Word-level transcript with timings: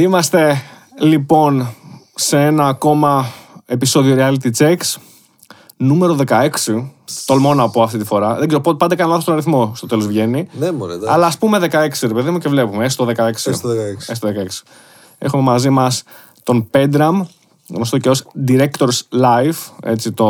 Είμαστε 0.00 0.62
λοιπόν 0.98 1.68
σε 2.14 2.40
ένα 2.40 2.66
ακόμα 2.66 3.26
επεισόδιο 3.66 4.16
Reality 4.18 4.50
Checks. 4.58 4.96
Νούμερο 5.76 6.16
16. 6.26 6.48
Τολμώ 7.26 7.54
να 7.54 7.68
πω 7.68 7.82
αυτή 7.82 7.98
τη 7.98 8.04
φορά. 8.04 8.34
Δεν 8.34 8.48
ξέρω, 8.48 8.74
πάντα 8.74 8.94
κάνω 8.94 9.08
λάθος 9.08 9.24
τον 9.24 9.34
αριθμό 9.34 9.72
στο 9.74 9.86
τέλος 9.86 10.06
βγαίνει. 10.06 10.48
Ναι, 10.58 10.72
μωρέ, 10.72 10.92
εντάξει. 10.92 11.14
Αλλά 11.14 11.26
ας 11.26 11.38
πούμε 11.38 11.58
16, 11.58 11.88
ρε 12.02 12.14
παιδί 12.14 12.30
μου, 12.30 12.38
και 12.38 12.48
βλέπουμε. 12.48 12.84
Έστω 12.84 13.06
16. 13.06 13.12
Έστω 13.44 13.68
16. 13.68 13.72
Έστω 14.06 14.28
16. 14.28 14.32
Έχουμε 15.18 15.42
μαζί 15.42 15.70
μας 15.70 16.02
τον 16.42 16.70
Πέντραμ, 16.70 17.24
γνωστό 17.68 17.98
και 17.98 18.08
ως 18.08 18.24
Directors 18.48 19.00
Live. 19.22 19.72
Έτσι 19.82 20.12
το. 20.12 20.24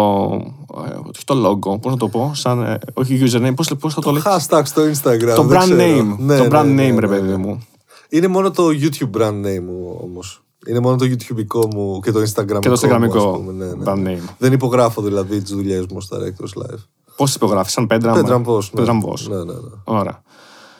ε, 0.86 0.94
όχι 0.94 1.24
το 1.24 1.48
logo, 1.48 1.80
πώς 1.80 1.92
να 1.92 1.98
το 1.98 2.08
πω. 2.08 2.30
Σαν, 2.34 2.62
ε, 2.62 2.78
όχι 2.94 3.22
username, 3.24 3.54
πώ 3.80 3.90
θα 3.90 4.00
το 4.00 4.10
λέει. 4.10 4.22
Hashtag 4.24 4.62
στο 4.64 4.82
Instagram. 4.82 5.34
Το 5.34 5.42
δεν 5.42 5.60
brand 5.60 5.64
ξέρω. 5.64 5.80
name. 5.80 6.16
Ναι, 6.18 6.36
το 6.36 6.42
ναι, 6.42 6.60
brand 6.60 6.64
ναι, 6.64 6.88
name, 6.88 6.94
ναι, 6.94 7.00
ρε 7.00 7.06
ναι. 7.06 7.18
παιδί 7.18 7.36
μου. 7.36 7.64
Είναι 8.10 8.26
μόνο 8.26 8.50
το 8.50 8.66
YouTube 8.68 9.20
brand 9.20 9.46
name 9.46 9.62
μου 9.66 10.00
όμως. 10.02 10.42
Είναι 10.66 10.80
μόνο 10.80 10.96
το 10.96 11.04
YouTube 11.04 11.74
μου 11.74 12.00
και 12.00 12.12
το 12.12 12.20
Instagram 12.20 12.58
Και 12.60 12.68
το 12.68 12.80
Instagramικό 12.82 13.40
ναι, 13.54 13.64
ναι. 13.64 13.82
brand 13.84 14.06
name. 14.06 14.28
Δεν 14.38 14.52
υπογράφω 14.52 15.02
δηλαδή 15.02 15.40
τις 15.42 15.50
δουλειές 15.50 15.86
μου 15.86 16.00
στα 16.00 16.16
Directors 16.18 16.62
Live. 16.62 16.78
Πώς 17.16 17.34
υπογράφει, 17.34 17.70
σαν 17.70 17.86
Πέντραμ. 17.86 18.14
Πέντραμ 18.14 18.42
Βος, 18.42 18.72
ναι. 18.72 18.80
Πέντραμ 18.80 19.00
Βος. 19.00 19.28
Ναι, 19.28 19.36
ναι, 19.36 19.42
ναι. 19.44 19.58
Ωραία. 19.84 20.22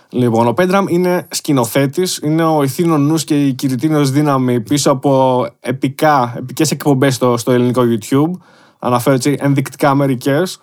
Λοιπόν, 0.09 0.47
ο 0.47 0.53
Πέντραμ 0.53 0.87
είναι 0.89 1.27
σκηνοθέτης, 1.31 2.21
είναι 2.23 2.45
ο 2.45 2.63
ηθήνο 2.63 2.99
νους 2.99 3.25
και 3.25 3.47
η 3.47 3.53
κηρυτήνιο 3.53 4.05
δύναμη 4.05 4.61
πίσω 4.61 4.91
από 4.91 5.47
επικά, 5.61 6.35
επικές 6.37 6.71
εκπομπές 6.71 7.15
στο, 7.15 7.37
στο 7.37 7.53
ελληνικό 7.53 7.83
YouTube. 7.83 8.31
Αναφέρω 8.79 9.15
έτσι 9.15 9.37
ενδεικτικά 9.39 9.95
μερικές. 9.95 10.61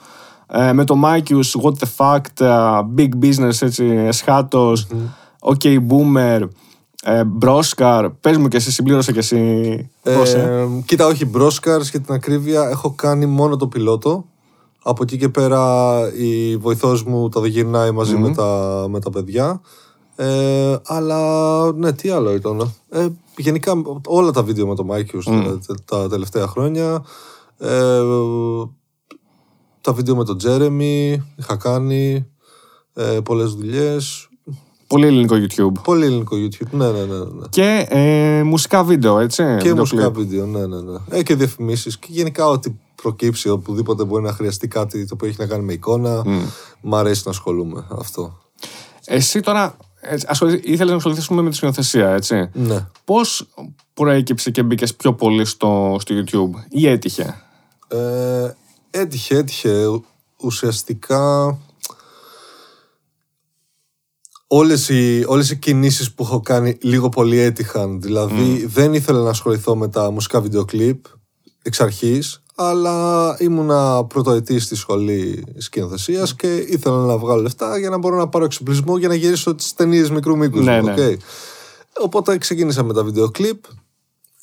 Ε, 0.48 0.74
με 0.74 0.84
το 0.84 0.96
Μάικιους, 0.96 1.56
What 1.62 1.72
the 1.72 1.88
Fact, 1.98 2.42
ε, 2.46 2.48
Big 2.98 3.10
Business, 3.22 3.62
έτσι, 3.62 3.86
εσχάτως, 3.86 4.88
OK 5.40 5.64
Boomer, 5.64 6.48
ε, 7.10 7.24
Μπρόσκαρ. 7.24 8.10
Πες 8.10 8.38
μου 8.38 8.48
και 8.48 8.58
εσύ, 8.58 8.72
συμπλήρωσε 8.72 9.12
και 9.12 9.20
εσύ. 9.20 9.90
πώς, 10.04 10.34
ε. 10.34 10.40
Ε, 10.40 10.82
κοίτα, 10.86 11.06
όχι 11.06 11.26
μπρόσκαρ 11.26 11.82
για 11.82 12.02
την 12.02 12.14
ακρίβεια. 12.14 12.70
Έχω 12.70 12.92
κάνει 12.92 13.26
μόνο 13.26 13.56
το 13.56 13.68
πιλότο. 13.68 14.26
Από 14.84 15.04
εκεί 15.04 15.18
και 15.18 15.30
πέρα 15.30 16.00
η 16.14 16.58
βοηθός 16.58 17.04
μου 17.04 17.30
τα 17.30 17.48
γυρνάει 17.48 17.92
μαζί 17.92 18.16
με, 18.16 18.34
τα, 18.34 18.86
με 18.90 19.00
τα 19.00 19.10
παιδιά. 19.10 19.62
Ε, 20.16 20.76
αλλά 20.86 21.72
ναι, 21.74 21.94
τι 21.94 22.10
άλλο 22.10 22.34
ήταν. 22.34 22.74
Ε, 22.90 23.08
γενικά 23.38 23.74
όλα 24.06 24.32
τα 24.32 24.44
βίντεο 24.44 24.68
με 24.68 24.76
το 24.76 24.84
Μάικιους 24.84 25.26
τα, 25.26 25.60
τα 25.86 26.08
τελευταία 26.10 26.48
χρόνια. 26.48 27.04
Ε, 27.58 28.02
τα 29.82 29.94
βίντεο 29.94 30.16
με 30.16 30.24
τον 30.24 30.38
Τζέρεμι 30.38 31.24
είχα 31.36 31.56
κάνει. 31.56 32.28
Ε, 32.94 33.20
πολλές 33.24 33.54
δουλειές. 33.54 34.27
Πολύ 34.88 35.06
ελληνικό 35.06 35.36
YouTube. 35.36 35.82
Πολύ 35.84 36.06
ελληνικό 36.06 36.36
YouTube. 36.36 36.70
Ναι, 36.72 36.86
ναι, 36.92 37.00
ναι. 37.00 37.18
ναι. 37.18 37.46
Και 37.50 37.86
ε, 37.90 38.44
μουσικά 38.44 38.84
βίντεο, 38.84 39.20
έτσι. 39.20 39.44
Και 39.44 39.54
βίντεο 39.58 39.76
μουσικά 39.76 40.02
κλιπ. 40.02 40.16
βίντεο, 40.16 40.46
ναι, 40.46 40.66
ναι, 40.66 40.82
ναι. 40.82 40.98
Ε, 41.10 41.24
και 41.24 41.36
διαφημίσεις. 41.36 41.98
Και 41.98 42.08
γενικά 42.10 42.48
ό,τι 42.48 42.72
προκύψει, 43.02 43.50
οπουδήποτε 43.50 44.04
μπορεί 44.04 44.24
να 44.24 44.32
χρειαστεί 44.34 44.68
κάτι 44.68 45.06
το 45.06 45.14
οποίο 45.14 45.28
έχει 45.28 45.38
να 45.40 45.46
κάνει 45.46 45.64
με 45.64 45.74
εικόνα. 45.74 46.24
Μ' 46.82 46.96
αρέσει 46.96 47.22
να 47.26 47.32
ασχολούμαι 47.32 47.86
αυτό. 47.90 48.38
Εσύ 49.06 49.40
τώρα 49.40 49.78
ήθελες 50.64 50.90
να 50.90 50.96
ασχοληθούμε 50.96 51.42
με 51.42 51.50
τη 51.50 51.56
σκηνοθεσία, 51.56 52.10
έτσι. 52.10 52.50
Ναι. 52.54 52.88
Πώς 53.04 53.48
προέκυψε 53.94 54.52
και 54.52 54.64
μπήκες 54.64 54.96
πιο 54.96 55.14
πολύ 55.14 55.46
στο, 55.46 55.98
στο 56.00 56.16
YouTube, 56.16 56.60
ή 56.70 56.88
έτυχε; 56.88 57.42
Ε, 57.88 58.52
έτυχε, 58.92 59.36
έτυχε. 59.38 59.86
Ου- 59.86 60.06
Ουσιαστικά 60.42 61.58
όλες 64.48 64.90
οι, 64.90 65.24
όλες 65.28 65.50
οι 65.52 65.58
κινήσεις 65.58 66.14
που 66.14 66.24
έχω 66.24 66.40
κάνει 66.40 66.78
λίγο 66.82 67.10
πολύ 67.10 67.40
έτυχαν. 67.40 68.02
Δηλαδή 68.02 68.66
δεν 68.66 68.94
ήθελα 68.94 69.22
να 69.22 69.30
ασχοληθώ 69.30 69.76
με 69.76 69.88
τα 69.88 70.12
μουσικά 70.12 70.42
βίντεο 70.42 70.66
κλιπ 70.66 71.06
εξ 71.62 71.82
αρχής, 71.82 72.44
αλλά 72.56 73.36
ήμουνα 73.40 74.06
πρωτοετής 74.06 74.64
στη 74.64 74.76
σχολή 74.76 75.46
σκηνοθεσίας 75.58 76.36
και 76.36 76.56
ήθελα 76.56 77.06
να 77.06 77.18
βγάλω 77.18 77.42
λεφτά 77.42 77.78
για 77.78 77.90
να 77.90 77.98
μπορώ 77.98 78.18
να 78.18 78.28
πάρω 78.28 78.46
εξοπλισμό 78.46 78.98
για 78.98 79.08
να 79.08 79.16
γυρίσω 79.16 79.56
τις 79.56 79.74
ταινίες 79.74 80.10
μικρού 80.10 80.38
μήκους. 80.38 80.66
Ναι, 80.66 80.82
μου, 80.82 80.88
ναι. 80.88 81.08
οκ. 81.08 81.20
Οπότε 82.00 82.38
ξεκίνησα 82.38 82.84
με 82.84 82.94
τα 82.94 83.04
βίντεο 83.04 83.30
κλιπ 83.30 83.64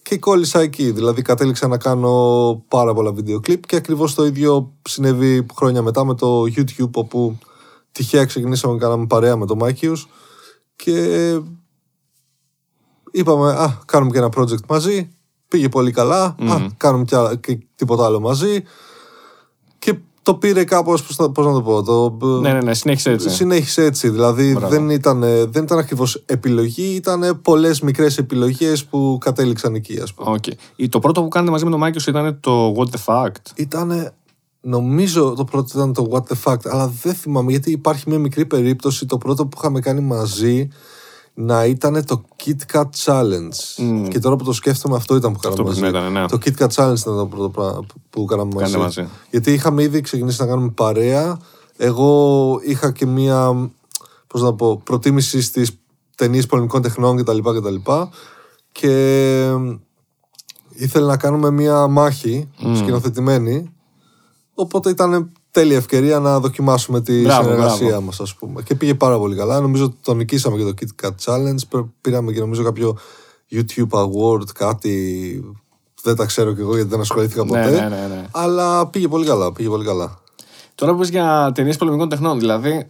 και 0.02 0.18
κόλλησα 0.18 0.60
εκεί. 0.60 0.90
Δηλαδή 0.90 1.22
κατέληξα 1.22 1.68
να 1.68 1.78
κάνω 1.78 2.64
πάρα 2.68 2.94
πολλά 2.94 3.12
βίντεο 3.12 3.40
κλιπ 3.40 3.66
και 3.66 3.76
ακριβώς 3.76 4.14
το 4.14 4.24
ίδιο 4.26 4.72
συνέβη 4.88 5.46
χρόνια 5.54 5.82
μετά 5.82 6.04
με 6.04 6.14
το 6.14 6.42
YouTube 6.42 6.90
όπου 6.92 7.38
τυχαία 7.94 8.24
ξεκινήσαμε 8.24 8.74
και 8.74 8.80
κάναμε 8.80 9.06
παρέα 9.06 9.36
με 9.36 9.46
το 9.46 9.56
Μάικιους 9.56 10.08
και 10.76 10.94
είπαμε 13.10 13.50
ας 13.50 13.78
κάνουμε 13.86 14.10
και 14.10 14.18
ένα 14.18 14.28
project 14.36 14.66
μαζί 14.68 15.08
πήγε 15.48 15.68
πολύ 15.68 15.90
καλά, 15.90 16.24
ας 16.24 16.66
κάνουμε 16.76 17.04
και, 17.04 17.16
άλλα- 17.16 17.34
και 17.36 17.58
τίποτα 17.74 18.04
άλλο 18.04 18.20
μαζί 18.20 18.62
και 19.78 19.94
το 20.22 20.34
πήρε 20.34 20.64
κάπως, 20.64 21.02
πώς, 21.02 21.18
να- 21.18 21.30
πώς 21.30 21.46
να 21.46 21.52
το 21.52 21.62
πω, 21.62 21.82
το, 21.82 22.26
Ναι, 22.40 22.52
ναι, 22.52 22.60
ναι, 22.60 22.74
συνέχισε 22.74 23.10
έτσι. 23.10 23.30
Συνέχισε 23.30 23.84
έτσι. 23.84 24.08
Δηλαδή 24.08 24.52
Μπράβο. 24.52 24.68
δεν 24.68 24.90
ήταν, 24.90 25.20
δεν 25.20 25.62
ήταν 25.62 25.78
ακριβώς 25.78 26.22
επιλογή, 26.26 26.94
ήταν 26.94 27.40
πολλές 27.42 27.80
μικρές 27.80 28.18
επιλογές 28.18 28.84
που 28.84 29.18
κατέληξαν 29.20 29.74
εκεί, 29.74 30.00
ας 30.00 30.14
πούμε. 30.14 30.30
Οκ. 30.30 30.44
Ή 30.76 30.88
Το 30.88 30.98
πρώτο 30.98 31.22
που 31.22 31.28
κάνετε 31.28 31.50
μαζί 31.52 31.64
με 31.64 31.70
τον 31.70 31.78
Μάικιους 31.80 32.00
ήταν 32.08 32.40
το 32.40 32.74
What 32.76 32.86
the 32.96 33.04
Fact. 33.04 33.42
Ήταν. 33.54 34.12
Νομίζω 34.66 35.34
το 35.36 35.44
πρώτο 35.44 35.68
ήταν 35.74 35.92
το 35.92 36.08
What 36.10 36.32
the 36.32 36.36
Fact, 36.44 36.66
αλλά 36.68 36.92
δεν 37.02 37.14
θυμάμαι 37.14 37.50
γιατί 37.50 37.70
υπάρχει 37.70 38.04
μια 38.08 38.18
μικρή 38.18 38.46
περίπτωση 38.46 39.06
το 39.06 39.18
πρώτο 39.18 39.46
που 39.46 39.56
είχαμε 39.58 39.80
κάνει 39.80 40.00
μαζί 40.00 40.68
να 41.34 41.64
ήταν 41.64 42.04
το 42.04 42.22
Kit 42.44 42.72
Kat 42.72 42.84
Challenge. 43.04 44.08
Και 44.08 44.18
τώρα 44.18 44.36
που 44.36 44.44
το 44.44 44.52
σκέφτομαι, 44.52 44.96
αυτό 44.96 45.16
ήταν 45.16 45.32
που 45.32 45.38
κάναμε 45.38 45.62
που 45.62 45.68
μαζί. 45.68 45.80
ναι, 45.80 45.88
ήταν, 45.88 46.12
ναι. 46.12 46.26
Το 46.26 46.38
Kit 46.44 46.52
Kat 46.58 46.68
Challenge 46.68 46.98
ήταν 46.98 47.16
το 47.16 47.26
πρώτο 47.26 47.48
πράγμα 47.48 47.80
που 48.10 48.24
κάναμε 48.24 48.52
μαζί. 48.54 48.72
Κάνετε 48.72 49.00
μαζί. 49.00 49.12
Γιατί 49.30 49.52
είχαμε 49.52 49.82
ήδη 49.82 50.00
ξεκινήσει 50.00 50.40
να 50.40 50.46
κάνουμε 50.46 50.70
παρέα. 50.70 51.38
Εγώ 51.76 52.60
είχα 52.64 52.92
και 52.92 53.06
μία 53.06 53.70
πώς 54.26 54.42
να 54.42 54.54
πω, 54.54 54.80
προτίμηση 54.84 55.42
στις 55.42 55.70
ταινίες 56.16 56.46
πολεμικών 56.46 56.82
τεχνών 56.82 57.16
κτλ. 57.16 57.38
κτλ. 57.38 57.74
Και 58.72 58.90
ήθελε 60.68 61.06
να 61.06 61.16
κάνουμε 61.16 61.50
μία 61.50 61.86
μάχη 61.86 62.48
σκηνοθετημένη. 62.76 63.73
Οπότε 64.54 64.90
ήταν 64.90 65.32
τέλεια 65.50 65.76
ευκαιρία 65.76 66.18
να 66.18 66.40
δοκιμάσουμε 66.40 67.00
τη 67.00 67.22
Μπράβο, 67.22 67.42
συνεργασία 67.42 67.86
μπράβο. 67.86 68.02
μας 68.02 68.20
ας 68.20 68.34
πούμε. 68.34 68.62
Και 68.62 68.74
πήγε 68.74 68.94
πάρα 68.94 69.18
πολύ 69.18 69.36
καλά. 69.36 69.60
Νομίζω 69.60 69.84
ότι 69.84 69.96
το 70.02 70.14
νικήσαμε 70.14 70.56
και 70.56 70.62
το 70.64 70.72
Kit 70.80 71.06
Kat 71.06 71.14
Challenge. 71.24 71.58
Πήρ- 71.68 71.84
Πήραμε 72.00 72.32
και 72.32 72.40
νομίζω 72.40 72.62
κάποιο 72.62 72.98
YouTube 73.50 73.88
Award, 73.90 74.48
κάτι... 74.54 75.44
Δεν 76.02 76.16
τα 76.16 76.24
ξέρω 76.24 76.52
κι 76.54 76.60
εγώ 76.60 76.74
γιατί 76.74 76.88
δεν 76.90 77.00
ασχολήθηκα 77.00 77.44
ποτέ. 77.44 77.70
Ναι, 77.70 77.70
ναι, 77.70 77.88
ναι, 77.88 78.06
ναι. 78.14 78.26
Αλλά 78.30 78.86
πήγε 78.86 79.08
πολύ 79.08 79.26
καλά, 79.26 79.52
πήγε 79.52 79.68
πολύ 79.68 79.84
καλά. 79.84 80.18
Τώρα 80.74 80.92
που 80.92 80.98
πες 80.98 81.08
για 81.08 81.52
ταινίες 81.54 81.76
πολεμικών 81.76 82.08
τεχνών, 82.08 82.38
δηλαδή 82.38 82.86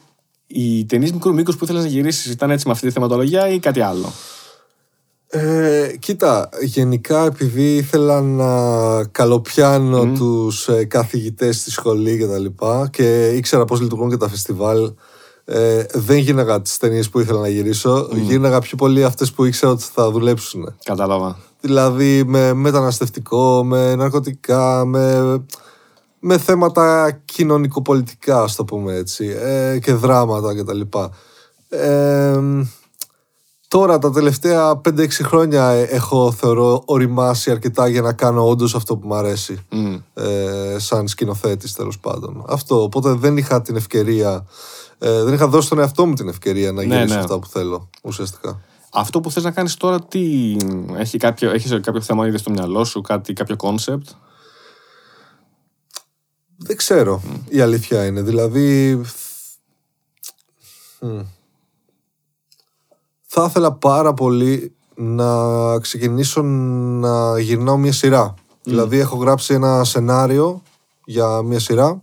οι 0.47 0.85
ταινίες 0.85 1.13
μικρού 1.13 1.35
μήκους 1.35 1.57
που 1.57 1.65
ήθελες 1.65 1.83
να 1.83 1.89
γυρίσεις 1.89 2.33
ήταν 2.33 2.51
έτσι 2.51 2.67
με 2.67 2.73
αυτή 2.73 2.87
τη 2.87 2.93
θεματολογία 2.93 3.49
ή 3.49 3.59
κάτι 3.59 3.81
άλλο; 3.81 4.13
Ε, 5.37 5.97
κοίτα, 5.99 6.49
γενικά 6.61 7.25
επειδή 7.25 7.77
ήθελα 7.77 8.21
να 8.21 9.05
καλοπιάνω 9.05 10.07
τους 10.07 10.69
ε, 10.69 10.85
καθηγητές 10.85 11.61
στη 11.61 11.71
σχολή 11.71 12.19
και 12.19 12.27
τα 12.27 12.39
λοιπά 12.39 12.89
και 12.93 13.29
ήξερα 13.29 13.65
πώς 13.65 13.81
λειτουργούν 13.81 14.11
και 14.11 14.17
τα 14.17 14.29
φεστιβάλ 14.29 14.93
ε, 15.45 15.85
δεν 15.93 16.17
γίναγα 16.17 16.61
τις 16.61 16.79
ταινίες 16.79 17.09
που 17.09 17.21
ήθελα 17.21 17.41
να 17.41 17.49
γυρίσω 17.49 18.09
γίναγα 18.13 18.61
πιο 18.61 18.77
πολύ 18.77 19.05
αυτές 19.05 19.33
που 19.33 19.45
ήξερα 19.45 19.73
ότι 19.73 19.85
θα 19.95 20.11
δουλέψουν 20.11 20.75
Κατάλαβα. 20.85 21.39
δηλαδή 21.61 22.25
με 22.25 22.53
μεταναστευτικό, 22.53 23.65
με 23.65 23.95
ναρκωτικά, 23.95 24.85
με, 24.85 25.39
με 26.19 26.39
θέματα 26.39 27.19
κοινωνικοπολιτικά, 27.25 28.43
ας 28.43 28.57
το 28.57 28.65
πούμε 28.65 28.95
έτσι, 28.95 29.37
ε, 29.43 29.79
και 29.79 29.93
δράματα 29.93 30.55
κτλ. 30.55 30.81
Ε, 31.69 32.41
τώρα 33.75 33.99
τα 33.99 34.11
τελευταία 34.11 34.81
5-6 34.89 35.09
χρόνια 35.11 35.69
ε, 35.69 35.83
έχω 35.83 36.33
θεωρώ 36.33 36.83
ωριμάσει 36.85 37.51
αρκετά 37.51 37.89
για 37.89 38.03
να 38.03 38.13
κάνω 38.13 38.49
όντως 38.49 38.75
αυτό 38.75 38.97
που 38.97 39.07
μου 39.07 39.15
αρέσει 39.15 39.67
Μμ. 39.71 39.97
ε, 40.15 40.77
σαν 40.79 41.09
σκηνοθέτης 41.09 41.73
τέλος 41.73 41.99
πάντων. 41.99 42.45
Αυτό, 42.49 42.83
οπότε 42.83 43.13
δεν 43.13 43.37
είχα 43.37 43.63
την 43.63 43.77
ευκαιρία, 43.77 44.47
ε, 44.99 45.23
δεν 45.23 45.35
είχα 45.35 45.49
δώσει 45.49 45.67
στον 45.67 45.79
εαυτό 45.79 46.07
μου 46.07 46.15
την 46.15 46.29
ευκαιρία 46.29 46.73
να 46.73 46.85
Ναι, 46.85 46.95
γυρίσω 46.95 47.15
ναι. 47.15 47.21
αυτά 47.21 47.39
που 47.39 47.47
θέλω 47.47 47.91
ουσιαστικά. 48.03 48.61
Αυτό 48.93 49.21
που 49.21 49.31
θες 49.31 49.43
να 49.43 49.51
κάνεις 49.51 49.77
τώρα, 49.77 50.01
τι 50.01 50.57
έχει 50.97 51.19
κάποιο, 51.19 51.51
έχεις 51.51 51.71
κάποιο 51.83 52.01
θέμα 52.01 52.27
ήδη 52.27 52.39
στο 52.39 52.51
μυαλό 52.51 52.85
σου, 52.85 53.01
κάτι, 53.01 53.33
κάποιο 53.33 53.57
κόνσεπτ. 53.57 54.09
Δεν 56.57 56.77
ξέρω. 56.77 57.23
Η 57.49 57.61
αλήθεια 57.61 58.05
είναι. 58.07 58.23
Δηλαδή. 58.23 59.01
Μμ. 61.01 61.21
Θα 63.37 63.45
ήθελα 63.49 63.73
πάρα 63.73 64.15
πολύ 64.15 64.75
να 64.95 65.35
ξεκινήσω 65.79 66.43
να 66.43 67.39
γυρνάω 67.39 67.77
μια 67.77 67.93
σειρά. 67.93 68.35
Δηλαδή 68.63 68.99
έχω 68.99 69.17
γράψει 69.17 69.55
ένα 69.55 69.85
σενάριο 69.85 70.63
για 71.05 71.43
μια 71.43 71.59
σειρά. 71.59 72.03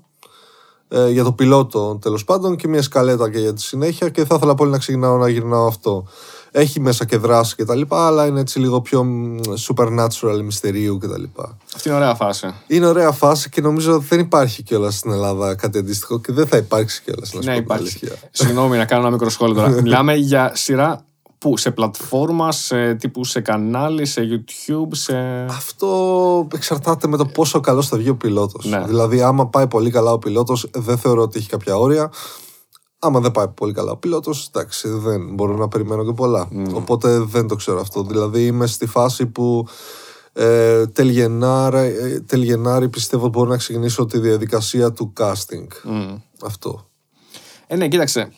ε, 0.87 1.09
για 1.09 1.23
το 1.23 1.31
πιλότο 1.31 1.97
τέλος 2.01 2.23
πάντων 2.23 2.55
και 2.55 2.67
μια 2.67 2.81
σκαλέτα 2.81 3.31
και 3.31 3.39
για 3.39 3.53
τη 3.53 3.61
συνέχεια 3.61 4.09
και 4.09 4.25
θα 4.25 4.35
ήθελα 4.35 4.55
πολύ 4.55 4.71
να 4.71 4.77
ξεκινάω 4.77 5.17
να 5.17 5.29
γυρνάω 5.29 5.67
αυτό. 5.67 6.07
Έχει 6.51 6.79
μέσα 6.79 7.05
και 7.05 7.17
δράση 7.17 7.55
και 7.55 7.65
τα 7.65 7.75
λοιπά, 7.75 8.07
αλλά 8.07 8.25
είναι 8.25 8.39
έτσι 8.39 8.59
λίγο 8.59 8.81
πιο 8.81 9.03
μ, 9.03 9.39
supernatural, 9.67 10.41
μυστηρίου 10.43 10.97
και 10.97 11.07
τα 11.07 11.19
λοιπά. 11.19 11.57
Αυτή 11.75 11.87
είναι 11.87 11.97
ωραία 11.97 12.15
φάση. 12.15 12.53
Είναι 12.67 12.85
ωραία 12.85 13.11
φάση 13.11 13.49
και 13.49 13.61
νομίζω 13.61 13.93
ότι 13.93 14.05
δεν 14.09 14.19
υπάρχει 14.19 14.63
κιόλας 14.63 14.95
στην 14.95 15.11
Ελλάδα 15.11 15.55
κάτι 15.55 15.77
αντίστοιχο 15.77 16.19
και 16.19 16.31
δεν 16.31 16.47
θα 16.47 16.57
υπάρξει 16.57 17.01
κιόλας. 17.03 17.33
Ναι, 17.33 17.55
υπάρχει. 17.55 18.07
Συγγνώμη 18.31 18.77
να 18.77 18.85
κάνω 18.85 19.01
ένα 19.01 19.11
μικρό 19.11 19.29
σχόλιο 19.29 19.55
τώρα. 19.55 19.69
Μιλάμε 19.81 20.15
για 20.15 20.51
σειρά 20.55 21.05
που 21.41 21.57
σε 21.57 21.71
πλατφόρμα, 21.71 22.51
σε 22.51 22.93
τύπου 22.95 23.23
σε 23.23 23.41
κανάλι, 23.41 24.05
σε 24.05 24.21
YouTube, 24.21 24.87
σε. 24.91 25.45
Αυτό 25.49 26.47
εξαρτάται 26.53 27.07
με 27.07 27.17
το 27.17 27.25
πόσο 27.25 27.59
καλό 27.59 27.81
θα 27.81 27.97
βγει 27.97 28.09
ο 28.09 28.15
πιλότος. 28.15 28.65
Ναι. 28.65 28.83
Δηλαδή, 28.85 29.21
άμα 29.21 29.47
πάει 29.47 29.67
πολύ 29.67 29.89
καλά 29.91 30.11
ο 30.11 30.17
πιλότος, 30.19 30.69
δεν 30.73 30.97
θεωρώ 30.97 31.21
ότι 31.21 31.39
έχει 31.39 31.49
κάποια 31.49 31.77
όρια. 31.77 32.11
Άμα 32.99 33.19
δεν 33.19 33.31
πάει 33.31 33.47
πολύ 33.47 33.73
καλά 33.73 33.91
ο 33.91 33.97
πιλότος, 33.97 34.47
εντάξει, 34.53 34.89
δεν 34.89 35.33
μπορώ 35.33 35.55
να 35.55 35.67
περιμένω 35.67 36.05
και 36.05 36.13
πολλά. 36.13 36.47
Οπότε 36.73 37.19
δεν 37.19 37.47
το 37.47 37.55
ξέρω 37.55 37.79
αυτό. 37.79 38.03
Δηλαδή, 38.03 38.45
είμαι 38.45 38.67
στη 38.67 38.85
φάση 38.85 39.25
που 39.25 39.67
ε, 40.33 40.87
τέλη, 40.87 41.11
Γενάρα- 41.11 41.79
ε, 41.79 42.23
τέλη 42.27 42.45
Γενάρη 42.45 42.89
πιστεύω 42.89 43.23
ότι 43.25 43.37
μπορώ 43.37 43.49
να 43.49 43.57
ξεκινήσω 43.57 44.05
τη 44.05 44.19
διαδικασία 44.19 44.91
του 44.91 45.13
casting. 45.19 45.67
Αυτό. 46.45 46.89
Ε, 47.67 47.75
ναι, 47.75 47.87
κοίταξε. 47.87 48.31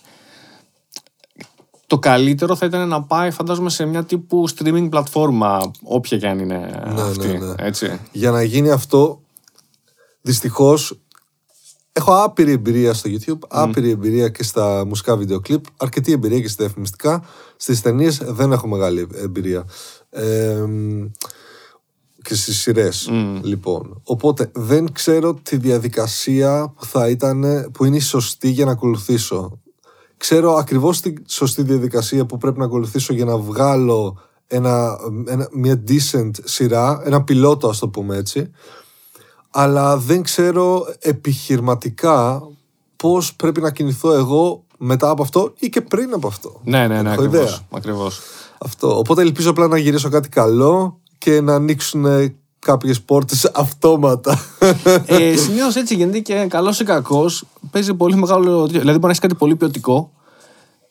Το 1.93 1.99
καλύτερο 1.99 2.55
θα 2.55 2.65
ήταν 2.65 2.87
να 2.87 3.03
πάει, 3.03 3.31
φαντάζομαι, 3.31 3.69
σε 3.69 3.85
μια 3.85 4.03
τύπου 4.03 4.49
streaming 4.49 4.87
πλατφόρμα, 4.89 5.71
όποια 5.83 6.17
και 6.17 6.27
αν 6.27 6.39
είναι 6.39 6.83
αυτή. 6.97 7.27
ναι, 7.27 7.33
ναι. 7.33 7.53
Έτσι. 7.57 7.99
Για 8.11 8.31
να 8.31 8.43
γίνει 8.43 8.69
αυτό, 8.69 9.21
δυστυχώς 10.21 10.99
έχω 11.91 12.23
άπειρη 12.23 12.51
εμπειρία 12.51 12.93
στο 12.93 13.09
YouTube, 13.09 13.47
άπειρη 13.47 13.89
εμπειρία 13.89 14.29
και 14.29 14.43
στα 14.43 14.85
μουσικά 14.85 15.15
βίντεο 15.17 15.39
κλιπ, 15.39 15.63
αρκετή 15.77 16.11
εμπειρία 16.11 16.39
και 16.39 16.47
στα 16.47 16.63
διαφημιστικά. 16.63 17.23
Στις 17.55 17.81
ταινίες 17.81 18.17
δεν 18.17 18.51
έχω 18.51 18.67
μεγάλη 18.67 19.07
εμπειρία. 19.15 19.65
Ε, 20.09 20.63
και 22.21 22.35
στις 22.35 22.59
σειρές, 22.59 23.09
λοιπόν. 23.41 24.01
Οπότε 24.03 24.51
δεν 24.53 24.91
ξέρω 24.91 25.33
τη 25.33 25.57
διαδικασία 25.57 26.73
που 26.75 26.85
θα 26.85 27.09
ήταν, 27.09 27.69
που 27.73 27.85
είναι 27.85 27.95
η 27.95 27.99
σωστή 27.99 28.49
για 28.49 28.65
να 28.65 28.71
ακολουθήσω. 28.71 29.62
Ξέρω 30.23 30.53
ακριβώς 30.53 30.99
τη 30.99 31.13
σωστή 31.27 31.61
διαδικασία 31.63 32.25
που 32.25 32.37
πρέπει 32.37 32.59
να 32.59 32.65
ακολουθήσω 32.65 33.13
για 33.13 33.25
να 33.25 33.37
βγάλω 33.37 34.17
ένα, 34.47 34.97
ένα, 35.27 35.49
μια 35.51 35.83
decent 35.87 36.31
σειρά, 36.43 37.01
ένα 37.05 37.23
πιλότο 37.23 37.67
ας 37.67 37.79
το 37.79 37.87
πούμε 37.87 38.17
έτσι, 38.17 38.51
αλλά 39.49 39.97
δεν 39.97 40.23
ξέρω 40.23 40.85
επιχειρηματικά 40.99 42.41
πώς 42.95 43.33
πρέπει 43.35 43.61
να 43.61 43.71
κινηθώ 43.71 44.13
εγώ 44.13 44.63
μετά 44.77 45.09
από 45.09 45.21
αυτό 45.23 45.53
ή 45.59 45.69
και 45.69 45.81
πριν 45.81 46.13
από 46.13 46.27
αυτό. 46.27 46.61
Ναι, 46.63 46.87
ναι, 46.87 47.01
ναι, 47.01 47.11
Έχω 47.11 47.21
ακριβώς. 47.23 47.43
ιδέα. 47.43 47.59
ακριβώς. 47.71 48.19
Αυτό. 48.57 48.97
Οπότε 48.97 49.21
ελπίζω 49.21 49.49
απλά 49.49 49.67
να 49.67 49.77
γυρίσω 49.77 50.09
κάτι 50.09 50.29
καλό 50.29 50.99
και 51.17 51.41
να 51.41 51.53
ανοίξουν 51.55 52.05
κάποιες 52.63 53.01
πόρτες 53.01 53.51
αυτόματα. 53.53 54.39
ε, 55.05 55.35
Συνήθως 55.35 55.75
έτσι 55.75 55.95
γίνεται 55.95 56.19
και 56.19 56.45
καλός 56.49 56.79
ή 56.79 56.83
κακός 56.83 57.43
παίζει 57.71 57.93
πολύ 57.93 58.15
μεγάλο. 58.15 58.67
Δηλαδή, 58.67 58.85
μπορεί 58.89 58.99
να 59.01 59.07
έχεις 59.07 59.19
κάτι 59.19 59.35
πολύ 59.35 59.55
ποιοτικό. 59.55 60.11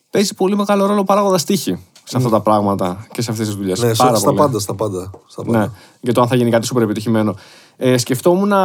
Παίζει 0.09 0.33
πολύ 0.33 0.55
μεγάλο 0.55 0.85
ρόλο 0.85 1.03
παράγοντας 1.03 1.43
τύχη 1.43 1.79
σε 2.03 2.17
αυτά 2.17 2.29
τα 2.29 2.41
πράγματα 2.41 3.07
και 3.11 3.21
σε 3.21 3.31
αυτές 3.31 3.47
τις 3.47 3.55
δουλειές. 3.55 3.81
ναι, 3.81 3.93
στα, 3.93 4.15
στα 4.15 4.33
πάντα, 4.33 4.59
στα 4.59 4.73
πάντα. 4.75 5.09
Στα 5.27 5.43
πάντα. 5.43 5.59
Ναι, 5.59 5.69
για 6.01 6.13
το 6.13 6.21
αν 6.21 6.27
θα 6.27 6.35
γίνει 6.35 6.49
κάτι 6.49 6.65
σούπερ 6.65 6.83
επιτυχημένο. 6.83 7.35
Ε, 7.77 7.97
σκεφτόμουν. 7.97 8.51
ε, 8.51 8.55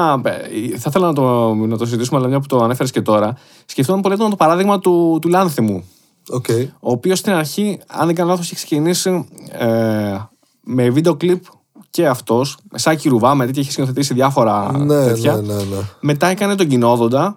Θα 0.78 0.86
ήθελα 0.88 1.06
να 1.06 1.12
το, 1.12 1.54
να 1.54 1.76
το 1.76 1.84
συζητήσουμε, 1.84 2.18
αλλά 2.18 2.28
μια 2.28 2.40
που 2.40 2.46
το 2.46 2.58
ανέφερες 2.64 2.90
και 2.90 3.00
τώρα. 3.02 3.36
Σκεφτόμουν 3.66 4.02
πολύ 4.02 4.14
έντονα 4.14 4.30
το 4.30 4.36
παράδειγμα 4.36 4.78
του, 4.78 5.18
του 5.20 5.28
Λάνθιμου. 5.28 5.84
Οκ. 6.30 6.46
Ο 6.80 6.90
οποίος 6.90 7.18
στην 7.18 7.32
αρχή, 7.32 7.80
αν 7.86 8.06
δεν 8.06 8.14
κάνω 8.14 8.30
λάθος, 8.30 8.44
έχει 8.46 8.54
ξεκινήσει 8.54 9.28
ε, 9.52 10.16
με 10.60 10.90
βίντεο 10.90 11.14
κλιπ 11.16 11.44
και 11.90 12.06
αυτός. 12.06 12.56
Σαν 12.74 12.96
Σάκη 12.96 13.11
Ρουβά, 13.11 13.34
με 13.34 13.46
τέτοια 13.46 13.62
έχει 13.62 13.72
σκηνοθετήσει 13.72 14.14
διάφορα 14.14 14.78
Ναι, 14.78 15.04
τέτοια. 15.06 15.34
ναι, 15.34 15.40
ναι, 15.40 15.54
ναι. 15.54 15.76
Μετά 16.00 16.26
έκανε 16.26 16.54
τον 16.54 16.66
Κυνόδοντα, 16.66 17.34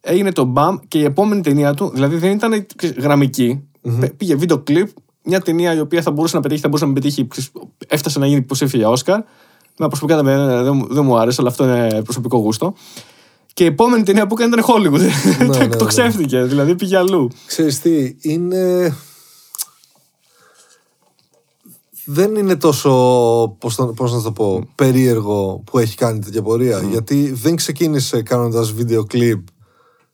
έγινε 0.00 0.32
το 0.32 0.44
μπαμ 0.44 0.76
και 0.88 0.98
η 0.98 1.04
επόμενη 1.04 1.40
ταινία 1.40 1.74
του, 1.74 1.90
δηλαδή 1.94 2.16
δεν 2.16 2.30
ήταν 2.30 2.66
γραμμική. 2.98 3.62
Πε- 4.00 4.12
Πήγε 4.12 4.34
βίντεο 4.34 4.58
κλιπ, 4.58 4.88
μια 5.24 5.40
ταινία 5.40 5.74
η 5.74 5.80
οποία 5.80 6.02
θα 6.02 6.10
μπορούσε 6.10 6.36
να 6.36 6.42
πετύχει, 6.42 6.60
θα 6.60 6.68
μπορούσε 6.68 6.84
να 6.86 6.90
μην 6.92 7.02
πετύχει, 7.02 7.26
ξέρεις, 7.28 7.50
έφτασε 7.88 8.18
να 8.18 8.26
γίνει 8.26 8.38
υποψήφια 8.38 8.78
για 8.78 8.88
Όσκαρ. 8.88 9.20
Με 9.78 9.86
προσωπικά 9.88 10.22
δεν, 10.22 10.64
δεν, 10.64 10.76
μου- 10.76 10.86
δεν 10.94 11.04
μου 11.04 11.18
άρεσε, 11.18 11.36
αλλά 11.40 11.50
αυτό 11.50 11.64
είναι 11.64 12.02
προσωπικό 12.04 12.38
γούστο. 12.38 12.74
Και 13.54 13.64
η 13.64 13.66
επόμενη 13.66 14.02
ταινία 14.02 14.26
που 14.26 14.34
έκανε 14.38 14.56
ήταν 14.56 14.64
Hollywood. 14.74 15.00
ναι, 15.46 15.66
το 15.76 15.84
ναι. 15.84 15.86
ξέφτηκε, 15.86 16.42
δηλαδή 16.42 16.74
πήγε 16.74 16.96
αλλού. 16.96 17.28
Ξέρεις 17.46 17.80
τι, 17.80 18.14
είναι... 18.20 18.94
Δεν 22.04 22.34
είναι 22.34 22.56
τόσο, 22.56 22.90
πώς, 23.58 23.74
το- 23.74 23.86
πώς 23.86 24.12
να 24.12 24.22
το 24.22 24.32
πω, 24.32 24.68
περίεργο 24.74 25.62
που 25.66 25.78
έχει 25.78 25.96
κάνει 25.96 26.18
τέτοια 26.18 26.42
πορεία. 26.42 26.80
Γιατί 26.82 27.32
δεν 27.32 27.56
ξεκίνησε 27.56 28.22
κάνοντας 28.22 28.72
βίντεο 28.72 29.04
κλιπ 29.04 29.40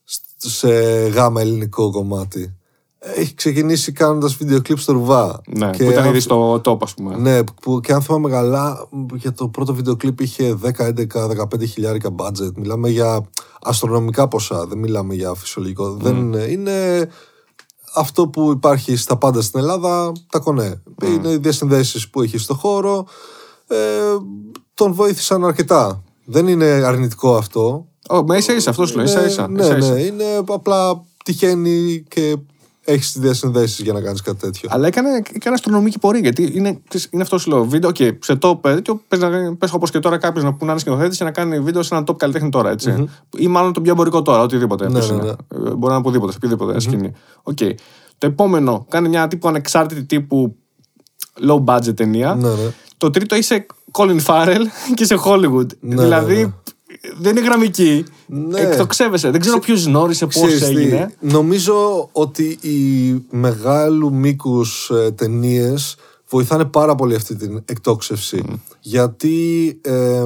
σ- 0.05 0.21
σε 0.37 0.69
γάμα 1.09 1.41
ελληνικό 1.41 1.91
κομμάτι. 1.91 2.57
Έχει 2.99 3.35
ξεκινήσει 3.35 3.93
κάνοντας 3.93 4.35
βίντεο 4.35 4.63
κλιπ 4.63 4.79
στο 4.79 4.93
Ρουβά. 4.93 5.41
Ναι, 5.57 5.71
Και 5.71 5.85
που 5.85 5.91
ήταν 5.91 6.05
αν- 6.05 6.11
ήδη 6.11 6.21
στο 6.21 6.61
top, 6.65 6.79
ας 6.83 6.95
πούμε. 6.95 7.17
Ναι, 7.17 7.45
που 7.45 7.81
και 7.81 7.93
αν 7.93 8.03
θυμάμαι 8.03 8.31
καλά, 8.31 8.89
για 9.15 9.33
το 9.33 9.49
πρώτο 9.49 9.75
βίντεο 9.75 9.97
κλιπ 9.97 10.21
είχε 10.21 10.55
10, 10.55 10.85
11, 10.87 11.27
15 11.27 11.65
χιλιάρικα 11.67 12.15
budget. 12.19 12.53
Μιλάμε 12.57 12.89
για 12.89 13.31
αστρονομικά 13.63 14.29
ποσά, 14.29 14.67
δεν 14.67 14.79
μιλάμε 14.79 15.15
για 15.15 15.35
φυσιολογικό. 15.35 15.91
Δεν 15.95 16.17
είναι, 16.17 16.43
είναι 16.43 17.09
αυτό 17.97 18.29
που 18.29 18.51
υπάρχει 18.51 18.97
στα 18.97 19.17
πάντα 19.17 19.43
στην 19.43 19.61
Ελλάδα, 19.61 20.13
τα 20.31 20.39
κονέ. 20.39 20.83
Είναι 21.05 21.29
οι 21.31 21.37
διασυνδέσεις 21.37 22.11
που 22.11 22.23
έχει 22.23 22.39
στο 22.39 22.55
χώρο. 22.55 23.07
Ε, 23.67 23.77
τον 24.75 24.93
βοήθησαν 24.93 25.45
αρκετά. 25.45 26.03
Δεν 26.25 26.49
είναι 26.49 26.65
αρνητικό 26.65 27.37
αυτό. 27.37 27.87
Ω, 28.09 28.23
μα 28.23 28.37
ίσα 28.37 28.55
ίσα, 28.55 28.71
αυτός 28.71 28.89
σου 28.89 28.97
λέω. 28.97 29.05
ίσα 29.05 29.19
Είναι- 29.21 29.29
ίσα. 29.31 29.49
ναι, 29.49 29.63
ίσα 29.63 29.77
ίσα. 29.77 29.93
ναι, 29.93 30.01
είναι 30.01 30.25
απλά 30.49 31.05
τυχαίνει 31.25 32.05
και 32.09 32.37
έχεις 32.87 33.13
τις 33.13 33.21
διασυνδέσεις 33.21 33.79
για 33.79 33.93
να 33.93 34.01
κάνεις 34.01 34.21
κάτι 34.23 34.39
τέτοιο. 34.39 34.69
Αλλά 34.73 34.87
έκανε, 34.87 35.09
έκανε 35.33 35.55
αστρονομική 35.55 35.99
πορεία. 35.99 36.21
Γιατί 36.21 36.51
είναι, 36.55 36.81
ξέρεις, 36.89 37.09
είναι 37.11 37.23
αυτός 37.23 37.43
σου 37.43 37.51
λέω. 37.51 37.65
Βίντεο, 37.65 37.91
okay, 37.91 38.19
σε 38.23 38.39
top 38.43 38.59
τέτοιο, 38.61 39.01
πες, 39.09 39.19
να- 39.19 39.55
πες 39.57 39.73
όπως 39.73 39.91
και 39.91 39.99
τώρα 39.99 40.19
κάποιος 40.19 40.45
να, 40.45 40.55
που 40.55 40.65
να 40.65 40.71
είναι 40.71 40.81
σκηνοθέτης 40.81 41.19
και 41.19 41.25
να 41.25 41.31
κάνει 41.31 41.61
βίντεο 41.61 41.83
σε 41.83 41.95
έναν 41.95 42.07
top 42.09 42.17
καλλιτέχνη 42.17 42.49
τώρα. 42.49 42.71
Έτσι. 42.71 43.09
Ή 43.37 43.47
μάλλον 43.49 43.73
το 43.73 43.81
πιο 43.81 43.93
εμπορικό 43.93 44.23
τώρα, 44.23 44.43
οτιδήποτε. 44.43 44.89
Ναι, 44.89 44.99
αυτός 44.99 45.17
ναι, 45.17 45.23
είναι. 45.25 45.31
Ε, 45.31 45.37
Μπορεί 45.59 45.79
να 45.81 45.87
είναι 45.89 45.97
οπουδήποτε, 45.97 46.33
σε 46.33 46.39
οποιοδήποτε 46.43 46.81
σκηνή. 46.81 47.13
Οκ. 47.43 47.59
Το 48.19 48.27
επόμενο 48.27 48.87
κάνει 48.89 49.09
μια 49.09 49.29
τύπου 49.29 49.49
ανεξάρτητη 49.49 50.05
τύπου 50.05 50.57
low 51.49 51.65
budget 51.65 51.97
ταινία. 51.97 52.35
Ναι, 52.35 52.49
ναι. 52.49 52.55
Το 52.97 53.11
τρίτο 53.11 53.37
είσαι 53.37 53.67
Colin 53.93 54.21
Farrell 54.27 54.63
και 54.97 55.05
σε 55.05 55.17
Hollywood. 55.25 55.67
Ναι, 55.81 56.03
δηλαδή 56.03 56.35
ναι, 56.35 56.41
ναι. 56.43 56.53
Δεν 57.19 57.37
είναι 57.37 57.47
γραμμική. 57.47 58.05
Ναι. 58.27 58.61
Εκτοξεύεσαι. 58.61 59.31
Δεν 59.31 59.41
ξέρω 59.41 59.59
ποιος 59.59 59.85
γνώρισε 59.85 60.27
πώς 60.27 60.35
Ξέρεις 60.35 60.59
τι, 60.59 60.67
έγινε. 60.67 61.15
Νομίζω 61.21 62.09
ότι 62.13 62.59
οι 62.61 63.13
μεγάλου 63.31 64.15
μήκους 64.15 64.91
ε, 64.91 65.11
ταινίες 65.11 65.97
βοηθάνε 66.29 66.65
πάρα 66.65 66.95
πολύ 66.95 67.15
αυτή 67.15 67.35
την 67.35 67.63
εκτόξευση. 67.65 68.61
Γιατί 68.81 69.81
ε, 69.83 70.25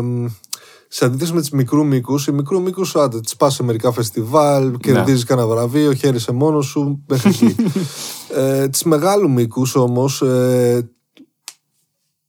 σε 0.92 1.04
αντίθεση 1.04 1.32
με 1.32 1.40
τις 1.40 1.50
μικρού 1.50 1.86
μήκους, 1.86 2.26
οι 2.26 2.32
μικρού 2.32 2.62
μήκους, 2.62 2.96
άντε, 2.96 3.20
τις 3.20 3.36
πας 3.36 3.54
σε 3.54 3.62
μερικά 3.62 3.92
φεστιβάλ, 3.92 4.76
κερδίζεις 4.76 5.24
κανένα 5.24 5.46
βραβείο, 5.46 5.92
χαίρεσαι 5.92 6.32
μόνος 6.32 6.66
σου, 6.66 7.04
μέχρι 7.08 7.28
εκεί. 7.28 7.56
ε, 8.36 8.68
τις 8.68 8.82
μεγάλου 8.82 9.30
μήκους 9.30 9.74
όμως 9.74 10.22
ε, 10.22 10.90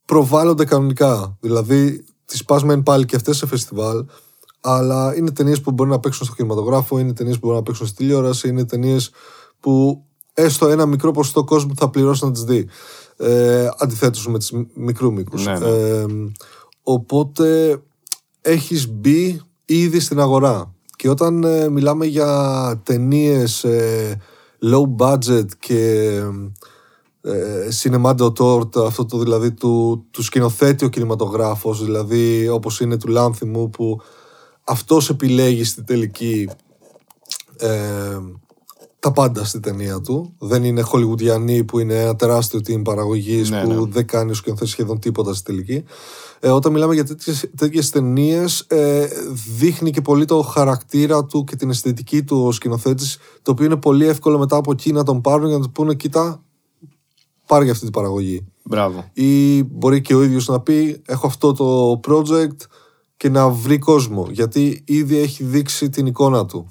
προβάλλονται 0.05 0.65
κανονικά. 0.65 1.37
Δηλαδή, 1.39 2.05
τις 2.25 2.45
πας 2.45 2.63
μεν 2.63 2.83
πάλι 2.83 3.05
και 3.05 3.15
αυτές 3.15 3.37
σε 3.37 3.47
φεστιβάλ, 3.47 4.05
αλλά 4.61 5.15
είναι 5.15 5.31
ταινίες 5.31 5.61
που 5.61 5.71
μπορεί 5.71 5.89
να 5.89 5.99
παίξουν 5.99 6.25
στο 6.25 6.35
κινηματογράφο, 6.35 6.99
είναι 6.99 7.13
ταινίες 7.13 7.39
που 7.39 7.45
μπορεί 7.45 7.57
να 7.57 7.63
παίξουν 7.63 7.87
στη 7.87 7.95
τηλεόραση, 7.95 8.47
είναι 8.47 8.65
ταινίες 8.65 9.11
που 9.59 10.03
έστω 10.33 10.67
ένα 10.67 10.85
μικρό 10.85 11.11
ποσοστό 11.11 11.43
κόσμου 11.43 11.75
θα 11.75 11.89
πληρώσει 11.89 12.25
να 12.25 12.31
τις 12.31 12.43
δει. 12.43 12.67
Ε, 13.17 13.69
Αντιθέτως 13.77 14.27
με 14.27 14.37
τις 14.37 14.51
μικρού 14.73 15.13
μήκους. 15.13 15.45
Ναι, 15.45 15.59
ναι. 15.59 15.65
Ε, 15.65 16.05
οπότε 16.83 17.81
έχεις 18.41 18.89
μπει 18.89 19.41
ήδη 19.65 19.99
στην 19.99 20.19
αγορά. 20.19 20.73
Και 20.95 21.09
όταν 21.09 21.43
ε, 21.43 21.69
μιλάμε 21.69 22.05
για 22.05 22.81
ταινίες 22.83 23.65
low 24.61 24.95
budget 25.05 25.45
και 25.59 26.09
ε, 27.21 27.67
cinema 27.81 28.15
d'auteur, 28.15 28.85
αυτό 28.85 29.05
το 29.05 29.17
δηλαδή 29.17 29.51
του, 29.51 30.05
του 30.11 30.23
σκηνοθέτει 30.23 30.85
ο 30.85 30.89
κινηματογράφος, 30.89 31.83
δηλαδή 31.83 32.47
όπως 32.49 32.79
είναι 32.79 32.97
του 32.97 33.07
Λάνθιμου 33.07 33.69
που 33.69 34.01
αυτός 34.71 35.09
επιλέγει 35.09 35.63
στη 35.63 35.83
τελική 35.83 36.49
ε, 37.57 38.17
τα 38.99 39.11
πάντα 39.11 39.43
στη 39.45 39.59
ταινία 39.59 40.01
του. 40.01 40.33
Δεν 40.37 40.63
είναι 40.63 40.81
χολιγουδιανή 40.81 41.63
που 41.63 41.79
είναι 41.79 42.01
ένα 42.01 42.15
τεράστιο 42.15 42.59
team 42.67 42.81
παραγωγής 42.83 43.49
Ναι, 43.49 43.63
που 43.63 43.73
ναι. 43.73 43.91
δεν 43.91 44.07
κάνει 44.07 44.31
ο 44.31 44.33
σκηνοθέτης 44.33 44.71
σχεδόν 44.71 44.99
τίποτα 44.99 45.33
στη 45.33 45.43
τελική. 45.43 45.83
Ε, 46.39 46.49
όταν 46.49 46.71
μιλάμε 46.71 46.93
για 46.93 47.03
τέτοιες, 47.03 47.49
τέτοιες 47.55 47.89
ταινίες, 47.89 48.59
ε, 48.67 49.07
δείχνει 49.57 49.91
και 49.91 50.01
πολύ 50.01 50.25
το 50.25 50.41
χαρακτήρα 50.41 51.25
του 51.25 51.43
και 51.43 51.55
την 51.55 51.69
αισθητική 51.69 52.23
του 52.23 52.43
ο 52.45 52.51
σκηνοθέτης 52.51 53.17
το 53.41 53.51
οποίο 53.51 53.65
είναι 53.65 53.77
πολύ 53.77 54.07
εύκολο 54.07 54.37
μετά 54.37 54.55
από 54.55 54.71
εκεί 54.71 54.91
να 54.91 55.03
τον 55.03 55.21
πάρουν 55.21 55.47
για 55.47 55.57
να 55.57 55.63
του 55.63 55.71
πούνε 55.71 55.93
κοίτα 55.93 56.43
πάρει 57.47 57.69
αυτή 57.69 57.83
την 57.83 57.93
παραγωγή. 57.93 58.45
Μπράβο. 58.63 59.09
Ή 59.13 59.63
μπορεί 59.63 60.01
και 60.01 60.15
ο 60.15 60.23
ίδιος 60.23 60.47
να 60.47 60.59
πει 60.59 61.01
έχω 61.05 61.27
αυτό 61.27 61.53
το 61.53 61.99
project 62.07 62.57
και 63.21 63.29
να 63.29 63.49
βρει 63.49 63.77
κόσμο 63.77 64.27
γιατί 64.31 64.83
ήδη 64.85 65.17
έχει 65.17 65.43
δείξει 65.43 65.89
την 65.89 66.05
εικόνα 66.05 66.45
του. 66.45 66.67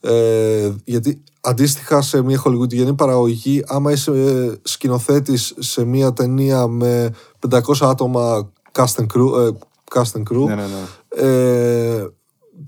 Ε, 0.00 0.70
γιατί 0.84 1.22
αντίστοιχα 1.40 2.02
σε 2.02 2.22
μια 2.22 2.38
χολιγουτιγενή 2.38 2.94
παραγωγή 2.94 3.62
άμα 3.66 3.92
είσαι 3.92 4.10
ε, 4.10 4.52
σκηνοθέτης 4.62 5.54
σε 5.58 5.84
μια 5.84 6.12
ταινία 6.12 6.66
με 6.66 7.14
500 7.50 7.60
άτομα 7.80 8.52
cast 8.72 8.94
and 8.94 9.06
crew, 9.14 9.38
ε, 9.38 9.48
cast 9.94 10.12
and 10.12 10.22
crew 10.32 10.46
Ναι, 10.46 10.54
ναι, 10.54 10.62
ναι. 10.62 10.84
ε, 11.08 12.06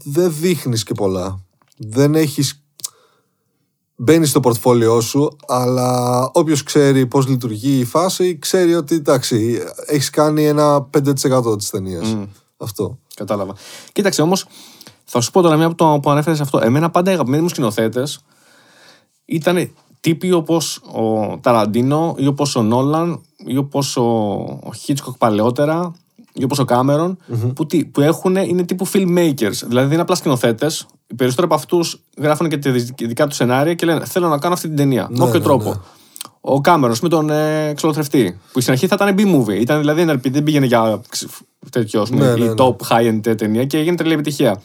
δεν 0.05 0.35
δείχνεις 0.41 0.83
και 0.83 0.95
πολλά. 0.95 1.45
Δεν 1.77 2.15
έχεις... 2.15 2.63
Μπαίνεις 3.97 4.31
στο 4.31 4.41
πορτφόλιό 4.41 5.01
σου, 5.01 5.37
αλλά 5.47 6.23
όποιος 6.33 6.63
ξέρει 6.63 7.07
πώς 7.07 7.27
λειτουργεί 7.29 7.79
η 7.79 7.85
φάση, 7.85 8.39
ξέρει 8.39 8.75
ότι 8.75 8.95
εντάξει, 8.95 9.59
έχεις 9.87 10.11
κάνει 10.11 10.47
ένα 10.47 10.89
5% 10.99 11.59
της 11.59 11.71
ταινίας. 11.71 12.17
Αυτό. 12.59 12.99
Κατάλαβα. 13.15 13.55
Κοίταξε 13.93 14.23
όμως, 14.23 14.47
θα 15.05 15.21
σου 15.21 15.31
πω 15.31 15.43
τώρα 15.43 15.57
μια 15.57 15.69
που, 15.69 15.75
το, 15.75 15.99
που 16.03 16.11
ανέφερες 16.11 16.41
αυτό. 16.41 16.59
Εμένα 16.63 16.91
πάντα 16.91 17.11
οι 17.11 17.15
αγαπημένοι 17.15 17.43
μου 17.43 17.49
σκηνοθέτες 17.49 18.21
ήταν 19.25 19.71
τύποι 20.01 20.33
όπως 20.33 20.77
ο 20.77 21.39
Ταραντίνο 21.41 22.15
ή 22.19 22.27
όπως 22.27 22.57
ο 22.57 22.63
Νόλαν 22.63 23.21
ή 23.47 23.57
όπως 23.57 23.97
ο, 23.97 24.03
ο 24.63 24.73
Χίτσκοκ 24.75 25.17
παλαιότερα 25.19 25.93
ή 26.33 26.45
όπως 26.45 26.59
ο 26.59 26.65
καμερον 26.65 27.19
που, 27.55 27.67
τι, 27.67 27.85
που 27.85 28.01
έχουν, 28.01 28.37
είναι 28.37 28.63
τύπου 28.65 28.87
filmmakers. 28.87 29.35
Δηλαδή 29.67 29.71
δεν 29.71 29.91
είναι 29.93 30.01
απλά 30.01 30.15
σκηνοθέτες. 30.15 30.87
Οι 31.07 31.15
περισσότεροι 31.15 31.47
από 31.47 31.57
αυτούς 31.57 32.01
γράφουν 32.19 32.49
και 32.49 32.59
τα 32.59 32.71
δικά 32.97 33.27
τους 33.27 33.37
σενάρια 33.37 33.75
και 33.75 33.87
λένε 33.87 34.05
Θέλω 34.05 34.29
να 34.29 34.39
κάνω 34.39 34.55
αυτή 34.55 34.67
την 34.69 34.77
ταινία. 34.77 35.07
με 35.11 35.17
Ναι, 35.19 35.25
όποιο 35.25 35.39
ναι, 35.39 35.45
τρόπο. 35.45 35.71
ναι. 35.71 35.77
Ο 36.41 36.61
Κάμερον 36.61 36.97
με 37.03 37.09
τον 37.09 37.31
ε, 37.31 37.73
ξολοθρευτή. 37.77 38.39
Που 38.53 38.61
στην 38.61 38.73
αρχή 38.73 38.87
θα 38.87 38.97
ήταν 39.01 39.15
B-movie. 39.19 39.61
Ήταν 39.61 39.79
δηλαδή 39.79 40.05
NLP, 40.09 40.31
δεν 40.31 40.43
πήγαινε 40.43 40.67
για 40.67 41.01
ξ- 41.09 41.29
τέτοιο, 41.71 42.01
ας 42.01 42.09
πούμε, 42.11 42.25
Ναι, 42.25 42.33
ναι, 42.35 42.45
η 42.45 42.49
ναι. 42.49 42.55
top 42.57 42.77
high-end 42.89 43.37
ταινία 43.37 43.65
και 43.65 43.79
έγινε 43.79 43.97
τρελή 43.97 44.13
επιτυχία. 44.13 44.63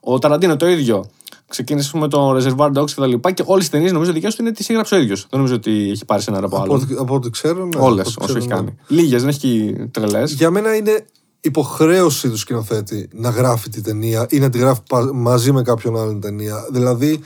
Ο 0.00 0.18
Ταραντίνο 0.18 0.56
το 0.56 0.68
ίδιο. 0.68 1.04
Ξεκίνησε 1.48 1.96
με 1.98 2.08
το 2.08 2.36
Reservoir 2.36 2.72
Dogs 2.72 2.86
και 2.86 2.94
τα 3.00 3.06
λοιπά 3.06 3.30
και 3.32 3.42
όλες 3.46 3.64
τι 3.64 3.70
ταινίες 3.70 3.92
νομίζω 3.92 4.12
δικές 4.12 4.34
του 4.34 4.42
είναι 4.42 4.52
τις 4.52 4.68
έγραψε 4.68 4.94
ο 4.94 4.98
ίδιος. 4.98 5.20
Δεν 5.20 5.28
νομίζω 5.32 5.54
ότι 5.54 5.88
έχει 5.90 6.04
πάρει 6.04 6.22
ένα 6.28 6.36
από 6.38 6.46
Από, 6.46 6.62
άλλο. 6.62 6.72
ό,τι- 6.74 6.94
από 6.98 7.14
ό,τι 7.14 7.30
ξέρω, 7.30 7.64
ναι. 7.66 7.80
Όλες 7.80 7.82
από 7.82 7.98
ό,τι 7.98 8.08
όσο 8.08 8.24
ξέρω, 8.24 8.38
έχει 8.38 8.48
ναι. 8.48 8.54
κάνει. 8.54 8.76
Λίγες, 8.86 9.20
δεν 9.20 9.28
έχει 9.30 9.74
τρελές. 9.90 10.32
Για 10.32 10.50
μένα 10.50 10.74
είναι 10.76 11.04
υποχρέωση 11.40 12.28
του 12.30 12.36
σκηνοθέτη 12.36 13.08
να 13.12 13.28
γράφει 13.30 13.68
τη 13.68 13.80
ταινία 13.80 14.26
ή 14.30 14.38
να 14.38 14.50
τη 14.50 14.58
γράφει 14.58 14.80
πα- 14.88 15.10
μαζί 15.14 15.52
με 15.52 15.62
κάποιον 15.62 15.96
άλλον 15.98 16.20
ταινία. 16.20 16.66
Δηλαδή, 16.72 17.20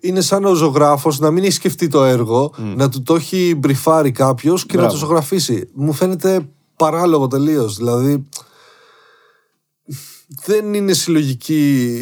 είναι 0.00 0.20
σαν 0.20 0.44
ο 0.44 0.54
ζωγράφος 0.54 1.18
να 1.18 1.30
μην 1.30 1.44
έχει 1.44 1.52
σκεφτεί 1.52 1.88
το 1.88 2.04
έργο, 2.04 2.52
να 2.76 2.88
του 2.88 3.02
το 3.02 3.14
έχει 3.14 3.54
μπριφάρει 3.58 4.10
κάποιος 4.10 4.66
και 4.66 4.76
να 4.76 4.80
Μπράβο. 4.82 4.98
το 4.98 5.06
ζωγραφίσει. 5.06 5.68
Μου 5.74 5.92
φαίνεται 5.92 6.48
παράλογο 6.76 7.26
τελείως. 7.26 7.76
Δηλαδή, 7.76 8.28
δεν 10.44 10.74
είναι 10.74 10.92
συλλογική. 10.92 11.98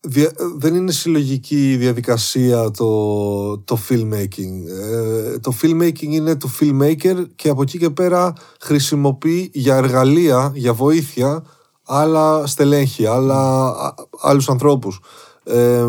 δια- 0.00 0.32
δεν 0.56 0.74
είναι 0.74 0.92
συλλογική 0.92 1.76
διαδικασία 1.76 2.70
το, 2.70 3.58
το 3.58 3.78
filmmaking. 3.88 4.66
Ε, 4.80 5.38
το 5.38 5.52
filmmaking 5.62 6.00
είναι 6.02 6.36
του 6.36 6.50
filmmaker 6.60 7.24
και 7.36 7.48
από 7.48 7.62
εκεί 7.62 7.78
και 7.78 7.90
πέρα 7.90 8.32
χρησιμοποιεί 8.60 9.50
για 9.54 9.76
εργαλεία, 9.76 10.52
για 10.54 10.72
βοήθεια 10.72 11.44
άλλα 11.84 12.46
στελέχη, 12.46 13.06
άλλα, 13.06 13.66
α- 13.68 13.94
άλλους 14.20 14.48
ανθρώπους 14.48 15.00
ε, 15.44 15.86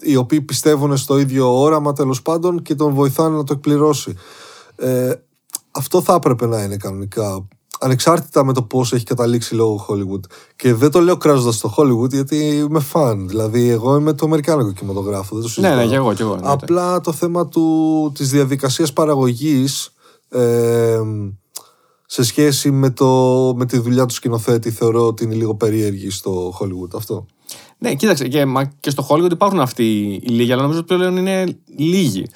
οι 0.00 0.16
οποίοι 0.16 0.40
πιστεύουν 0.40 0.96
στο 0.96 1.18
ίδιο 1.18 1.60
όραμα 1.60 1.92
τέλος 1.92 2.22
πάντων 2.22 2.62
και 2.62 2.74
τον 2.74 2.92
βοηθάνε 2.94 3.36
να 3.36 3.44
το 3.44 3.52
εκπληρώσει. 3.52 4.14
Ε, 4.76 5.12
αυτό 5.70 6.02
θα 6.02 6.14
έπρεπε 6.14 6.46
να 6.46 6.62
είναι 6.62 6.76
κανονικά. 6.76 7.48
Ανεξάρτητα 7.80 8.44
με 8.44 8.52
το 8.52 8.62
πώς 8.62 8.92
έχει 8.92 9.04
καταλήξει 9.04 9.54
λόγω 9.54 9.86
Hollywood. 9.88 10.20
Και 10.56 10.74
δεν 10.74 10.90
το 10.90 11.00
λέω 11.00 11.16
κράζοντας 11.16 11.58
το 11.60 11.74
Hollywood 11.76 12.10
γιατί 12.10 12.36
είμαι 12.36 12.80
φαν. 12.80 13.28
Δηλαδή, 13.28 13.68
εγώ 13.68 13.96
είμαι 13.96 14.12
το 14.12 14.26
Αμερικάνικο 14.26 14.72
κινηματογράφο. 14.72 15.36
Δεν 15.36 15.42
το 15.42 15.60
Ναι, 15.60 15.66
συζητάω. 15.68 15.76
ναι, 15.76 15.86
και 15.86 15.94
εγώ, 15.94 16.12
και 16.14 16.22
εγώ. 16.22 16.32
εννοείται. 16.32 16.52
Απλά 16.64 17.00
το 17.00 17.12
θέμα 17.12 17.48
του, 17.48 18.12
της 18.14 18.30
διαδικασίας 18.30 18.92
παραγωγής 18.92 19.90
ε, 20.28 21.00
σε 22.06 22.22
σχέση 22.22 22.70
με, 22.70 22.90
το, 22.90 23.06
με 23.56 23.66
τη 23.66 23.78
δουλειά 23.78 24.06
του 24.06 24.14
σκηνοθέτη 24.14 24.70
θεωρώ 24.70 25.06
ότι 25.06 25.24
είναι 25.24 25.34
λίγο 25.34 25.54
περίεργη 25.54 26.10
στο 26.10 26.52
Hollywood 26.60 26.94
αυτό. 26.96 27.26
Ναι, 27.88 27.94
κοίταξε, 27.94 28.28
και, 28.28 28.44
μα, 28.44 28.64
και 28.64 28.90
στο 28.90 29.06
Hollywood 29.08 29.30
υπάρχουν 29.32 29.60
αυτοί 29.60 29.84
οι 30.22 30.28
λίγοι, 30.28 30.52
αλλά 30.52 30.62
νομίζω 30.62 30.78
ότι 30.80 30.94
πλέον 30.94 31.16
είναι 31.16 31.44
λίγοι. 31.76 32.26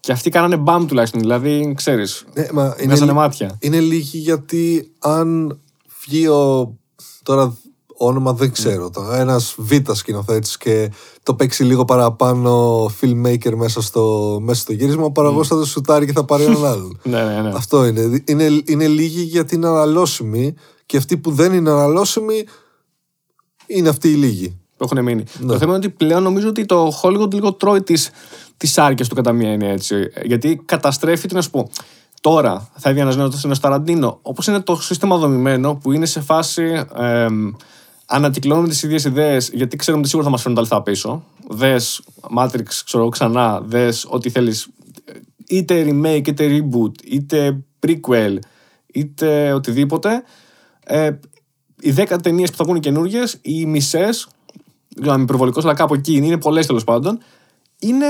Και 0.00 0.12
αυτοί 0.12 0.30
κάνανε 0.30 0.56
μπαμ 0.56 0.86
τουλάχιστον. 0.86 1.20
Δηλαδή, 1.20 1.72
ξέρεις, 1.76 2.24
Ναι, 2.34 2.46
μα 2.52 2.62
είναι, 2.64 2.86
βγάζανε 2.86 3.12
μάτια. 3.12 3.56
είναι 3.60 3.80
λίγοι 3.80 4.18
γιατί 4.18 4.92
αν 4.98 5.58
βγει 6.04 6.26
ο, 6.26 6.74
τώρα 7.22 7.56
όνομα 7.98 8.32
δεν 8.32 8.52
ξέρω 8.52 8.90
τώρα, 8.90 9.18
ένας 9.20 9.54
β' 9.58 9.92
σκηνοθέτης 9.92 10.56
και 10.56 10.90
το 11.22 11.34
παίξει 11.34 11.64
λίγο 11.64 11.84
παραπάνω 11.84 12.84
filmmaker 13.00 13.54
μέσα 13.54 13.82
στο, 13.82 14.38
μέσα 14.42 14.60
στο 14.60 14.72
γύρισμα 14.72 15.04
ο 15.04 15.10
παραγωγός 15.12 15.48
θα 15.48 15.56
το 15.56 15.64
σουτάρει 15.64 16.06
και 16.06 16.12
θα 16.12 16.24
πάρει 16.24 16.44
έναν 16.44 16.64
άλλον. 16.72 17.00
Ναι, 17.02 17.24
ναι, 17.24 17.40
ναι. 17.40 17.50
Αυτό 17.54 17.86
είναι. 17.86 18.22
είναι. 18.24 18.62
Είναι 18.64 18.86
λίγοι 18.88 19.22
γιατί 19.22 19.54
είναι 19.54 19.66
αναλώσιμοι 19.66 20.54
και 20.86 20.96
αυτοί 20.96 21.16
που 21.16 21.30
δεν 21.30 21.52
είναι 21.52 21.70
αναλώσιμοι 21.70 22.44
είναι 23.66 23.88
αυτοί 23.88 24.08
οι 24.08 24.14
λίγοι. 24.14 24.60
Που 24.76 24.84
έχουν 24.84 25.02
μείνει. 25.02 25.24
Ναι. 25.38 25.46
Το 25.46 25.58
θέμα 25.58 25.74
είναι 25.74 25.86
ότι 25.86 25.90
πλέον 25.90 26.22
νομίζω 26.22 26.48
ότι 26.48 26.64
το 26.64 27.00
Hollywood 27.02 27.34
λίγο 27.34 27.52
τρώει 27.52 27.82
τις 27.82 28.10
τις 28.56 28.78
άρκε 28.78 29.06
του 29.06 29.14
κατά 29.14 29.32
μία 29.32 29.50
έννοια 29.50 29.70
έτσι. 29.70 30.10
Γιατί 30.24 30.62
καταστρέφει, 30.64 31.28
τι 31.28 31.34
να 31.34 31.42
σου 31.42 31.50
πω. 31.50 31.70
Τώρα 32.20 32.68
θα 32.76 32.88
έβγαινε 32.88 33.10
ένας 33.10 33.16
νέος 33.16 33.44
ένας 33.44 33.60
Ταραντίνο. 33.60 34.18
Όπως 34.22 34.46
είναι 34.46 34.60
το 34.60 34.76
σύστημα 34.76 35.16
δομημένο 35.16 35.74
που 35.74 35.92
είναι 35.92 36.06
σε 36.06 36.20
φάση. 36.20 36.84
Ε, 36.96 37.26
ανατυκλώνουμε 38.06 38.68
τις 38.68 38.82
ίδιες 38.82 39.04
ιδέες 39.04 39.50
γιατί 39.52 39.76
ξέρουμε 39.76 40.00
ότι 40.00 40.08
σίγουρα 40.10 40.28
θα 40.28 40.34
μας 40.34 40.42
φέρουν 40.42 40.56
τα 40.56 40.62
λεφτά 40.62 40.82
πίσω. 40.82 41.24
Δες 41.48 42.02
Matrix, 42.36 42.66
ξέρω 42.84 43.02
εγώ, 43.02 43.08
ξανά. 43.08 43.60
Δες 43.64 44.06
ό,τι 44.08 44.30
θέλεις. 44.30 44.68
Είτε 45.48 45.84
remake, 45.88 46.28
είτε 46.28 46.46
reboot, 46.48 46.92
είτε 47.04 47.64
prequel, 47.86 48.38
είτε 48.92 49.52
οτιδήποτε. 49.52 50.22
Ε, 50.84 51.10
οι 51.80 51.94
10 51.96 52.16
ταινίες 52.22 52.50
που 52.50 52.56
θα 52.56 52.64
βγουν 52.64 52.80
καινούργιες, 52.80 53.38
οι 53.42 53.66
μισές, 53.66 54.28
δεν 54.96 55.12
είμαι 55.12 55.22
υπερβολικός, 55.22 55.64
αλλά 55.64 55.74
κάπου 55.74 55.94
εκεί 55.94 56.14
είναι, 56.14 56.26
είναι 56.26 56.38
πολλές 56.38 56.66
τέλος 56.66 56.84
πάντων, 56.84 57.18
είναι 57.78 58.06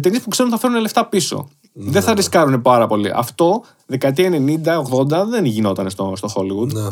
ταινίες 0.00 0.22
που 0.22 0.28
ξέρουν 0.28 0.52
ότι 0.52 0.60
θα 0.60 0.66
φέρουν 0.66 0.82
λεφτά 0.82 1.06
πίσω. 1.06 1.48
Δεν 1.72 2.02
θα 2.02 2.14
ρισκάρουν 2.14 2.62
πάρα 2.62 2.86
πολύ. 2.86 3.12
Αυτό 3.14 3.62
δεκαετία 3.86 4.30
90-80 4.30 5.26
δεν 5.28 5.44
γινόταν 5.44 5.90
στο, 5.90 6.12
στο 6.16 6.28
Hollywood. 6.34 6.72
Ναι. 6.72 6.88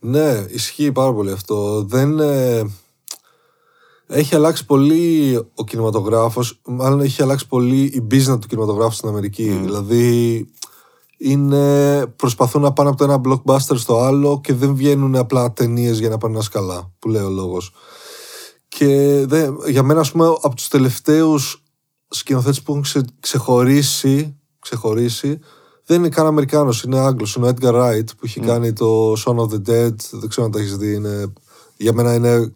ναι, 0.00 0.46
ισχύει 0.48 0.92
πάρα 0.92 1.12
πολύ 1.12 1.30
αυτό. 1.30 1.82
Δεν. 1.82 2.18
ε, 2.20 2.62
έχει 4.12 4.34
αλλάξει 4.34 4.66
πολύ 4.66 5.36
ο 5.54 5.64
κινηματογράφος, 5.64 6.60
μάλλον 6.64 7.00
έχει 7.00 7.22
αλλάξει 7.22 7.46
πολύ 7.46 7.80
η 7.80 8.06
business 8.10 8.40
του 8.40 8.46
κινηματογράφου 8.48 8.94
στην 8.94 9.08
Αμερική. 9.08 9.48
Δηλαδή, 9.62 10.46
είναι, 11.18 12.06
προσπαθούν 12.06 12.62
να 12.62 12.72
πάνε 12.72 12.88
από 12.88 12.98
το 12.98 13.04
ένα 13.04 13.20
blockbuster 13.24 13.76
στο 13.76 13.98
άλλο 13.98 14.40
και 14.40 14.54
δεν 14.54 14.74
βγαίνουν 14.74 15.16
απλά 15.16 15.52
ταινίες 15.52 15.98
για 15.98 16.08
να 16.08 16.18
πάνε 16.18 16.38
καλά, 16.50 16.90
που 16.98 17.08
λέει 17.08 17.22
ο 17.22 17.30
λόγος. 17.30 17.72
Και 18.82 19.24
δε, 19.26 19.48
για 19.68 19.82
μένα, 19.82 20.00
ας 20.00 20.12
πούμε, 20.12 20.26
από 20.26 20.54
τους 20.54 20.68
τελευταίους 20.68 21.62
σκηνοθέτες 22.08 22.62
που 22.62 22.70
έχουν 22.70 22.82
ξε, 22.82 23.04
ξεχωρίσει, 23.20 24.36
ξεχωρίσει, 24.58 25.38
δεν 25.84 25.98
είναι 25.98 26.08
καν 26.08 26.26
Αμερικάνος, 26.26 26.82
είναι 26.82 26.98
Άγγλος, 26.98 27.34
είναι 27.34 27.46
ο 27.46 27.50
Edgar 27.54 27.74
Wright 27.74 28.04
που 28.16 28.24
έχει 28.24 28.40
κάνει 28.40 28.72
το 28.72 29.12
Son 29.12 29.36
of 29.36 29.48
the 29.48 29.68
Dead, 29.68 29.94
δεν 30.10 30.28
ξέρω 30.28 30.46
αν 30.46 30.50
τα 30.50 30.58
έχεις 30.58 30.76
δει, 30.76 30.94
είναι, 30.94 31.32
για 31.76 31.92
μένα 31.92 32.14
είναι 32.14 32.52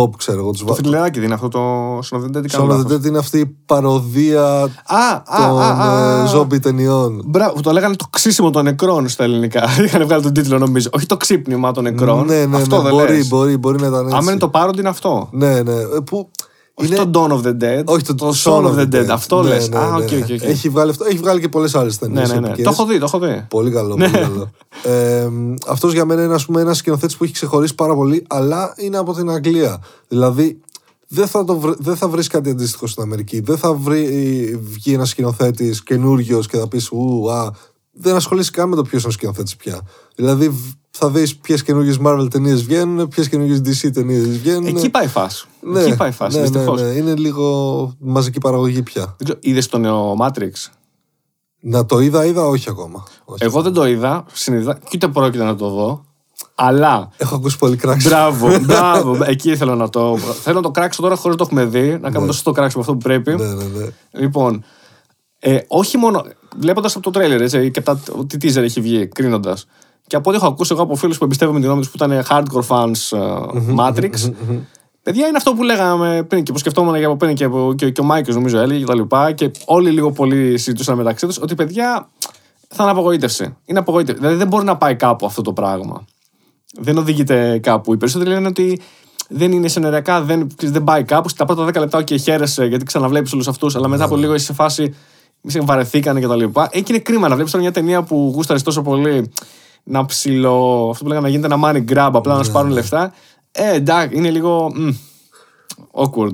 top, 0.00 0.10
ξέρω 0.16 0.38
εγώ. 0.38 0.50
Τους 0.50 0.60
Το 0.60 0.66
βα- 0.66 0.74
θρυλεράκι 0.74 1.14
δεν 1.18 1.24
είναι 1.24 1.34
αυτό 1.34 1.48
το 1.48 1.60
Συνοδεντέ, 2.02 2.40
τι 2.40 2.48
Son 2.50 2.56
κάνω 2.58 2.72
of 2.74 2.76
the 2.76 2.82
λάθος. 2.82 2.96
Dead 2.96 3.04
είναι 3.06 3.18
αυτή 3.18 3.38
η 3.38 3.56
παροδία 3.66 4.44
Α, 4.52 4.96
α, 4.96 5.22
των 5.48 5.60
α, 5.60 5.68
α, 5.68 6.18
ε, 6.18 6.22
α. 6.22 6.26
ζόμπι 6.26 6.58
ταινιών. 6.58 7.22
Μπράβο, 7.26 7.60
το 7.60 7.70
λέγανε 7.72 7.96
το 7.96 8.04
ξύσιμο 8.10 8.50
των 8.50 8.64
νεκρών 8.64 9.08
στα 9.08 9.24
ελληνικά. 9.24 9.62
Είχαν 9.84 10.04
βγάλει 10.04 10.22
τον 10.22 10.32
τίτλο 10.32 10.58
νομίζω. 10.58 10.88
Όχι 10.92 11.06
το 11.06 11.16
ξύπνημα 11.16 11.72
των 11.72 11.82
νεκρών. 11.84 12.26
Ναι, 12.26 12.44
ναι, 12.44 12.56
αυτό 12.56 12.76
ναι, 12.76 12.82
δεν 12.82 12.92
μπορεί, 12.92 13.16
λες. 13.16 13.28
μπορεί, 13.28 13.56
μπορεί 13.56 13.80
να 13.80 13.86
ήταν 13.86 14.04
έτσι. 14.04 14.16
Άμα 14.16 14.30
είναι 14.30 14.40
το 14.40 14.48
parody 14.48 14.80
είναι 14.80 14.88
αυτό. 14.88 15.28
Ναι, 15.32 15.60
ναι. 15.62 15.72
ε, 15.72 15.84
Που 16.04 16.30
Όχι 16.78 16.94
είναι- 16.94 17.04
το 17.04 17.10
Dawn 17.14 17.30
of 17.30 17.46
the 17.46 17.56
Dead. 17.62 17.84
Όχι 17.84 18.02
το, 18.04 18.14
το 18.14 18.32
Shaun 18.44 18.64
of 18.64 18.74
the 18.78 18.94
Dead. 18.94 19.06
Αυτό 19.10 19.42
Ναι, 19.42 19.48
λες. 19.48 19.68
ναι, 19.68 19.76
Α, 19.78 19.90
ναι. 19.90 19.96
οκ, 20.04 20.10
οκ, 20.12 20.30
οκ. 20.30 20.42
Έχει 20.42 20.68
βγάλει, 20.68 20.90
αυτό, 20.90 21.04
έχει 21.04 21.16
βγάλει 21.18 21.40
και 21.40 21.48
πολλές 21.48 21.74
άλλες 21.74 21.98
ταινίες. 21.98 22.28
Ναι, 22.32 22.40
ναι, 22.40 22.48
ναι. 22.48 22.54
Το 22.62 22.70
έχω 22.70 22.84
δει, 22.86 22.98
το 22.98 23.04
έχω 23.04 23.18
δει. 23.18 23.46
Πολύ 23.50 23.70
καλό. 23.70 23.94
Πολύ 23.96 24.10
καλό. 24.10 24.50
Ε, 24.82 25.28
Αυτός 25.66 25.92
για 25.92 26.04
μένα 26.04 26.22
είναι 26.22 26.34
ας 26.34 26.44
πούμε, 26.46 26.60
ένας 26.60 26.76
σκηνοθέτης 26.76 27.16
που 27.16 27.24
έχει 27.24 27.32
ξεχωρίσει 27.32 27.74
πάρα 27.74 27.94
πολύ, 27.94 28.24
αλλά 28.28 28.74
είναι 28.76 28.96
από 28.98 29.12
την 29.14 29.30
Αγγλία. 29.30 29.82
Δηλαδή, 30.08 30.60
δεν 31.08 31.26
θα, 31.26 31.44
το 31.44 31.56
βρει- 31.58 31.76
δεν 31.78 31.96
θα 31.96 32.08
βρεις 32.08 32.26
κάτι 32.28 32.50
αντίστοιχο 32.50 32.86
στην 32.86 33.02
Αμερική. 33.02 33.40
Δεν 33.40 33.56
θα 33.56 33.72
βρει, 33.74 34.04
βγει 34.62 34.92
ένας 34.94 35.08
σκηνοθέτης 35.08 35.82
καινούριος 35.82 36.46
και 36.46 36.56
θα 36.56 36.68
πεις 36.68 36.88
Ου, 36.90 37.30
α, 37.32 37.50
δεν 37.92 38.14
ασχολείσαι 38.14 38.50
καν 38.50 38.68
με 38.68 38.76
το 38.76 38.82
ποιος 38.82 39.00
είναι 39.02 39.10
ο 39.10 39.14
σκηνοθέτης 39.14 39.56
πια. 39.56 39.80
Δηλαδή, 40.14 40.48
β- 40.48 40.54
θα 40.98 41.10
δεις 41.10 41.36
ποιες 41.36 41.62
καινούργιες 41.62 41.98
Marvel 42.06 42.26
ταινίες 42.30 42.62
βγαίνουν, 42.64 43.08
ποιες 43.08 43.28
καινούργιες 43.28 43.58
DC 43.58 43.90
ταινίες 43.92 44.28
βγαίνουν. 44.38 44.66
Εκεί 44.66 44.90
πάει 44.90 45.04
η 45.04 45.08
φάση. 45.08 45.46
ναι, 45.60 45.80
Εκεί 45.80 45.96
πάει 45.96 46.08
η 46.08 46.12
φάση. 46.12 46.36
ναι, 46.36 46.42
ναι, 46.42 46.48
δυστυχώς. 46.48 46.82
ναι. 46.82 46.88
Είναι 46.88 47.14
λίγο 47.14 47.92
μαζική 47.98 48.38
παραγωγή 48.40 48.82
πια. 48.82 49.16
Είδες 49.40 49.68
το 49.68 49.78
νέο 49.78 50.16
Matrix; 50.20 50.50
Να 51.60 51.86
το 51.86 51.98
είδα, 51.98 52.24
είδα, 52.24 52.46
όχι 52.46 52.68
ακόμα. 52.70 53.04
Όχι. 53.24 53.44
Εγώ 53.44 53.62
δεν 53.62 53.72
το 53.72 53.86
είδα, 53.86 54.24
συνειδητά, 54.32 54.74
και 54.74 54.90
ούτε 54.94 55.08
πρόκειται 55.08 55.44
να 55.44 55.56
το 55.56 55.68
δω. 55.68 56.04
Αλλά. 56.54 57.10
Έχω 57.16 57.34
ακούσει 57.34 57.58
πολύ 57.58 57.76
κράξιμο. 57.76 58.14
Μπράβο, 58.14 58.58
μπράβο. 58.66 59.18
Εκεί 59.24 59.50
ήθελα 59.50 59.74
να 59.74 59.88
το. 59.88 60.16
Θέλω 60.18 60.56
να 60.56 60.62
το 60.62 60.70
κράξω 60.70 61.02
τώρα 61.02 61.16
χωρίς 61.16 61.36
να 61.38 61.46
το 61.46 61.50
έχουμε 61.50 61.64
δει. 61.80 61.90
Να 61.90 62.10
κάνουμε 62.10 62.26
το 62.26 62.32
σωστό 62.32 62.52
κράξιμο 62.52 62.82
αυτό 62.82 62.94
που 62.96 63.02
πρέπει. 63.02 63.30
ναι, 63.34 63.44
ναι, 63.46 63.64
ναι. 63.64 63.86
Λοιπόν, 64.10 64.64
ε, 65.38 65.58
όχι 65.66 65.96
μόνο. 65.96 66.24
Βλέποντας 66.58 66.94
από 66.94 67.04
το 67.04 67.10
τρέλερ 67.10 67.40
έτσι, 67.40 67.70
και 67.70 67.80
τα, 67.80 68.00
τι 68.26 68.36
teaser 68.40 68.62
έχει 68.62 68.80
βγει, 68.80 69.06
κρίνοντας. 69.06 69.66
Και 70.06 70.16
από 70.16 70.30
ό,τι 70.30 70.38
έχω 70.38 70.46
ακούσει 70.46 70.72
εγώ 70.72 70.82
από 70.82 70.94
φίλους 70.94 71.18
που 71.18 71.24
εμπιστεύομαι 71.24 71.58
την 71.58 71.66
γνώμη 71.66 71.82
τους 71.82 71.90
που 71.90 72.04
ήταν 72.04 72.24
hardcore 72.28 72.66
fans 72.68 73.18
ε, 73.18 73.72
Matrix. 73.78 74.32
Παιδιά 75.02 75.26
είναι 75.26 75.36
αυτό 75.36 75.54
που 75.54 75.62
λέγαμε 75.62 76.22
πριν 76.28 76.42
και 76.42 76.52
που 76.52 76.58
σκεφτόμουν 76.58 76.96
για 76.96 77.06
από 77.06 77.16
πριν 77.16 77.34
και, 77.34 77.44
από, 77.44 77.74
και, 77.76 77.90
και 77.90 78.00
ο 78.00 78.04
Μάικος 78.04 78.34
νομίζω 78.34 78.58
έλεγε 78.58 78.80
και 78.80 78.86
τα 78.86 78.94
λοιπά. 78.94 79.32
Και 79.32 79.50
όλοι 79.64 79.90
λίγο 79.90 80.12
πολύ 80.12 80.58
συζητούσαν 80.58 80.96
μεταξύ 80.96 81.26
τους 81.26 81.38
ότι 81.38 81.54
παιδιά 81.54 82.08
θα 82.68 82.82
είναι 82.82 82.92
απογοήτευση. 82.92 83.56
Είναι 83.64 83.78
απογοήτευση. 83.78 84.20
Δηλαδή 84.20 84.38
δεν 84.38 84.46
μπορεί 84.46 84.64
να 84.64 84.76
πάει 84.76 84.96
κάπου 84.96 85.26
αυτό 85.26 85.42
το 85.42 85.52
πράγμα. 85.52 86.04
Δεν 86.78 86.98
οδηγείται 86.98 87.58
κάπου. 87.58 87.92
Οι 87.92 87.96
περισσότεροι 87.96 88.30
λένε 88.30 88.46
ότι 88.46 88.80
δεν 89.28 89.52
είναι 89.52 89.68
σενεριακά, 89.68 90.22
δεν, 90.22 90.46
δεν 90.62 90.84
πάει 90.84 91.04
κάπου. 91.04 91.28
Στα 91.28 91.44
πρώτα 91.44 91.66
10 91.66 91.74
λεπτά, 91.74 92.02
και 92.02 92.16
χαίρεσαι 92.16 92.64
γιατί 92.64 92.84
ξαναβλέπεις 92.84 93.32
όλους 93.32 93.48
αυτούς, 93.48 93.76
αλλά 93.76 93.88
μετά 93.88 94.04
από 94.04 94.16
λίγο 94.16 94.34
είσαι 94.34 94.44
σε 94.44 94.52
φάση. 94.52 94.94
Μη 95.40 95.50
σε 95.50 95.60
βαρεθήκανε 95.60 96.20
κτλ. 96.20 96.44
Εκεί 96.70 96.92
είναι 96.92 96.98
κρίμα 96.98 97.28
να 97.28 97.34
βλέπεις 97.34 97.52
τώρα 97.52 97.64
μια 97.64 97.72
ταινία 97.72 98.02
που 98.02 98.32
γούσταρες 98.34 98.62
τόσο 98.62 98.82
πολύ 98.82 99.32
να 99.88 100.06
ψηλο. 100.06 100.88
Αυτό 100.90 101.02
που 101.04 101.08
λέγανε 101.08 101.26
να 101.26 101.32
γίνεται 101.32 101.54
ένα 101.54 101.64
money 101.64 101.92
grab, 101.92 102.10
απλά 102.12 102.36
να 102.36 102.42
σου 102.44 102.52
πάρουν 102.52 102.70
λεφτά. 102.70 103.12
Ε, 103.50 103.74
εντάξει, 103.74 104.16
είναι 104.16 104.30
λίγο. 104.30 104.72
μ, 104.74 104.88
awkward. 105.92 106.32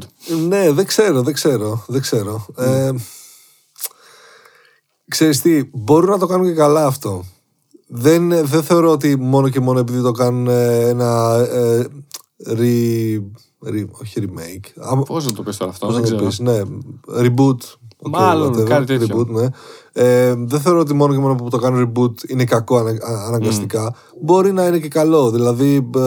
Ναι, 0.49 0.73
δεν 0.73 0.87
ξέρω, 0.87 1.23
δεν 1.23 1.35
ξέρω. 1.35 1.85
Δεν 1.87 2.00
ξέρω. 2.00 2.47
Ε, 2.56 2.90
ξέρεις 5.09 5.40
τι, 5.40 5.64
μπορούν 5.73 6.11
να 6.11 6.18
το 6.18 6.26
κάνουν 6.26 6.47
και 6.47 6.52
καλά 6.54 6.87
αυτό. 6.87 7.25
Δεν, 7.87 8.47
δεν 8.47 8.62
θεωρώ 8.62 8.90
ότι 8.90 9.16
μόνο 9.16 9.49
και 9.49 9.61
μόνο 9.61 9.78
επειδή 9.78 10.02
το 10.02 10.12
κάνουν 10.12 10.47
ε, 10.49 10.88
ένα 10.88 11.37
ε, 11.50 11.87
re, 12.47 13.18
re- 13.66 13.88
όχι 14.00 14.21
remake. 14.21 14.66
Α, 14.90 15.02
Πώς 15.02 15.26
να 15.26 15.32
το 15.32 15.42
πεις 15.42 15.56
τώρα 15.56 15.71
αυτό, 15.71 15.87
πώς 15.87 15.94
δεν 15.94 16.04
να 16.04 16.09
το 16.09 16.28
ξέρω. 16.28 16.28
πεις, 16.28 16.38
ναι, 16.38 16.62
reboot. 17.28 17.56
Οκ, 18.02 18.14
Μάλλον, 18.16 18.54
whatever, 18.54 18.64
κάτι 18.64 18.99
τέτοιο. 18.99 19.18
Reboot, 19.21 19.26
ναι. 19.26 19.47
Ε, 19.92 20.35
δεν 20.38 20.61
θεωρώ 20.61 20.78
ότι 20.78 20.94
μόνο 20.94 21.14
και 21.14 21.21
μόνο 21.21 21.35
που 21.35 21.49
το 21.49 21.59
κάνουν 21.59 21.92
reboot 21.92 22.28
είναι 22.28 22.44
κακό 22.44 22.76
ανα, 22.76 22.90
α- 22.90 23.26
αναγκαστικά. 23.26 23.94
Μπορεί 24.21 24.52
να 24.52 24.66
είναι 24.66 24.78
και 24.78 24.88
καλό. 24.88 25.30
Δηλαδή, 25.30 25.75
ε, 25.75 26.00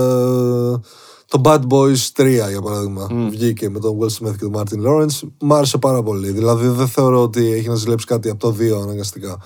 το 1.28 1.42
Bad 1.44 1.60
Boys 1.70 1.98
3, 2.16 2.50
για 2.50 2.62
παράδειγμα, 2.62 3.08
βγήκε 3.30 3.70
με 3.70 3.80
τον 3.80 3.98
Will 4.00 4.06
Smith 4.28 4.36
και 4.38 4.48
τον 4.50 4.54
Martin 4.56 4.88
Lawrence. 4.88 5.20
Μ' 5.40 5.54
άρεσε 5.54 5.78
πάρα 5.78 6.04
πολύ. 6.04 6.32
Δηλαδή, 6.32 6.68
δεν 6.68 6.88
θεωρώ 6.88 7.22
ότι 7.22 7.52
έχει 7.52 7.68
να 7.68 7.76
ζηλέψει 7.76 8.06
κάτι 8.06 8.30
από 8.30 8.40
το 8.40 8.56
2 8.60 8.82
αναγκαστικά. 8.84 9.38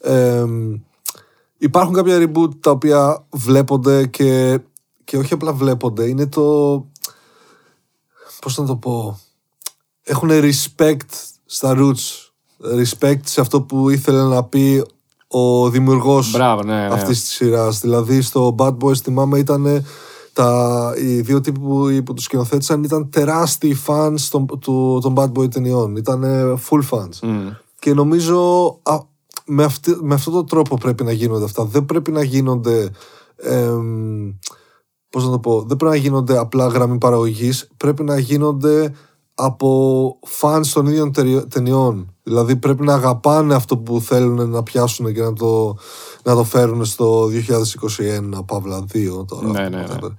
Ε, 0.00 0.44
υπάρχουν 1.58 1.94
κάποια 1.94 2.18
reboot 2.18 2.50
τα 2.60 2.70
οποία 2.70 3.26
βλέπονται 3.30 4.06
και, 4.06 4.58
και 5.04 5.16
όχι 5.16 5.32
απλά 5.32 5.52
βλέπονται. 5.52 6.04
Είναι 6.08 6.26
το... 6.26 6.86
Πώς 8.40 8.58
να 8.58 8.64
το 8.64 8.76
πω 8.76 9.18
έχουν 10.08 10.30
respect 10.32 11.10
στα 11.50 11.74
roots. 11.76 12.30
Respect 12.78 13.20
σε 13.24 13.40
αυτό 13.40 13.62
που 13.62 13.88
ήθελε 13.88 14.22
να 14.22 14.44
πει 14.44 14.84
ο 15.28 15.70
δημιουργός 15.70 16.30
Μπράβο, 16.30 16.62
ναι, 16.62 16.74
ναι. 16.74 16.94
αυτής 16.94 17.20
της 17.20 17.30
σειράς. 17.32 17.80
Δηλαδή 17.80 18.20
στο 18.20 18.54
Bad 18.58 18.76
Boys 18.78 18.96
θυμάμαι 18.96 19.38
ήταν 19.38 19.84
τα, 20.32 20.92
οι 20.96 21.20
δύο 21.20 21.40
τύποι 21.40 21.60
που, 21.60 22.02
που 22.04 22.14
τους 22.14 22.24
σκηνοθέτησαν 22.24 22.82
ήταν 22.82 23.10
τεράστιοι 23.10 23.76
fans 23.86 24.20
των, 24.30 24.46
του, 24.46 24.98
των 25.02 25.14
Bad 25.16 25.32
Boy 25.32 25.50
ταινιών. 25.50 25.96
Ήταν 25.96 26.24
full 26.68 26.80
fans. 26.90 27.18
Μμ. 27.22 27.48
Και 27.78 27.94
νομίζω 27.94 28.66
α, 28.82 28.98
με, 29.44 29.64
αυτή, 29.64 29.96
με 30.00 30.14
αυτόν 30.14 30.32
τον 30.32 30.46
τρόπο 30.46 30.76
πρέπει 30.76 31.04
να 31.04 31.12
γίνονται 31.12 31.44
αυτά. 31.44 31.64
Δεν 31.64 31.84
πρέπει 31.84 32.10
να 32.10 32.22
γίνονται. 32.22 32.90
εμ, 33.36 34.32
πώς 35.10 35.24
να 35.24 35.30
το 35.30 35.38
πω, 35.38 35.62
δεν 35.62 35.76
πρέπει 35.76 35.92
να 35.92 36.00
γίνονται 36.00 36.38
απλά 36.38 36.66
γραμμή 36.66 36.98
παραγωγής, 36.98 37.68
πρέπει 37.76 38.02
να 38.04 38.18
γίνονται 38.18 38.92
από 39.40 40.16
φανς 40.26 40.72
των 40.72 40.86
ίδιων 40.86 41.12
τερι- 41.12 41.46
ταινιών. 41.48 42.14
Δηλαδή 42.22 42.56
πρέπει 42.56 42.82
να 42.84 42.94
αγαπάνε 42.94 43.54
αυτό 43.54 43.76
που 43.76 44.00
θέλουν 44.00 44.50
να 44.50 44.62
πιάσουν 44.62 45.14
και 45.14 45.20
να 45.22 45.32
το, 45.32 45.76
να 46.22 46.34
το 46.34 46.44
φέρουν 46.44 46.84
στο 46.84 47.28
2021, 48.36 48.44
Παύλα 48.46 48.84
2 48.92 49.26
τώρα. 49.26 49.46
Ναι, 49.46 49.60
ναι, 49.60 49.68
ναι. 49.68 49.84
whatever. 49.88 50.10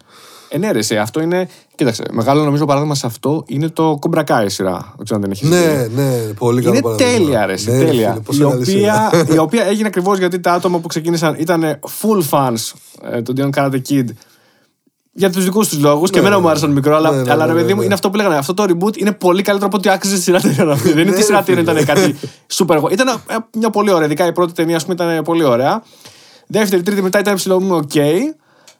Ε, 0.49 0.57
ναι, 0.57 0.71
ρε, 0.71 0.81
σε 0.81 0.97
αυτό 0.97 1.21
είναι. 1.21 1.47
Κοίταξε, 1.75 2.03
μεγάλο 2.11 2.43
νομίζω 2.43 2.65
παράδειγμα 2.65 2.95
σε 2.95 3.05
αυτό 3.05 3.43
είναι 3.47 3.69
το 3.69 3.99
Cobra 4.01 4.23
Kai 4.23 4.45
σειρά. 4.47 4.93
Δεν 4.95 5.05
ξέρω 5.05 5.19
αν 5.19 5.21
την 5.21 5.31
έχεις 5.31 5.49
Ναι, 5.49 5.87
ναι, 5.95 6.17
πολύ 6.37 6.61
καλό 6.61 6.73
Είναι 6.73 6.81
παράδειγμα. 6.83 7.11
τέλεια, 7.17 7.45
ρε, 7.45 7.53
Ναι, 7.53 7.77
τέλεια. 7.85 8.09
φίλε, 8.11 8.19
πόσο 8.23 8.41
η, 8.43 8.49
καλή 8.49 8.61
οποία, 8.61 9.09
σειρά. 9.11 9.25
η 9.35 9.37
οποία 9.37 9.63
έγινε 9.63 9.87
ακριβώς 9.87 10.17
γιατί 10.17 10.39
τα 10.39 10.53
άτομα 10.53 10.79
που 10.79 10.87
ξεκίνησαν 10.87 11.35
ήταν 11.39 11.79
full 12.01 12.21
fans 12.29 12.71
ε, 13.11 13.21
των 13.21 13.35
δύο 13.37 13.49
Karate 13.59 13.81
Kid 13.89 14.05
για 15.19 15.29
τους 15.31 15.43
δικούς 15.43 15.67
τους 15.69 15.79
λόγους. 15.79 16.09
και 16.09 16.19
εμένα 16.19 16.39
μου 16.39 16.49
άρεσαν 16.49 16.71
μικρό, 16.71 16.95
αλλά, 16.95 17.11
Ναι, 17.11 17.21
ναι, 17.21 17.31
αλλά 17.31 17.45
ναι, 17.45 17.51
ρε 17.51 17.57
παιδί 17.57 17.67
ναι, 17.67 17.73
μου, 17.73 17.79
ναι. 17.79 17.85
είναι 17.85 17.93
αυτό 17.93 18.09
που 18.09 18.15
λέγανε. 18.17 18.35
Αυτό 18.35 18.53
το 18.53 18.63
reboot 18.67 18.97
είναι 18.97 19.11
πολύ 19.11 19.41
καλύτερο 19.41 19.67
από 19.67 19.77
ό,τι 19.77 19.89
άξιζε 19.89 20.15
τη 20.15 20.21
σειρά 20.21 20.39
ταινία 20.39 20.63
να 20.63 20.75
πει. 20.75 20.91
Δεν 20.93 20.97
είναι 20.97 21.01
ότι 21.01 21.09
η 21.09 21.13
Ναι, 21.13 21.21
σειρά 21.21 21.37
ρε, 21.37 21.43
ταινία 21.53 21.63
φίλε. 21.73 21.81
ήταν 21.81 21.95
κάτι 21.95 22.15
super. 22.53 22.75
εγώ. 22.75 22.89
Ήταν 22.91 23.07
ε, 23.07 23.35
μια 23.57 23.69
πολύ 23.69 23.91
ωραία. 23.91 24.05
Ειδικά 24.05 24.27
η 24.27 24.31
πρώτη 24.31 24.53
ταινία, 24.53 24.75
ας 24.75 24.85
πούμε, 24.85 24.95
ήταν 25.03 25.23
πολύ 25.23 25.43
ωραία. 25.43 25.83
Δεύτερη, 26.47 26.81
τρίτη 26.81 27.01
μετά 27.01 27.19
ήταν 27.19 27.35
ψιλο- 27.35 27.61
μου, 27.61 27.75
οκ. 27.75 27.91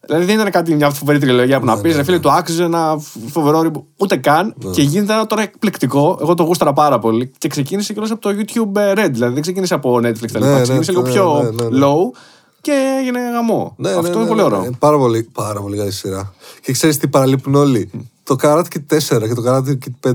Δηλαδή 0.06 0.25
δεν 0.25 0.36
ήταν 0.39 0.52
κάτι 0.52 0.75
μια 0.75 0.89
φοβερή 0.89 1.19
τριλογία 1.19 1.60
που 1.60 1.65
να 1.65 1.78
πεις, 1.82 1.95
ρε 1.95 2.04
φίλε, 2.04 2.19
του 2.19 2.32
άξιζε 2.32 2.63
ένα 2.63 3.02
φοβερό 3.32 3.62
reboot. 3.65 3.84
Ούτε 3.97 4.15
καν. 4.15 4.54
Και 4.71 4.82
γίνεται 4.82 5.13
ένα 5.13 5.25
τώρα 5.25 5.41
εκπληκτικό. 5.41 6.17
Εγώ 6.21 6.34
το 6.34 6.43
γούσταρα 6.43 6.73
πάρα 6.73 6.99
πολύ. 6.99 7.32
Και 7.38 7.47
ξεκίνησε 7.47 7.93
κιόλας 7.93 8.12
από 8.12 8.21
το 8.21 8.30
YouTube 8.30 8.80
ε, 8.82 8.91
Red. 8.91 9.10
Δηλαδή 9.12 9.34
δεν 9.34 9.41
ξεκίνησε 9.41 9.73
από 9.73 9.95
Netflix. 9.95 10.32
τα 10.32 10.39
Ναι, 10.39 10.45
λοιπά. 10.45 10.56
ναι, 10.58 10.62
ξεκίνησε 10.62 10.91
λίγο 10.91 11.04
ναι, 11.04 11.12
πιο 11.12 11.41
ναι, 11.43 11.63
ναι, 11.63 11.69
ναι. 11.78 11.86
low 11.86 12.17
και 12.62 12.98
έγινε 13.00 13.19
γαμό. 13.32 13.74
Ναι, 13.78 13.89
Αυτό 13.89 14.02
ναι, 14.02 14.08
είναι 14.08 14.19
ναι, 14.19 14.26
πολύ 14.28 14.39
ναι, 14.39 14.45
ωραίο. 14.45 14.62
ναι. 14.62 14.69
Πάρα 14.80 14.98
πολύ, 14.98 15.30
πάρα 15.34 15.62
πολύ 15.62 15.78
καλή 15.78 15.91
σειρά. 15.91 16.34
Και 16.62 16.72
ξέρεις 16.72 16.98
τι 16.98 17.08
παραλείπουν 17.08 17.56
όλοι; 17.56 17.89
Το 18.24 18.36
Karate 18.41 18.63
Kid 18.74 18.95
4 18.98 19.28
και 19.28 19.34
το 19.34 19.43
Karate 19.45 19.69
Kid 19.69 20.10
5. 20.10 20.13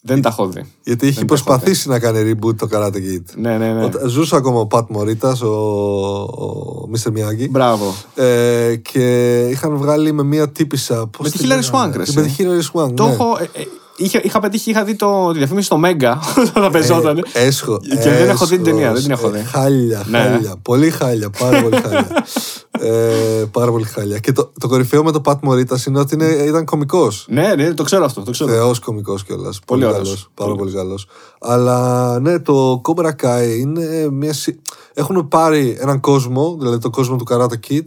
Δεν 0.00 0.22
τα 0.22 0.28
έχω 0.28 0.46
δει. 0.46 0.72
Γιατί 0.82 1.06
έχει 1.06 1.14
Δεν 1.18 1.26
τα 1.26 1.34
προσπαθήσει 1.34 1.88
να 1.88 1.98
κάνει 1.98 2.32
reboot 2.42 2.56
το 2.56 2.68
Karate 2.72 2.94
Kid. 2.94 3.22
Ναι, 3.36 3.56
ναι, 3.58 3.72
ναι. 3.72 3.84
Όταν- 3.84 4.08
Ζούσε 4.08 4.36
ακόμα 4.36 4.60
ο 4.60 4.66
Πατ 4.66 4.90
Μωρίτα, 4.90 5.36
ο, 5.42 5.46
ο 5.46 6.88
Mr. 6.92 7.08
Miyagi. 7.08 7.48
Μπράβο. 7.50 7.94
Ε, 8.14 8.76
και 8.76 9.38
είχαν 9.48 9.76
βγάλει 9.76 10.12
με 10.12 10.22
μία 10.22 10.48
τύπησα. 10.48 11.06
πώς 11.06 11.26
Με 11.26 11.30
τη 11.30 11.38
τη 11.38 11.44
Hilary 11.44 11.48
λέγανε; 11.48 11.66
Swank, 11.72 11.90
ρε, 11.92 12.04
Με 12.14 12.22
τη 12.22 12.28
εσύ. 12.28 12.36
Hilary 12.38 12.80
Swank. 12.80 12.94
Το 12.94 13.06
ναι. 13.06 13.12
έχω. 13.12 13.36
Ε, 13.98 14.02
ε, 14.02 14.06
είχα, 14.06 14.20
είχα 14.22 14.40
πετύχει, 14.40 14.70
είχα 14.70 14.84
δει 14.84 14.94
το, 14.96 15.30
τη 15.32 15.38
διαφήμιση 15.38 15.66
στο 15.66 15.76
Μέγκα 15.76 16.18
όταν 16.48 16.62
θα 16.62 16.70
παίζονταν. 16.70 17.18
Ε, 17.32 17.46
έσχο. 17.46 17.78
Και 17.78 18.10
δεν 18.10 18.28
έχω 18.28 18.46
δει 18.46 18.54
την 18.54 18.64
ταινία, 18.64 18.92
δεν 18.92 19.02
την 19.02 19.10
έχω 19.10 19.26
έσχος. 19.26 19.40
δει. 19.42 19.46
Ε, 19.48 19.50
χάλια, 19.58 20.04
Ναι. 20.08 20.18
χάλια. 20.18 20.54
Πολύ 20.62 20.90
χάλια, 20.90 21.30
πάρα 21.30 21.62
πολύ 21.62 21.76
χάλια. 21.80 22.24
ε, 22.80 23.44
πάρα 23.50 23.70
πολύ 23.70 23.84
χάλια. 23.84 24.18
Και 24.18 24.32
το, 24.32 24.52
το 24.60 24.68
κορυφαίο 24.68 25.04
με 25.04 25.12
το 25.12 25.20
Πατ 25.20 25.42
Μωρίτα 25.44 25.78
είναι 25.88 25.98
ότι 25.98 26.14
είναι, 26.14 26.24
ήταν 26.26 26.64
κωμικός. 26.64 27.26
ναι, 27.28 27.54
ναι, 27.54 27.74
το 27.74 27.82
ξέρω 27.82 28.04
αυτό. 28.04 28.22
Το 28.22 28.30
ξέρω. 28.30 28.50
Θεός 28.50 28.78
κωμικός 28.78 29.24
κιόλας. 29.24 29.60
Πολύ 29.66 29.84
ωραίος. 29.84 30.02
καλός, 30.02 30.28
Πάρα 30.34 30.54
πολύ 30.54 30.72
καλός. 30.72 31.06
Αλλά 31.40 32.18
ναι, 32.20 32.38
το 32.38 32.80
Cobra 32.84 33.10
Kai 33.22 33.56
είναι 33.58 34.08
μια. 34.10 34.32
συ- 34.32 34.58
Έχουν 34.94 35.28
πάρει 35.28 35.76
έναν 35.80 36.00
κόσμο, 36.00 36.56
δηλαδή 36.60 36.78
το 36.78 36.90
κόσμο 36.90 37.16
του 37.16 37.24
Karate 37.30 37.68
Kid, 37.70 37.84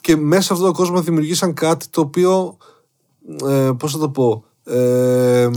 και 0.00 0.16
μέσα 0.16 0.42
σε 0.42 0.52
αυτόν 0.52 0.66
τον 0.68 0.76
κόσμο 0.76 1.00
δημιουργήσαν 1.00 1.54
κάτι 1.54 1.86
το 1.90 2.00
οποίο. 2.00 2.56
Ε, 3.48 3.70
Πώς 3.78 3.92
θα 3.92 3.98
το 3.98 4.08
πω. 4.08 4.44
Ε, 4.66 5.50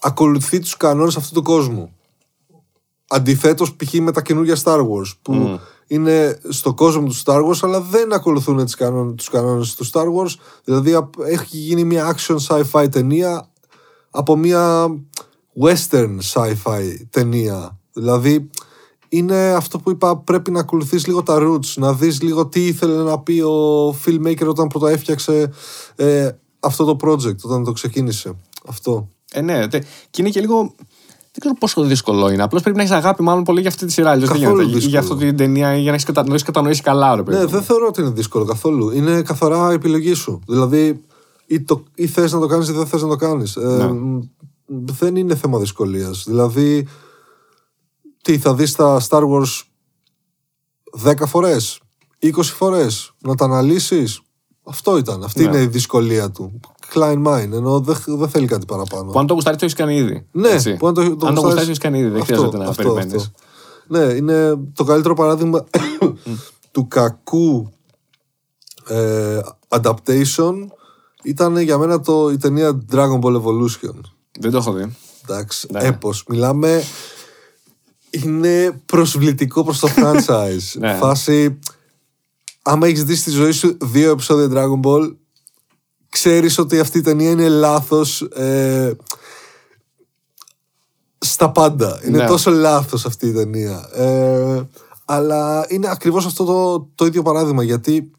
ακολουθεί 0.00 0.58
τους 0.58 0.76
κανόνες 0.76 1.16
αυτού 1.16 1.34
του 1.34 1.42
κόσμου. 1.42 1.92
Αντιθέτως 3.08 3.74
π.χ. 3.76 3.92
με 3.92 4.12
τα 4.12 4.22
καινούργια 4.22 4.56
Star 4.64 4.78
Wars 4.78 5.12
που 5.22 5.32
είναι 5.86 6.38
στο 6.48 6.74
κόσμο 6.74 7.06
του 7.06 7.16
Star 7.24 7.44
Wars 7.48 7.58
αλλά 7.60 7.80
δεν 7.80 8.12
ακολουθούν 8.12 8.64
τις 8.64 8.74
κανόνες, 8.74 9.14
τους 9.14 9.28
κανόνες 9.30 9.74
του 9.74 9.90
Star 9.90 10.04
Wars 10.04 10.34
δηλαδή 10.64 10.94
απ- 10.94 11.20
έχει 11.20 11.56
γίνει 11.56 11.84
μια 11.84 12.16
action 12.16 12.36
sci-fi 12.48 12.86
ταινία 12.90 13.48
από 14.10 14.36
μια 14.36 14.86
western 15.62 16.16
sci-fi 16.32 16.82
ταινία 17.10 17.78
δηλαδή 17.92 18.50
είναι 19.08 19.52
αυτό 19.52 19.78
που 19.78 19.90
είπα 19.90 20.16
πρέπει 20.16 20.50
να 20.50 20.60
ακολουθείς 20.60 21.06
λίγο 21.06 21.22
τα 21.22 21.38
roots 21.40 21.72
να 21.76 21.92
δεις 21.92 22.22
λίγο 22.22 22.46
τι 22.46 22.66
ήθελε 22.66 23.02
να 23.02 23.18
πει 23.18 23.40
ο 23.40 23.88
filmmaker 24.04 24.46
όταν 24.46 24.66
πρώτα 24.68 24.90
έφτιαξε 24.90 25.50
ε, 25.96 26.28
αυτό 26.60 26.84
το 26.84 26.96
project 27.08 27.36
όταν 27.42 27.64
το 27.64 27.72
ξεκίνησε 27.72 28.34
αυτό 28.68 29.08
Ε, 29.32 29.40
ναι, 29.40 29.68
τε- 29.68 29.84
και 30.10 30.20
είναι 30.22 30.30
και 30.30 30.40
λίγο. 30.40 30.74
Δεν 31.32 31.40
ξέρω 31.40 31.54
πόσο 31.54 31.82
δύσκολο 31.82 32.30
είναι. 32.30 32.42
Απλώς 32.42 32.62
πρέπει 32.62 32.76
να 32.76 32.82
έχεις 32.82 32.94
αγάπη, 32.94 33.22
μάλλον 33.22 33.44
πολύ 33.44 33.60
για 33.60 33.68
αυτή 33.68 33.86
τη 33.86 33.92
σειρά. 33.92 34.10
Αλλιώς 34.10 34.28
δεν 34.28 34.40
Καθόλου 34.40 34.60
γίνεται. 34.60 34.76
Ή 34.76 34.80
δύσκολο. 34.80 34.90
Για 35.04 35.12
αυτή 35.12 35.26
την 35.26 35.36
ταινία, 35.36 35.74
ή 35.76 35.80
για 35.80 35.88
να 35.88 35.92
έχεις 35.92 36.04
κατανοήσει, 36.04 36.44
κατανοήσει 36.44 36.82
καλά, 36.82 37.16
ρε 37.16 37.22
παιδί. 37.22 37.36
Ναι, 37.36 37.42
μου. 37.44 37.50
δεν 37.50 37.62
θεωρώ 37.62 37.86
ότι 37.86 38.00
είναι 38.00 38.10
δύσκολο 38.10 38.44
καθόλου. 38.44 38.90
Είναι 38.90 39.22
καθαρά 39.22 39.70
επιλογή 39.72 40.12
σου. 40.14 40.40
Δηλαδή, 40.46 41.04
ή, 41.46 41.60
το, 41.62 41.82
ή 41.94 42.06
θες 42.06 42.32
να 42.32 42.40
το 42.40 42.46
κάνεις 42.46 42.68
ή 42.68 42.72
δεν 42.72 42.86
θες 42.86 43.02
να 43.02 43.08
το 43.08 43.16
κάνεις. 43.16 43.56
Ε, 43.56 43.60
Ναι. 43.66 43.92
μ, 43.92 44.20
δεν 44.66 45.16
είναι 45.16 45.34
θέμα 45.34 45.58
δυσκολίας. 45.58 46.24
Δηλαδή, 46.26 46.86
τι, 48.22 48.38
θα 48.38 48.54
δεις 48.54 48.72
τα 48.74 49.00
Star 49.08 49.22
Wars 49.22 49.62
10 51.04 51.26
φορές, 51.26 51.80
20 52.18 52.30
φορές. 52.42 53.12
Να 53.18 53.34
τα 53.34 53.44
αναλύσεις; 53.44 54.20
Αυτό 54.68 54.96
ήταν. 54.96 55.24
Αυτή 55.24 55.42
Ναι. 55.44 55.48
είναι 55.48 55.60
η 55.62 55.66
δυσκολία 55.66 56.30
του. 56.30 56.60
Klein 56.94 57.26
mind, 57.26 57.50
ενώ 57.52 57.80
δεν, 57.80 57.96
δεν 58.06 58.28
θέλει 58.28 58.46
κάτι 58.46 58.66
παραπάνω. 58.66 59.10
Που 59.12 59.18
αν 59.18 59.26
το 59.26 59.34
γουστάρει 59.34 59.56
το 59.56 59.64
έχεις 59.64 59.76
κάνει 59.76 59.96
ήδη. 59.96 60.26
Ναι, 60.32 60.48
έτσι. 60.48 60.76
που 60.76 60.86
αν 60.86 60.94
το, 60.94 61.00
το 61.16 61.26
αν 61.26 61.34
το 61.34 61.40
γουστάρεις- 61.40 61.42
γουστάρει 61.42 61.64
το 61.64 61.70
έχεις 61.70 61.78
κάνει 61.78 61.98
ήδη. 61.98 62.08
Δεν 62.08 62.20
Αυτό, 62.20 62.34
χρειάζεται 62.34 62.56
να 62.58 62.68
αυτό, 62.68 62.82
περιμένεις. 62.92 63.14
αυτό. 63.22 63.38
Ναι, 63.86 64.12
είναι 64.12 64.58
το 64.74 64.84
καλύτερο 64.84 65.14
παράδειγμα 65.14 65.64
του 66.72 66.88
κακού 66.88 67.72
ε, 68.88 69.40
adaptation 69.68 70.54
ήταν 71.22 71.58
για 71.58 71.78
μένα 71.78 72.00
το, 72.00 72.30
η 72.30 72.36
ταινία 72.36 72.78
Dragon 72.92 73.18
Ball 73.20 73.42
Evolution. 73.42 73.94
Δεν 74.40 74.50
το 74.50 74.56
έχω 74.56 74.72
δει. 74.72 74.96
Εντάξει, 75.28 75.66
Ναι. 75.72 75.80
έπος. 75.80 76.24
Μιλάμε 76.28 76.82
είναι 78.10 78.80
προσβλητικό 78.86 79.64
προς 79.64 79.78
το 79.78 79.88
franchise. 79.96 80.78
Ναι. 80.78 80.94
Φάση, 80.94 81.58
άμα 82.68 82.86
έχεις 82.86 83.04
δει 83.04 83.14
στη 83.14 83.30
ζωή 83.30 83.50
σου 83.50 83.76
δύο 83.80 84.10
επεισόδια 84.10 84.48
Dragon 84.50 84.86
Ball, 84.86 85.14
ξέρεις 86.08 86.58
ότι 86.58 86.78
αυτή 86.78 86.98
η 86.98 87.00
ταινία 87.00 87.30
είναι 87.30 87.48
λάθος 87.48 88.20
ε, 88.20 88.96
στα 91.18 91.50
πάντα. 91.50 92.00
Είναι 92.06 92.18
Ναι. 92.18 92.26
τόσο 92.26 92.50
λάθος 92.50 93.04
αυτή 93.06 93.26
η 93.26 93.32
ταινία. 93.32 93.88
Ε, 93.92 94.68
αλλά 95.04 95.66
είναι 95.68 95.90
ακριβώς 95.90 96.26
αυτό 96.26 96.44
το, 96.44 96.88
το 96.94 97.06
ίδιο 97.06 97.22
παράδειγμα, 97.22 97.62
γιατί 97.62 98.10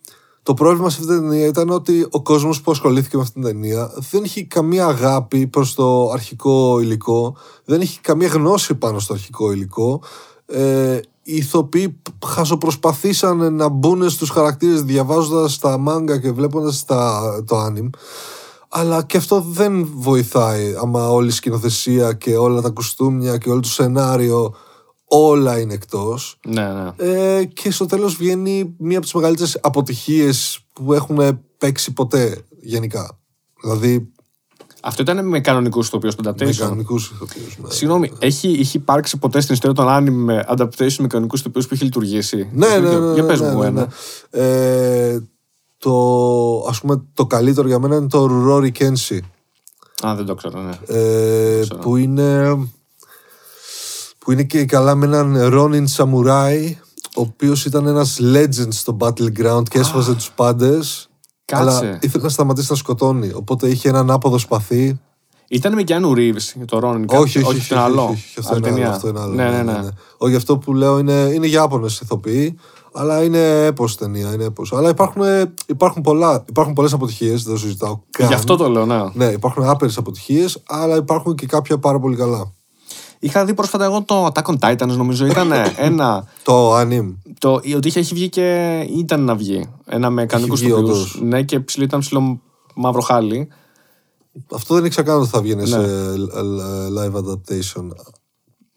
το 0.44 0.54
πρόβλημα 0.54 0.90
σε 0.90 0.98
αυτή 1.02 1.14
την 1.14 1.30
ταινία 1.30 1.46
ήταν 1.46 1.70
ότι 1.70 2.08
ο 2.10 2.22
κόσμος 2.22 2.62
που 2.62 2.72
ασχολήθηκε 2.72 3.16
με 3.16 3.22
αυτή 3.22 3.34
την 3.34 3.44
ταινία 3.44 3.92
δεν 4.12 4.24
έχει 4.24 4.46
καμία 4.46 4.86
αγάπη 4.86 5.48
προς 5.48 5.74
το 5.74 6.10
αρχικό 6.10 6.80
υλικό, 6.80 7.38
δεν 7.66 7.82
έχει 7.82 8.00
καμία 8.02 8.28
γνώση 8.28 8.76
πάνω 8.76 9.00
στο 9.00 9.14
αρχικό 9.14 9.52
υλικό. 9.52 10.02
Ε, 10.46 11.00
οι 11.30 11.36
ηθοποιοί 11.36 12.02
χασοπροσπαθήσαν 12.26 13.56
να 13.56 13.70
μπουν 13.70 14.10
στους 14.10 14.30
χαρακτήρες 14.30 14.82
διαβάζοντας 14.82 15.60
τα 15.60 15.78
μάγκα 15.78 16.20
και 16.20 16.32
βλέποντας 16.32 16.86
τα, 16.86 17.22
το 17.48 17.66
anime 17.66 17.90
αλλά 18.70 19.04
και 19.04 19.18
αυτό 19.18 19.46
δεν 19.48 19.90
βοηθάει 19.96 20.76
άμα 20.82 21.10
όλη 21.10 21.28
η 21.28 21.32
σκηνοθεσία 21.32 22.14
και 22.14 22.38
όλα 22.38 22.62
τα 22.62 22.70
κουστούμια 22.70 23.38
και 23.38 23.50
όλο 23.50 23.60
το 23.60 23.68
σενάριο 23.68 24.56
όλα 25.06 25.60
είναι 25.60 25.74
εκτός 25.74 26.40
Ναι, 26.48 26.68
ναι. 26.74 26.92
ε, 26.98 27.44
και 27.46 27.72
στο 27.72 27.86
τέλος 27.86 28.16
βγαίνει 28.16 28.76
μία 28.78 28.98
από 28.98 29.06
τις 29.06 29.16
μεγαλύτερες 29.16 29.60
αποτυχίες 29.62 30.66
που 30.74 30.94
έχουν 30.94 31.40
παίξει 31.58 31.94
ποτέ 31.94 32.42
γενικά. 32.62 33.20
Δηλαδή 33.62 34.12
Αυτό 34.82 35.02
ήταν 35.02 35.28
με 35.28 35.40
κανονικούς 35.40 35.88
ηθοποιούς 35.88 36.14
στο 36.14 36.24
με 36.24 36.32
adaptation. 36.32 36.56
κανονικούς 36.56 37.12
ηθοποιούς. 37.12 37.58
ναι. 37.58 37.70
Συγγνώμη, 37.72 38.12
έχει, 38.20 38.58
έχει 38.60 38.78
υπάρξει 38.78 39.18
ποτέ 39.18 39.42
στην 39.42 39.54
ιστορία 39.54 39.76
των 39.76 39.88
anime 39.90 40.12
με 40.12 40.46
adaptation 40.50 40.96
με 40.98 41.08
κανονικούς 41.08 41.40
ηθοποιούς 41.40 41.68
που 41.68 41.74
έχει 41.74 41.84
λειτουργήσει; 41.84 42.50
Ναι, 42.54 42.68
ναι, 42.68 42.80
ναι. 42.98 43.14
Για 43.14 43.22
ναι, 43.24 43.28
πες 43.28 43.42
ναι, 43.42 43.52
μου 43.52 43.60
ναι, 43.62 43.68
ένα. 43.68 43.88
ναι. 44.32 44.42
Ε, 44.44 45.20
το, 45.78 45.92
ας 46.68 46.82
πούμε, 46.82 47.04
το 47.14 47.26
καλύτερο 47.26 47.68
για 47.68 47.80
μένα 47.80 47.96
είναι 47.96 48.08
το 48.08 48.30
Rory 48.48 48.72
Kenshi. 48.78 49.20
Α, 50.08 50.16
δεν 50.16 50.26
το 50.26 50.36
ξέρω, 50.36 50.62
ναι. 50.62 50.96
ε, 50.98 51.60
ξέρω. 51.62 51.80
που 51.80 51.96
είναι 51.96 52.56
που 54.18 54.32
είναι 54.32 54.44
και 54.44 54.66
καλά 54.66 54.96
με 54.96 55.06
έναν 55.06 55.50
Ronin 55.54 55.86
Samurai 55.96 56.72
ο 57.16 57.22
οποίος 57.22 57.66
ήταν 57.66 57.88
ένας 57.88 58.20
legend 58.22 58.68
στο 58.70 58.98
Battleground 59.00 59.64
και 59.70 59.80
έσπαζε 59.80 60.14
τους 60.14 60.32
πάντες 60.32 61.09
Κάτσε. 61.50 61.78
αλλά 61.86 62.00
ήθελε 62.02 62.24
να 62.24 62.30
σταματήσει 62.30 62.68
να 62.70 62.76
σκοτώνει 62.78 63.32
οπότε 63.34 63.68
είχε 63.68 63.90
έναν 63.90 64.12
άποδο 64.12 64.38
σπαθί 64.38 65.00
Ήταν 65.48 65.74
με 65.74 65.84
Keanu 65.88 66.16
Reeves 66.18 66.64
το 66.66 66.80
Ronin. 66.84 67.06
όχι, 67.08 67.38
όχι, 67.40 67.48
όχι, 67.48 67.58
αυτό 67.60 67.76
είναι 67.76 67.84
άλλο. 67.84 68.02
όχι, 68.02 68.12
όχι, 68.12 68.40
αυτό 68.40 68.54
Άλλη 68.54 68.60
είναι 68.60 68.68
άλλο, 68.68 68.76
ταινία. 68.78 68.92
αυτό 68.96 69.08
είναι 69.08 69.20
άλλο, 69.20 69.34
Ναι, 69.34 69.50
ναι, 69.50 69.62
ναι. 69.80 69.88
Όχι, 70.18 70.36
αυτό 70.36 70.58
που 70.58 70.74
λέω 70.74 71.00
είναι, 71.00 71.12
είναι 71.34 71.48
Ιάπωνες 71.48 72.00
ηθοποιοί, 72.00 72.56
αλλά 72.94 73.24
είναι 73.24 73.66
έπος 73.66 73.98
ταινία, 73.98 74.34
είναι 74.34 74.44
έπος. 74.44 74.74
Αλλά 74.74 74.90
υπάρχουν, 74.90 75.24
υπάρχουν, 75.68 76.02
πολλά, 76.02 76.44
υπάρχουν 76.50 76.74
πολλές 76.74 76.94
αποτυχίες, 76.94 77.44
δεν 77.44 77.54
το 77.54 77.60
συζητάω 77.60 78.00
καν. 78.10 78.28
Γι' 78.28 78.34
αυτό 78.34 78.56
το 78.56 78.70
λέω, 78.70 78.86
ναι. 78.86 79.04
Ναι, 79.14 79.26
υπάρχουν 79.26 79.64
άπειρες 79.64 79.98
αποτυχίες, 79.98 80.64
αλλά 80.68 80.96
υπάρχουν 80.96 81.36
και 81.36 81.46
κάποια 81.46 81.78
πάρα 81.78 82.00
πολύ 82.00 82.16
καλά. 82.16 82.52
Είχα 83.20 83.46
δει 83.46 83.54
πρόσφατα 83.54 83.84
εγώ 83.86 84.04
το 84.04 84.26
Attack 84.26 84.42
on 84.44 84.56
Titans, 84.60 84.88
νομίζω. 84.98 85.26
Ήταν 85.26 85.52
ένα. 85.78 86.28
Το 86.44 86.80
anime. 86.80 87.14
το, 87.40 87.54
ότι 87.76 87.88
είχε 87.88 88.00
έχει 88.00 88.14
βγει 88.14 88.30
και 88.30 88.80
ήταν 88.98 89.24
να 89.24 89.36
βγει. 89.36 89.70
Ένα 89.86 90.10
με 90.10 90.26
κανονικούς 90.26 90.60
βγει 90.60 90.70
ηθοποιούς. 90.70 90.90
όντως. 90.92 91.20
Ναι, 91.22 91.44
και 91.44 91.60
ψηλό 91.60 91.84
ήταν 91.84 92.00
ψηλό 92.00 92.42
μαύρο 92.76 93.02
χάλι. 93.02 93.48
Αυτό 94.54 94.76
δεν 94.76 94.86
ήξερα 94.86 95.08
καν 95.08 95.20
ότι 95.20 95.30
θα 95.30 95.42
βγαίνει 95.42 95.62
Ναι. 95.62 95.68
σε 95.68 95.76
ε, 95.78 95.84
live 96.98 97.14
adaptation. 97.16 97.86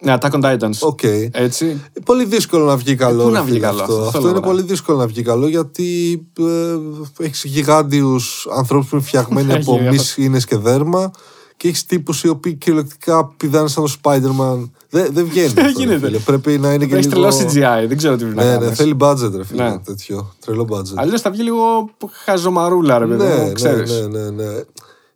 Ναι, 0.03 0.15
Attack 0.19 0.31
on 0.31 0.41
Titans. 0.43 0.77
Οκ. 0.79 0.99
Έτσι. 1.31 1.81
Πολύ 2.05 2.25
δύσκολο 2.25 2.65
να 2.65 2.77
βγει 2.77 2.95
καλό. 2.95 3.23
πού 3.23 3.29
να 3.29 3.39
ρε 3.39 3.43
βγει 3.45 3.53
φίλε, 3.53 3.65
καλό, 3.65 3.81
αυτό. 3.81 3.93
αυτό 3.93 4.05
Αυτό 4.07 4.17
θέλω 4.19 4.29
είναι 4.29 4.39
να 4.39 4.45
πολύ 4.47 4.61
δύσκολο 4.61 4.97
να 4.97 5.07
βγει 5.07 5.21
καλό 5.21 5.47
γιατί 5.47 6.19
ε, 6.39 7.23
έχεις 7.23 7.43
γιγάντιους 7.43 8.47
ανθρώπους 8.57 8.89
που 8.89 8.95
είναι 8.95 9.05
φτιαγμένοι 9.09 9.51
Έχει, 9.53 9.61
από 9.61 9.73
αυτό. 9.75 9.89
μισήνε 9.89 10.39
και 10.47 10.57
δέρμα 10.57 11.11
και 11.57 11.67
έχεις 11.67 11.85
τύπους 11.85 12.23
οι 12.23 12.27
οποίοι 12.27 12.53
κυριολεκτικά 12.53 13.25
πηδάνε 13.37 13.67
σαν 13.67 13.83
το 13.83 13.93
Spider-Man. 14.03 14.69
Δεν 14.89 15.07
δεν 15.13 15.25
βγαίνει. 15.25 15.47
αυτό, 15.47 15.61
ρε 15.61 15.69
γίνεται. 15.77 16.05
φίλε. 16.05 16.17
Πρέπει 16.17 16.57
να 16.57 16.73
είναι 16.73 16.85
και 16.85 16.95
Έχει 16.95 17.07
λίγο. 17.07 17.27
τρελό 17.29 17.49
CGI, 17.51 17.87
δεν 17.87 17.97
ξέρω 17.97 18.15
τι 18.15 18.23
πρέπει 18.23 18.37
να 18.37 18.43
Ναι, 18.43 18.51
ναι, 18.51 18.57
κάνεις. 18.57 18.77
θέλει 18.77 18.95
budget, 18.99 19.31
ρε 19.35 19.43
φίλε. 19.45 19.63
Ναι. 19.69 19.77
Τέτοιο. 19.79 20.33
Τρελό 20.45 20.67
budget. 20.69 20.93
Αλλιώς 20.95 21.21
θα 21.21 21.31
βγει 21.31 21.41
λίγο 21.43 21.89
χαζομαρούλα, 22.25 22.97
ρε 22.97 23.05
παιδί 23.05 23.23
Ναι, 23.23 23.35
μου, 23.35 23.45
ναι, 23.45 23.51
ξέρεις. 23.51 23.91
ναι, 23.91 24.19
ναι, 24.19 24.29
ναι. 24.29 24.61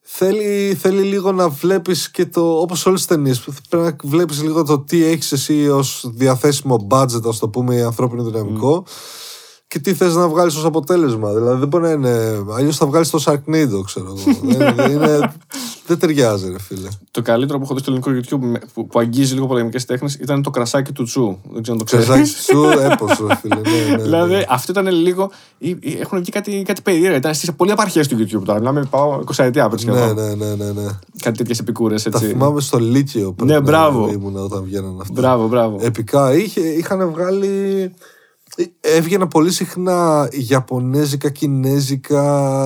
Θέλει, 0.09 0.77
θέλει 0.81 1.01
λίγο 1.01 1.31
να 1.31 1.49
βλέπεις 1.49 2.11
και 2.11 2.25
το, 2.25 2.59
όπως 2.59 2.85
όλες 2.85 2.99
τις 2.99 3.07
ταινίες, 3.09 3.47
πρέπει 3.69 3.85
να 4.03 4.09
βλέπεις 4.09 4.41
λίγο 4.43 4.63
το 4.63 4.79
τι 4.79 5.03
έχεις 5.03 5.31
εσύ 5.31 5.69
ως 5.69 6.09
διαθέσιμο 6.13 6.87
budget, 6.89 7.25
ας 7.27 7.39
το 7.39 7.49
πούμε, 7.49 7.81
ανθρώπινο 7.81 8.23
δυναμικό 8.23 8.83
και 9.67 9.79
τι 9.79 9.93
θες 9.93 10.15
να 10.15 10.27
βγάλεις 10.27 10.55
ως 10.55 10.65
αποτέλεσμα. 10.65 11.33
Δηλαδή 11.33 11.59
δεν 11.59 11.67
μπορεί 11.67 11.83
να 11.83 11.89
είναι, 11.89 12.43
αλλιώς 12.55 12.77
θα 12.77 12.85
βγάλεις 12.85 13.09
το 13.09 13.23
Sharknado, 13.25 13.81
ξέρω 13.85 14.05
εγώ. 14.05 14.35
δεν, 14.43 14.75
δεν 14.75 14.91
είναι, 14.91 15.33
δεν 15.87 15.99
ταιριάζει, 15.99 16.51
ρε 16.51 16.59
φίλε. 16.59 16.87
Το 17.11 17.21
καλύτερο 17.21 17.57
που 17.59 17.63
έχω 17.63 17.73
δει 17.73 17.79
στο 17.79 17.91
ελληνικό 17.91 18.11
YouTube 18.35 18.45
με- 18.51 18.59
που, 18.73 18.87
που 18.87 18.99
αγγίζει 18.99 19.33
λίγο 19.33 19.47
πολεμικές 19.47 19.85
τέχνες 19.85 20.15
ήταν 20.15 20.41
το 20.41 20.49
κρασάκι 20.49 20.91
του 20.91 21.03
Τσου. 21.03 21.37
Δεν 21.51 21.61
ξέρω 21.61 21.77
αν 21.77 21.77
το 21.77 21.83
ξέρεις. 21.83 22.05
Ξεζάκι 22.05 22.29
σου, 22.29 22.63
έπος, 22.91 23.23
ρε 23.27 23.35
φίλε. 23.35 23.55
Ναι, 23.55 23.85
ναι, 23.89 23.95
ναι. 23.95 24.01
Δηλαδή, 24.03 24.45
αυτό 24.49 24.71
ήταν 24.71 24.87
λίγο. 24.87 25.31
ή- 25.57 25.69
ή 25.79 25.97
Έχουν 25.99 26.19
βγει 26.19 26.31
κάτι, 26.31 26.63
κάτι 26.67 26.81
περίεργα. 26.81 27.15
Ήταν 27.17 27.33
στις 27.33 27.51
πολύ 27.55 27.71
απαρχές 27.71 28.07
του 28.07 28.17
YouTube 28.19 28.41
τώρα. 28.45 28.59
Μιλάμε, 28.59 28.83
πάω 28.89 29.19
20 29.35 29.43
ετία 29.43 29.69
πριν 29.69 29.87
ναι, 29.89 29.95
σχεδόν. 29.97 30.15
ναι, 30.15 30.33
ναι, 30.45 30.55
ναι, 30.55 30.71
ναι. 30.81 30.87
Κάτι 31.21 31.37
τέτοιες 31.37 31.59
επικούρες 31.59 32.03
Τα 32.03 32.09
έτσι. 32.13 32.25
θυμάμαι 32.25 32.61
στο 32.61 32.77
Λύκειο 32.79 33.31
πριν 33.33 33.47
Ναι, 33.47 33.61
μπράβο. 33.61 34.09
ήμουν 34.11 34.35
όταν 34.37 34.63
βγαίναν 34.63 34.97
αυτά. 35.01 35.13
Μπράβο, 35.21 35.47
μπράβο. 35.47 35.77
Επικά 35.81 36.33
είχε, 36.33 36.61
είχαν 36.61 37.09
βγάλει. 37.11 37.93
Έβγαιναν 38.81 39.27
πολύ 39.27 39.51
συχνά 39.51 40.27
Ιαπωνέζικα, 40.49 41.29
Κινέζικα, 41.29 42.23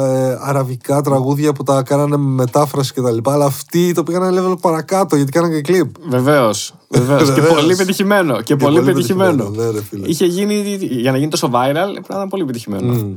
ε, 0.08 0.38
Αραβικά 0.42 1.02
τραγούδια 1.02 1.54
που 1.54 1.64
τα 1.64 1.84
κάνανε 1.84 2.18
με 2.18 2.34
μετάφραση 2.34 2.94
κτλ. 2.94 3.18
Αλλά 3.24 3.46
αυτοί 3.46 3.94
το 3.94 4.04
πήγαν 4.04 4.24
ένα 4.24 4.42
level 4.50 4.58
παρακάτω 4.62 5.16
γιατί 5.16 5.32
κάνανε 5.32 5.54
και 5.54 5.62
κλιπ. 5.62 5.88
Βεβαίως. 6.10 6.74
Βεβαίως. 6.88 7.24
και 7.34 7.42
Βεβαίως. 7.42 7.56
πολύ 7.56 7.76
πετυχημένο. 7.76 8.42
Και, 8.42 8.56
πολύ, 8.56 8.76
πολύ 8.80 8.94
πετυχημένο. 8.94 9.32
πετυχημένο, 9.44 9.72
ναι, 9.72 9.78
ρε 9.78 9.84
φίλε. 9.84 10.08
Είχε 10.08 10.26
γίνει. 10.26 10.78
Για 10.82 11.12
να 11.12 11.18
γίνει 11.18 11.30
τόσο 11.30 11.48
viral, 11.48 11.90
πρέπει 11.92 12.06
να 12.10 12.16
ήταν 12.16 12.28
πολύ 12.30 12.46
πετυχημένο. 12.46 12.94
Μμ. 12.94 13.14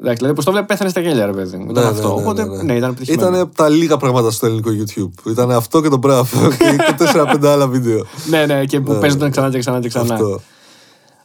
Εντάξει, 0.00 0.16
δηλαδή, 0.18 0.34
πώς 0.34 0.44
το 0.44 0.50
βλέπεις, 0.50 0.68
πέθανε 0.68 0.90
στα 0.90 1.00
γέλια, 1.00 1.26
ρε 1.26 1.32
παιδί 1.32 1.56
μου. 1.56 1.70
Ήταν 1.70 1.82
Ναι, 1.84 1.88
αυτό. 1.90 2.08
ναι, 2.08 2.14
ναι, 2.14 2.20
Οπότε, 2.20 2.44
ναι, 2.44 2.56
ναι, 2.56 2.62
ναι. 2.62 2.74
ήταν 2.76 2.90
επιτυχημένο. 2.90 3.28
Ήταν 3.28 3.40
από 3.40 3.54
τα 3.54 3.68
λίγα 3.68 3.96
πράγματα 3.96 4.30
στο 4.30 4.46
ελληνικό 4.46 4.70
YouTube. 4.70 5.30
Ήταν 5.30 5.50
αυτό 5.50 5.80
και 5.82 5.88
το 5.88 5.96
μπράβο. 5.96 6.48
και 6.58 6.76
και 6.96 7.10
4-5 7.42 7.46
άλλα 7.46 7.66
βίντεο. 7.68 8.04
Ναι, 8.30 8.46
ναι, 8.46 8.64
και 8.64 8.80
που 8.80 8.92
Ναι, 8.92 8.98
παίζονταν 8.98 9.30
ξανά 9.30 9.50
και 9.50 9.58
ξανά 9.58 9.80
και 9.80 9.88
ξανά. 9.88 10.14
Αυτό. 10.14 10.40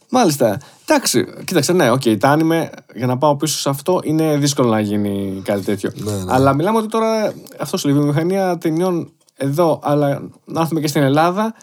Μάλιστα. 0.09 0.57
Εντάξει, 0.85 1.25
κοίταξε, 1.45 1.73
ναι, 1.73 1.91
οκ, 1.91 2.01
τα 2.19 2.29
άνιμε, 2.29 2.69
για 2.95 3.05
να 3.07 3.17
πάω 3.17 3.35
πίσω 3.35 3.59
σε 3.59 3.69
αυτό, 3.69 3.99
είναι 4.03 4.37
δύσκολο 4.37 4.69
να 4.69 4.79
γίνει 4.79 5.41
κάτι 5.43 5.61
τέτοιο. 5.61 5.91
Ναι, 5.95 6.11
ναι. 6.11 6.23
Αλλά 6.27 6.53
μιλάμε 6.53 6.77
ότι 6.77 6.87
τώρα 6.87 7.33
αυτός 7.59 7.79
σου 7.79 7.87
λέει, 7.87 7.97
η 7.97 7.99
βιομηχανία 7.99 8.57
ταινιών 8.57 9.11
εδώ, 9.35 9.79
αλλά 9.83 10.21
να 10.45 10.61
έρθουμε 10.61 10.79
και 10.79 10.87
στην 10.87 11.01
Ελλάδα, 11.01 11.53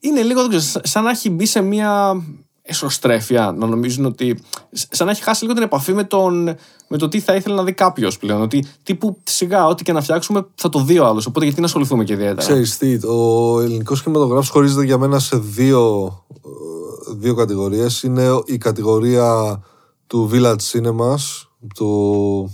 είναι 0.00 0.22
λίγο, 0.22 0.40
δεν 0.40 0.48
ξέρω, 0.48 0.64
σαν- 0.64 0.86
σαν 0.86 1.04
να 1.04 1.10
έχει 1.10 1.30
μπει 1.30 1.46
σε 1.46 1.60
μια 1.60 2.22
εσωστρέφεια, 2.62 3.54
να 3.58 3.66
νομίζουν 3.66 4.04
ότι. 4.04 4.42
σαν 4.72 5.06
να 5.06 5.12
έχει 5.12 5.22
χάσει 5.22 5.42
λίγο 5.42 5.54
την 5.54 5.62
επαφή 5.62 5.92
με, 5.92 6.04
τον, 6.04 6.54
με 6.88 6.96
το 6.98 7.08
τι 7.08 7.20
θα 7.20 7.34
ήθελε 7.34 7.54
να 7.54 7.62
δει 7.62 7.72
κάποιος 7.72 8.18
πλέον. 8.18 8.42
Ότι 8.42 8.66
τύπου 8.82 9.18
σιγά, 9.24 9.66
ό,τι 9.66 9.82
και 9.82 9.92
να 9.92 10.00
φτιάξουμε 10.00 10.46
θα 10.54 10.68
το 10.68 10.80
δει 10.80 10.98
ο 10.98 11.06
άλλος. 11.06 11.26
Οπότε 11.26 11.44
γιατί 11.44 11.60
να 11.60 11.66
ασχοληθούμε 11.66 12.04
και 12.04 12.12
ιδιαίτερα. 12.12 12.40
Ξέρεις 12.40 12.78
τι, 12.78 13.06
ο 13.06 13.60
ελληνικός 13.60 14.02
κινηματογράφος 14.02 14.48
χωρίζεται 14.48 14.84
για 14.84 14.98
μένα 14.98 15.18
σε 15.18 15.36
δύο, 15.36 16.12
ε, 16.34 16.75
δύο 17.08 17.34
κατηγορίες. 17.34 18.02
Είναι 18.02 18.40
η 18.44 18.58
κατηγορία 18.58 19.60
του 20.06 20.30
Village 20.32 20.56
Cinemas, 20.72 21.46
του 21.74 22.50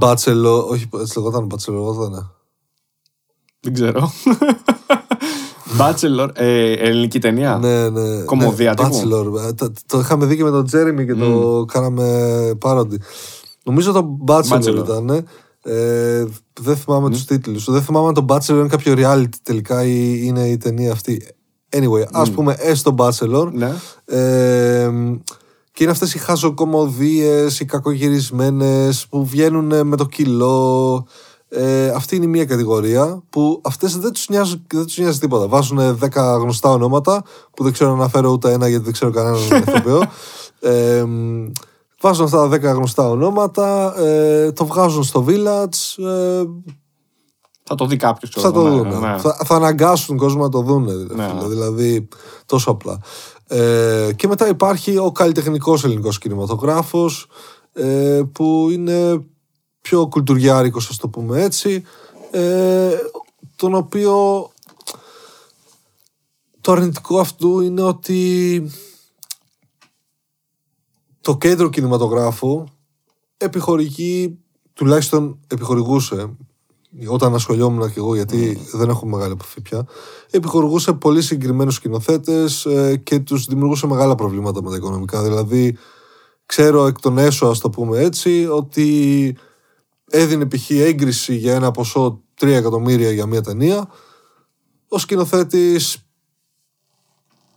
Bachelor, 0.00 0.64
όχι 0.70 0.88
έτσι 1.00 1.18
λεγόταν 1.18 1.46
Bachelor, 1.50 1.72
λεγόταν. 1.72 2.32
Δεν 3.60 3.72
ξέρω. 3.72 4.10
Bachelor, 5.78 6.28
ε, 6.32 6.72
ελληνική 6.72 7.18
ταινία; 7.18 7.56
Ναι, 7.58 7.88
ναι. 7.88 8.22
Κομμωδία 8.22 8.74
ναι, 8.78 8.88
τύπου; 8.88 9.08
Bachelor. 9.08 9.46
Ε, 9.48 9.52
Το, 9.52 9.72
το 9.86 9.98
είχαμε 9.98 10.26
δει 10.26 10.36
και 10.36 10.44
με 10.44 10.50
τον 10.50 10.64
Τζέρεμι 10.66 11.06
και 11.06 11.14
το 11.14 11.64
κάναμε 11.72 12.54
πάροντι. 12.58 13.00
Νομίζω 13.64 13.92
το 13.92 14.18
Bachelor, 14.26 14.62
Bachelor. 14.62 14.76
ήταν. 14.84 15.26
Ε, 15.62 16.24
δεν 16.60 16.76
θυμάμαι 16.76 17.10
τους 17.10 17.24
τίτλους. 17.24 17.64
Δεν 17.70 17.82
θυμάμαι 17.82 18.08
αν 18.08 18.14
το 18.14 18.24
Bachelor 18.28 18.48
είναι 18.48 18.68
κάποιο 18.68 18.94
reality 18.96 19.36
τελικά 19.42 19.84
ή 19.84 20.20
είναι 20.22 20.48
η 20.48 20.56
ταινία 20.56 20.92
αυτή. 20.92 21.28
Anyway, 21.70 22.06
ας 22.12 22.30
πούμε 22.30 22.56
έστω 22.58 22.94
Bachelor. 22.98 23.50
Ναι. 23.52 23.72
Ε, 24.04 24.90
Και 25.72 25.82
είναι 25.84 25.92
αυτές 25.92 26.14
οι 26.14 26.18
χαζοκομωδίες, 26.18 27.60
οι 27.60 27.64
κακογυρισμένες 27.64 29.06
που 29.06 29.26
βγαίνουν 29.26 29.86
με 29.86 29.96
το 29.96 30.06
κιλό. 30.06 31.06
Ε, 31.48 31.88
αυτή 31.88 32.16
είναι 32.16 32.24
η 32.24 32.28
μία 32.28 32.44
κατηγορία 32.44 33.22
που 33.30 33.60
αυτές 33.64 33.98
δεν 33.98 34.12
τους, 34.12 34.28
νοιάζουν, 34.28 34.64
δεν 34.72 34.84
τους 34.84 34.98
νοιάζει 34.98 35.18
τίποτα. 35.18 35.48
Βάζουν 35.48 35.98
10 36.00 36.38
γνωστά 36.40 36.70
ονόματα 36.70 37.22
που 37.56 37.62
δεν 37.62 37.72
ξέρω 37.72 37.90
να 37.90 37.96
αναφέρω 37.96 38.30
ούτε 38.30 38.52
ένα 38.52 38.68
γιατί 38.68 38.84
δεν 38.84 38.92
ξέρω 38.92 39.10
κανέναν 39.10 39.40
ηθοποιό. 39.66 40.02
Ε, 40.60 41.04
βάζουν 42.00 42.24
αυτά 42.24 42.48
τα 42.48 42.56
10 42.56 42.74
γνωστά 42.74 43.10
ονόματα, 43.10 43.98
ε, 43.98 44.52
το 44.52 44.66
βγάζουν 44.66 45.02
στο 45.02 45.24
Village, 45.28 46.04
ε, 46.04 46.42
Θα 47.68 47.74
το 47.74 47.86
δει 47.86 47.96
κάποιος. 47.96 48.30
θα 48.30 48.52
το 48.52 48.62
δουν. 48.62 48.92
Θα, 48.92 49.38
θα 49.44 49.54
αναγκάσουν 49.54 50.06
τον 50.06 50.16
κόσμο 50.16 50.42
να 50.42 50.48
το 50.48 50.60
δουν. 50.60 50.84
Ναι. 51.14 51.32
Δηλαδή, 51.48 52.08
τόσο 52.46 52.70
απλά. 52.70 53.00
Ε, 53.46 54.10
και 54.16 54.26
μετά 54.28 54.48
υπάρχει 54.48 54.98
ο 54.98 55.12
καλλιτεχνικός 55.12 55.84
ελληνικός 55.84 56.18
κινηματογράφος 56.18 57.26
ε, 57.72 58.22
που 58.32 58.68
είναι 58.72 59.24
πιο 59.80 60.08
κουλτουριάρικος, 60.08 60.88
ας 60.88 60.96
το 60.96 61.08
πούμε 61.08 61.42
έτσι, 61.42 61.82
ε, 62.30 62.90
τον 63.56 63.74
οποίο 63.74 64.48
το 66.60 66.72
αρνητικό 66.72 67.18
αυτού 67.20 67.60
είναι 67.60 67.82
ότι 67.82 68.70
το 71.20 71.36
κέντρο 71.36 71.68
κινηματογράφου 71.68 72.64
επιχορηγεί, 73.36 74.38
τουλάχιστον 74.72 75.38
επιχορηγούσε, 75.46 76.36
όταν 77.08 77.34
ασχολιόμουν 77.34 77.92
και 77.92 77.98
εγώ, 77.98 78.14
γιατί 78.14 78.66
δεν 78.72 78.88
έχω 78.88 79.06
μεγάλη 79.06 79.32
επαφή 79.32 79.60
πια, 79.60 79.86
επιχορηγούσε 80.30 80.92
πολύ 80.92 81.22
συγκεκριμένους 81.22 81.74
σκηνοθέτες 81.74 82.66
και 83.02 83.18
τους 83.18 83.46
δημιουργούσε 83.46 83.86
μεγάλα 83.86 84.14
προβλήματα 84.14 84.62
με 84.62 84.70
τα 84.70 84.76
οικονομικά. 84.76 85.22
Δηλαδή, 85.22 85.76
ξέρω 86.46 86.86
εκ 86.86 87.00
των 87.00 87.18
έσω, 87.18 87.46
ας 87.46 87.58
το 87.58 87.70
πούμε 87.70 87.98
έτσι, 87.98 88.46
ότι 88.50 89.36
έδινε 90.10 90.46
π.χ. 90.46 90.70
έγκριση 90.70 91.34
για 91.34 91.54
ένα 91.54 91.70
ποσό 91.70 92.22
3 92.40 92.46
εκατομμύρια 92.46 93.10
για 93.10 93.26
μια 93.26 93.42
ταινία. 93.42 93.88
Ο 94.88 94.98
σκηνοθέτης 94.98 96.08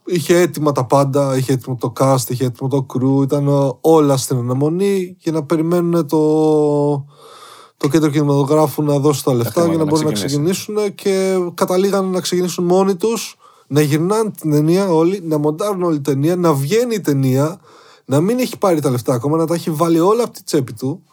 είχε 0.05 0.37
έτοιμα 0.39 0.71
τα 0.71 0.85
πάντα, 0.85 1.37
είχε 1.37 1.53
έτοιμο 1.53 1.75
το 1.75 1.93
cast, 1.99 2.29
είχε 2.29 2.45
έτοιμο 2.45 2.69
το 2.69 2.85
crew, 2.93 3.23
ήταν 3.23 3.77
όλα 3.81 4.17
στην 4.17 4.37
αναμονή 4.37 5.15
για 5.19 5.31
να 5.31 5.43
περιμένουν 5.43 6.07
το, 6.07 7.05
το 7.81 7.87
κέντρο 7.87 8.09
κινηματογράφου 8.09 8.83
να 8.83 8.99
δώσει 8.99 9.23
τα 9.23 9.33
λεφτά 9.33 9.51
χρήματα 9.61 9.69
για 9.75 9.77
να 9.77 9.83
να 9.83 9.89
μπορούν 9.91 10.05
να 10.05 10.11
ξεκινήσει. 10.13 10.61
ξεκινήσουν 10.65 10.95
και 10.95 11.37
καταλήγαν 11.53 12.05
να 12.05 12.21
ξεκινήσουν 12.21 12.65
μόνοι 12.65 12.95
τους, 12.95 13.35
να 13.67 13.81
γυρνάνε 13.81 14.29
την 14.29 14.51
ταινία 14.51 14.93
όλοι, 14.93 15.21
να 15.23 15.37
μοντάρουν 15.37 15.83
όλη 15.83 15.93
την 15.95 16.03
ταινία, 16.03 16.35
να 16.35 16.53
βγαίνει 16.53 16.95
η 16.95 17.01
ταινία, 17.01 17.59
να 18.05 18.21
μην 18.21 18.39
έχει 18.39 18.57
πάρει 18.57 18.81
τα 18.81 18.89
λεφτά 18.89 19.13
ακόμα, 19.13 19.37
να 19.37 19.45
τα 19.47 19.53
έχει 19.53 19.71
βάλει 19.71 19.99
όλα 19.99 20.23
από 20.23 20.33
τη 20.33 20.43
τσέπη 20.43 20.73
του 20.73 21.03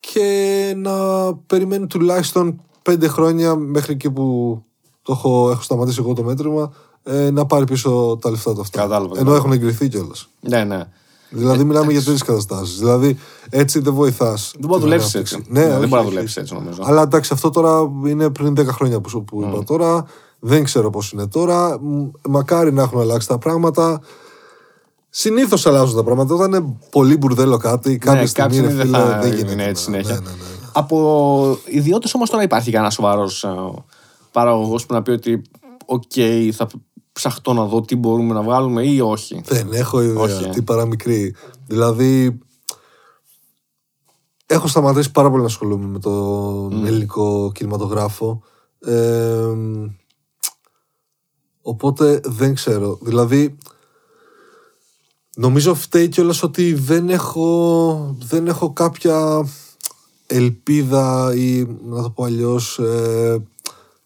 και 0.00 0.72
να 0.76 0.94
περιμένει 1.34 1.86
τουλάχιστον 1.86 2.60
πέντε 2.82 3.08
χρόνια 3.08 3.54
μέχρι 3.56 3.92
εκεί 3.92 4.10
που 4.10 4.56
το 5.02 5.12
έχω, 5.12 5.50
έχω 5.50 5.62
σταματήσει 5.62 5.98
εγώ 6.00 6.12
το 6.12 6.22
μέτρημα 6.22 6.72
ε, 7.02 7.30
να 7.30 7.46
πάρει 7.46 7.64
πίσω 7.64 8.18
τα 8.20 8.30
λεφτά 8.30 8.54
του 8.54 8.60
αυτά. 8.60 8.80
Κατάλαβα, 8.80 9.04
Ενώ 9.06 9.14
κατάλαβα. 9.14 9.36
έχουν 9.36 9.52
εγκριθεί 9.52 9.88
κιόλας. 9.88 10.28
Ναι, 10.40 10.64
ναι. 10.64 10.88
Δηλαδή, 11.32 11.64
μιλάμε 11.64 11.92
για 11.92 12.02
τρεις 12.02 12.22
καταστάσεις. 12.22 12.78
Δηλαδή, 12.78 13.18
έτσι 13.50 13.78
δεν 13.80 13.94
βοηθάς. 13.94 14.50
Δεν 14.58 14.68
μπορεί 14.68 14.80
να 14.80 14.86
δουλέψεις 14.86 15.14
έτσι. 15.14 15.44
Ναι, 15.48 15.60
δεν 15.60 15.70
όχι, 15.70 15.78
μπορεί 15.78 15.90
να 15.90 15.98
όχι. 15.98 16.08
δουλέψεις 16.08 16.36
έτσι, 16.36 16.54
νομίζω. 16.54 16.82
Αλλά 16.84 17.02
εντάξει, 17.02 17.30
αυτό 17.32 17.50
τώρα 17.50 17.90
είναι 18.06 18.30
πριν 18.30 18.54
10 18.58 18.66
χρόνια 18.66 19.00
που, 19.00 19.08
σου- 19.08 19.24
που 19.24 19.42
είπα 19.42 19.64
τώρα. 19.64 20.04
Δεν 20.38 20.64
ξέρω 20.64 20.90
πώς 20.90 21.12
είναι 21.12 21.26
τώρα. 21.26 21.78
Μ, 21.80 22.08
Μακάρι 22.28 22.72
να 22.72 22.82
έχουν 22.82 23.00
αλλάξει 23.00 23.28
τα 23.28 23.38
πράγματα. 23.38 24.00
Συνήθως 25.14 25.66
αλλάζουν 25.66 25.96
τα 25.96 26.02
πράγματα. 26.02 26.34
Όταν 26.34 26.52
είναι 26.52 26.76
πολύ 26.90 27.16
μπουρδέλο 27.16 27.56
κάτι, 27.56 27.98
κάποια 27.98 28.20
Ναι, 28.20 28.26
στιγμή 28.26 28.56
κάποια 28.56 28.62
ρε 28.68 28.74
στιγμή 28.74 28.90
δεν 28.92 29.00
φίλε, 29.00 29.12
θα 29.14 29.18
δεν 29.20 29.32
είναι 29.32 29.36
γίνεται. 29.36 29.68
έτσι 29.68 29.90
να- 29.90 29.96
συνέχεια. 29.96 30.14
ναι, 30.14 30.20
ναι, 30.20 30.34
ναι. 30.36 30.68
Από 30.72 31.58
ιδιώτες 31.64 32.14
όμως 32.14 32.30
τώρα 32.30 32.42
υπάρχει 32.42 32.70
κανένας 32.70 32.94
σοβαρός 32.94 33.46
παραγωγός 34.32 34.86
που 34.86 34.94
να 34.94 35.02
πει 35.02 35.10
ότι 35.10 35.42
οκ, 35.86 36.02
θα 36.52 36.66
ψαχτώ 37.12 37.52
να 37.52 37.64
δω 37.64 37.80
τι 37.80 37.96
μπορούμε 37.96 38.34
να 38.34 38.42
βγάλουμε 38.42 38.86
ή 38.86 39.00
όχι. 39.00 39.42
Δεν 39.44 39.72
έχω 39.72 40.02
ιδέα. 40.02 40.22
Όχι, 40.22 40.44
ε. 40.44 40.48
Την 40.48 40.62
παραμικρή. 40.62 41.34
Δηλαδή. 41.66 42.38
Έχω 44.46 44.66
σταματήσει 44.66 45.10
πάρα 45.10 45.28
πολύ 45.28 45.40
να 45.40 45.48
ασχολούμαι 45.48 45.86
με 45.86 45.98
τον 45.98 46.86
ελληνικό 46.86 47.52
κινηματογράφο. 47.54 48.42
Ε, 48.78 49.52
οπότε 51.62 52.20
δεν 52.24 52.54
ξέρω. 52.54 52.98
Δηλαδή. 53.02 53.56
Νομίζω 55.36 55.74
φταίει 55.74 56.08
κιόλας 56.08 56.42
ότι 56.42 56.74
δεν 56.74 57.08
έχω, 57.08 58.16
δεν 58.18 58.46
έχω 58.46 58.72
κάποια 58.72 59.48
ελπίδα 60.26 61.34
ή 61.34 61.66
να 61.84 62.02
το 62.02 62.10
πω 62.10 62.24
αλλιώς 62.24 62.78
ε, 62.78 63.42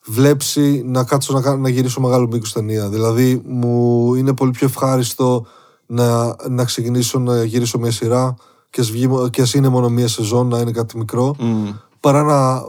βλέψη 0.07 0.83
να 0.87 1.05
κάτσω 1.05 1.33
να, 1.33 1.41
κάνω- 1.41 1.57
να 1.63 1.69
γυρίσω 1.69 2.01
μεγάλο 2.01 2.27
μήκος 2.29 2.53
ταινία. 2.53 2.89
Δηλαδή 2.89 3.43
μου 3.47 4.15
είναι 4.15 4.35
πολύ 4.35 4.51
πιο 4.51 4.67
ευχάριστο 4.67 5.47
να, 5.87 6.37
να 6.49 6.65
ξεκινήσω 6.65 7.19
να 7.19 7.45
γυρίσω 7.45 7.79
μια 7.79 7.91
σειρά 7.91 8.37
και 8.71 8.81
ας, 8.81 8.91
βγει, 8.91 9.09
και 9.31 9.43
ας 9.43 9.55
είναι 9.55 9.69
μόνο 9.69 9.89
μια 9.89 10.09
σεζόν 10.09 10.49
να 10.49 10.59
είναι 10.59 10.71
κάτι 10.71 10.99
μικρό 10.99 11.35
Μμ. 11.39 11.69
παρά 12.01 12.23
να 12.23 12.63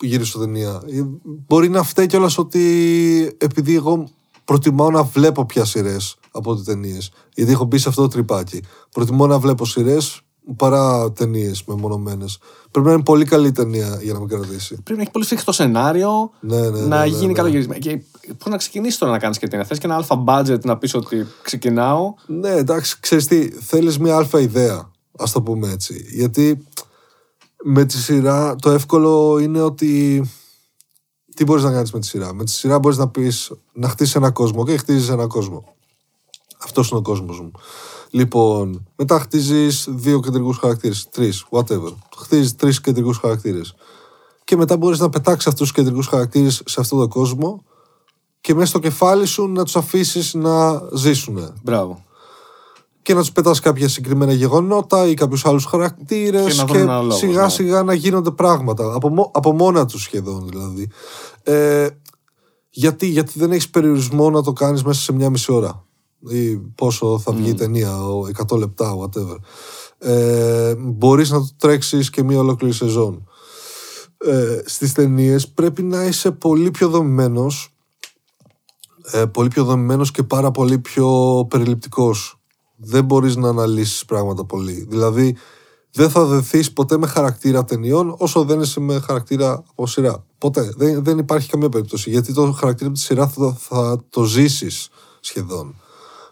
γυρίσω 0.00 0.38
ταινία. 0.38 0.80
Ε, 0.86 1.02
Μπορεί 1.46 1.68
να 1.68 1.82
φταίει 1.82 2.06
κιόλας 2.06 2.38
ότι 2.38 2.62
επειδή 3.38 3.74
εγώ 3.74 4.08
προτιμάω 4.44 4.90
να 4.90 5.02
βλέπω 5.02 5.44
πια 5.46 5.64
σειρές 5.64 6.16
από 6.30 6.50
ότι 6.50 6.64
ταινίες. 6.64 7.10
Γιατί 7.34 7.52
έχω 7.52 7.64
μπει 7.64 7.78
σε 7.78 7.88
αυτό 7.88 8.02
το 8.02 8.08
τρυπάκι. 8.08 8.62
Προτιμώ 8.90 9.26
να 9.26 9.38
βλέπω 9.38 9.64
σειρές 9.66 10.20
παρά 10.56 11.12
ταινίες 11.12 11.64
μεμονωμένες. 11.64 12.38
Πρέπει 12.70 12.86
να 12.86 12.92
είναι 12.92 13.02
πολύ 13.02 13.24
καλή 13.24 13.46
η 13.46 13.52
ταινία 13.52 13.98
για 14.02 14.12
να 14.12 14.20
με 14.20 14.26
κρατήσει. 14.26 14.74
Πρέπει 14.74 14.94
να 14.94 15.00
έχει 15.00 15.10
πολύ 15.10 15.24
σφιχτό 15.24 15.52
σενάριο, 15.52 16.30
Ναι, 16.40 16.60
ναι, 16.60 16.68
ναι, 16.68 16.80
να 16.80 16.98
ναι, 16.98 17.06
γίνει 17.06 17.26
ναι. 17.26 17.32
καλογυρισμένο. 17.32 17.80
Και 17.80 18.00
πώς 18.38 18.50
να 18.50 18.56
ξεκινήσει 18.56 18.98
τώρα 18.98 19.12
να 19.12 19.18
κάνεις 19.18 19.38
και 19.38 19.48
ταινία. 19.48 19.64
Θες 19.64 19.78
και 19.78 19.86
ένα 19.86 19.96
αλφα 19.96 20.24
budget 20.26 20.60
να 20.64 20.78
πεις 20.78 20.94
ότι 20.94 21.26
ξεκινάω; 21.42 22.14
Ναι, 22.26 22.50
εντάξει, 22.50 22.96
ξέρεις 23.00 23.26
τι, 23.26 23.50
θέλεις 23.50 23.98
μια 23.98 24.16
αλφα 24.16 24.40
ιδέα, 24.40 24.90
ας 25.18 25.32
το 25.32 25.42
πούμε 25.42 25.70
έτσι. 25.70 26.06
Γιατί 26.10 26.66
με 27.64 27.84
τη 27.84 27.96
σειρά 27.96 28.56
το 28.56 28.70
εύκολο 28.70 29.38
είναι 29.38 29.60
ότι 29.60 30.22
τι 31.34 31.44
μπορείς 31.44 31.62
να 31.64 31.72
κάνεις 31.72 31.92
με 31.92 32.00
τη 32.00 32.06
σειρά. 32.06 32.34
Με 32.34 32.44
τη 32.44 32.50
σειρά 32.50 32.78
μπορείς 32.78 32.98
να 32.98 33.08
πεις, 33.08 33.52
να 33.72 33.88
χτίσεις 33.88 34.14
ένα 34.14 34.30
κόσμο 34.30 34.64
και 34.64 34.76
χτίζεις 34.76 35.08
ένα 35.08 35.26
κόσμο. 35.26 35.76
Αυτός 36.64 36.88
είναι 36.90 36.98
ο 36.98 37.02
κόσμος 37.02 37.40
μου. 37.40 37.50
Λοιπόν, 38.10 38.86
μετά 38.96 39.20
χτίζεις 39.20 39.86
δύο 39.90 40.20
κεντρικούς 40.20 40.58
χαρακτήρες, 40.58 41.08
τρεις, 41.10 41.44
whatever. 41.50 41.92
Χτίζεις 42.16 42.54
τρεις 42.56 42.80
κεντρικούς 42.80 43.18
χαρακτήρες. 43.18 43.74
Και 44.44 44.56
μετά 44.56 44.76
μπορείς 44.76 44.98
να 44.98 45.08
πετάξεις 45.08 45.46
αυτούς 45.46 45.68
τους 45.68 45.76
κεντρικούς 45.76 46.06
χαρακτήρες 46.06 46.62
σε 46.64 46.80
αυτόν 46.80 46.98
τον 46.98 47.08
κόσμο 47.08 47.62
και 48.40 48.54
μέσα 48.54 48.66
στο 48.66 48.78
κεφάλι 48.78 49.26
σου 49.26 49.46
να 49.48 49.64
τους 49.64 49.76
αφήσεις 49.76 50.34
να 50.34 50.82
ζήσουν 50.94 51.52
Μπράβο. 51.62 52.04
και 53.02 53.14
να 53.14 53.20
τους 53.20 53.32
πετάς 53.32 53.60
κάποια 53.60 53.88
συγκεκριμένα 53.88 54.32
γεγονότα 54.32 55.06
ή 55.06 55.14
κάποιους 55.14 55.46
άλλους 55.46 55.64
χαρακτήρες 55.64 56.44
Και 56.44 56.50
και, 56.50 56.56
να 56.56 56.64
βρουν 56.66 56.80
ένα 56.82 57.00
λόγο, 57.00 57.16
σιγά 57.18 57.42
ναι. 57.42 57.48
σιγά 57.48 57.82
να 57.82 57.94
γίνονται 57.94 58.30
πράγματα. 58.30 58.94
Από, 58.94 59.08
μο- 59.08 59.30
από 59.34 59.52
μόνα 59.52 59.86
τους 59.86 60.02
σχεδόν 60.02 60.46
δηλαδή. 60.48 60.88
Ε, 61.42 61.88
γιατί, 62.70 63.06
γιατί 63.06 63.38
δεν 63.38 63.52
έχεις 63.52 63.70
περιορισμό 63.70 64.30
να 64.30 64.42
το 64.42 64.52
κάνεις 64.52 64.82
μέσα 64.82 65.00
σε 65.00 65.12
μια 65.12 65.30
μισή 65.30 65.52
ώρα. 65.52 65.84
Ή 66.28 66.56
πόσο 66.56 67.18
θα 67.18 67.32
βγει 67.32 67.50
η 67.50 67.54
ταινία, 67.54 68.06
ο 68.06 68.26
100 68.48 68.58
λεπτά, 68.58 68.96
whatever. 68.98 69.36
Ε, 69.98 70.74
μπορείς 70.78 71.30
να 71.30 71.38
το 71.38 71.48
τρέξεις 71.56 72.10
και 72.10 72.22
μια 72.22 72.38
ολόκληρη 72.38 72.74
σεζόν. 72.74 73.28
Ε, 74.18 74.60
στις 74.64 74.92
ταινίες 74.92 75.48
πρέπει 75.48 75.82
να 75.82 76.04
είσαι 76.04 76.30
πολύ 76.30 76.70
πιο 76.70 76.88
δομημένος 76.88 77.72
ε, 79.10 79.24
πολύ 79.24 79.48
πιο 79.48 79.64
δομημένος 79.64 80.10
και 80.10 80.22
πάρα 80.22 80.50
πολύ 80.50 80.78
πιο 80.78 81.46
περιληπτικός. 81.50 82.40
Δεν 82.76 83.04
μπορείς 83.04 83.36
να 83.36 83.48
αναλύσεις 83.48 84.04
πράγματα 84.04 84.44
πολύ. 84.44 84.86
Δηλαδή, 84.88 85.36
δεν 85.92 86.10
θα 86.10 86.24
δεθείς 86.24 86.72
ποτέ 86.72 86.98
με 86.98 87.06
χαρακτήρα 87.06 87.64
ταινιών 87.64 88.14
όσο 88.18 88.44
δεν 88.44 88.60
είσαι 88.60 88.80
με 88.80 89.00
χαρακτήρα 89.00 89.64
από 89.70 89.86
σειρά. 89.86 90.24
Ποτέ. 90.38 90.72
Δεν, 90.76 91.04
δεν 91.04 91.18
υπάρχει 91.18 91.48
καμία 91.48 91.68
περίπτωση. 91.68 92.10
Γιατί 92.10 92.32
το 92.32 92.52
χαρακτήρα 92.52 92.88
από 92.88 92.98
τη 92.98 93.04
σειρά 93.04 93.28
θα, 93.28 93.56
θα 93.60 94.04
το 94.10 94.24
ζήσεις 94.24 94.88
σχεδόν. 95.20 95.74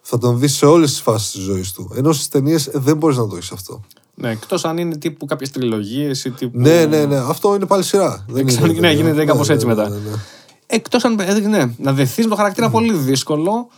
Θα 0.09 0.19
τον 0.19 0.38
δεις 0.38 0.57
σε 0.57 0.66
όλες 0.66 0.90
τις 0.90 1.01
φάσεις 1.01 1.31
της 1.31 1.40
ζωής 1.42 1.73
του. 1.73 1.90
Ενώ 1.95 2.12
στις 2.12 2.29
ταινίες 2.29 2.66
ε, 2.66 2.71
δεν 2.79 2.97
μπορείς 2.97 3.16
να 3.16 3.27
το 3.29 3.37
έχεις 3.37 3.51
αυτό. 3.53 3.81
Ναι, 4.14 4.31
εκτός 4.31 4.64
αν 4.64 4.79
είναι 4.79 4.97
τύπου 4.97 5.27
κάποιες 5.27 5.51
τριλογίες 5.51 6.25
ή 6.25 6.31
τύπου. 6.31 6.59
Ναι, 6.59 6.85
ναι, 6.85 7.05
ναι. 7.05 7.16
Αυτό 7.16 7.55
είναι 7.55 7.66
πάλι 7.66 7.83
σειρά. 7.83 8.25
Δεν 8.29 8.47
ξέρω, 8.47 8.64
είναι 8.66 8.75
ναι, 8.75 8.81
ταινία. 8.81 8.97
γίνεται 9.03 9.25
κάπως 9.25 9.49
έτσι 9.49 9.66
μετά. 9.66 9.88
ναι, 9.88 9.95
ναι. 9.97 10.11
Εκτός 10.66 11.05
αν. 11.05 11.19
ε, 11.21 11.38
Ναι, 11.38 11.71
να 11.79 11.92
δεθείς 11.92 12.25
με 12.25 12.31
το 12.31 12.37
χαρακτήρα 12.37 12.71
πολύ 12.71 12.92
δύσκολο. 12.92 13.69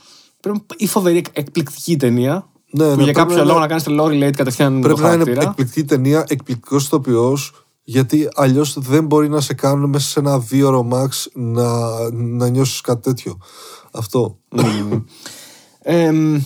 Πρέπει 0.40 0.60
η 0.76 0.86
φοβερή 0.86 1.16
εκ- 1.16 1.26
εκπληκτική 1.38 1.96
ταινία. 1.96 2.48
Ναι, 2.70 2.84
που 2.84 2.96
ναι, 2.96 3.02
για 3.02 3.12
πρέπει 3.12 3.12
κάποιο 3.12 3.36
να 3.36 3.42
λόγο 3.42 3.50
είναι- 3.52 3.60
να 3.60 3.66
κάνεις 3.66 3.82
τη 3.82 3.94
Lori 3.98 4.28
Late 4.28 4.36
κατευθείαν 4.36 4.72
με 4.72 4.80
το 4.80 4.86
Πρέπει 4.86 5.00
να 5.00 5.06
είναι 5.12 5.16
χαρακτήρα. 5.24 5.48
εκπληκτική 5.50 5.84
ταινία, 5.86 6.24
εκπληκτικός 6.28 6.84
ηθοποιό, 6.84 7.38
γιατί 7.84 8.28
αλλιώς 8.34 8.74
δεν 8.78 9.04
μπορεί 9.06 9.28
να 9.28 9.40
σε 9.40 9.54
κάνουν 9.54 9.90
μέσα 9.90 10.08
σε 10.08 10.20
ένα 10.20 10.38
δύο 10.38 10.66
ώρο 10.68 10.88
max 10.92 11.08
να, 11.34 11.70
να 12.10 12.48
νιώσεις 12.48 12.80
κάτι 12.80 13.00
τέτοιο. 13.02 13.38
Αυτό. 13.90 14.38
Εμ, 15.90 16.42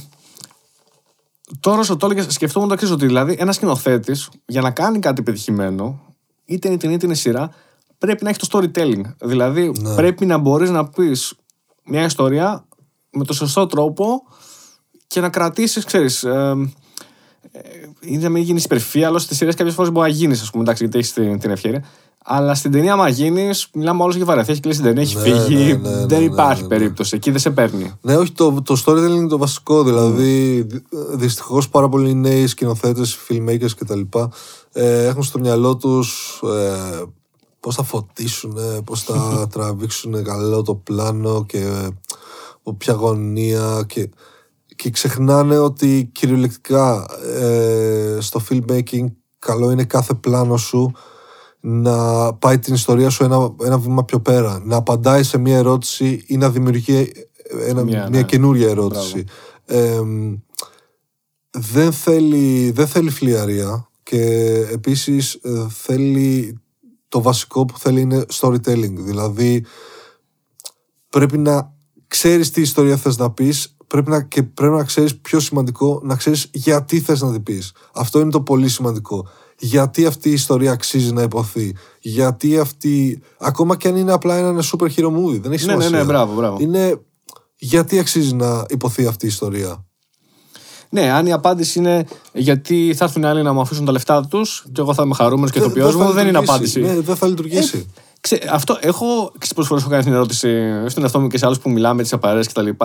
Τώρα 1.60 1.78
όσο 1.78 1.96
το 1.96 2.06
έλεγες, 2.06 2.34
σκεφτόμουν 2.34 2.68
το 2.68 2.74
εξής: 2.74 2.90
Ότι 2.90 3.06
δηλαδή 3.06 3.36
ένας 3.38 3.54
σκηνοθέτης 3.54 4.28
για 4.46 4.60
να 4.60 4.70
κάνει 4.70 4.98
κάτι 4.98 5.22
πετυχημένο, 5.22 6.00
είτε 6.44 6.68
είναι 6.68 6.76
ταινία 6.76 6.96
είτε 6.96 7.06
είναι 7.06 7.14
σειρά, 7.14 7.50
πρέπει 7.98 8.24
να 8.24 8.30
έχει 8.30 8.38
το 8.38 8.46
storytelling. 8.50 9.02
Δηλαδή 9.20 9.72
Ναι. 9.80 9.94
πρέπει 9.94 10.26
να 10.26 10.38
μπορείς 10.38 10.70
να 10.70 10.88
πεις 10.88 11.34
μια 11.84 12.04
ιστορία 12.04 12.66
με 13.10 13.24
το 13.24 13.32
σωστό 13.32 13.66
τρόπο 13.66 14.22
και 15.06 15.20
να 15.20 15.28
κρατήσεις, 15.28 15.84
ξέρεις. 15.84 16.24
Ε, 16.24 16.56
ε, 17.52 17.60
ή 18.00 18.16
να 18.16 18.28
μην 18.28 18.42
γίνεις 18.42 18.64
υπερφύαλο. 18.64 19.06
Άλλωστε, 19.06 19.26
στις 19.26 19.38
σειρές 19.38 19.54
κάποιες 19.54 19.74
φορές 19.74 19.92
μπορεί 19.92 20.10
να 20.10 20.16
γίνεις, 20.16 20.42
ας 20.42 20.50
πούμε, 20.50 20.62
εντάξει, 20.62 20.82
γιατί 20.82 20.98
έχεις 20.98 21.12
την, 21.12 21.38
την 21.38 21.50
ευκαιρία. 21.50 21.84
Αλλά 22.24 22.54
στην 22.54 22.70
ταινία, 22.70 22.92
άμα 22.92 23.08
γίνεις, 23.08 23.68
μιλάμε 23.74 24.02
όλος 24.02 24.14
έχει 24.14 24.24
βαρεθεί, 24.24 24.50
έχει 24.52 24.60
κλείσει 24.60 24.80
την 24.80 24.86
ταινία, 24.86 25.02
έχει 25.02 25.16
Ναι, 25.16 25.22
φύγει. 25.22 25.54
ναι, 25.64 25.90
ναι, 25.90 25.96
ναι, 25.96 26.06
δεν 26.06 26.18
ναι, 26.18 26.24
υπάρχει 26.24 26.62
ναι, 26.62 26.68
ναι. 26.68 26.76
περίπτωση. 26.76 27.16
Εκεί 27.16 27.30
δεν 27.30 27.40
σε 27.40 27.50
παίρνει. 27.50 27.92
Ναι, 28.00 28.16
όχι, 28.16 28.32
το, 28.32 28.62
το 28.62 28.82
storytelling 28.86 29.16
είναι 29.16 29.28
το 29.28 29.38
βασικό. 29.38 29.82
Δηλαδή, 29.82 30.66
δυστυχώς 31.12 31.68
πάρα 31.68 31.88
πολλοί 31.88 32.14
νέοι 32.14 32.46
σκηνοθέτες, 32.46 33.16
filmmakers 33.28 33.70
κτλ. 33.76 34.00
Ε, 34.72 35.06
έχουν 35.06 35.22
στο 35.22 35.38
μυαλό 35.38 35.76
τους 35.76 36.40
ε, 36.44 37.02
πώς 37.60 37.74
θα 37.74 37.82
φωτίσουν, 37.82 38.56
πώς 38.84 39.02
θα 39.02 39.14
τραβήξουν 39.52 40.24
καλό 40.24 40.62
το 40.62 40.74
πλάνο 40.74 41.44
και 41.44 41.58
ε, 41.58 41.88
από 42.58 42.74
ποια 42.74 42.94
γωνία. 42.94 43.84
Και, 43.86 44.10
και 44.76 44.90
ξεχνάνε 44.90 45.58
ότι 45.58 46.10
κυριολεκτικά 46.12 47.06
ε, 47.40 48.16
στο 48.20 48.40
filmmaking 48.50 49.06
καλό 49.38 49.70
είναι 49.70 49.84
κάθε 49.84 50.14
πλάνο 50.14 50.56
σου 50.56 50.92
να 51.64 52.34
πάει 52.34 52.58
την 52.58 52.74
ιστορία 52.74 53.10
σου 53.10 53.24
ένα, 53.24 53.54
ένα 53.62 53.78
βήμα 53.78 54.04
πιο 54.04 54.20
πέρα. 54.20 54.62
Να 54.64 54.76
απαντάει 54.76 55.22
σε 55.22 55.38
μια 55.38 55.56
ερώτηση 55.56 56.24
ή 56.26 56.36
να 56.36 56.50
δημιουργεί 56.50 57.12
ένα, 57.66 57.82
Μια, 57.82 58.08
μια, 58.08 58.08
ναι. 58.08 58.22
καινούρια 58.22 58.68
ερώτηση. 58.68 59.24
Ε, 59.64 60.00
δεν, 61.50 61.92
θέλει, 61.92 62.70
δεν 62.70 62.86
θέλει 62.86 63.10
φλιαρία 63.10 63.88
και 64.02 64.22
επίσης 64.72 65.34
ε, 65.34 65.66
θέλει 65.68 66.60
το 67.08 67.22
βασικό 67.22 67.64
που 67.64 67.78
θέλει 67.78 68.00
είναι 68.00 68.24
storytelling. 68.32 68.94
Δηλαδή 68.94 69.64
πρέπει 71.08 71.38
να 71.38 71.74
ξέρεις 72.06 72.50
τι 72.50 72.60
ιστορία 72.60 72.96
θες 72.96 73.16
να 73.16 73.30
πεις 73.30 73.76
πρέπει 73.92 74.10
να, 74.10 74.22
και 74.22 74.42
πρέπει 74.42 74.74
να 74.74 74.84
ξέρεις 74.84 75.18
πιο 75.18 75.40
σημαντικό 75.40 76.00
να 76.04 76.16
ξέρεις 76.16 76.48
γιατί 76.52 77.00
θες 77.00 77.20
να 77.20 77.32
την 77.32 77.42
πεις. 77.42 77.72
Αυτό 77.94 78.20
είναι 78.20 78.30
το 78.30 78.40
πολύ 78.40 78.68
σημαντικό. 78.68 79.28
Γιατί 79.64 80.06
αυτή 80.06 80.28
η 80.28 80.32
ιστορία 80.32 80.72
αξίζει 80.72 81.12
να 81.12 81.22
υποθεί; 81.22 81.74
Γιατί 82.00 82.58
αυτή. 82.58 83.22
Ακόμα 83.38 83.76
και 83.76 83.88
αν 83.88 83.96
είναι 83.96 84.12
απλά 84.12 84.36
ένα 84.36 84.62
super 84.62 84.86
hero 84.96 85.06
movie. 85.06 85.40
Δεν 85.40 85.52
έχει 85.52 85.66
Ναι, 85.66 85.74
ναι, 85.74 85.82
σημασία. 85.82 85.90
ναι, 85.90 86.04
μπράβο, 86.04 86.34
μπράβο. 86.34 86.56
Είναι 86.60 87.00
γιατί 87.56 87.98
αξίζει 87.98 88.34
να 88.34 88.64
υποθεί 88.68 89.06
αυτή 89.06 89.24
η 89.24 89.28
ιστορία; 89.28 89.84
Ναι, 90.88 91.10
αν 91.10 91.26
η 91.26 91.32
απάντηση 91.32 91.78
είναι 91.78 92.06
γιατί 92.32 92.94
θα 92.96 93.04
έρθουν 93.04 93.22
οι 93.22 93.26
άλλοι 93.26 93.42
να 93.42 93.52
μου 93.52 93.60
αφήσουν 93.60 93.84
τα 93.84 93.92
λεφτά 93.92 94.26
τους 94.26 94.64
και 94.72 94.80
εγώ 94.80 94.94
θα 94.94 95.02
είμαι 95.02 95.14
χαρούμενος 95.14 95.50
και 95.50 95.58
το 95.60 95.66
θα 95.68 95.72
ποιό 95.72 95.84
μου, 95.92 96.10
δεν 96.12 96.26
είναι 96.26 96.38
λειτουργήσει. 96.40 96.50
απάντηση. 96.50 96.80
Ναι, 96.80 97.00
δεν 97.00 97.16
θα 97.16 97.26
λειτουργήσει. 97.26 97.86
Ξέ, 98.20 98.40
αυτό 98.50 98.76
έχω 98.80 99.32
και 99.38 99.46
πολλές 99.54 99.68
φορές 99.68 99.82
έχω 99.82 99.92
κάνει 99.92 100.02
την 100.04 100.12
ερώτηση 100.12 100.48
στον 100.86 101.02
εαυτό 101.02 101.20
μου 101.20 101.26
και 101.28 101.38
σε 101.38 101.46
άλλους 101.46 101.58
που 101.58 101.70
μιλάμε, 101.70 102.02
τις 102.02 102.12
απαραίτητες 102.12 102.52
κτλ. 102.64 102.84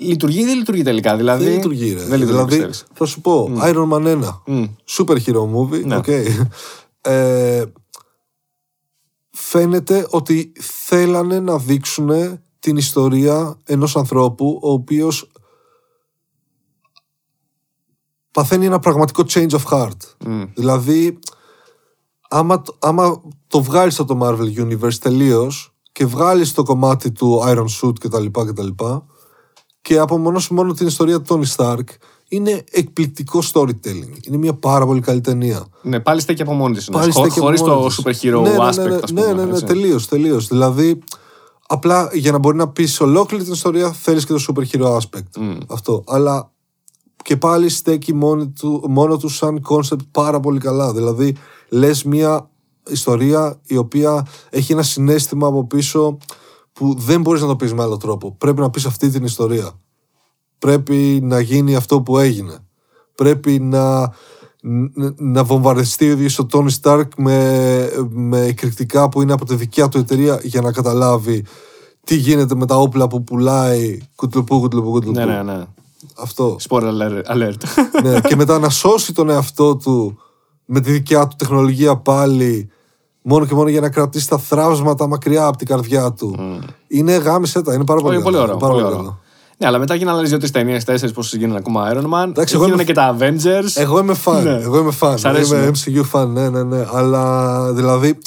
Λειτουργεί 0.00 0.40
ή 0.40 0.44
δεν 0.44 0.56
λειτουργεί 0.58 0.82
τελικά. 0.82 1.16
Δηλαδή, 1.16 1.44
δεν 1.44 1.52
λειτουργεί, 1.52 1.92
ρε. 1.92 1.98
Δεν 2.04 2.18
λειτουργεί, 2.18 2.26
δηλαδή, 2.26 2.48
πιστεύεις. 2.48 2.84
θα 2.92 3.04
σου 3.04 3.20
πω, 3.20 3.50
Iron 3.62 3.88
Man 3.92 4.06
1. 4.06 4.42
Super 4.88 5.16
hero 5.26 5.54
movie. 5.54 5.84
Ναι. 5.84 5.96
οκ. 5.96 6.06
Ε, 7.00 7.64
φαίνεται 9.30 10.06
ότι 10.10 10.52
θέλανε 10.60 11.40
να 11.40 11.58
δείξουν 11.58 12.10
την 12.58 12.76
ιστορία 12.76 13.58
ενός 13.64 13.96
ανθρώπου 13.96 14.58
ο 14.62 14.72
οποίος 14.72 15.30
παθαίνει 18.30 18.66
ένα 18.66 18.78
πραγματικό 18.78 19.22
change 19.28 19.50
of 19.50 19.62
heart. 19.70 19.96
Δηλαδή, 20.54 21.18
άμα, 22.28 22.62
το- 22.62 22.76
άμα 22.78 23.20
το 23.46 23.62
βγάλεις 23.62 23.98
από 23.98 24.14
το 24.14 24.26
Marvel 24.26 24.58
Universe 24.64 24.94
τελείως 25.00 25.74
και 25.92 26.06
βγάλεις 26.06 26.52
το 26.54 26.62
κομμάτι 26.62 27.12
του 27.12 27.40
Iron 27.46 27.66
Suit 27.82 27.98
κτλ. 28.00 28.26
κτλ 28.26 28.68
και 29.82 29.98
απομονώσει 29.98 30.54
μόνο 30.54 30.72
την 30.72 30.86
ιστορία 30.86 31.20
του 31.20 31.40
Tony 31.40 31.56
Stark, 31.56 31.84
είναι 32.28 32.64
εκπληκτικό 32.70 33.42
storytelling. 33.52 34.26
Είναι 34.26 34.36
μια 34.36 34.54
πάρα 34.54 34.86
πολύ 34.86 35.00
καλή 35.00 35.20
ταινία. 35.20 35.66
Ναι, 35.82 36.00
πάλι 36.00 36.20
στέκει 36.20 36.42
από 36.42 36.52
μόνη 36.52 36.76
τη. 36.76 36.84
Πάλι 36.90 37.12
στέκει 37.12 37.38
από 37.38 37.40
Χωρίς 37.40 37.60
μόνη 37.60 37.82
το 37.82 37.86
της. 37.86 38.22
super 38.22 38.26
hero 38.26 38.42
ναι, 38.42 38.50
ναι, 38.50 38.56
aspect, 38.58 38.88
ναι, 38.88 38.94
ας 38.94 39.12
πούμε. 39.12 39.26
Ναι, 39.26 39.32
ναι, 39.32 39.44
ναι, 39.44 39.50
έτσι. 39.50 39.64
τελείως, 39.64 40.08
τελείως. 40.08 40.46
Δηλαδή, 40.48 40.98
απλά 41.66 42.10
για 42.12 42.32
να 42.32 42.38
μπορεί 42.38 42.56
να 42.56 42.68
πεις 42.68 43.00
ολόκληρη 43.00 43.44
την 43.44 43.52
ιστορία, 43.52 43.92
θέλεις 43.92 44.26
και 44.26 44.32
το 44.32 44.44
super 44.48 44.62
hero 44.72 44.96
aspect. 44.96 45.58
Αυτό. 45.68 46.04
Αλλά 46.06 46.50
και 47.24 47.36
πάλι 47.36 47.68
στέκει 47.68 48.14
μόνο 48.14 48.52
του, 48.60 48.84
μόνο 48.88 49.16
του 49.16 49.28
σαν 49.28 49.62
concept 49.68 50.06
πάρα 50.10 50.40
πολύ 50.40 50.58
καλά. 50.58 50.92
Δηλαδή, 50.92 51.36
λες 51.68 52.04
μια 52.04 52.50
ιστορία 52.88 53.60
η 53.66 53.76
οποία 53.76 54.26
έχει 54.50 54.72
ένα 54.72 54.82
συνέστημα 54.82 55.46
από 55.46 55.66
πίσω 55.66 56.18
που 56.80 56.94
δεν 56.98 57.20
μπορείς 57.20 57.40
να 57.40 57.46
το 57.46 57.56
πεις 57.56 57.74
με 57.74 57.82
άλλο 57.82 57.96
τρόπο. 57.96 58.34
Πρέπει 58.38 58.60
να 58.60 58.70
πεις 58.70 58.86
αυτή 58.86 59.08
την 59.10 59.24
ιστορία. 59.24 59.70
Πρέπει 60.58 61.20
να 61.22 61.40
γίνει 61.40 61.76
αυτό 61.76 62.00
που 62.00 62.18
έγινε. 62.18 62.58
Πρέπει 63.14 63.58
να, 63.60 64.00
ν- 64.62 65.14
να 65.16 65.44
βομβαρδιστεί 65.44 66.08
ο 66.08 66.10
ίδιος 66.10 66.38
ο 66.38 66.44
Τόνι 66.46 66.70
Σταρκ 66.70 67.12
με, 67.16 67.88
με 68.08 68.40
εκρηκτικά 68.40 69.08
που 69.08 69.22
είναι 69.22 69.32
από 69.32 69.44
τη 69.44 69.54
δικιά 69.54 69.88
του 69.88 69.98
εταιρεία 69.98 70.40
για 70.42 70.60
να 70.60 70.72
καταλάβει 70.72 71.44
τι 72.04 72.14
γίνεται 72.14 72.54
με 72.54 72.66
τα 72.66 72.76
όπλα 72.76 73.06
που 73.08 73.24
πουλάει 73.24 73.98
κουτλουπού, 74.14 74.60
κουτλουπού, 74.60 74.90
κουτλουπού. 74.90 75.18
Ναι, 75.18 75.24
ναι, 75.24 75.42
ναι. 75.42 75.64
Αυτό. 76.16 76.56
Spoiler 76.68 76.82
alert- 76.92 77.34
alert. 77.36 77.62
ναι, 78.02 78.20
και 78.20 78.36
μετά 78.36 78.58
να 78.58 78.68
σώσει 78.68 79.12
τον 79.14 79.30
εαυτό 79.30 79.76
του 79.76 80.18
με 80.64 80.80
τη 80.80 80.90
δικιά 80.92 81.26
του 81.26 81.36
τεχνολογία 81.38 81.96
πάλι 81.96 82.70
μόνο 83.22 83.46
και 83.46 83.54
μόνο 83.54 83.68
για 83.68 83.80
να 83.80 83.88
κρατήσει 83.90 84.28
τα 84.28 84.38
θράψματα 84.38 85.06
μακριά 85.06 85.46
από 85.46 85.56
την 85.56 85.66
καρδιά 85.66 86.12
του. 86.12 86.36
Είναι 86.88 87.16
γάμισε 87.16 87.62
τα, 87.62 87.74
είναι 87.74 87.84
πάρα 87.84 88.00
πολύ, 88.00 88.12
πολύ, 88.20 88.24
πολύ 88.24 88.36
καλό, 88.36 88.46
ωραίο. 88.46 88.56
πάρα 88.56 88.72
Πολύ 88.72 88.82
πολύ 88.84 88.94
ωραίο. 88.94 89.06
καλό. 89.06 89.18
Ναι, 89.58 89.66
αλλά 89.66 89.78
μετά 89.78 89.94
γίνανε 89.94 90.16
άλλες 90.16 90.28
δύο-τρεις 90.28 90.50
ταινίες, 90.50 90.84
τέσσερις 90.84 91.14
πώ 91.14 91.22
γίνανε 91.22 91.58
ακόμα 91.58 91.92
Iron 91.94 92.04
Man. 92.24 92.28
Εντάξει, 92.28 92.54
εγώ 92.54 92.64
γίνανε 92.64 92.82
είμαι- 92.82 92.92
και 92.92 92.92
τα 92.92 93.16
Avengers. 93.18 93.70
Εγώ 93.82 93.98
είμαι 93.98 94.16
fan. 94.24 94.40
Ναι. 94.42 94.50
Εγώ 94.62 94.78
είμαι 94.78 94.92
fan. 95.00 95.14
Σ' 95.16 95.24
αρέσουν, 95.24 95.56
Είμαι 95.56 95.66
ε; 95.66 95.70
MCU 95.70 96.02
fan, 96.12 96.26
ναι, 96.28 96.48
ναι, 96.48 96.62
ναι. 96.62 96.86
Αλλά 96.92 97.72
δηλαδή. 97.72 98.18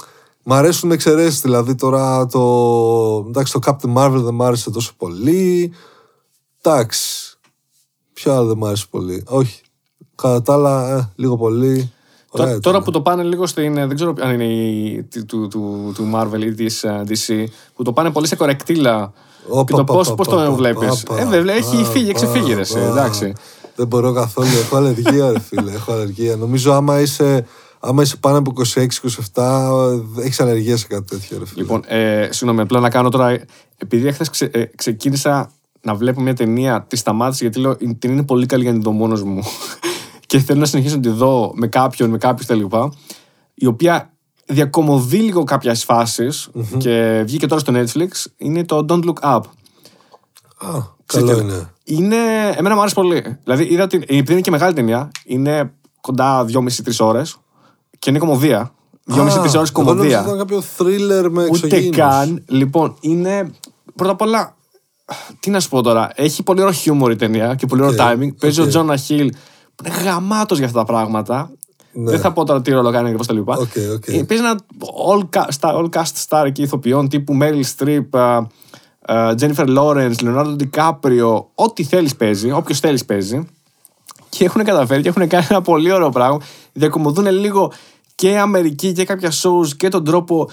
Μ' 0.43 0.53
αρέσουν 0.53 0.91
εξαιρέσεις. 0.91 1.41
Δηλαδή 1.41 1.75
τώρα 1.75 2.25
το. 2.25 3.25
Εντάξει, 3.27 3.53
το 3.53 3.59
Captain 3.65 3.93
Marvel 3.93 4.21
δεν 4.23 4.33
μ' 4.33 4.41
άρεσε 4.43 4.71
τόσο 4.71 4.91
πολύ. 4.97 5.73
Εντάξει. 6.61 7.37
Ποιο 8.13 8.33
άλλο 8.33 8.47
δεν 8.47 8.57
μ' 8.57 8.65
άρεσε 8.65 8.85
πολύ. 8.89 9.23
Όχι. 9.27 9.61
Κατά 10.15 10.41
τα 10.41 10.53
άλλα, 10.53 10.97
ε, 10.97 11.09
λίγο 11.15 11.37
πολύ. 11.37 11.91
Τω- 12.35 12.43
Ωραία 12.43 12.59
τώρα 12.59 12.69
ήταν. 12.77 12.83
που 12.83 12.91
το 12.91 13.01
πάνε 13.01 13.23
λίγο 13.23 13.45
στην. 13.47 13.73
Δεν 13.73 13.95
ξέρω 13.95 14.13
αν 14.21 14.33
είναι 14.33 14.43
η, 14.43 15.03
του, 15.03 15.25
του, 15.25 15.47
του, 15.47 15.91
του 15.95 16.11
Marvel 16.15 16.41
ή 16.41 16.53
της 16.53 16.85
DC, 17.07 17.43
που 17.75 17.83
το 17.83 17.93
πάνε 17.93 18.11
πολύ 18.11 18.27
σε 18.27 18.35
κορεκτήλα. 18.35 19.13
Όπα, 19.47 19.63
και 19.63 19.71
το 19.73 19.83
πα, 19.83 19.93
πώ 19.93 19.99
πα, 20.07 20.15
πώς 20.15 20.27
πα, 20.27 20.35
το 20.35 20.41
πα, 20.49 20.51
βλέπεις. 20.51 21.03
πα, 21.03 21.19
Ε, 21.19 21.25
δεν 21.25 21.41
βλέ- 21.41 21.55
έχει 21.57 21.77
πα, 21.81 21.83
φύγει, 21.89 22.07
πα, 22.07 22.13
ξεφύγει 22.13 22.53
ρε, 22.53 22.59
εσύ, 22.61 22.73
πα. 22.73 22.79
εντάξει. 22.79 23.33
Δεν 23.75 23.87
μπορώ 23.87 24.13
καθόλου. 24.13 24.47
Έχω 24.63 24.75
αλλεργία, 24.75 25.31
ρε 25.31 25.39
φίλε. 25.39 25.71
Έχω 25.71 25.91
αλλεργία. 25.91 26.35
Νομίζω 26.35 26.73
άμα 26.73 26.99
είσαι, 26.99 27.45
άμα 27.79 28.01
είσαι 28.01 28.15
πάνω 28.17 28.37
από 28.37 28.51
26-27, 29.33 30.21
έχεις 30.23 30.39
αλλεργία 30.39 30.77
σε 30.77 30.87
κάτι 30.87 31.03
τέτοιο, 31.05 31.37
ρε 31.39 31.45
φίλε. 31.45 31.61
Λοιπόν, 31.61 31.81
ε, 31.87 32.27
συγγνώμη, 32.31 32.61
απλά 32.61 32.79
να 32.79 32.89
κάνω 32.89 33.09
τώρα. 33.09 33.39
Επειδή 33.77 34.07
εχθές 34.07 34.29
ξε, 34.29 34.45
ε, 34.53 34.63
ξεκίνησα 34.75 35.51
να 35.81 35.95
βλέπω 35.95 36.21
μια 36.21 36.33
ταινία, 36.33 36.85
τη 36.87 36.95
σταμάτησα 36.95 37.39
γιατί 37.43 37.59
λέω 37.59 37.71
η 37.79 37.95
ταινία 37.95 38.17
είναι 38.17 38.25
πολύ 38.25 38.45
καλή 38.45 38.63
για 38.63 38.71
να 38.71 38.77
την 38.79 38.85
δω 38.91 38.97
μόνος 38.97 39.23
μου. 39.23 39.43
Και 40.33 40.39
θέλω 40.39 40.59
να 40.59 40.65
συνεχίσω 40.65 40.95
να 40.95 41.01
τη 41.01 41.09
δω 41.09 41.51
με 41.55 41.67
κάποιον, 41.67 42.09
με 42.09 42.17
κάποιους 42.17 42.47
κτλ. 42.47 42.77
Η 43.53 43.65
οποία 43.65 44.13
διακομωδεί 44.45 45.17
λίγο 45.17 45.43
κάποιες 45.43 45.83
φάσεις 45.83 46.49
και 46.77 47.23
βγήκε 47.25 47.47
τώρα 47.47 47.61
στο 47.61 47.73
Netflix. 47.75 48.07
Είναι 48.37 48.65
το 48.65 48.85
Don't 48.89 49.03
Look 49.03 49.19
Up. 49.35 49.41
Α, 50.57 50.81
καλό 51.05 51.39
είναι. 51.39 51.69
Είναι. 51.83 52.15
Εμένα 52.55 52.75
μου 52.75 52.79
άρεσε 52.79 52.95
πολύ. 52.95 53.37
Δηλαδή, 53.43 53.63
είδα 53.63 53.83
ότι. 53.83 53.95
Επειδή 53.97 54.31
είναι 54.31 54.41
και 54.41 54.51
μεγάλη 54.51 54.73
ταινία, 54.73 55.11
είναι 55.25 55.71
κοντά 56.01 56.45
2,5-3 56.45 56.59
ώρες 56.99 57.37
και 57.99 58.09
είναι 58.09 58.19
κομμωδία. 58.19 58.71
2,5-3 59.07 59.19
ώρες 59.19 59.33
Α, 59.35 59.35
εγώ 59.35 59.37
νόμιζα 59.37 59.71
κομμωδία. 59.71 60.19
ότι 60.19 60.27
ήταν 60.27 60.37
κάποιο 60.37 60.63
thriller 60.77 61.27
με 61.31 61.43
Ούτε 61.43 61.65
εξωγήινους. 61.65 61.97
καν. 61.97 62.43
Λοιπόν, 62.47 62.95
είναι. 62.99 63.51
Πρώτα 63.95 64.11
απ' 64.11 64.21
όλα. 64.21 64.55
Τι 65.39 65.49
να 65.49 65.59
σου 65.59 65.69
πω 65.69 65.81
τώρα. 65.81 66.09
Έχει 66.15 66.43
πολύ 66.43 66.59
ωραίο 66.61 66.73
χιούμορ 66.73 67.11
η 67.11 67.15
ταινία 67.15 67.55
και 67.55 67.65
πολύ 67.65 67.81
ωραίο 67.81 67.93
Οκ, 67.93 68.17
timing. 68.17 68.35
Παίζει 68.39 68.59
ο 68.59 68.63
οκ. 68.63 68.69
Τζόνα 68.69 68.95
Χιλ 68.97 69.27
που 69.27 69.35
είναι 69.35 69.37
γαμάτος 70.03 70.57
για 70.57 70.67
αυτά 70.67 70.79
τα 70.79 70.85
πράγματα. 70.85 71.51
Ναι. 71.93 72.11
Δεν 72.11 72.19
θα 72.19 72.31
πω 72.31 72.43
τώρα 72.45 72.61
τι 72.61 72.71
ρόλο 72.71 72.91
κάνει 72.91 73.11
και 73.11 73.17
πώς 73.17 73.27
τα 73.27 73.33
λοιπά. 73.33 73.57
Οκ, 73.57 73.71
οκ. 73.93 74.07
Ε, 74.07 74.23
Παίζει 74.23 74.43
ένα 74.43 74.59
all 75.07 75.29
cast, 75.37 75.59
star- 75.59 75.75
all 75.75 75.89
cast 75.89 76.27
star 76.27 76.43
εκεί 76.45 76.61
ηθοποιών 76.61 77.09
τύπου 77.09 77.37
Meryl 77.41 77.61
Streep, 77.77 78.05
α, 78.11 78.35
α, 78.35 79.35
Jennifer 79.39 79.77
Lawrence, 79.77 80.13
Leonardo 80.15 80.55
DiCaprio. 80.59 81.43
Ό,τι 81.55 81.83
θέλεις 81.83 82.15
παίζει, 82.15 82.51
όποιος 82.51 82.79
θέλεις 82.79 83.05
παίζει. 83.05 83.47
Και 84.29 84.45
έχουν 84.45 84.63
καταφέρει 84.63 85.01
και 85.01 85.09
έχουν 85.09 85.27
κάνει 85.27 85.45
ένα 85.49 85.61
πολύ 85.61 85.91
ωραίο 85.91 86.09
πράγμα. 86.09 86.41
Διακωμωδούν 86.73 87.27
λίγο 87.31 87.71
και 88.15 88.29
η 88.29 88.37
Αμερική 88.37 88.91
και 88.91 89.05
κάποια 89.05 89.31
shows 89.31 89.67
και 89.77 89.87
τον 89.87 90.03
τρόπο. 90.03 90.49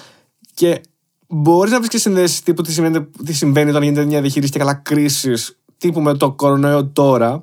Και 0.55 0.81
μπορείς 1.29 1.73
να 1.73 1.77
βρεις 1.77 1.89
και 1.89 1.99
συνδέσεις 1.99 2.43
τύπου 2.43 2.63
τι 2.63 2.73
συμβαίνει, 2.73 3.07
τι 3.25 3.33
συμβαίνει 3.33 3.71
όταν 3.71 3.83
γίνεται 3.83 4.05
μια 4.05 4.21
διαχείριση 4.21 4.53
και 4.53 4.59
καλά 4.59 4.75
κρίση 4.75 5.33
τύπου 5.81 6.01
με 6.01 6.15
το 6.15 6.31
κορονοϊό 6.31 6.87
τώρα 6.87 7.43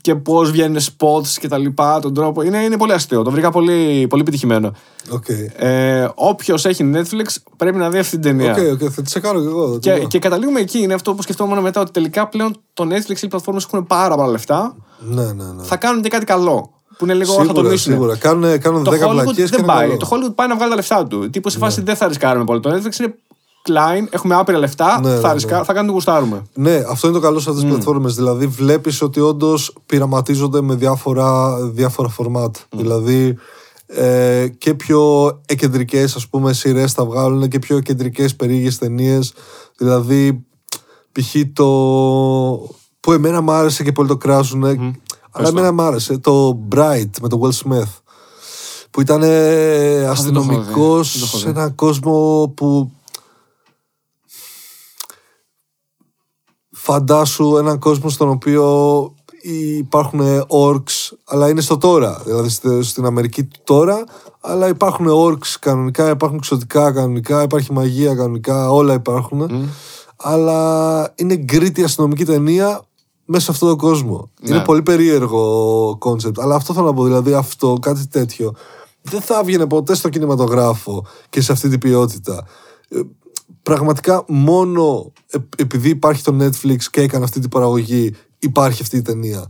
και 0.00 0.14
πώς 0.14 0.50
βγαίνουν 0.50 0.78
spots 0.78 1.26
και 1.40 1.48
τα 1.48 1.58
λοιπά, 1.58 1.98
τον 2.00 2.14
τρόπο. 2.14 2.42
Είναι, 2.42 2.58
είναι 2.58 2.76
πολύ 2.76 2.92
αστείο. 2.92 3.22
Το 3.22 3.30
βρήκα 3.30 3.50
πολύ, 3.50 4.06
πολύ 4.08 4.22
επιτυχημένο. 4.22 4.72
Okay. 5.12 5.62
Ε, 5.64 6.08
Όποιος 6.14 6.64
έχει 6.64 6.90
Netflix 6.94 7.34
πρέπει 7.56 7.76
να 7.76 7.90
δει 7.90 7.98
αυτή 7.98 8.18
την 8.18 8.22
ταινία. 8.22 8.54
Okay, 8.56 8.72
okay. 8.72 8.78
Θα 8.90 8.90
τη 8.90 9.02
τσεκάρω 9.02 9.40
και 9.40 9.46
εγώ. 9.46 9.66
θα 9.72 9.72
τη 9.72 9.78
Και, 9.78 9.92
δω. 10.00 10.06
και 10.06 10.18
καταλήγουμε 10.18 10.60
εκεί. 10.60 10.78
Είναι 10.78 10.94
αυτό 10.94 11.14
που 11.14 11.22
σκεφτόμουν 11.22 11.58
μετά 11.58 11.80
ότι 11.80 11.90
τελικά 11.90 12.28
πλέον 12.28 12.56
το 12.74 12.84
Netflix 12.90 13.14
και 13.14 13.24
οι 13.26 13.28
πλατφόρμες 13.28 13.64
έχουν 13.64 13.86
πάρα 13.86 14.14
πολλά 14.14 14.28
λεφτά. 14.28 14.76
Ναι, 14.98 15.22
ναι, 15.24 15.32
ναι. 15.32 15.62
Θα 15.62 15.76
κάνουν 15.76 16.02
και 16.02 16.08
κάτι 16.08 16.24
καλό. 16.24 16.70
Που 16.98 17.04
είναι 17.04 17.14
λίγο 17.14 17.32
θα 17.32 17.40
Σίγουρα, 17.42 17.62
τονίσουν. 17.62 17.92
σίγουρα. 17.92 18.16
Κάνουν, 18.16 18.58
κάνουν 18.60 18.84
Το 18.84 18.90
10 18.90 18.94
Hollywood 18.94 19.10
πλακίες 19.10 19.50
και 19.50 19.56
δεν 19.56 19.64
είναι 19.64 19.72
πάει. 19.72 19.86
καλό. 19.86 19.96
Το 19.96 20.08
Hollywood 20.10 20.34
πάει 20.34 20.48
να 20.48 20.54
βγάλει 20.54 20.70
τα 20.70 20.76
λεφτά 20.76 21.06
του. 21.06 21.30
Τύπου 21.30 21.48
σε 21.48 21.58
φάση 21.58 21.80
δεν 21.82 21.96
θα 21.96 22.08
ρισκάρουμε 22.08 22.44
πολύ. 22.44 22.60
Το 22.60 22.70
Netflix 22.74 22.98
είναι 23.00 23.14
Klein, 23.68 24.06
έχουμε 24.10 24.34
άπειρα 24.34 24.58
λεφτά, 24.58 25.00
Ναι, 25.00 25.14
θα, 25.14 25.28
ναι, 25.28 25.34
ρισκά, 25.34 25.64
θα 25.64 25.72
κάνουμε 25.72 25.86
το 25.86 25.92
γουστάρουμε. 25.92 26.42
Ναι, 26.54 26.82
αυτό 26.88 27.06
είναι 27.06 27.16
το 27.16 27.22
καλό 27.22 27.38
σε 27.38 27.50
αυτές 27.50 27.64
τις 27.64 27.72
πλατφόρμες. 27.72 28.14
Δηλαδή, 28.14 28.46
βλέπεις 28.46 29.02
ότι 29.02 29.20
όντως 29.20 29.74
πειραματίζονται 29.86 30.60
με 30.60 30.74
διάφορα, 30.74 31.56
διάφορα 31.66 32.08
φορμάτ. 32.08 32.56
Δηλαδή, 32.76 33.36
ε, 33.86 34.48
και 34.58 34.74
πιο 34.74 35.26
εκεντρικές 35.46 36.16
ας 36.16 36.28
πούμε 36.28 36.52
σειρές 36.52 36.92
θα 36.92 37.04
βγάλουν 37.04 37.48
και 37.48 37.58
πιο 37.58 37.80
κεντρικέ 37.80 38.28
περίγειε 38.36 38.70
ταινίες. 38.78 39.32
Δηλαδή, 39.76 40.44
π.χ. 41.12 41.34
το. 41.52 41.64
που 43.00 43.12
εμένα 43.12 43.40
μου 43.40 43.50
άρεσε 43.50 43.82
και 43.82 43.92
πολύ 43.92 44.08
το 44.08 44.16
κράζουν. 44.16 44.64
Αλλά 45.30 45.48
εμένα 45.48 45.72
μου 45.72 45.82
άρεσε 45.82 46.18
το 46.18 46.58
Bright 46.74 47.10
με 47.22 47.28
το 47.28 47.40
Will 47.42 47.68
Smith. 47.68 47.92
Που 48.90 49.00
ήταν 49.00 49.22
αστυνομικός 50.10 51.12
Δεν 51.12 51.20
το 51.20 51.26
έχω 51.26 51.36
δει. 51.36 51.42
σε 51.42 51.48
έναν 51.48 51.74
κόσμο 51.74 52.48
που 52.56 52.92
φαντάσου 56.92 57.56
έναν 57.56 57.78
κόσμο 57.78 58.10
στον 58.10 58.28
οποίο 58.28 58.66
υπάρχουν 59.78 60.20
orcs, 60.48 61.16
αλλά 61.24 61.48
είναι 61.48 61.60
στο 61.60 61.76
τώρα. 61.78 62.22
Δηλαδή 62.24 62.48
στε- 62.48 62.82
στην 62.82 63.04
Αμερική 63.04 63.44
του 63.44 63.60
τώρα, 63.64 64.04
αλλά 64.40 64.68
υπάρχουν 64.68 65.06
orcs 65.10 65.56
κανονικά, 65.60 66.10
υπάρχουν 66.10 66.36
εξωτικά 66.38 66.92
κανονικά, 66.92 67.42
υπάρχει 67.42 67.72
μαγεία 67.72 68.14
κανονικά, 68.14 68.70
όλα 68.70 68.94
υπάρχουν. 68.94 69.40
Αλλά 70.16 71.12
είναι 71.14 71.36
gritty 71.36 71.84
αστυνομική 71.84 72.24
ταινία 72.24 72.80
μέσα 73.24 73.44
σε 73.44 73.50
αυτόν 73.50 73.68
τον 73.68 73.78
κόσμο. 73.78 74.30
Ναι. 74.40 74.54
Είναι 74.54 74.64
πολύ 74.64 74.82
περίεργο 74.82 75.96
concept. 75.98 76.40
Αλλά 76.40 76.54
αυτό 76.54 76.74
θέλω 76.74 76.86
να 76.86 76.94
πω. 76.94 77.04
Δηλαδή 77.04 77.34
αυτό, 77.34 77.76
κάτι 77.80 78.06
τέτοιο, 78.08 78.54
δεν 79.02 79.20
θα 79.20 79.38
έβγαινε 79.38 79.66
ποτέ 79.66 79.94
στο 79.94 80.08
κινηματογράφο 80.08 81.06
και 81.30 81.40
σε 81.40 81.52
αυτή 81.52 81.68
την 81.68 81.78
ποιότητα. 81.78 82.46
Ε, 83.70 83.74
Πραγματικά 83.74 84.24
μόνο 84.26 85.12
ε- 85.30 85.38
επειδή 85.56 85.88
υπάρχει 85.88 86.22
το 86.22 86.36
Netflix 86.40 86.78
και 86.90 87.00
έκανε 87.00 87.24
αυτή 87.24 87.40
την 87.40 87.48
παραγωγή, 87.50 88.14
υπάρχει 88.38 88.82
αυτή 88.82 88.96
η 88.96 89.02
ταινία. 89.02 89.46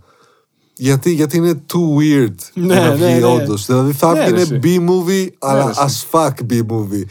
Γιατί, 0.75 1.11
γιατί 1.13 1.37
είναι 1.37 1.65
too 1.73 2.01
weird 2.01 2.35
Ναι, 2.55 2.75
για 2.75 2.81
να 2.81 2.95
ναι, 2.95 3.07
βγει 3.07 3.19
ναι. 3.19 3.25
όντως. 3.25 3.67
Δηλαδή 3.67 3.93
θα 3.93 4.13
Ναι, 4.13 4.19
ρε, 4.19 4.25
έβγαινε 4.25 4.41
εσύ. 4.41 4.61
B-movie, 4.63 5.29
αλλά 5.39 5.65
ρε, 5.67 5.73
as 5.75 6.11
fuck 6.11 6.33
B-movie. 6.53 7.03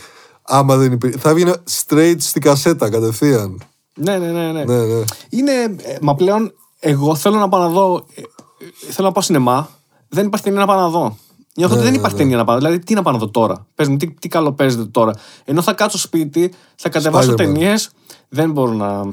Άμα 0.42 0.76
δεν 0.78 0.92
υπήρχε. 0.92 1.18
Θα 1.18 1.30
έβγαινε 1.30 1.54
straight 1.88 2.16
στην 2.18 2.42
κασέτα 2.42 2.90
κατευθείαν. 2.90 3.62
Ναι, 3.96 4.18
ναι, 4.18 4.32
ναι. 4.32 4.52
ναι. 4.52 4.64
Ναι, 4.64 4.86
ναι. 4.86 5.04
Είναι, 5.30 5.52
ε, 5.78 5.98
μα 6.02 6.16
πλέον 6.16 6.54
εγώ 6.80 7.16
θέλω 7.16 7.36
να 7.38 7.50
πάω 7.50 7.62
να 7.62 7.70
δω. 7.70 8.06
ε, 8.16 8.22
ε, 8.22 8.92
θέλω 8.92 9.08
να 9.08 9.14
πάω 9.14 9.24
σινεμά. 9.24 9.70
Δεν 10.10 10.26
υπάρχει 10.26 10.46
ταινία 10.46 10.60
να 10.60 10.66
πάω 10.66 10.80
να 10.80 10.90
δω. 10.90 11.18
Νιώθω 11.58 11.74
Ναι, 11.74 11.80
ότι 11.82 11.90
δεν 11.90 12.00
υπάρχει 12.00 12.18
ταινία 12.18 12.38
να 12.38 12.44
πάω. 12.44 12.58
Δηλαδή, 12.58 12.80
τι 12.80 12.94
να 12.94 13.02
πάω 13.02 13.14
να 13.14 13.20
δω 13.20 13.30
τώρα; 13.30 13.66
Πες 13.76 13.88
μου, 13.88 13.98
τι, 13.98 14.12
τι 14.12 14.28
καλό 14.28 14.52
παίζεται 14.52 14.86
τώρα; 14.86 15.14
Ενώ 15.46 15.62
θα 15.62 15.74
κάτσω 15.74 15.98
σπίτι, 15.98 16.54
θα 16.76 16.90
κατεβάσω 16.90 17.32
Spider-Man. 17.32 17.36
ταινίες. 17.38 17.90
Δεν 18.30 18.52
μπορώ 18.52 18.72
να. 18.72 19.04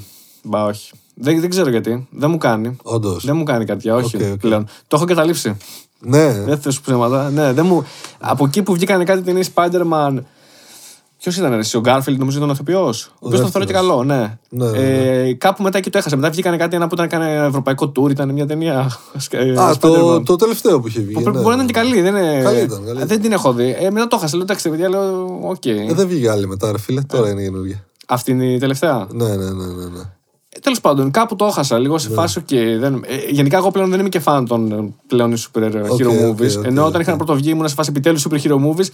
Μπα, 0.43 0.65
όχι. 0.65 0.93
Δεν, 1.15 1.41
δεν 1.41 1.51
ξέρω 1.51 1.71
γιατί. 1.71 2.09
Δεν 2.11 2.31
μου 2.31 2.39
κάνει. 2.39 2.77
Όντως. 2.83 3.25
Δεν 3.25 3.37
μου 3.37 3.43
κάνει 3.45 3.65
κάτι. 3.65 3.91
Όχι 3.91 4.17
Οκ, 4.17 4.23
οκ. 4.33 4.39
πλέον. 4.39 4.65
Το 4.87 4.97
έχω 4.97 5.05
εγκαταλείψει. 5.05 5.57
Ναι. 6.01 6.33
Δεν 6.33 6.61
θες 6.61 6.81
ψέματα. 6.81 7.31
Ναι, 7.31 7.53
δεν 7.53 7.67
μου... 7.67 7.85
Από 8.19 8.45
εκεί 8.45 8.63
που 8.63 8.73
βγήκαν 8.73 9.05
κάτι 9.05 9.23
ταινίες 9.23 9.51
Spider-Man. 9.55 10.19
Ποιος 11.25 11.37
ήταν 11.37 11.53
εσύ, 11.53 11.77
ο 11.77 11.81
Γκάρφιλντ, 11.81 12.19
νομίζω 12.19 12.37
ήταν 12.37 12.49
ο 12.49 12.53
ηθοποιός. 12.53 13.11
Ο 13.15 13.27
οποίος 13.27 13.41
τον 13.41 13.51
θεωρώ 13.51 13.67
και 13.67 13.73
καλό, 13.73 14.05
ναι. 14.05 14.39
Ναι, 14.49 14.71
ναι, 14.71 14.79
Ε, 14.79 15.33
κάπου 15.35 15.63
μετά 15.63 15.81
και 15.81 15.91
το 15.91 15.99
έχασε. 15.99 16.17
Μετά 16.17 16.31
βγήκαν 16.31 16.59
κάτι 16.59 16.77
ένα 16.77 16.87
που 16.87 16.95
ήταν 16.95 17.07
έκανε 17.07 17.47
ευρωπαϊκό 17.47 17.93
tour, 17.97 18.11
ήταν 18.11 18.33
μια 18.33 18.47
ταινία. 18.47 18.91
ε, 19.31 19.61
Α, 19.61 19.77
το, 19.77 20.15
Spider-Man. 20.15 20.25
το 20.25 20.37
τελευταίο 20.37 20.81
που 20.81 20.89
είχε 20.89 21.01
βγει. 21.01 21.13
Που 21.13 21.19
ναι, 21.19 21.25
πρέπει- 21.25 21.43
μπορεί 21.43 21.57
να 21.57 21.63
ναι. 21.63 21.71
ήταν 21.71 21.85
και 21.85 21.89
καλή. 21.89 22.01
Δεν, 22.03 22.17
είναι... 22.17 22.43
Καλή 22.43 22.61
ήταν, 22.61 22.79
καλή 22.85 22.97
ήταν. 22.97 23.09
δεν 23.09 23.21
την 23.21 23.33
έχω 23.33 23.53
δει. 23.53 23.77
Ε, 23.81 23.91
μετά 23.91 24.07
το 24.07 24.17
έχασα. 24.17 24.37
Λέω 24.37 24.45
εντάξει, 24.45 24.69
παιδιά, 24.71 24.89
λέω 24.89 25.39
οκ. 25.43 25.67
Ε, 25.67 25.93
δεν 25.95 26.09
βγήκε 26.09 26.31
άλλη 26.31 26.47
μετά, 26.47 26.73
ρε 26.73 26.79
φίλε. 26.79 27.01
Τώρα 27.01 27.31
είναι 27.31 27.43
καινούργια. 27.43 27.85
Αυτή 28.07 28.31
είναι 28.31 28.45
η 28.45 28.59
τελευταία; 28.59 29.07
Ναι, 29.13 29.29
ναι, 29.29 29.35
ναι, 29.35 29.67
ναι. 29.67 29.85
ναι. 29.85 30.03
Τέλος 30.61 30.81
πάντων, 30.81 31.11
κάπου 31.11 31.37
το 31.37 31.45
έχασα 31.45 31.79
λίγο 31.79 31.99
σε 31.99 32.11
φάση. 32.11 32.45
Okay, 32.49 32.77
δεν... 32.79 32.95
ε, 33.07 33.17
γενικά, 33.31 33.57
εγώ 33.57 33.71
πλέον 33.71 33.91
δεν 33.91 34.01
είμαι 34.01 34.09
και 34.09 34.21
φαν 34.21 34.47
των 34.47 34.73
ε, 34.73 34.93
πλέον 35.07 35.35
super 35.37 35.63
hero 35.63 35.87
Οκ, 35.89 36.01
movies. 36.03 36.57
οκ, 36.59 36.65
ενώ 36.65 36.83
οκ, 36.83 36.89
όταν 36.89 37.01
είχαν 37.01 37.17
πρώτο 37.17 37.35
βγει, 37.35 37.51
ήμουν 37.51 37.69
σε 37.69 37.75
φάση 37.75 37.91
επιτέλους 37.91 38.27
super 38.31 38.39
hero 38.43 38.55
movies. 38.55 38.87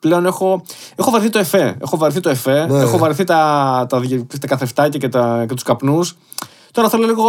Πλέον 0.00 0.26
έχω, 0.26 0.62
έχω 0.96 1.10
βαρθεί 1.10 1.28
το 1.28 1.38
εφέ. 1.38 1.76
Έχω 1.82 1.96
βαρθεί 1.96 2.20
το 2.20 2.28
εφέ. 2.28 2.66
Ναι. 2.66 2.78
Έχω 2.78 2.98
βαρθεί 2.98 3.24
τα, 3.24 3.86
τα, 3.88 4.00
τα 4.40 4.46
κάτι 4.46 4.62
εφετάκια 4.62 4.98
και, 4.98 5.08
τα, 5.08 5.44
και 5.48 5.54
τους 5.54 5.62
καπνούς. 5.62 6.16
Τώρα 6.72 6.88
θέλω 6.88 7.06
λίγο 7.06 7.24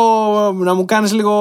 να 0.58 0.74
μου 0.74 0.86
κάνεις 0.86 1.14
λίγο. 1.14 1.34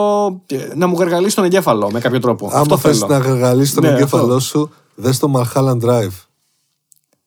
να 0.74 0.86
μου 0.86 0.98
γαργαλίσει 0.98 1.34
τον 1.34 1.44
εγκέφαλο 1.44 1.90
με 1.90 2.00
κάποιο 2.00 2.20
τρόπο. 2.20 2.46
Αυτό 2.46 2.58
Άμα 2.58 2.76
θες 2.76 2.98
θέλω. 2.98 3.12
να 3.12 3.18
γαργαλίσει 3.18 3.74
τον 3.74 3.84
Ναι, 3.84 3.90
εγκέφαλό 3.90 4.24
αυτό. 4.24 4.40
σου, 4.40 4.70
δες 4.94 5.18
το 5.18 5.32
Mulholland 5.36 5.80
Drive. 5.84 6.12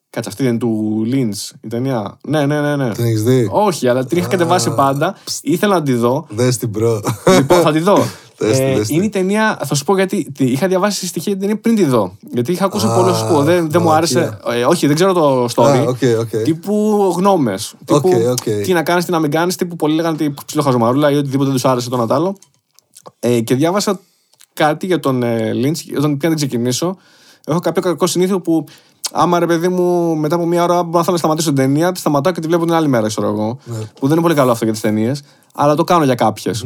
Κάτσε, 0.10 0.30
αυτή 0.30 0.46
είναι 0.46 0.58
του 0.58 1.02
Lynch 1.12 1.56
η 1.62 1.68
ταινία. 1.68 2.18
Ναι, 2.28 2.46
ναι, 2.46 2.62
ναι. 2.62 2.76
ναι. 2.76 2.92
Την 2.92 3.06
έχεις 3.06 3.24
δει; 3.24 3.48
Όχι, 3.52 3.88
αλλά 3.88 4.06
την 4.06 4.18
είχα 4.18 4.28
κατεβάσει 4.28 4.70
πάντα. 4.70 5.16
Ήθελα 5.42 5.74
να 5.74 5.82
τη 5.84 5.94
δω. 5.94 6.26
Δες 6.30 6.58
την, 6.58 6.72
bro. 6.72 7.02
Λοιπόν, 7.38 7.62
θα 7.62 7.72
τη 7.72 7.80
δω. 7.80 7.98
Δες 8.46 8.58
τη, 8.58 8.64
Ε, 8.64 8.76
δες 8.76 8.88
τη. 8.88 8.94
είναι 8.96 9.06
η 9.06 9.10
ταινία, 9.10 9.60
θα 9.66 9.76
σου 9.76 9.84
πω 9.84 9.96
γιατί. 9.96 10.32
τη- 10.32 10.46
Είχα 10.46 10.68
διαβάσει 10.68 11.08
στοιχεία 11.08 11.32
την 11.32 11.42
ταινία 11.42 11.60
πριν 11.60 11.76
τη 11.76 11.86
δω. 11.86 12.16
Γιατί 12.32 12.52
είχα 12.52 12.66
ακούσει 12.66 12.86
Α, 12.86 12.96
πολλούς 12.96 13.24
που 13.24 13.44
δεν, 13.44 13.70
δεν 13.72 13.82
μου 13.82 13.88
μαλακία. 13.90 14.22
άρεσε. 14.22 14.60
Ε, 14.60 14.66
όχι, 14.66 14.88
δεν 14.88 14.96
ξέρω 14.96 15.14
το 15.14 15.46
story. 15.56 15.66
Α, 15.78 15.82
οκ, 15.82 15.98
οκ. 16.20 16.44
Τύπου 16.44 16.74
γνώμες. 17.18 17.74
Τύπου 17.86 17.96
ΟΚ, 17.96 18.30
οκ. 18.32 18.44
τι 18.64 18.74
να 18.74 18.84
κάνεις, 18.84 19.06
τι 19.06 19.12
να 19.12 19.20
μην 19.20 19.32
κάνεις. 19.32 19.56
Τύπου 19.56 19.76
πολλοί 19.76 19.96
λέγανε 19.96 20.16
ότι 20.20 20.34
ψιλοχαζομαρούλα 20.46 21.12
ή 21.12 21.16
οτιδήποτε 21.16 21.44
δεν 21.46 21.54
τους 21.54 21.66
άρεσε 21.66 21.90
το 21.90 21.96
ένα 21.96 22.08
τ' 22.08 22.12
άλλο. 22.12 22.36
Ε, 23.20 23.40
και 23.40 23.56
διάβασα 23.56 24.00
κάτι 24.54 24.86
για 24.86 25.00
τον 25.00 25.24
ε, 25.24 25.52
Lynch, 25.54 25.98
όταν 25.98 26.18
πια 26.18 26.30
να 26.30 26.36
ξεκινήσω. 26.36 26.98
Έχω 27.46 27.60
κάποιο 27.60 27.82
κακό 27.82 28.08
συνήθειο 28.08 28.40
που 28.42 28.64
άμα 29.12 29.40
ρε 29.40 29.46
παιδί 29.46 29.68
μου 29.68 30.16
μετά 30.16 30.36
από 30.36 30.46
μία 30.46 30.64
ώρα 30.64 30.84
μπορώ 30.84 30.98
να 30.98 31.02
θέλω 31.04 31.12
να 31.12 31.18
σταματήσω 31.18 31.48
την 31.48 31.58
ταινία, 31.58 31.92
τη 31.92 32.00
σταματάω 32.00 32.34
και 32.34 32.40
τη 32.42 32.48
βλέπω 32.48 32.66
την 32.66 32.74
άλλη 32.74 32.88
μέρα, 32.88 33.08
ξέρω 33.08 33.28
εγώ. 33.28 33.58
Ναι. 33.64 33.76
Που 33.78 34.02
δεν 34.08 34.12
είναι 34.12 34.22
πολύ 34.22 34.36
καλό 34.36 34.52
αυτό 34.52 34.64
για 34.64 34.74
τις 34.74 34.82
ταινίες, 34.82 35.22
αλλά 35.56 35.76
το 35.76 35.84
κάνω 35.84 36.04
για 36.04 36.16
κάποιες. 36.16 36.66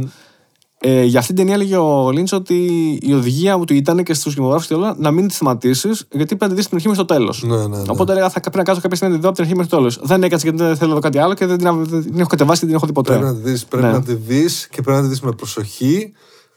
Ε, 0.87 1.03
για 1.03 1.19
αυτή 1.19 1.33
την 1.33 1.41
ταινία 1.41 1.53
έλεγε 1.53 1.77
ο 1.77 2.11
Lynch 2.11 2.33
ότι 2.33 2.55
η 3.01 3.13
οδηγία 3.13 3.65
του 3.65 3.73
ήταν 3.73 4.03
και 4.03 4.13
στους 4.13 4.33
κινηματογράφους 4.33 4.67
και 4.67 4.73
όλα 4.73 4.95
να 4.97 5.11
μην 5.11 5.27
τη 5.27 5.33
σταματήσεις, 5.33 6.05
γιατί 6.11 6.25
πρέπει 6.35 6.41
να 6.43 6.47
τη 6.49 6.55
δεις 6.55 6.65
την 6.67 6.75
αρχή 6.75 6.87
μέχρι 6.87 7.05
το 7.05 7.13
τέλος. 7.13 7.43
Ναι, 7.43 7.57
ναι, 7.57 7.67
ναι. 7.67 7.83
Οπότε 7.87 8.11
έλεγα 8.11 8.29
θα 8.29 8.39
πρέπει 8.39 8.57
να 8.57 8.63
κάτσω 8.63 8.81
κάποια 8.81 8.95
στιγμή 8.97 9.13
να 9.13 9.19
τη 9.19 9.25
δω 9.25 9.29
από 9.29 9.37
την 9.37 9.45
αρχή 9.45 9.57
μέχρι 9.57 9.71
το 9.71 9.77
τέλος. 9.77 9.99
Δεν 10.03 10.23
έκατσα 10.23 10.47
γιατί 10.49 10.63
δεν 10.63 10.75
θέλω 10.77 10.89
να 10.89 10.95
δω 10.95 11.01
κάτι 11.01 11.17
άλλο 11.17 11.33
και 11.33 11.45
δεν 11.45 11.57
την, 11.57 11.85
δεν 11.85 12.01
την 12.03 12.19
έχω 12.19 12.29
κατεβάσει 12.29 12.59
και 12.59 12.65
δεν 12.67 12.75
την 12.75 12.75
έχω 12.75 12.85
δει 12.85 12.91
ποτέ. 12.93 13.11
Πρέπει 13.11 13.25
να 13.25 13.35
τη 13.35 13.49
δεις, 13.49 13.65
πρέπει 13.65 13.85
Ναι. 13.85 13.91
να 13.91 14.03
τη 14.03 14.13
δεις 14.13 14.67
και 14.67 14.81
πρέπει 14.81 14.97
να 14.97 15.03
τη 15.03 15.09
δεις 15.09 15.21
με 15.21 15.31
προσοχή 15.31 16.11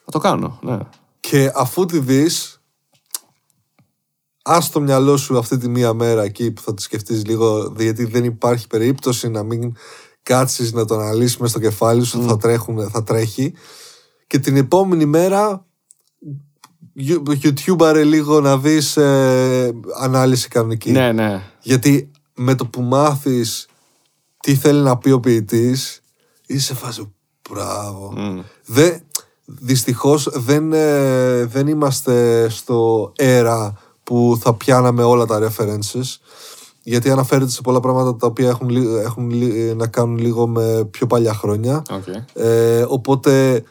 Θα 0.05 0.11
το 0.11 0.18
κάνω. 0.18 0.59
Ναι. 0.62 0.79
και 1.20 1.53
αφού 1.55 1.85
τη 1.87 1.99
δεις 1.99 2.61
ας 4.43 4.64
στο 4.64 4.81
μυαλό 4.81 5.16
σου 5.16 5.39
αυτή 5.39 5.57
τη 5.59 5.68
μία 5.68 5.93
μέρα 5.93 6.22
εκεί 6.22 6.51
που 6.51 6.61
θα 6.61 6.74
τη 6.74 6.83
σκεφτείς 6.83 7.26
λίγο 7.26 7.72
γιατί 7.79 8.05
δεν 8.05 8.24
υπάρχει 8.24 8.66
περίπτωση 8.66 9.29
να 9.29 9.43
μην 9.43 9.72
κάτσεις 10.22 10.72
να 10.72 10.85
το 10.85 10.95
αναλύσεις 10.95 11.37
μες 11.37 11.51
στο 11.51 11.59
κεφάλι 11.59 12.05
σου 12.05 12.22
θα, 12.22 12.37
τρέχουν, 12.37 12.91
θα 12.91 13.03
τρέχει 13.05 13.53
και 14.29 14.39
την 14.39 14.57
επόμενη 14.57 15.05
μέρα 15.07 15.62
You- 17.01 17.22
YouTuber 17.43 18.03
λίγο 18.05 18.41
να 18.41 18.59
δεις 18.59 18.97
ε, 18.97 19.72
ανάλυση 20.01 20.49
κανονική 20.49 20.91
ναι, 20.91 21.12
ναι. 21.12 21.43
γιατί 21.62 22.11
με 22.35 22.55
το 22.55 22.66
που 22.66 22.83
μάθεις 22.83 23.66
τι 24.41 24.55
θέλει 24.55 24.81
να 24.81 24.99
πει 24.99 25.11
ο 25.11 25.20
ποιητής 25.20 26.01
είσαι 26.47 26.66
σε 26.66 26.74
φάση 26.74 27.12
μπράβο 27.51 28.12
δεν, 28.66 29.01
δυστυχώς 29.45 30.29
δεν, 30.33 30.72
ε, 30.72 31.45
δεν 31.45 31.66
είμαστε 31.66 32.49
στο 32.49 33.12
αέρα 33.18 33.72
που 34.03 34.39
θα 34.41 34.55
πιάναμε 34.55 35.03
όλα 35.03 35.26
τα 35.26 35.49
references 35.49 36.16
γιατί 36.83 37.11
αναφέρεται 37.11 37.51
σε 37.51 37.61
πολλά 37.61 37.81
πράγματα 37.81 38.16
τα 38.16 38.26
οποία 38.26 38.49
έχουν, 38.49 38.68
λι- 38.68 38.97
έχουν 39.05 39.31
λι- 39.31 39.74
να 39.76 39.87
κάνουν 39.87 40.18
λίγο 40.18 40.47
με 40.47 40.85
πιο 40.91 41.07
παλιά 41.07 41.35
χρόνια 41.35 41.83
Okay. 41.89 42.43
ε, 42.43 42.85
οπότε 42.89 43.62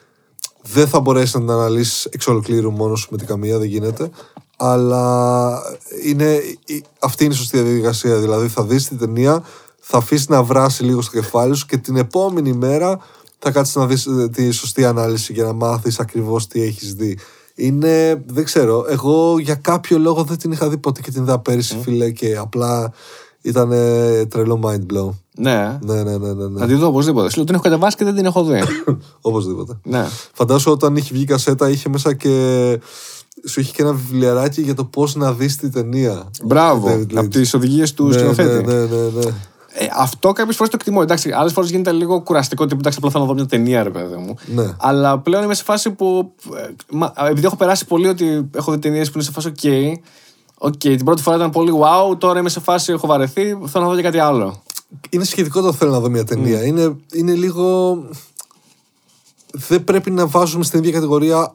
δεν 0.73 0.87
θα 0.87 0.99
μπορέσεις 0.99 1.33
να 1.33 1.39
την 1.39 1.49
αναλύσεις 1.49 2.05
εξ 2.05 2.27
ολοκλήρου 2.27 2.71
μόνος 2.71 2.99
σου 2.99 3.07
με 3.11 3.17
την 3.17 3.27
καμία, 3.27 3.57
δεν 3.57 3.67
γίνεται. 3.67 4.09
Αλλά 4.57 5.61
είναι, 6.03 6.41
η- 6.65 6.83
αυτή 6.99 7.23
είναι 7.23 7.33
η 7.33 7.37
σωστή 7.37 7.59
διαδικασία. 7.61 8.15
Δηλαδή 8.17 8.47
θα 8.47 8.63
δεις 8.63 8.87
την 8.87 8.97
ταινία, 8.97 9.43
θα 9.79 9.97
αφήσεις 9.97 10.27
να 10.29 10.43
βράσει 10.43 10.83
λίγο 10.83 11.01
στο 11.01 11.11
κεφάλι 11.11 11.55
σου 11.55 11.65
και 11.65 11.77
την 11.77 11.95
επόμενη 11.97 12.53
μέρα 12.53 12.99
θα 13.39 13.51
κάτσεις 13.51 13.75
να 13.75 13.85
δεις 13.85 14.05
ε, 14.05 14.29
τη 14.29 14.51
σωστή 14.51 14.85
ανάλυση 14.85 15.33
για 15.33 15.43
να 15.43 15.53
μάθεις 15.53 15.99
ακριβώς 15.99 16.47
τι 16.47 16.61
έχεις 16.61 16.93
δει. 16.93 17.17
Είναι, 17.55 18.23
δεν 18.27 18.43
ξέρω, 18.43 18.85
εγώ 18.89 19.39
για 19.39 19.55
κάποιο 19.55 19.97
λόγο 19.99 20.23
δεν 20.23 20.37
την 20.37 20.51
είχα 20.51 20.69
δει 20.69 20.77
ποτέ 20.77 21.01
και 21.01 21.11
την 21.11 21.21
είδα 21.23 21.39
πέρυσι 21.39 21.77
φίλε 21.81 22.11
και 22.11 22.37
απλά 22.37 22.91
ήταν 23.41 23.71
ε, 23.71 24.25
τρελό 24.25 24.59
mind 24.63 24.93
blow. 24.93 25.09
Ναι. 25.39 25.77
Ναι, 25.81 25.93
ναι, 26.03 26.17
ναι, 26.17 26.33
ναι, 26.33 26.47
ναι. 26.47 26.59
Να 26.59 26.67
τη 26.67 26.73
δω 26.73 26.87
οπωσδήποτε. 26.87 27.29
Σου 27.29 27.35
λέω 27.35 27.45
την 27.45 27.53
έχω 27.55 27.63
κατεβάσει 27.63 27.95
και 27.95 28.03
δεν 28.03 28.15
την 28.15 28.25
έχω 28.25 28.43
δει. 28.43 28.61
Οπωσδήποτε. 29.21 29.77
ναι. 29.83 30.05
Φαντάσου 30.33 30.71
όταν 30.71 30.95
είχε 30.95 31.09
βγει 31.13 31.21
η 31.21 31.25
κασέτα, 31.25 31.69
είχε 31.69 31.89
μέσα 31.89 32.13
και. 32.13 32.79
Σου 33.47 33.59
είχε 33.59 33.71
και 33.71 33.81
ένα 33.81 33.91
βιβλιαράκι 33.93 34.61
για 34.61 34.73
το 34.73 34.83
πώς 34.85 35.15
να 35.15 35.33
δεις 35.33 35.55
τη 35.55 35.69
ταινία. 35.69 36.31
Μπράβο. 36.43 36.87
David 36.87 37.13
Lynch. 37.13 37.17
Από 37.17 37.27
τις 37.27 37.53
οδηγίες 37.53 37.93
του 37.93 38.07
Ναι, 38.07 38.13
σκηνοθέτη. 38.13 38.65
Ναι, 38.65 38.73
ναι, 38.73 38.79
ναι, 38.85 38.97
ναι. 39.13 39.25
Ε, 39.79 39.87
αυτό 39.97 40.31
κάποιες 40.31 40.55
φορές 40.55 40.71
το 40.71 40.77
εκτιμώ. 40.81 40.99
Εντάξει, 41.03 41.31
άλλες 41.31 41.53
φορές 41.53 41.69
γίνεται 41.69 41.91
λίγο 41.91 42.21
κουραστικό. 42.21 42.63
Τύπου 42.65 42.79
εντάξει, 42.79 42.97
απλά 43.01 43.11
θέλω 43.11 43.23
να 43.23 43.29
δω 43.29 43.35
μια 43.35 43.45
ταινία, 43.45 43.83
ρε 43.83 43.89
παιδί 43.89 44.15
μου. 44.15 44.35
Ναι. 44.55 44.73
Αλλά 44.77 45.19
πλέον 45.19 45.43
είμαι 45.43 45.53
σε 45.53 45.63
φάση 45.63 45.91
που. 45.91 46.31
ε, 46.57 46.67
μα- 46.91 47.13
επειδή 47.29 47.45
έχω 47.45 47.55
περάσει 47.55 47.85
πολύ 47.85 48.07
ότι 48.07 48.49
έχω 48.55 48.71
δει 48.71 48.79
ταινίες 48.79 49.07
που 49.07 49.13
είναι 49.15 49.23
σε 49.23 49.31
φάση 49.31 49.51
OK. 49.61 49.67
Οκ, 50.57 50.73
την 50.77 51.03
πρώτη 51.05 51.21
φορά 51.21 51.35
ήταν 51.35 51.49
πολύ 51.49 51.71
wow. 51.81 52.17
Τώρα 52.17 52.39
είμαι 52.39 52.49
σε 52.49 52.59
φάση, 52.59 52.91
έχω 52.91 53.07
βαρεθεί. 53.07 53.41
Θέλω 53.65 53.83
να 53.83 53.89
δω 53.89 53.95
και 53.95 54.01
κάτι 54.01 54.19
άλλο. 54.19 54.61
Είναι 55.09 55.23
σχετικό 55.23 55.61
το 55.61 55.73
θέλω 55.73 55.91
να 55.91 55.99
δω 55.99 56.09
μια 56.09 56.23
ταινία. 56.23 56.65
Είναι, 56.65 56.95
είναι 57.13 57.33
λίγο. 57.33 57.97
Δεν 59.51 59.83
πρέπει 59.83 60.11
να 60.11 60.27
βάζουμε 60.27 60.63
στην 60.63 60.79
ίδια 60.79 60.91
κατηγορία 60.91 61.53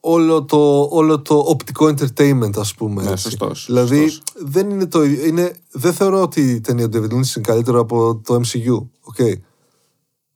όλο 0.00 0.44
το, 0.44 0.88
όλο 0.90 1.20
το 1.20 1.34
οπτικό 1.34 1.86
entertainment, 1.86 2.56
ας 2.56 2.74
πούμε. 2.74 3.02
Ναι, 3.02 3.10
έτσι. 3.10 3.22
σωστός, 3.22 3.64
Δηλαδή, 3.66 4.08
σωστός. 4.08 4.42
δεν 4.44 4.70
είναι 4.70 4.86
το 4.86 5.02
ίδιο. 5.02 5.26
Είναι, 5.26 5.56
δεν 5.70 5.92
θεωρώ 5.92 6.22
ότι 6.22 6.40
η 6.40 6.60
ταινία 6.60 6.88
του 6.88 6.98
David 6.98 7.04
Lynch 7.04 7.36
είναι 7.36 7.46
καλύτερο 7.46 7.80
από 7.80 8.20
το 8.24 8.34
MCU. 8.34 8.88
Okay. 9.12 9.32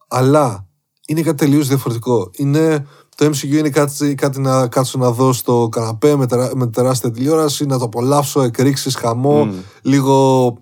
Αλλά 0.09 0.67
είναι 1.07 1.23
κάτι 1.23 1.37
τελείως 1.37 1.69
διαφορετικό. 1.69 2.31
Είναι, 2.33 2.87
το 3.17 3.27
MCU 3.27 3.53
είναι 3.53 3.71
κάτι, 3.71 4.15
κάτι 4.15 4.41
να 4.41 4.67
κάτσω 4.69 4.99
να 4.99 5.11
δω 5.11 5.33
στο 5.33 5.69
καναπέ 5.71 6.17
με, 6.17 6.27
τερα, 6.27 6.51
με 6.55 6.67
τεράστια 6.67 7.11
τηλεόραση, 7.11 7.67
να 7.67 7.79
το 7.79 7.85
απολαύσω, 7.85 8.43
εκρήξεις, 8.43 8.97
χαμό, 8.97 9.49
λίγο 9.83 10.57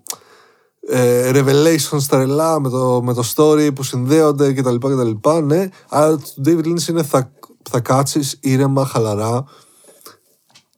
ε, 0.89 1.31
revelations 1.33 2.03
τρελά 2.09 2.59
με 2.59 2.69
το, 2.69 3.01
με 3.03 3.13
το 3.13 3.23
story 3.35 3.69
που 3.75 3.83
συνδέονται 3.83 4.53
κτλ. 4.53 4.75
κτλ 4.75 5.29
ναι, 5.43 5.69
αλλά 5.89 6.17
το 6.17 6.33
David 6.45 6.65
Lynch 6.65 6.87
είναι 6.87 7.03
θα, 7.03 7.31
θα 7.69 7.79
κάτσεις 7.79 8.37
ήρεμα, 8.41 8.85
χαλαρά 8.85 9.45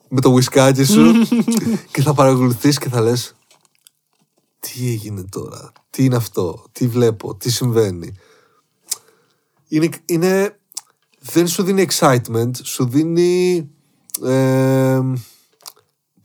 με 0.07 0.21
το 0.21 0.35
whiskάκι 0.35 0.85
σου 0.85 1.11
και 1.93 2.01
θα 2.01 2.13
παρακολουθείς 2.13 2.77
και 2.77 2.89
θα 2.89 3.01
λες 3.01 3.33
τι 4.59 4.89
έγινε 4.89 5.23
τώρα, 5.23 5.71
τι 5.89 6.03
είναι 6.03 6.15
αυτό, 6.15 6.63
τι 6.71 6.87
βλέπω, 6.87 7.35
τι 7.35 7.51
συμβαίνει; 7.51 8.13
Είναι, 9.67 9.89
είναι, 10.05 10.59
δεν 11.19 11.47
σου 11.47 11.63
δίνει 11.63 11.87
excitement, 11.89 12.51
σου 12.63 12.85
δίνει 12.85 13.69
ε, 14.23 14.99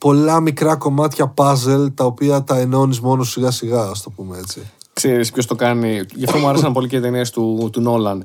πολλά 0.04 0.40
μικρά 0.40 0.76
κομμάτια 0.76 1.34
puzzle 1.36 1.86
τα 1.94 2.04
οποία 2.04 2.44
τα 2.44 2.58
ενώνεις 2.58 3.00
μόνος 3.00 3.30
σιγά 3.30 3.50
σιγά, 3.50 3.82
ας 3.82 4.02
το 4.02 4.10
πούμε 4.10 4.38
έτσι. 4.38 4.70
Ξέρεις 4.92 5.30
ποιος 5.30 5.46
το 5.46 5.54
κάνει. 5.54 6.00
Γι' 6.14 6.24
αυτό 6.24 6.38
μου 6.38 6.48
άρεσαν 6.48 6.72
πολύ 6.72 6.88
και 6.88 6.96
οι 6.96 7.00
ταινίες 7.00 7.30
του, 7.30 7.68
του 7.72 7.80
Νόλαν. 7.80 8.24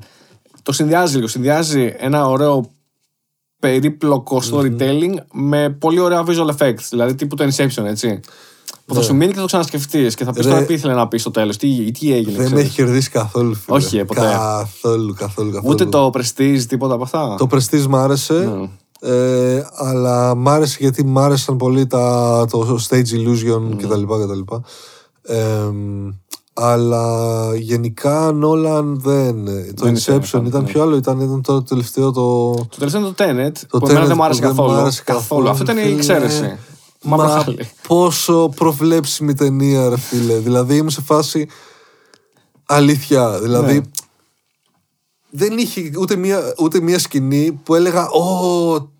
Το 0.62 0.72
συνδυάζει 0.72 1.14
λίγο. 1.14 1.26
Συνδυάζει 1.26 1.94
ένα 1.98 2.26
ωραίο 2.28 2.70
περίπλοκο 3.58 4.42
storytelling 4.50 5.14
με 5.32 5.70
πολύ 5.70 6.00
ωραία 6.00 6.24
visual 6.26 6.50
effects. 6.56 6.84
Δηλαδή 6.90 7.14
τύπου 7.14 7.36
το 7.36 7.44
Inception, 7.44 7.84
έτσι. 7.84 8.20
Που 8.86 8.94
θα 8.94 9.02
σου 9.02 9.14
μείνει 9.14 9.28
και 9.28 9.34
θα 9.34 9.40
το 9.40 9.46
ξανασκεφτείς 9.46 10.14
και 10.14 10.24
θα 10.24 10.32
πεις 10.32 10.44
Ναι. 10.44 10.50
Ρε. 10.50 10.54
τώρα 10.54 10.66
τι 10.66 10.74
ήθελε 10.74 10.94
να 10.94 11.08
πει 11.08 11.18
στο 11.18 11.30
τέλος; 11.30 11.56
Τι, 11.56 11.90
τι 11.90 12.12
έγινε. 12.12 12.36
Δεν 12.36 12.42
με 12.42 12.46
ξέρεις; 12.46 12.64
έχει 12.64 12.74
κερδίσει 12.74 13.10
καθόλου, 13.10 13.54
φίλε. 13.54 13.76
Όχι, 13.76 13.98
ε, 13.98 14.04
ποτέ. 14.04 14.20
Καθόλου, 14.20 15.14
καθόλου, 15.14 15.50
καθόλου. 15.50 15.72
Ούτε 15.72 15.84
το 15.84 16.10
Prestige, 16.14 16.62
τίποτα 16.68 16.94
από 16.94 17.02
αυτά; 17.02 17.34
Το 17.38 17.46
Prestige 17.50 17.86
μ' 17.86 17.96
άρεσε. 17.96 18.34
Ναι. 18.34 18.68
Ε, 19.00 19.66
αλλά 19.74 20.34
μ' 20.34 20.48
άρεσε 20.48 20.76
γιατί 20.80 21.04
μ' 21.04 21.18
άρεσαν 21.18 21.56
πολύ 21.56 21.86
τα, 21.86 22.44
το 22.50 22.78
stage 22.88 22.94
illusion 22.94 23.60
Ναι. 23.68 23.74
κτλ. 23.76 24.02
κτλ. 24.02 24.54
Ε, 25.22 25.68
αλλά 26.54 27.56
γενικά 27.56 28.32
Νόλαν 28.32 29.00
δεν. 29.00 29.44
Το 29.74 29.84
Δεν 29.84 29.96
Inception 29.96 30.24
ήταν, 30.28 30.44
ήταν 30.46 30.62
ναι. 30.62 30.68
πιο 30.68 30.82
άλλο. 30.82 30.96
Ήταν, 30.96 31.20
ήταν 31.20 31.42
το 31.42 31.62
τελευταίο 31.62 32.10
το. 32.12 32.50
Το 32.54 32.76
τελευταίο 32.78 33.00
είναι 33.00 33.10
το 33.10 33.24
Tenet, 33.24 33.52
Το 33.68 33.78
που 33.78 33.86
εμένα 33.88 34.04
Tenet 34.04 34.08
δεν 34.08 34.16
μου 34.16 34.24
άρεσε 34.24 34.40
που 34.40 34.46
δεν 34.46 34.56
καθόλου. 34.56 34.76
μ' 34.76 34.80
άρεσε 34.80 35.02
καθόλου, 35.04 35.48
Αυτό 35.48 35.62
ήταν 35.62 35.78
η 35.78 35.80
φίλε. 35.82 35.94
εξαίρεση. 35.94 36.58
Μαύρο 37.02 37.26
Μα 37.28 37.40
χάλι. 37.42 37.68
πόσο 37.88 38.48
προβλέψιμη 38.56 39.34
ταινία, 39.34 39.88
ρε 39.88 39.98
φίλε. 39.98 40.34
δηλαδή 40.38 40.76
είμαι 40.76 40.90
σε 40.90 41.00
φάση. 41.02 41.48
Αλήθεια. 42.66 43.38
Δηλαδή. 43.40 43.74
Ναι. 43.74 43.80
Δεν 45.30 45.58
είχε 45.58 45.90
ούτε 45.98 46.16
μία, 46.16 46.54
ούτε 46.58 46.80
μία 46.80 46.98
σκηνή 46.98 47.60
που 47.64 47.74
έλεγα 47.74 48.08
Ω, 48.08 48.90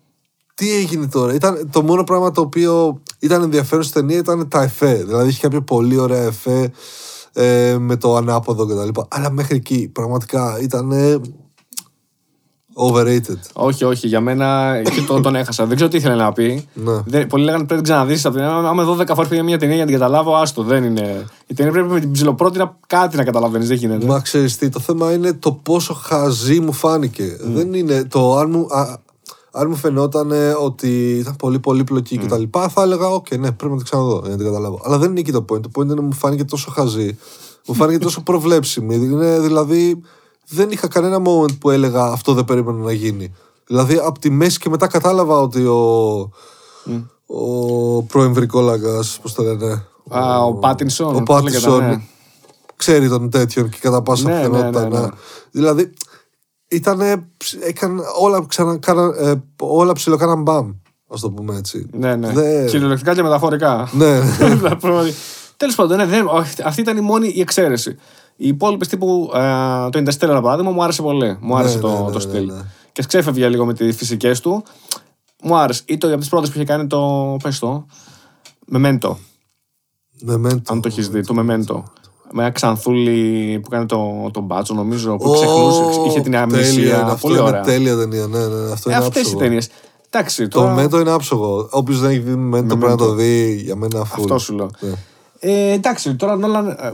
τι 0.53 0.71
έγινε 0.71 1.07
τώρα. 1.07 1.33
Ήταν, 1.33 1.69
το 1.71 1.81
μόνο 1.81 2.03
πράγμα 2.03 2.31
το 2.31 2.41
οποίο 2.41 3.01
ήταν 3.19 3.41
ενδιαφέρον 3.41 3.83
στην 3.83 4.01
ταινία 4.01 4.17
ήταν 4.17 4.47
τα 4.47 4.61
εφέ. 4.61 4.93
Δηλαδή 4.93 5.29
είχε 5.29 5.39
κάποια 5.41 5.61
πολύ 5.61 5.97
ωραία 5.97 6.23
εφέ 6.23 6.71
ε, 7.33 7.77
με 7.79 7.95
το 7.95 8.15
ανάποδο 8.15 8.65
κτλ. 8.65 9.01
Αλλά 9.07 9.31
μέχρι 9.31 9.55
εκεί 9.55 9.89
πραγματικά 9.93 10.59
ήταν 10.61 10.91
overrated. 12.73 13.39
Όχι, 13.53 13.83
όχι, 13.83 14.07
για 14.07 14.21
μένα 14.21 14.75
εκεί 14.75 15.01
το, 15.01 15.21
τον 15.21 15.35
έχασα. 15.35 15.65
Δεν 15.65 15.75
ξέρω 15.75 15.89
τι 15.89 15.97
ήθελε 15.97 16.15
να 16.15 16.31
πει. 16.31 16.67
Ναι. 16.73 17.01
Δεν, 17.05 17.27
πολλοί 17.27 17.43
λέγανε 17.43 17.63
πρέπει 17.65 17.89
να 17.89 18.05
την 18.05 18.13
ξαναδεί. 18.23 18.41
Άμα 18.67 18.83
δω 18.83 18.97
10 18.99 19.05
φορές 19.15 19.29
πήγα 19.29 19.43
μια 19.43 19.57
ταινία 19.57 19.75
για 19.75 19.85
να 19.85 19.91
την 19.91 19.99
καταλάβω, 19.99 20.35
άστο. 20.35 20.63
Δεν 20.63 20.83
είναι. 20.83 21.25
Η 21.47 21.53
ταινία 21.53 21.71
πρέπει 21.71 21.87
με 21.87 21.99
την 21.99 22.11
ψηλοπρώτη 22.11 22.57
να 22.57 22.77
κάτι 22.87 23.17
να 23.17 23.23
καταλαβαίνεις. 23.23 23.67
Δεν 23.67 23.77
γίνεται. 23.77 24.05
Μα 24.05 24.19
ξέρεις 24.19 24.57
τι, 24.57 24.69
το 24.69 24.79
θέμα 24.79 25.13
είναι 25.13 25.33
το 25.33 25.51
πόσο 25.51 25.93
χαζή 25.93 26.59
μου 26.59 26.73
φάνηκε. 26.73 27.37
Δεν 27.41 27.73
είναι 27.73 28.03
το 28.03 28.37
αν 28.37 28.49
μου, 28.49 28.67
α, 28.69 28.97
αν 29.51 29.69
μου 29.69 29.75
φαινόταν 29.75 30.31
ότι 30.61 31.17
ήταν 31.17 31.35
πολύ 31.35 31.59
πολύπλοκη 31.59 32.17
και 32.17 32.25
τα 32.25 32.37
λοιπά, 32.37 32.69
θα 32.69 32.81
έλεγα, 32.81 33.07
οκ, 33.07 33.27
ναι, 33.31 33.51
πρέπει 33.51 33.71
να 33.71 33.75
την 33.75 33.83
ξαναδώ 33.83 34.19
για 34.21 34.29
να 34.29 34.37
την 34.37 34.45
καταλάβω. 34.45 34.81
Αλλά 34.83 34.97
δεν 34.97 35.09
είναι 35.09 35.19
εκεί 35.19 35.31
το 35.31 35.45
point. 35.49 35.61
Το 35.61 35.69
point 35.75 35.83
είναι 35.83 36.01
μου 36.01 36.13
φάνηκε 36.13 36.43
τόσο 36.43 36.71
χαζή. 36.71 37.17
Μου 37.67 37.73
φάνηκε 37.73 37.97
τόσο 37.97 38.21
προβλέψιμη. 38.21 38.95
Είναι, 38.95 39.39
δηλαδή, 39.39 40.01
δεν 40.51 40.71
είχα 40.71 40.87
κανένα 40.87 41.17
moment 41.25 41.59
που 41.59 41.69
έλεγα 41.69 42.03
αυτό 42.03 42.33
δεν 42.33 42.45
περίμενα 42.45 42.77
να 42.77 42.91
γίνει. 42.91 43.33
Δηλαδή, 43.67 43.97
από 44.05 44.19
τη 44.19 44.29
μέση 44.29 44.59
και 44.59 44.69
μετά 44.69 44.87
κατάλαβα 44.87 45.39
ότι 45.39 45.65
ο, 45.65 46.29
ο 47.25 48.03
πρώην 48.03 48.39
βρικόλακας, 48.39 49.19
πώς 49.21 49.33
το 49.33 49.43
λένε, 49.43 49.85
Α, 50.09 50.43
ο 50.43 50.53
Πάτινσον. 50.53 51.15
ο 51.15 51.23
πώς 51.23 51.43
λέγεται, 51.43 51.65
Πάτισον 51.65 51.87
ναι. 51.87 52.01
ξέρει 52.75 53.09
τον 53.09 53.29
τέτοιον 53.29 53.69
και 53.69 53.77
κατά 53.81 54.01
πάσα 54.01 54.29
Ναι, 54.29 54.35
πιθανότητα. 54.35 54.81
ναι, 54.81 54.87
ναι, 54.87 54.95
ναι. 54.99 55.01
να- 55.05 55.13
Δηλαδή, 55.51 55.93
ήτανε, 56.67 57.27
έκανε 57.59 58.01
όλα, 58.19 58.45
ξανα, 58.47 58.77
κάνα, 58.77 59.13
ε, 59.17 59.33
όλα 59.59 59.93
ψιλοκάναν 59.93 60.41
μπαμ, 60.41 60.71
ας 61.07 61.21
το 61.21 61.29
πούμε 61.31 61.55
έτσι. 61.57 61.87
Ναι, 61.93 62.15
ναι. 62.15 62.27
Δεν- 62.31 62.67
Κυριολεκτικά 62.67 63.13
και 63.15 63.23
μεταφορικά. 63.23 63.89
Ναι. 63.91 64.19
Τέλος 65.57 65.75
πάντων, 65.75 65.97
ναι, 65.97 66.05
δεν, 66.05 66.27
όχι, 66.27 66.61
αυτή 66.63 66.81
ήταν 66.81 66.97
η 66.97 67.01
μόνη 67.01 67.27
η 67.35 67.39
εξαίρεση. 67.41 67.95
Οι 68.43 68.47
υπόλοιπες 68.47 68.87
τύπου 68.87 69.31
ε, 69.33 69.39
το 69.89 69.99
Interstellar, 69.99 70.29
για 70.31 70.41
παράδειγμα, 70.41 70.71
μου 70.71 70.83
άρεσε 70.83 71.01
πολύ. 71.01 71.37
Μου 71.41 71.55
άρεσε 71.55 71.75
Ναι, 71.75 71.81
το, 71.81 71.87
ναι, 71.87 71.93
ναι, 71.99 72.05
το 72.05 72.11
ναι, 72.11 72.19
στυλ. 72.19 72.45
ναι. 72.45 72.61
Και 72.91 73.03
ξέφευγε 73.07 73.49
λίγο 73.49 73.65
με 73.65 73.73
τις 73.73 73.95
φυσικές 73.95 74.39
του. 74.39 74.63
Μου 75.43 75.55
άρεσε. 75.55 75.81
Ή 75.85 75.97
το 75.97 76.07
από 76.07 76.17
τις 76.17 76.29
πρώτες 76.29 76.49
που 76.49 76.55
είχε 76.55 76.65
κάνει 76.65 76.87
το. 76.87 77.37
Πες 77.43 77.59
το. 77.59 77.85
Memento. 78.73 79.15
Memento. 80.29 80.61
Αν 80.67 80.81
το 80.81 80.87
έχεις 80.87 81.09
δει, 81.09 81.21
το 81.25 81.33
Memento. 81.37 81.83
Με 82.33 82.41
ένα 82.43 82.51
ξανθούλι 82.51 83.59
που 83.63 83.69
κάνει 83.69 83.85
το, 83.85 84.29
το 84.33 84.41
μπάτσο, 84.41 84.73
νομίζω, 84.73 85.15
που 85.17 85.29
Ω, 85.29 85.33
ξεχνούσε, 85.33 85.81
είχε 86.07 86.21
την 86.21 86.31
τέλεια 86.31 86.43
είναι 86.43 86.53
αμνησία. 86.55 87.05
αυτό, 87.05 87.27
Πολύ 87.27 87.39
είναι 87.39 87.47
ωραία. 87.47 87.61
τέλεια 87.61 87.97
ταινία, 87.97 88.27
ναι, 88.27 88.39
ναι, 88.47 88.71
αυτό 88.71 88.89
Ε, 88.89 88.93
είναι 88.93 89.03
Αυτές 89.05 89.21
οι 89.21 89.25
άψογο. 89.25 89.39
ταινίες. 89.39 89.69
Εντάξει, 90.09 90.47
Το 90.47 90.59
τώρα... 90.59 90.73
Μέντο 90.73 90.99
είναι 90.99 91.11
άψογο. 91.11 91.67
Όποιος 91.71 91.99
δεν 91.99 92.09
έχει 92.09 92.19
δει 92.19 92.33
Memento 92.53 92.65
πρέπει 92.67 92.85
να 92.85 92.95
το 92.97 93.13
δει 93.13 93.61
για 93.63 93.75
μένα 93.75 93.99
full. 94.01 94.07
Αυτό 94.17 94.37
σου 94.37 94.53
λέω. 94.55 94.69
Ναι. 94.79 94.91
Ε, 95.43 95.71
εντάξει, 95.71 96.15
τώρα 96.15 96.35
Νόλαν, 96.35 96.67
ε, 96.67 96.91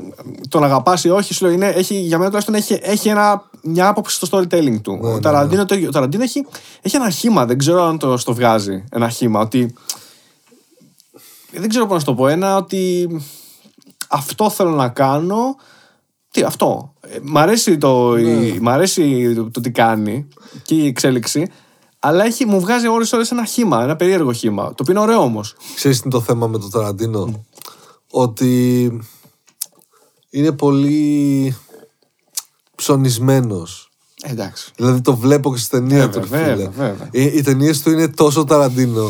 τον 0.50 0.64
αγαπάς 0.64 1.04
ή 1.04 1.10
όχι, 1.10 1.34
σου 1.34 1.46
λέω, 1.46 1.54
είναι, 1.54 1.68
έχει, 1.68 1.96
για 1.96 2.18
μένα 2.18 2.30
τουλάχιστον 2.30 2.56
έχει, 2.56 2.80
έχει 2.82 3.10
ένα, 3.10 3.50
μια 3.62 3.88
άποψη 3.88 4.16
στο 4.16 4.28
storytelling 4.38 4.82
του. 4.82 5.00
Ναι, 5.02 5.10
ο 5.10 5.14
ναι, 5.14 5.20
Ταραντίνο, 5.20 5.66
το 5.66 5.76
ίδιο. 5.76 5.88
Ο 5.88 5.92
Ταραντίνο 5.92 6.24
έχει, 6.24 6.46
έχει 6.82 6.96
ένα 6.96 7.10
χήμα, 7.10 7.46
δεν 7.46 7.58
ξέρω 7.58 7.84
αν 7.84 7.98
το 7.98 8.18
στο 8.18 8.34
βγάζει. 8.34 8.84
Ένα 8.92 9.10
χήμα, 9.10 9.40
ότι. 9.40 9.74
Δεν 11.52 11.70
ξέρω 11.70 11.86
πώς 11.86 11.94
να 11.94 12.00
σου 12.00 12.06
το 12.06 12.14
πω. 12.14 12.28
Ένα 12.28 12.56
ότι 12.58 13.08
αυτό 14.08 14.50
θέλω 14.50 14.70
να 14.72 14.90
κάνω. 14.90 15.56
Τι, 16.32 16.42
αυτό. 16.42 16.94
Ε, 17.02 17.18
μ' 17.22 17.38
αρέσει, 17.38 17.78
το, 17.78 18.18
η- 18.18 18.58
μ' 18.62 18.70
αρέσει 18.70 19.34
το, 19.36 19.50
το 19.52 19.62
τι 19.62 19.72
κάνει 19.72 20.28
και 20.64 20.76
η 20.76 20.86
εξέλιξη. 20.88 21.52
Αλλά 22.00 22.24
έχει, 22.26 22.46
μου 22.46 22.60
βγάζει 22.60 22.88
ώρες 22.88 23.14
ώρες 23.14 23.32
ένα 23.32 23.46
χήμα, 23.46 23.84
ένα 23.84 23.96
περίεργο 23.96 24.32
χήμα. 24.32 24.64
Το 24.64 24.76
οποίο 24.82 24.94
είναι 24.94 25.00
ωραίο 25.00 25.20
όμως. 25.22 25.56
Ξέρεις 25.76 25.98
τι 25.98 26.04
είναι 26.06 26.14
το 26.14 26.22
θέμα 26.22 26.48
με 26.48 26.58
το 26.58 26.70
Ταραντίνο; 26.70 27.46
Ότι 28.12 28.92
είναι 30.30 30.52
πολύ 30.52 31.56
ψωνισμένος. 32.76 33.92
Εντάξει. 34.24 34.72
Δηλαδή 34.76 35.02
το 35.02 35.16
βλέπω 35.16 35.54
και 35.54 35.60
στη 35.60 35.70
ταινία 35.70 36.08
Βέβαια, 36.08 36.10
του, 36.10 36.20
ρε 36.20 36.26
βέβαια, 36.38 36.56
φίλε. 36.56 36.70
βέβαια. 36.70 37.10
Οι, 37.12 37.24
οι 37.24 37.42
ταινίες 37.42 37.82
του 37.82 37.92
είναι 37.92 38.08
τόσο 38.08 38.44
Ταραντίνο 38.44 39.10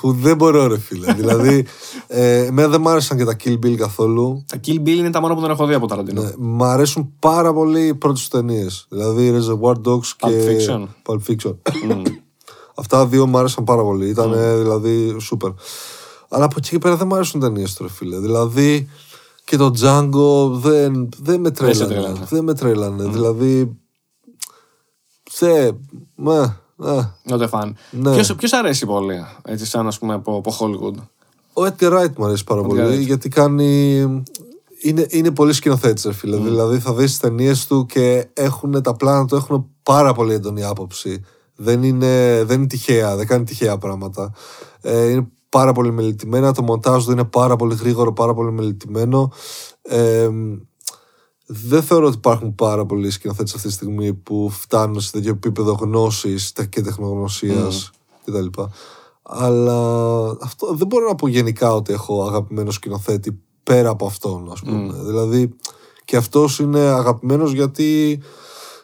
που 0.00 0.12
δεν 0.12 0.36
μπορώ, 0.36 0.66
ρε 0.66 0.78
φίλε. 0.78 1.12
δηλαδή, 1.20 1.66
ε, 2.06 2.44
εμένα 2.44 2.68
δεν 2.68 2.80
μ' 2.80 2.88
άρεσαν 2.88 3.16
και 3.16 3.24
τα 3.24 3.36
Kill 3.44 3.58
Bill 3.64 3.74
καθόλου. 3.74 4.44
Τα 4.46 4.60
Kill 4.66 4.80
Bill 4.80 4.88
είναι 4.88 5.10
τα 5.10 5.20
μόνα 5.20 5.34
που 5.34 5.40
δεν 5.40 5.50
έχω 5.50 5.66
δει 5.66 5.74
από 5.74 5.86
Ταραντίνο. 5.86 6.22
Ε, 6.22 6.34
μ' 6.38 6.64
αρέσουν 6.64 7.12
πάρα 7.18 7.52
πολύ 7.52 7.86
οι 7.86 7.94
πρώτες 7.94 8.18
τους 8.18 8.28
ταινίες. 8.28 8.86
Δηλαδή 8.88 9.34
Reservoir 9.38 9.74
Dogs 9.84 10.06
και 10.16 10.26
Pulp 10.28 10.48
Fiction. 10.48 10.86
Pulp 11.06 11.18
Fiction. 11.26 11.54
Αυτά 12.74 13.06
δύο 13.06 13.26
μου 13.26 13.38
άρεσαν 13.38 13.64
πάρα 13.64 13.82
πολύ. 13.82 14.08
Ήταν 14.08 14.32
δηλαδή 14.58 15.16
σούπερ. 15.20 15.50
Αλλά 16.28 16.44
από 16.44 16.54
εκεί 16.58 16.68
και 16.68 16.78
πέρα 16.78 16.96
δεν 16.96 17.06
μου 17.06 17.14
αρέσουν 17.14 17.40
ταινίες 17.40 17.74
του, 17.74 17.82
ρε 17.82 17.88
φίλε. 17.88 18.18
Δηλαδή, 18.18 18.88
και 19.44 19.56
το 19.56 19.72
Django 19.80 20.50
δεν, 20.50 21.08
δεν 21.18 21.40
με 21.40 21.48
σε 21.48 21.54
τρέλανε. 21.54 21.86
τρέλανε. 21.94 22.26
Δεν 22.30 22.44
με 22.44 22.54
τρέλανε. 22.54 23.04
Δηλαδή. 23.04 23.76
Θε. 25.30 25.72
Μα. 26.14 26.40
α. 26.76 27.14
Not 27.28 27.40
a 27.40 27.48
fan. 27.50 27.72
Ναι. 27.90 28.14
Ποιος, 28.14 28.34
ποιος 28.34 28.52
αρέσει 28.52 28.86
πολύ, 28.86 29.24
έτσι 29.44 29.66
σαν 29.66 29.86
ας 29.86 29.98
πούμε 29.98 30.14
από, 30.14 30.36
από 30.36 30.56
Hollywood; 30.58 30.94
Ο 31.52 31.62
Edgar 31.64 31.92
Wright 31.92 32.12
μου 32.16 32.24
αρέσει 32.24 32.44
πάρα 32.44 32.62
πολύ 32.62 32.82
Wright. 32.86 33.06
γιατί 33.06 33.28
κάνει. 33.28 34.00
Είναι, 34.82 35.06
είναι 35.08 35.30
πολύ 35.30 35.52
σκηνοθέτης, 35.52 36.04
ρε 36.04 36.12
φίλε. 36.12 36.36
Δηλαδή 36.36 36.78
θα 36.78 36.94
δεις 36.94 37.14
τι 37.14 37.20
ταινίες 37.20 37.66
του 37.66 37.86
και 37.86 38.28
έχουν 38.32 38.82
τα 38.82 38.94
πλάνα 38.94 39.24
του 39.24 39.34
έχουν 39.36 39.70
πάρα 39.82 40.12
πολύ 40.12 40.34
έντονη 40.34 40.64
άποψη. 40.64 41.24
Δεν 41.56 41.82
είναι, 41.82 42.44
δεν 42.44 42.58
είναι 42.58 42.66
τυχαία, 42.66 43.16
δεν 43.16 43.26
κάνει 43.26 43.44
τυχαία 43.44 43.78
πράγματα. 43.78 44.32
Ε, 44.80 45.10
είναι 45.10 45.28
πάρα 45.48 45.72
πολύ 45.72 45.92
μελετημένα. 45.92 46.52
Το 46.52 46.62
μοντάζ 46.62 47.04
του 47.04 47.10
είναι 47.10 47.24
πάρα 47.24 47.56
πολύ 47.56 47.74
γρήγορο, 47.74 48.12
πάρα 48.12 48.34
πολύ 48.34 48.52
μελετημένο. 48.52 49.32
Ε, 49.82 50.28
δεν 51.46 51.82
θεωρώ 51.82 52.06
ότι 52.06 52.16
υπάρχουν 52.16 52.54
πάρα 52.54 52.86
πολλοί 52.86 53.10
σκηνοθέτες 53.10 53.54
αυτή 53.54 53.66
τη 53.66 53.72
στιγμή 53.74 54.14
που 54.14 54.50
φτάνουν 54.50 55.00
σε 55.00 55.10
τέτοιο 55.10 55.30
επίπεδο 55.30 55.72
γνώσης 55.72 56.52
και 56.68 56.80
τεχνογνωσίας 56.80 57.90
κτλ. 58.24 58.46
Αλλά 59.22 59.80
αυτό 60.40 60.74
δεν 60.74 60.86
μπορώ 60.86 61.08
να 61.08 61.14
πω 61.14 61.28
γενικά 61.28 61.74
ότι 61.74 61.92
έχω 61.92 62.26
αγαπημένο 62.26 62.70
σκηνοθέτη 62.70 63.40
πέρα 63.62 63.88
από 63.88 64.06
αυτόν, 64.06 64.48
ας 64.52 64.60
πούμε. 64.60 64.92
Δηλαδή 65.04 65.56
και 66.04 66.16
αυτός 66.16 66.58
είναι 66.58 66.80
αγαπημένος 66.80 67.52
γιατί 67.52 68.20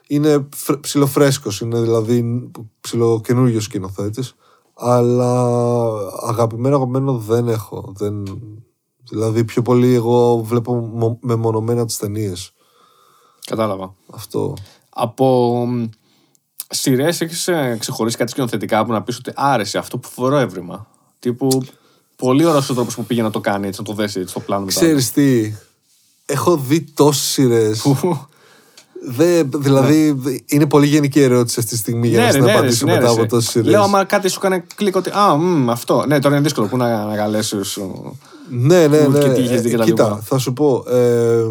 είναι 0.07 0.49
φρ- 0.55 0.81
ψιλοφρέσκος, 0.81 1.61
είναι 1.61 1.81
δηλαδή 1.81 2.51
ψιλοκαινούριο 2.81 3.61
σκηνοθέτης. 3.61 4.35
Αλλά 4.75 5.33
αγαπημένο 6.21 6.77
αγαπημένο 6.77 7.19
δεν 7.19 7.49
έχω. 7.49 7.93
Δεν... 7.97 8.25
Δηλαδή 9.11 9.45
πιο 9.45 9.63
πολύ 9.63 9.95
εγώ 9.95 10.39
βλέπω 10.39 10.75
μο- 10.75 11.19
μεμονωμένα 11.23 11.87
τις 11.87 11.97
ταινίες. 11.97 12.53
Κατάλαβα. 13.47 13.95
Αυτό. 14.13 14.55
Από 14.89 15.69
σειρές 16.69 17.21
έχεις 17.21 17.49
ξεχωρίσει 17.79 18.17
κάτι 18.17 18.31
σκηνοθετικά 18.31 18.85
που 18.85 18.93
να 18.93 19.03
πεις 19.03 19.17
ότι 19.19 19.33
άρεσε 19.35 19.79
αυτό 19.79 19.99
που 19.99 20.09
φορώ 20.09 20.37
έβριμα; 20.37 20.87
Τύπου 21.19 21.63
πολύ 22.17 22.45
ωραίος 22.45 22.71
ο 22.71 22.75
τρόπος 22.75 22.95
που 22.95 23.05
πήγε 23.05 23.23
να 23.23 23.31
το 23.31 23.41
κάνει 23.41 23.67
έτσι, 23.67 23.81
να 23.81 23.87
το 23.87 23.93
δέσει 23.93 24.19
έτσι 24.19 24.31
στο 24.31 24.41
πλάνο 24.41 24.65
μετά. 24.65 24.81
Ξέρεις 24.81 25.13
τι, 25.13 25.55
έχω 26.27 26.57
δει 26.57 26.81
τόσες 26.81 27.23
σειρές. 27.27 27.83
Που- 27.83 28.27
Δε, 29.07 29.43
δηλαδή 29.57 30.21
είναι 30.47 30.67
πολύ 30.67 30.87
γενική 30.87 31.21
ερώτηση 31.21 31.61
αυτή 31.61 31.71
τη 31.71 31.77
στιγμή 31.79 32.09
για 32.09 32.19
Ναι, 32.19 32.25
να 32.25 32.31
ρε, 32.31 32.33
στην 32.33 32.45
ναι, 32.45 32.51
ρε, 32.53 32.59
απαντήσω 32.59 32.87
ναι, 32.87 32.93
μετά 32.93 33.05
ρε, 33.07 33.11
από 33.13 33.21
σε. 33.21 33.27
τόσες 33.27 33.51
σειρές. 33.51 33.71
Λέω, 33.71 33.83
άμα 33.83 34.05
κάτι 34.05 34.29
σου 34.29 34.39
έκανε 34.43 34.65
κλικ 34.75 34.97
ότι. 34.97 35.11
Α, 35.11 35.37
μ, 35.37 35.71
αυτό. 35.71 36.05
Ναι, 36.07 36.19
τώρα 36.19 36.35
είναι 36.35 36.45
δύσκολο. 36.45 36.67
Πού 36.67 36.77
να, 36.77 37.05
να 37.05 37.17
καλέσει. 37.17 37.57
Ναι, 38.51 38.87
ναι, 38.87 38.99
Που 38.99 39.11
ναι. 39.11 39.19
και 39.19 39.29
τι 39.29 39.43
είχες 39.43 39.61
δει 39.63 39.69
και 39.69 39.75
Ε, 39.75 39.79
τα 39.79 39.85
Κοίτα, 39.85 40.05
λοιπά. 40.05 40.21
θα 40.25 40.39
σου 40.39 40.53
πω. 40.53 40.85
ε, 40.91 41.45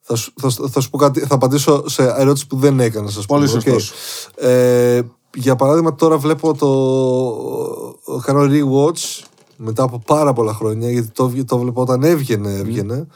θα, 0.00 0.14
σου, 0.16 0.32
θα, 0.40 0.48
σου- 0.48 0.68
θα 0.70 0.80
σου 0.80 0.90
πω 0.90 0.96
κάτι. 0.98 1.20
Θα 1.20 1.34
απαντήσω 1.34 1.82
σε 1.88 2.14
ερώτηση 2.16 2.46
που 2.46 2.56
δεν 2.56 2.80
έκανα, 2.80 3.10
σας 3.10 3.26
Πολύ 3.26 3.46
πούμε. 3.46 3.60
σωστός. 3.60 3.90
Οκ. 3.90 4.44
Ε, 4.44 5.00
για 5.36 5.56
παράδειγμα, 5.56 5.94
τώρα 5.94 6.18
βλέπω 6.18 6.54
το. 6.56 8.20
Κάνω 8.24 8.40
rewatch 8.42 9.24
μετά 9.56 9.82
από 9.82 10.02
πάρα 10.06 10.32
πολλά 10.32 10.54
χρόνια, 10.54 10.90
γιατί 10.90 11.08
το, 11.08 11.32
το 11.46 11.58
βλέπω 11.58 11.80
όταν 11.80 12.02
έβγαινε, 12.02 12.52
έβγαινε. 12.54 13.06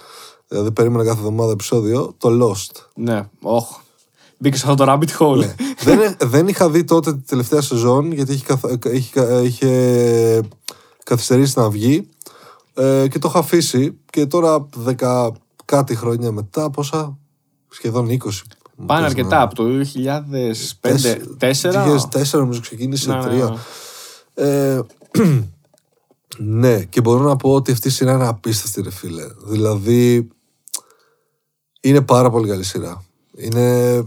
Δηλαδή, 0.49 0.71
περίμενα 0.73 1.05
κάθε 1.05 1.19
εβδομάδα 1.19 1.53
επεισόδιο. 1.53 2.15
Το 2.19 2.29
Lost. 2.43 2.81
Ναι, 2.95 3.29
όχ. 3.43 3.67
Μπήκε 4.39 4.57
σε 4.57 4.71
αυτό 4.71 4.85
το 4.85 4.93
rabbit 4.93 5.19
hole. 5.19 5.37
Ναι. 5.39 5.55
δεν, 5.85 6.17
δεν 6.21 6.49
είχα 6.49 6.71
δει 6.71 6.85
τότε 6.85 7.13
τη 7.13 7.21
τελευταία 7.23 7.61
σεζόν 7.61 8.13
γιατί 8.13 8.33
είχε, 8.33 8.45
καθ- 8.45 8.85
είχε, 8.93 9.41
είχε 9.45 10.41
καθυστερήσει 11.05 11.59
να 11.59 11.71
βγει 11.71 12.09
ε, 12.75 13.07
και 13.11 13.19
το 13.19 13.29
είχα 13.29 13.39
αφήσει 13.39 13.99
και 14.11 14.27
τώρα 14.27 14.67
δεκα 14.77 15.33
κάτι 15.65 15.97
χρόνια 15.97 16.33
μετά 16.33 16.71
πόσα; 16.71 17.19
Σχεδόν 17.69 18.07
20 18.07 18.17
Πάνε 18.87 19.01
Πες 19.01 19.11
αρκετά 19.11 19.37
να- 19.37 19.43
από 19.43 19.55
το 19.55 19.65
2005-2004. 20.81 21.87
2004 22.13 22.39
νομίζω 22.39 22.61
ξεκίνησε 22.61 23.11
Ναι, 23.11 23.17
ναι, 23.17 23.23
τρία. 23.25 23.45
ναι. 24.35 24.45
Ε, 24.75 24.81
ναι, 26.39 26.83
και 26.85 27.01
μπορώ 27.01 27.23
να 27.25 27.37
πω 27.37 27.55
ότι 27.55 27.73
αυτή 27.73 27.89
η 27.89 27.91
σειρά 27.91 28.13
είναι 28.13 28.27
απίστευτη, 28.27 28.83
ρε 28.83 28.91
φίλε. 28.91 29.25
Δηλαδή, 29.47 30.29
είναι 31.89 32.01
πάρα 32.01 32.31
πολύ 32.31 32.49
καλή 32.49 32.63
σειρά. 32.65 33.05
Είναι. 33.37 34.05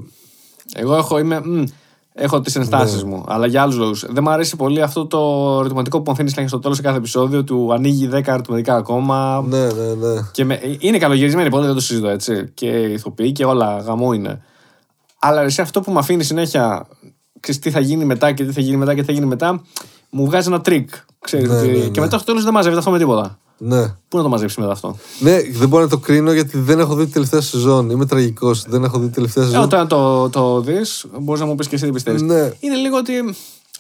Εγώ 0.74 0.96
έχω, 0.96 1.20
είμαι, 1.20 1.42
μ, 1.44 1.64
έχω 2.14 2.42
τις 2.42 2.56
ενστάσεις 2.56 3.04
Ναι. 3.04 3.10
μου, 3.10 3.24
αλλά 3.28 3.46
για 3.46 3.62
άλλους 3.62 3.76
λόγους. 3.78 4.06
Δεν 4.10 4.24
μου 4.24 4.30
αρέσει 4.30 4.56
πολύ 4.56 4.82
αυτό 4.82 5.06
το 5.06 5.18
ερωτηματικό 5.60 6.02
που 6.02 6.12
μαθαίνει 6.12 6.32
να 6.36 6.40
έχει 6.42 6.50
στο 6.50 6.60
τέλος 6.60 6.76
σε 6.78 6.82
κάθε 6.84 6.98
επεισόδιο 6.98 7.44
του 7.44 7.74
ανοίγει 7.74 8.10
10 8.14 8.22
ερωτηματικά 8.34 8.76
ακόμα. 8.76 9.44
Ναι, 9.48 9.66
ναι, 9.68 9.94
ναι. 10.08 10.22
Και 10.32 10.46
με, 10.46 10.60
είναι 10.80 10.98
καλογυρισμένη 10.98 11.50
πολύ, 11.50 11.66
δεν 11.66 11.76
το 11.76 11.82
συζητώ 11.82 12.08
έτσι. 12.08 12.52
Και 12.54 12.68
ηθοποιοί 12.68 13.32
και 13.32 13.46
όλα, 13.46 13.78
γαμό 13.78 14.14
είναι. 14.14 14.42
Αλλά 15.20 15.42
εσύ 15.42 15.62
αυτό 15.62 15.82
που 15.82 15.92
με 15.92 16.00
αφήνει 16.00 16.24
συνέχεια, 16.24 16.88
ξέρεις 17.40 17.62
τι 17.62 17.72
θα 17.72 17.80
γίνει 17.80 18.06
μετά 18.06 18.32
και 18.32 18.46
τι 18.46 18.52
θα 18.52 18.62
γίνει 18.62 18.78
μετά 18.78 18.94
και 18.94 19.00
τι 19.02 19.06
θα 19.08 19.14
γίνει 19.14 19.26
μετά, 19.26 19.62
μου 20.10 20.26
βγάζει 20.26 20.48
ένα 20.48 20.62
τρίκ. 20.62 20.90
Ξέρεις, 21.20 21.50
Ναι, 21.50 21.58
ότι- 21.58 21.68
ναι, 21.68 21.78
ναι. 21.78 21.86
Και 21.90 22.00
μετά 22.00 22.18
στο 22.18 22.26
τέλος 22.26 22.44
δεν 22.44 22.54
μαζεύεται 22.54 22.80
αυτό 22.80 22.92
με 22.92 22.98
τίποτα. 22.98 23.40
Ναι. 23.62 23.88
Πού 24.08 24.18
να 24.18 24.24
το 24.24 24.30
μαζέψει 24.30 24.60
μετά 24.60 24.72
αυτό; 24.72 24.96
Ναι, 25.20 25.40
δεν 25.42 25.68
μπορώ 25.68 25.84
να 25.84 25.90
το 25.90 25.98
κρίνω 25.98 26.32
γιατί 26.32 26.58
δεν 26.58 26.80
έχω 26.80 26.96
δει 26.96 27.06
τη 27.06 27.12
τελευταία 27.12 27.42
σεζόν. 27.42 27.90
Είμαι 27.90 28.06
τραγικός. 28.06 28.64
Δεν 28.68 28.84
έχω 28.84 29.00
δει 29.00 29.06
τη 29.08 29.14
τελευταία 29.14 29.44
Ε, 29.44 29.48
σεζόν. 29.48 29.64
όταν 29.64 29.88
το, 29.88 30.30
το 30.30 30.62
δεις, 30.62 31.06
μπορείς 31.20 31.42
να 31.42 31.48
μου 31.48 31.56
πεις 31.56 31.68
και 31.68 31.76
εσύ 31.76 31.86
τι 31.86 31.92
πιστεύεις. 31.92 32.22
Ναι. 32.22 32.52
Είναι 32.60 32.76
λίγο 32.76 32.98
ότι. 32.98 33.14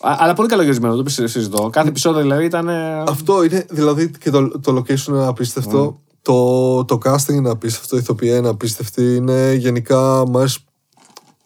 Α, 0.01 0.15
αλλά 0.19 0.34
πολύ 0.34 0.47
καλογυρισμένο, 0.47 0.95
δεν 0.95 1.03
το 1.03 1.27
συζητώ. 1.27 1.69
Κάθε 1.71 1.88
επεισόδιο 1.88 2.21
δηλαδή 2.21 2.45
ήταν. 2.45 2.67
ε, 2.67 3.03
Αυτό 3.07 3.43
είναι, 3.43 3.65
δηλαδή 3.69 4.11
και 4.19 4.30
το, 4.30 4.59
το 4.59 4.75
location 4.77 5.07
είναι 5.07 5.25
απίστευτο. 5.25 5.99
Το, 6.21 6.86
το 6.86 6.97
casting 7.03 7.30
είναι 7.34 7.49
απίστευτο, 7.49 7.95
η 7.95 7.99
ηθοποιία 7.99 8.36
είναι 8.36 8.47
απίστευτη. 8.49 9.15
Είναι 9.15 9.53
γενικά 9.53 10.23
μου 10.27 10.38
αρέσει 10.38 10.59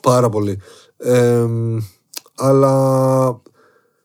πάρα 0.01 0.29
πολύ. 0.29 0.59
Ε, 0.97 1.45
αλλά 2.36 3.41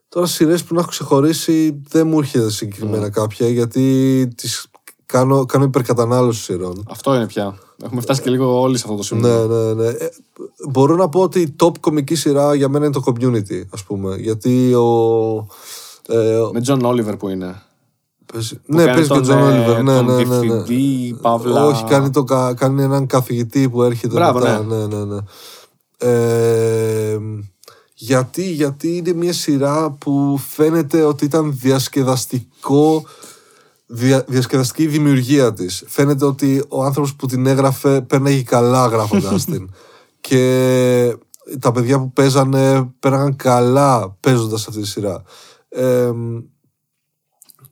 τώρα 0.08 0.26
σειρές 0.26 0.64
που 0.64 0.74
να 0.74 0.80
έχω 0.80 0.88
ξεχωρίσει 0.88 1.82
δεν 1.88 2.06
μου 2.06 2.18
έρχεται 2.18 2.50
συγκεκριμένα 2.50 3.10
κάποια 3.10 3.48
γιατί 3.48 4.28
τις 4.36 4.66
κάνω, 5.06 5.44
κάνω 5.46 5.64
υπερκατανάλωση 5.64 6.42
σειρών. 6.42 6.84
Αυτό 6.90 7.14
είναι 7.14 7.26
πια. 7.26 7.58
Έχουμε 7.84 8.00
φτάσει 8.00 8.22
και 8.22 8.30
λίγο 8.30 8.60
όλοι 8.60 8.76
σε 8.78 8.84
αυτό 8.86 8.96
το 8.96 9.02
σημείο. 9.02 9.46
Ναι, 9.46 9.56
ναι, 9.56 9.72
ναι. 9.74 9.88
Ε, 9.88 10.08
μπορώ 10.70 10.96
να 10.96 11.08
πω 11.08 11.20
ότι 11.20 11.40
η 11.40 11.54
top 11.62 11.78
κομική 11.80 12.14
σειρά 12.14 12.54
για 12.54 12.68
μένα 12.68 12.84
είναι 12.84 12.94
το 12.94 13.02
Community, 13.06 13.62
ας 13.70 13.82
πούμε. 13.84 14.16
Γιατί 14.16 14.74
ο. 14.74 15.46
Ε, 16.08 16.36
ο- 16.38 16.50
Με 16.52 16.60
John 16.60 16.84
Oliver 16.84 17.16
που 17.16 17.28
είναι. 17.28 17.62
παίζει- 18.32 18.54
Που 18.56 18.74
ναι, 18.74 18.84
κάνει 18.84 18.92
παίζει 18.94 19.06
και 19.08 19.12
ο 19.12 19.16
τον, 19.16 19.22
Τζον 19.24 19.38
ε, 19.38 19.42
Όλιβερ. 19.42 19.82
Ναι, 19.82 19.96
τον 19.96 20.06
ναι, 20.06 20.12
ναι, 20.12 20.24
ναι. 20.24 20.38
διευθυντή, 20.38 21.18
Παύλα. 21.22 21.64
Όχι, 21.66 21.84
κάνει, 21.84 22.10
το, 22.10 22.24
κα- 22.24 22.54
κάνει 22.54 22.82
έναν 22.82 23.06
καθηγητή 23.06 23.68
που 23.68 23.82
έρχεται 23.82 24.14
Μπράβο, 24.14 24.38
μετά. 24.38 24.62
ναι. 24.62 24.76
Ναι, 24.76 24.86
ναι, 24.96 25.04
ναι. 25.04 25.18
Ε, 25.98 27.18
γιατί, 28.00 28.50
γιατί 28.50 28.96
είναι 28.96 29.12
μια 29.12 29.32
σειρά 29.32 29.90
που 29.90 30.40
φαίνεται 30.48 31.02
ότι 31.02 31.24
ήταν 31.24 31.58
διασκεδαστικό 31.60 33.04
δια, 33.86 34.24
διασκεδαστική 34.28 34.82
η 34.82 34.86
δημιουργία 34.86 35.52
της. 35.52 35.84
Φαίνεται 35.86 36.24
ότι 36.24 36.64
ο 36.68 36.84
άνθρωπος 36.84 37.14
που 37.14 37.26
την 37.26 37.46
έγραφε 37.46 38.00
παίρναγε 38.00 38.42
καλά 38.42 38.86
γράφοντάς 38.86 39.44
την. 39.50 39.70
Και 40.20 41.16
τα 41.60 41.72
παιδιά 41.72 41.98
που 41.98 42.12
παίζανε 42.12 42.92
πέραγαν 42.98 43.36
καλά 43.36 44.16
παίζοντας 44.20 44.68
αυτή 44.68 44.80
τη 44.80 44.86
σειρά. 44.86 45.22
Ε, 45.68 46.10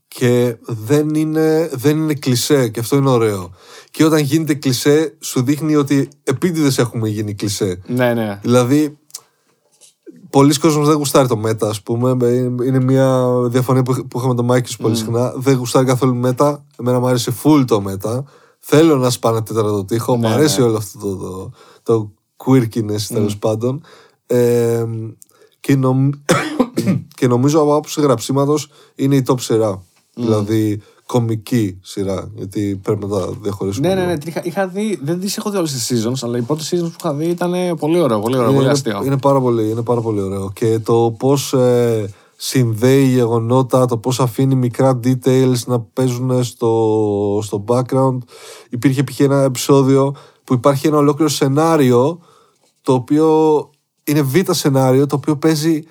και 0.09 0.57
δεν 0.61 1.15
είναι, 1.15 1.71
δεν 1.73 1.97
είναι 1.97 2.15
κλισέ 2.15 2.69
και 2.69 2.81
αυτό 2.81 2.97
είναι 2.97 3.11
ωραίο. 3.11 3.55
Και 3.91 4.05
όταν 4.05 4.19
γίνεται 4.19 4.55
κλισέ 4.55 5.17
σου 5.21 5.43
δείχνει 5.43 5.77
ότι 5.77 6.09
επίτηδες 6.23 6.79
έχουμε 6.79 7.09
γίνει 7.09 7.35
κλισέ. 7.35 7.83
Ναι, 7.87 8.15
ναι. 8.15 8.39
Δηλαδή, 8.43 8.99
πολλοί 10.37 10.59
κόσμος 10.59 10.87
δεν 10.87 10.97
γουστάρει 10.97 11.29
το 11.29 11.37
μέτα, 11.37 11.69
ας 11.69 11.83
πούμε. 11.83 12.11
Είναι 12.67 12.81
μια 12.81 13.27
διαφωνία 13.49 13.83
που, 13.83 14.07
που 14.09 14.19
είχαμε 14.19 14.35
το 14.35 14.43
Μάικη 14.43 14.71
σου 14.71 14.77
πολύ 14.77 14.97
συχνά. 14.97 15.33
Δεν 15.37 15.57
γουστάρει 15.57 15.87
καθόλου 15.87 16.15
μέτα. 16.15 16.65
Εμένα 16.79 17.01
μου 17.01 17.07
αρέσει 17.07 17.33
full 17.43 17.65
το 17.67 17.81
μέτα. 17.81 18.25
Θέλω 18.59 18.97
να 18.97 19.11
σπάνε 19.11 19.43
τέταρτο 19.43 19.85
τοίχο. 19.85 20.17
Ναι, 20.17 20.29
μου 20.29 20.35
αρέσει 20.35 20.61
ναι. 20.61 20.67
όλο 20.67 20.77
αυτό 20.77 20.99
το, 20.99 21.17
το, 21.17 21.53
το 21.83 22.11
quirkiness 22.37 23.01
τέλος 23.09 23.37
πάντων. 23.37 23.83
Ε, 24.27 24.85
και, 25.61 25.77
νομ... 25.77 26.11
και 27.19 27.27
νομίζω 27.27 27.61
από 27.61 27.71
άποψη 27.71 28.01
γραψίματος 28.01 28.71
είναι 28.95 29.17
η 29.17 29.23
top 29.27 29.41
σειρά. 29.41 29.83
Δηλαδή 30.15 30.81
κομική 31.07 31.79
σειρά. 31.83 32.31
Γιατί 32.35 32.81
πρέπει 32.83 33.07
να 33.07 33.19
τα 33.19 33.29
διαχωρίσουμε. 33.43 33.89
Ναι, 33.89 33.95
ναι, 33.95 34.01
λίγο. 34.01 34.13
ναι. 34.13 34.19
την 34.19 34.29
Είχα, 34.29 34.41
είχα 34.45 34.67
δει, 34.67 34.99
δεν 35.03 35.21
τις 35.21 35.37
έχω 35.37 35.51
δει 35.51 35.57
όλες 35.57 35.73
τις 35.73 36.07
seasons, 36.07 36.19
αλλά 36.23 36.39
οι 36.39 36.43
πρώτες 36.43 36.75
seasons 36.75 36.91
που 36.91 36.97
είχα 36.99 37.15
δει 37.15 37.25
ήταν 37.25 37.53
πολύ 37.79 38.01
ωραίο, 38.01 38.21
πολύ 38.21 38.37
ωραίο, 38.37 38.51
πολύ 38.53 38.63
είναι, 38.63 38.71
αστείο. 38.71 39.03
είναι, 39.05 39.19
πάρα 39.19 39.41
πολύ, 39.41 39.71
είναι 39.71 39.83
πάρα 39.83 40.01
πολύ 40.01 40.21
ωραίο. 40.21 40.51
Και 40.55 40.79
το 40.79 41.15
πώς 41.19 41.53
ε, 41.53 42.15
συνδέει 42.37 43.05
γεγονότα, 43.05 43.87
το 43.87 43.97
πώς 43.99 44.21
αφήνει 44.21 44.55
μικρά 44.55 45.01
details 45.05 45.59
να 45.67 45.81
παίζουν 45.81 46.45
στο, 46.45 47.41
στο 47.43 47.65
background. 47.69 48.19
Υπήρχε 48.71 49.05
π.χ. 49.05 49.21
ένα 49.21 49.43
επεισόδιο 49.43 50.15
που 50.45 50.55
υπάρχει 50.55 50.87
ένα 50.87 50.97
ολόκληρο 50.97 51.31
σενάριο 51.31 52.21
το 52.83 52.93
οποίο 52.93 53.71
είναι 54.05 54.23
β' 54.23 54.51
σενάριο 54.51 55.07
το 55.07 55.17
οποίο 55.17 55.37
παίζει 55.37 55.85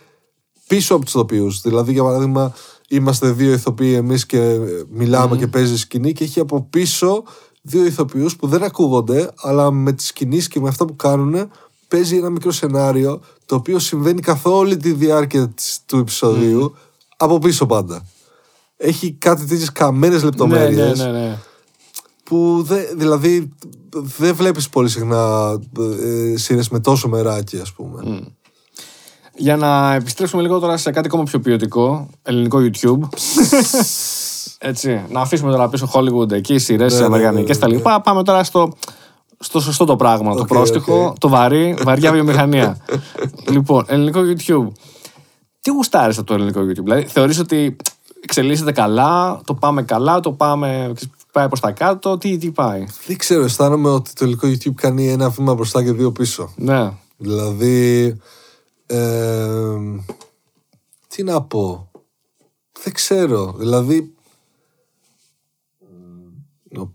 πίσω 0.68 0.96
από 0.96 1.04
τους 1.04 1.14
ηθοποιούς. 1.14 1.62
Δηλαδή, 1.62 1.92
για 1.92 2.04
παράδειγμα, 2.04 2.54
είμαστε 2.90 3.32
δύο 3.32 3.52
ηθοποιοί 3.54 3.94
εμείς 3.98 4.26
και 4.26 4.58
μιλάμε 4.90 5.38
και 5.38 5.48
παίζεις 5.48 5.80
σκηνή 5.80 6.12
και 6.14 6.24
έχει 6.24 6.40
από 6.40 6.62
πίσω 6.70 7.24
δύο 7.62 7.86
ηθοποιούς 7.86 8.36
που 8.36 8.48
δεν 8.48 8.64
ακούγονται, 8.64 9.32
αλλά 9.36 9.72
με 9.72 9.92
τις 9.94 10.14
κινήσει 10.14 10.48
και 10.48 10.60
με 10.60 10.68
αυτά 10.68 10.86
που 10.86 10.96
κάνουν 10.96 11.52
παίζει 11.88 12.18
ένα 12.18 12.30
μικρό 12.30 12.52
σενάριο 12.52 13.22
το 13.46 13.56
οποίο 13.56 13.80
συμβαίνει 13.80 14.22
καθ' 14.22 14.46
όλη 14.46 14.78
τη 14.78 14.92
διάρκεια 14.92 15.50
της- 15.50 15.80
του 15.86 15.98
επεισοδίου 15.98 16.76
από 17.18 17.40
πίσω 17.40 17.66
πάντα. 17.66 18.06
Έχει 18.78 19.12
κάτι 19.12 19.46
τέτοιες 19.46 19.72
καμένες 19.72 20.20
Ναι, 20.20 20.26
λεπτομέρειες 20.30 20.98
ναι, 21.00 21.06
ναι, 21.06 21.12
ναι. 21.20 21.38
που 22.24 22.64
δε, 22.68 22.82
δηλαδή 22.96 23.50
δεν 24.18 24.36
βλέπεις 24.36 24.70
πολύ 24.70 24.90
συχνά 24.90 25.52
ε, 26.04 26.38
σειρές 26.38 26.70
με 26.70 26.80
τόσο 26.80 27.08
μεράκι 27.08 27.58
ας 27.60 27.72
πούμε. 27.74 28.28
Για 29.38 29.56
να 29.56 29.94
επιστρέψουμε 29.94 30.42
λίγο 30.42 30.60
τώρα 30.60 30.78
σε 30.78 30.92
κάτι 30.92 31.08
ακόμα 31.08 31.24
πιο 31.24 31.40
ποιοτικό, 31.40 32.08
ελληνικό 32.24 32.60
YouTube. 32.62 33.00
Έτσι, 34.58 35.06
να 35.10 35.22
αφήσουμε 35.22 35.52
τώρα 35.52 35.70
πίσω 35.70 35.90
Hollywood 35.94 36.32
εκεί, 36.32 36.54
οι 36.54 36.60
σειρές, 36.60 36.92
Ναι, 36.92 36.98
οι 36.98 37.00
ναι, 37.00 37.06
αμερικανικές 37.06 37.56
ναι, 37.56 37.62
τα 37.62 37.68
ναι. 37.68 37.76
λοιπά. 37.76 38.02
Πάμε 38.02 38.24
τώρα 38.24 38.44
στο, 38.44 38.74
στο 39.40 39.60
σωστό 39.60 39.86
το 39.86 39.96
πράγμα, 39.96 40.36
το 40.36 40.42
Οκ, 40.42 40.48
πρόστυχο, 40.48 41.06
οκ. 41.06 41.18
το 41.18 41.30
βαρύ, 41.30 41.78
βαριά 41.84 42.12
βιομηχανία. 42.12 42.78
λοιπόν, 43.54 43.86
ελληνικό 43.88 44.20
YouTube. 44.20 44.68
Τι 45.62 45.72
γουστάρεις 45.72 46.18
από 46.18 46.28
το 46.28 46.34
ελληνικό 46.34 46.62
YouTube, 46.62 46.84
δηλαδή 46.84 47.04
θεωρείς 47.04 47.40
ότι 47.40 47.76
εξελίσσεται 48.22 48.72
καλά, 48.72 49.42
το 49.46 49.54
πάμε 49.54 49.84
καλά, 49.84 50.20
το 50.20 50.32
πάμε, 50.32 50.94
πάει 51.32 51.48
προς 51.48 51.60
τα 51.60 51.72
κάτω, 51.72 52.18
τι, 52.18 52.38
τι 52.38 52.52
πάει; 52.52 52.86
Δεν 53.08 53.18
ξέρω, 53.18 53.44
αισθάνομαι 53.44 53.90
ότι 53.90 54.14
το 54.14 54.24
ελληνικό 54.24 54.48
YouTube 54.48 54.74
κάνει 54.76 55.10
ένα 55.10 55.30
βήμα 55.30 55.54
μπροστά 55.54 55.84
και 55.84 55.92
δύο 55.92 56.12
πίσω. 56.12 56.54
Ναι. 56.56 56.92
Δηλαδή, 57.18 58.18
ε, 58.88 59.78
τι 61.08 61.24
να 61.24 61.42
πω, 61.42 61.92
δεν 62.84 62.94
ξέρω, 62.94 63.54
δηλαδή... 63.58 64.14
Νο- 66.70 66.94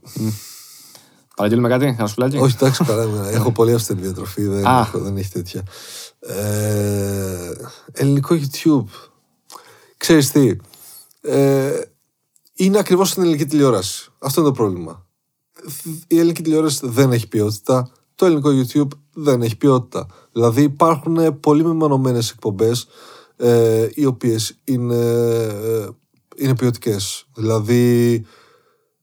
Παραγγείλουμε 1.37 1.69
κάτι, 1.69 1.85
ένα 1.87 2.07
σουβλάκι. 2.07 2.39
Όχι, 2.39 2.57
εντάξει, 2.61 2.85
καλά. 2.85 3.05
ναι, 3.05 3.29
Έχω 3.37 3.53
πολύ 3.53 3.73
αυστηρή 3.75 4.01
διατροφή, 4.01 4.43
δεν, 4.43 4.67
Α. 4.67 4.81
έχω, 4.81 4.99
δεν 4.99 5.17
έχει 5.17 5.31
τέτοια. 5.31 5.63
Ε, 6.21 7.53
ελληνικό 7.93 8.37
YouTube. 8.41 8.85
Ξέρεις 9.97 10.31
τι, 10.31 10.57
ε, 11.21 11.81
είναι 12.55 12.79
ακριβώς 12.79 13.09
στην 13.11 13.23
ελληνική 13.23 13.47
τηλεόραση. 13.47 14.11
Αυτό 14.19 14.41
είναι 14.41 14.51
το 14.51 14.55
πρόβλημα. 14.57 15.07
Η 16.07 16.19
ελληνική 16.19 16.43
τηλεόραση 16.43 16.81
δεν 16.83 17.13
έχει 17.13 17.29
ποιότητα. 17.29 17.93
Το 18.21 18.27
ελληνικό 18.27 18.51
YouTube 18.51 18.99
δεν 19.13 19.43
έχει 19.43 19.57
ποιότητα. 19.57 20.07
Δηλαδή 20.33 20.63
υπάρχουν 20.63 21.41
πολύ 21.41 21.65
μεμονωμένες 21.65 22.31
εκπομπές 22.31 22.87
ε, 23.37 23.89
οι 23.95 24.05
οποίες 24.05 24.61
είναι, 24.65 24.95
ε, 24.95 25.89
είναι 26.37 26.55
ποιοτικές. 26.55 27.27
Δηλαδή 27.35 28.25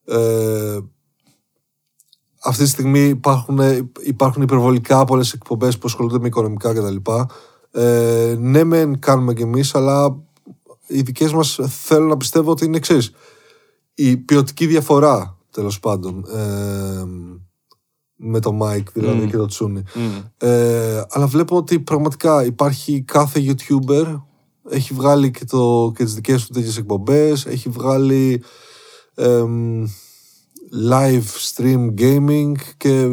ε, 0.05 0.77
αυτή 2.43 2.63
τη 2.63 2.69
στιγμή 2.69 2.99
υπάρχουν, 2.99 3.59
υπάρχουν 4.03 4.41
υπερβολικά 4.41 5.05
πολλές 5.05 5.33
εκπομπές 5.33 5.77
που 5.77 5.87
ασχολούνται 5.87 6.19
με 6.19 6.27
οικονομικά 6.27 6.73
κτλ. 6.73 7.11
Ε, 7.71 8.35
ναι, 8.39 8.63
μεν 8.63 8.99
κάνουμε 8.99 9.33
κι 9.33 9.41
εμείς, 9.41 9.75
αλλά 9.75 10.23
οι 10.87 11.01
δικές 11.01 11.33
μας 11.33 11.59
θέλω 11.69 12.05
να 12.05 12.17
πιστεύω 12.17 12.51
ότι 12.51 12.65
είναι 12.65 12.77
εξή. 12.77 12.97
Η 13.93 14.17
ποιοτική 14.17 14.65
διαφορά, 14.65 15.37
τέλος 15.51 15.79
πάντων, 15.79 16.25
ε, 16.35 17.05
με 18.17 18.39
το 18.39 18.57
Mike 18.61 18.85
δηλαδή 18.93 19.21
Μμ. 19.25 19.29
και 19.29 19.37
το 19.37 19.45
Τσούνι. 19.45 19.83
Μμ. 19.93 20.01
Ε, 20.37 21.05
αλλά 21.09 21.27
βλέπω 21.27 21.55
ότι 21.57 21.79
πραγματικά 21.79 22.45
υπάρχει 22.45 23.01
κάθε 23.01 23.41
YouTuber 23.47 24.21
έχει 24.69 24.93
βγάλει 24.93 25.31
και, 25.31 25.45
το, 25.45 25.91
και 25.95 26.03
τις 26.03 26.13
δικές 26.13 26.45
του 26.45 26.53
τέτοιες 26.53 26.77
εκπομπές 26.77 27.45
έχει 27.45 27.69
βγάλει 27.69 28.43
εμ, 29.15 29.83
live 30.91 31.23
stream 31.55 31.93
gaming 32.01 32.51
και 32.77 33.07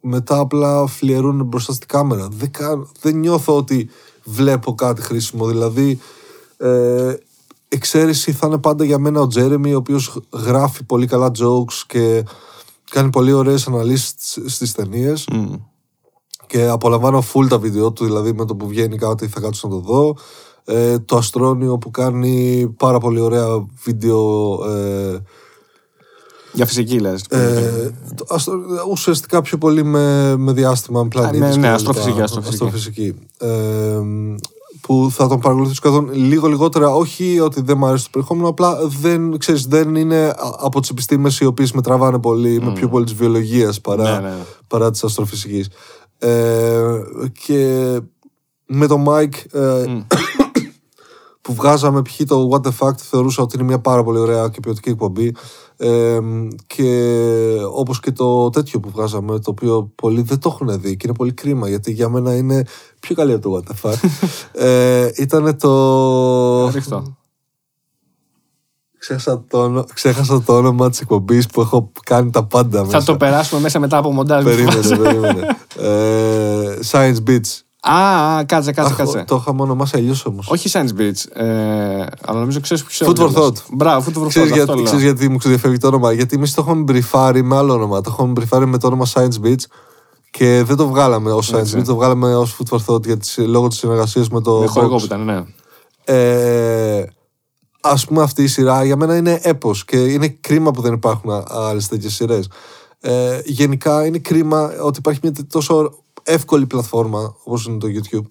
μετά 0.00 0.38
απλά 0.38 0.86
φλιερούν 0.86 1.44
μπροστά 1.44 1.72
στην 1.72 1.88
κάμερα 1.88 2.28
δεν, 2.32 2.50
κα- 2.50 2.86
δεν 3.00 3.16
νιώθω 3.16 3.56
ότι 3.56 3.90
βλέπω 4.24 4.74
κάτι 4.74 5.02
χρήσιμο 5.02 5.46
δηλαδή 5.46 5.98
ε, 6.56 7.14
εξαίρεση 7.68 8.32
θα 8.32 8.46
είναι 8.46 8.58
πάντα 8.58 8.84
για 8.84 8.98
μένα 8.98 9.20
ο 9.20 9.26
Τζέρεμι 9.26 9.74
ο 9.74 9.76
οποίος 9.76 10.20
γράφει 10.32 10.84
πολύ 10.84 11.06
καλά 11.06 11.30
jokes 11.38 11.82
και 11.86 12.24
κάνει 12.90 13.10
πολύ 13.10 13.32
ωραίες 13.32 13.66
αναλύσεις 13.66 14.14
στις 14.46 14.72
ταινίες 14.72 15.26
Μμ. 15.32 15.54
και 16.46 16.68
απολαμβάνω 16.68 17.22
full 17.32 17.48
τα 17.48 17.58
βίντεο 17.58 17.92
του, 17.92 18.04
δηλαδή 18.04 18.32
με 18.32 18.44
το 18.44 18.56
που 18.56 18.66
βγαίνει 18.68 18.96
κάτι 18.96 19.28
θα 19.28 19.40
κάτσω 19.40 19.68
να 19.68 19.74
το 19.74 19.80
δω. 19.80 20.16
Ε, 20.64 20.98
το 20.98 21.16
Αστρόνιο 21.16 21.78
που 21.78 21.90
κάνει 21.90 22.68
πάρα 22.78 22.98
πολύ 22.98 23.20
ωραία 23.20 23.66
βίντεο. 23.84 24.54
Ε, 24.74 25.22
Για 26.52 26.66
φυσική 26.66 26.98
λες. 27.00 27.22
ε, 27.30 27.94
το 28.14 28.26
αστρο- 28.28 28.60
ουσιαστικά 28.90 29.42
πιο 29.42 29.58
πολύ 29.58 29.82
με, 29.84 30.36
με 30.36 30.52
διάστημα, 30.52 31.02
με 31.02 31.08
πλανήτες 31.08 31.40
ναι, 31.40 31.50
και 31.50 31.56
ναι, 31.56 31.62
τα 31.62 31.76
λοιπά. 31.78 31.90
αστροφυσική, 31.90 32.20
αστροφυσική. 32.20 32.64
Αστροφυσική. 32.64 33.14
Ε, 33.38 33.98
που 34.80 35.08
θα 35.12 35.28
τον 35.28 35.40
παρακολουθήσω 35.40 35.80
καθόλου 35.82 36.08
λίγο 36.12 36.46
λιγότερα, 36.48 36.94
όχι 36.94 37.40
ότι 37.40 37.60
δεν 37.62 37.78
μου 37.78 37.86
αρέσει 37.86 38.04
το 38.04 38.10
περιεχόμενο, 38.12 38.48
απλά 38.48 38.76
δεν, 39.00 39.38
ξέρεις, 39.38 39.66
δεν 39.66 39.94
είναι 39.94 40.26
α- 40.28 40.34
από 40.58 40.80
τις 40.80 40.90
επιστήμες 40.90 41.40
οι 41.40 41.44
οποίες 41.44 41.72
με 41.72 41.82
τραβάνε 41.82 42.18
πολύ, 42.18 42.60
με 42.62 42.72
πιο 42.72 42.88
πολύ 42.88 43.04
της 43.04 43.14
βιολογίας 43.14 43.80
παρά, 43.80 44.20
Ναι, 44.20 44.28
ναι. 44.28 44.34
παρά 44.66 44.90
της 44.90 45.04
αστροφυσικής. 45.04 45.68
Ε, 46.18 46.82
και 47.44 48.00
με 48.66 48.86
το 48.86 49.04
Mike 49.08 49.58
ε, 49.60 49.84
που 51.48 51.54
βγάζαμε 51.54 52.02
π.χ. 52.02 52.20
το 52.26 52.48
What 52.52 52.66
the 52.68 52.72
Fact 52.78 52.96
θεωρούσα 52.96 53.42
ότι 53.42 53.56
είναι 53.56 53.64
μια 53.66 53.78
πάρα 53.78 54.02
πολύ 54.04 54.18
ωραία 54.18 54.48
και 54.48 54.60
ποιοτική 54.60 54.88
εκπομπή 54.88 55.34
ε, 55.76 56.18
και 56.66 57.14
όπως 57.74 58.00
και 58.00 58.12
το 58.12 58.50
τέτοιο 58.50 58.80
που 58.80 58.90
βγάζαμε 58.90 59.38
το 59.38 59.50
οποίο 59.50 59.92
πολλοί 59.94 60.22
δεν 60.22 60.38
το 60.38 60.48
έχουν 60.48 60.80
δει 60.80 60.96
και 60.96 61.06
είναι 61.06 61.16
πολύ 61.16 61.32
κρίμα 61.32 61.68
γιατί 61.68 61.92
για 61.92 62.08
μένα 62.08 62.34
είναι 62.36 62.64
πιο 63.00 63.14
καλή 63.14 63.32
από 63.32 63.42
το 63.50 63.56
What 63.56 63.72
the 63.72 63.90
Fact 63.90 64.08
ε, 64.64 65.10
ήταν 65.16 65.56
το 65.58 66.70
Ρίχτω. 66.70 67.16
ξέχασα 68.98 69.44
το, 69.48 69.58
όνομα- 69.62 69.84
ξέχασα 69.94 70.42
το 70.42 70.56
όνομα 70.56 70.90
της 70.90 71.00
εκπομπής 71.00 71.46
που 71.46 71.60
έχω 71.60 71.92
κάνει 72.04 72.30
τα 72.30 72.44
πάντα 72.44 72.78
Θα 72.78 72.84
μέσα. 72.84 73.02
το 73.02 73.16
περάσουμε 73.16 73.60
μέσα 73.60 73.78
μετά 73.78 73.96
από 73.96 74.12
μοντάζ. 74.12 74.44
περίμενε, 74.44 74.96
περίμενε. 74.96 75.46
ε, 75.76 76.78
Science 76.90 77.16
Beats 77.28 77.60
Α, 77.82 78.36
α, 78.36 78.44
κάτσε, 78.44 78.72
κάτσε, 78.72 78.92
Αχ, 78.92 78.98
κάτσε. 78.98 79.24
το 79.26 79.36
είχαμε 79.36 79.62
ονομάσει 79.62 79.96
αλλιώς 79.96 80.26
όμως. 80.26 80.48
Όχι 80.50 80.70
Science 80.72 81.00
Beats, 81.00 81.42
ε, 81.42 82.06
αλλά 82.24 82.38
νομίζω 82.38 82.60
ξέρεις 82.60 82.84
ποιος 82.84 83.08
Food 83.10 83.18
for 83.18 83.32
thought. 83.32 83.52
Μπράβο, 83.72 84.10
Food 84.10 84.22
for 84.22 84.28
Ξέρεις, 84.28 84.50
thought. 84.50 84.52
για, 84.52 84.62
αυτό 84.62 84.74
λέω. 84.74 84.84
ξέρεις 84.84 85.04
γιατί 85.04 85.28
μου 85.28 85.36
ξεδιαφεύγει 85.36 85.76
το 85.78 85.86
όνομα. 85.86 86.12
Γιατί 86.12 86.36
εμείς 86.36 86.54
το 86.54 86.62
έχουμε 86.66 86.82
μπριφάρει 86.82 87.42
με 87.42 87.56
άλλο 87.56 87.72
όνομα. 87.72 88.00
Το 88.00 88.10
έχουμε 88.12 88.32
μπριφάρει 88.32 88.66
με 88.66 88.78
το 88.78 88.86
όνομα 88.86 89.06
Science 89.14 89.44
Beats 89.44 89.62
και 90.30 90.62
δεν 90.66 90.76
το 90.76 90.86
βγάλαμε 90.88 91.32
ως 91.32 91.50
Science 91.52 91.58
Έτσι. 91.58 91.76
Beats, 91.78 91.84
το 91.84 91.94
βγάλαμε 91.94 92.36
ως 92.36 92.56
Food 92.58 92.76
for 92.76 92.94
Thought 92.94 93.04
για 93.04 93.16
τις, 93.16 93.36
λόγω 93.38 93.68
της 93.68 93.78
συνεργασίας 93.78 94.28
με 94.28 94.40
το. 94.40 94.58
Με 94.58 94.66
χορηγό 94.66 94.94
Vox. 94.94 94.98
που 94.98 95.04
ήταν, 95.04 95.24
ναι. 95.24 95.42
Ε, 96.04 97.04
Α 97.80 97.94
πούμε, 98.06 98.22
αυτή 98.22 98.42
η 98.42 98.46
σειρά 98.46 98.84
για 98.84 98.96
μένα 98.96 99.16
είναι 99.16 99.40
έπος 99.42 99.84
και 99.84 99.96
είναι 99.96 100.28
κρίμα 100.28 100.70
που 100.70 100.80
δεν 100.80 100.92
υπάρχουν 100.92 101.44
άλλες 101.48 101.88
τέτοιες 101.88 102.14
σειρές. 102.14 102.48
Ε, 103.00 103.40
γενικά 103.44 104.06
είναι 104.06 104.18
κρίμα 104.18 104.70
ότι 104.82 104.98
υπάρχει 104.98 105.20
μια 105.22 105.32
τόσο 105.50 105.98
εύκολη 106.28 106.66
πλατφόρμα 106.66 107.34
όπως 107.44 107.66
είναι 107.66 107.78
το 107.78 107.86
YouTube 107.86 108.26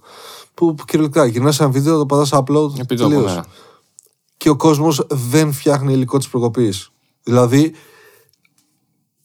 που 0.53 0.75
κυριολεκτικά 0.85 1.25
γυρνάς 1.25 1.59
ένα 1.59 1.69
βίντεο, 1.69 1.97
το 1.97 2.05
πατάς 2.05 2.29
upload. 2.33 2.79
Επί 2.79 2.95
τόπου, 2.95 3.09
τελείωσε 3.09 3.35
ναι. 3.35 3.41
και 4.37 4.49
ο 4.49 4.55
κόσμος 4.55 5.05
δεν 5.09 5.51
φτιάχνει 5.53 5.93
υλικό 5.93 6.17
της 6.17 6.27
προκοπής. 6.29 6.91
Δηλαδή, 7.23 7.73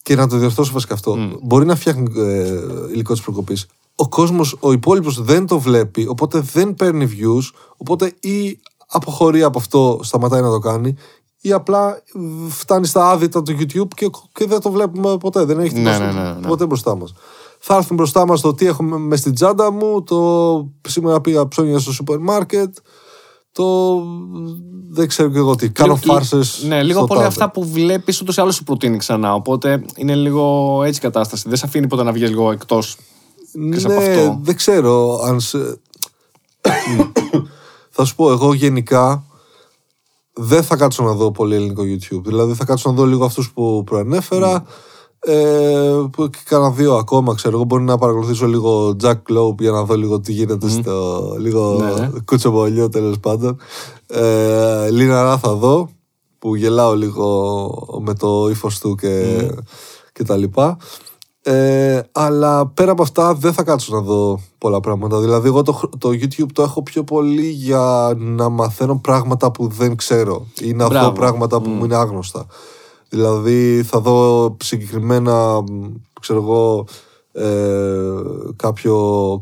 και 0.03 0.17
να 0.17 0.29
το 0.29 0.37
διορθώσω 0.37 0.73
βασικά 0.73 0.95
αυτό, 0.95 1.17
μπορεί 1.43 1.67
να 1.67 1.75
φτιάχνει 1.77 2.13
ε, 2.21 2.61
υλικό 2.93 3.13
της 3.13 3.23
προκοπής. 3.23 3.67
Ο 3.97 4.09
κόσμος, 4.09 4.57
ο 4.61 4.73
υπόλοιπος 4.73 5.23
δεν 5.23 5.47
το 5.47 5.59
βλέπει, 5.61 6.07
οπότε 6.09 6.41
δεν 6.41 6.75
παίρνει 6.75 7.09
views, 7.11 7.59
οπότε 7.77 8.13
ή 8.21 8.59
αποχωρεί 8.87 9.43
από 9.43 9.59
αυτό, 9.59 10.01
σταματάει 10.03 10.41
να 10.43 10.51
το 10.51 10.59
κάνει, 10.59 10.95
ή 11.41 11.53
απλά 11.53 11.91
ε, 11.97 12.01
φτάνει 12.49 12.87
στα 12.87 13.11
άδυτα 13.11 13.43
του 13.43 13.53
YouTube 13.59 13.89
και, 13.95 14.11
και 14.33 14.47
δεν 14.47 14.61
το 14.61 14.71
βλέπουμε 14.71 15.17
ποτέ. 15.19 15.45
Δεν 15.45 15.61
έχει 15.61 15.75
Ναι, 15.75 15.81
μπροστά- 15.83 16.13
ναι, 16.13 16.23
ναι, 16.23 16.33
ναι. 16.41 16.47
ποτέ 16.47 16.67
μπροστά 16.67 16.97
μας. 16.97 17.15
Θα 17.65 17.77
έρθουν 17.77 17.97
μπροστά 17.97 18.27
μας 18.27 18.41
το 18.41 18.55
τι 18.55 18.67
έχουμε 18.67 18.97
με 18.99 19.17
στην 19.17 19.35
τσάντα 19.35 19.73
μου, 19.73 20.03
το 20.03 20.69
σήμερα 20.89 21.21
πήγα 21.21 21.49
ψώνια 21.49 21.79
στο 21.79 21.93
σούπερ 21.93 22.19
μάρκετ, 22.19 22.77
το 23.53 23.97
δεν 24.91 25.09
ξέρω 25.09 25.29
και 25.31 25.39
εγώ 25.39 25.55
τι. 25.55 25.71
Κάνω 25.71 25.99
Λίγο- 26.03 26.13
φάρσες 26.13 26.63
Ναι, 26.67 26.83
λίγο 26.83 26.99
στο 26.99 27.07
πολύ 27.07 27.21
τάδε. 27.21 27.33
αυτά 27.33 27.51
που 27.51 27.65
βλέπεις 27.65 28.21
ούτως 28.21 28.37
ή 28.37 28.41
άλλως 28.41 28.55
σου 28.55 28.65
προτείνει 28.65 28.97
ξανά. 28.97 29.35
Οπότε 29.35 29.85
είναι 29.97 30.15
λίγο 30.15 30.83
έτσι 30.87 30.99
η 30.99 31.03
κατάσταση. 31.03 31.49
Δεν 31.49 31.57
σε 31.57 31.67
αφήνει 31.67 31.87
ποτέ 31.87 32.03
να 32.03 32.13
βγεις 32.13 32.29
λίγο 32.29 32.51
εκτός. 32.51 32.97
Ξέρεις 33.71 33.85
από 33.85 33.95
Ναι, 34.01 34.15
αυτό. 34.15 34.39
δεν 34.43 34.57
ξέρω 34.57 35.21
αν 35.25 35.41
σε... 35.41 35.59
θα 37.95 38.05
σου 38.05 38.15
πω, 38.15 38.31
εγώ 38.31 38.55
γενικά 38.55 39.25
δεν 40.33 40.63
θα 40.63 40.77
κάτσω 40.77 41.03
να 41.03 41.13
δω 41.13 41.31
πολύ 41.31 41.55
ελληνικό 41.55 41.83
YouTube. 41.83 42.23
Δηλαδή 42.25 42.55
θα 42.55 42.65
κάτσω 42.65 42.91
να 42.91 42.97
δω 42.97 43.05
λίγο 43.05 43.25
αυτούς 43.25 43.53
που 43.53 43.83
προανέφερα 43.87 44.65
ε, 45.25 46.01
που 46.13 46.29
και 46.31 46.39
κάνα 46.45 46.71
δύο 46.71 46.95
ακόμα, 46.95 47.35
ξέρω 47.35 47.55
εγώ. 47.57 47.65
Μπορεί 47.65 47.83
να 47.83 47.99
παρακολουθήσω 47.99 48.47
λίγο 48.47 48.97
Jack 49.03 49.13
Globe 49.33 49.59
για 49.59 49.71
να 49.71 49.85
δω 49.85 49.95
λίγο 49.97 50.21
τι 50.21 50.33
γίνεται 50.33 50.69
στο 50.69 51.21
λίγο 51.39 51.77
Ναι, 51.79 52.01
ναι. 52.07 52.11
κουτσομπολιό 52.25 52.89
τέλος 52.89 53.19
πάντων. 53.21 53.59
Ε, 54.07 54.91
Λίναρα 54.91 55.39
θα 55.39 55.55
δω 55.55 55.89
που 56.39 56.55
γελάω 56.55 56.95
λίγο 56.95 57.71
με 58.01 58.15
το 58.15 58.49
ύφος 58.51 58.79
του 58.79 58.95
και 58.95 59.37
κτλ. 60.13 60.43
Ε, 61.45 62.01
αλλά 62.13 62.67
πέρα 62.67 62.93
από 62.93 63.03
αυτά 63.03 63.35
δεν 63.35 63.53
θα 63.53 63.63
κάτσω 63.63 63.95
να 63.95 64.01
δω 64.01 64.41
πολλά 64.59 64.81
πράγματα. 64.81 65.21
Δηλαδή, 65.21 65.49
εγώ 65.49 65.63
το, 65.63 65.81
το 65.99 66.09
YouTube 66.09 66.47
το 66.53 66.63
έχω 66.63 66.83
πιο 66.83 67.05
πολύ 67.05 67.49
για 67.49 68.13
να 68.17 68.49
μαθαίνω 68.49 68.99
πράγματα 69.03 69.51
που 69.51 69.67
δεν 69.69 69.97
ξέρω 69.97 70.47
ή 70.61 70.73
να 70.73 70.87
Μπράβο. 70.87 71.07
δω 71.07 71.13
πράγματα 71.13 71.61
που 71.61 71.71
μου 71.71 71.85
είναι 71.85 71.97
άγνωστα. 71.97 72.47
Δηλαδή, 73.13 73.83
θα 73.83 74.01
δω 74.01 74.57
συγκεκριμένα, 74.63 75.65
ξέρω 76.21 76.43
εγώ, 76.43 76.87
ε, 77.33 78.11
κάποιο, 78.57 78.97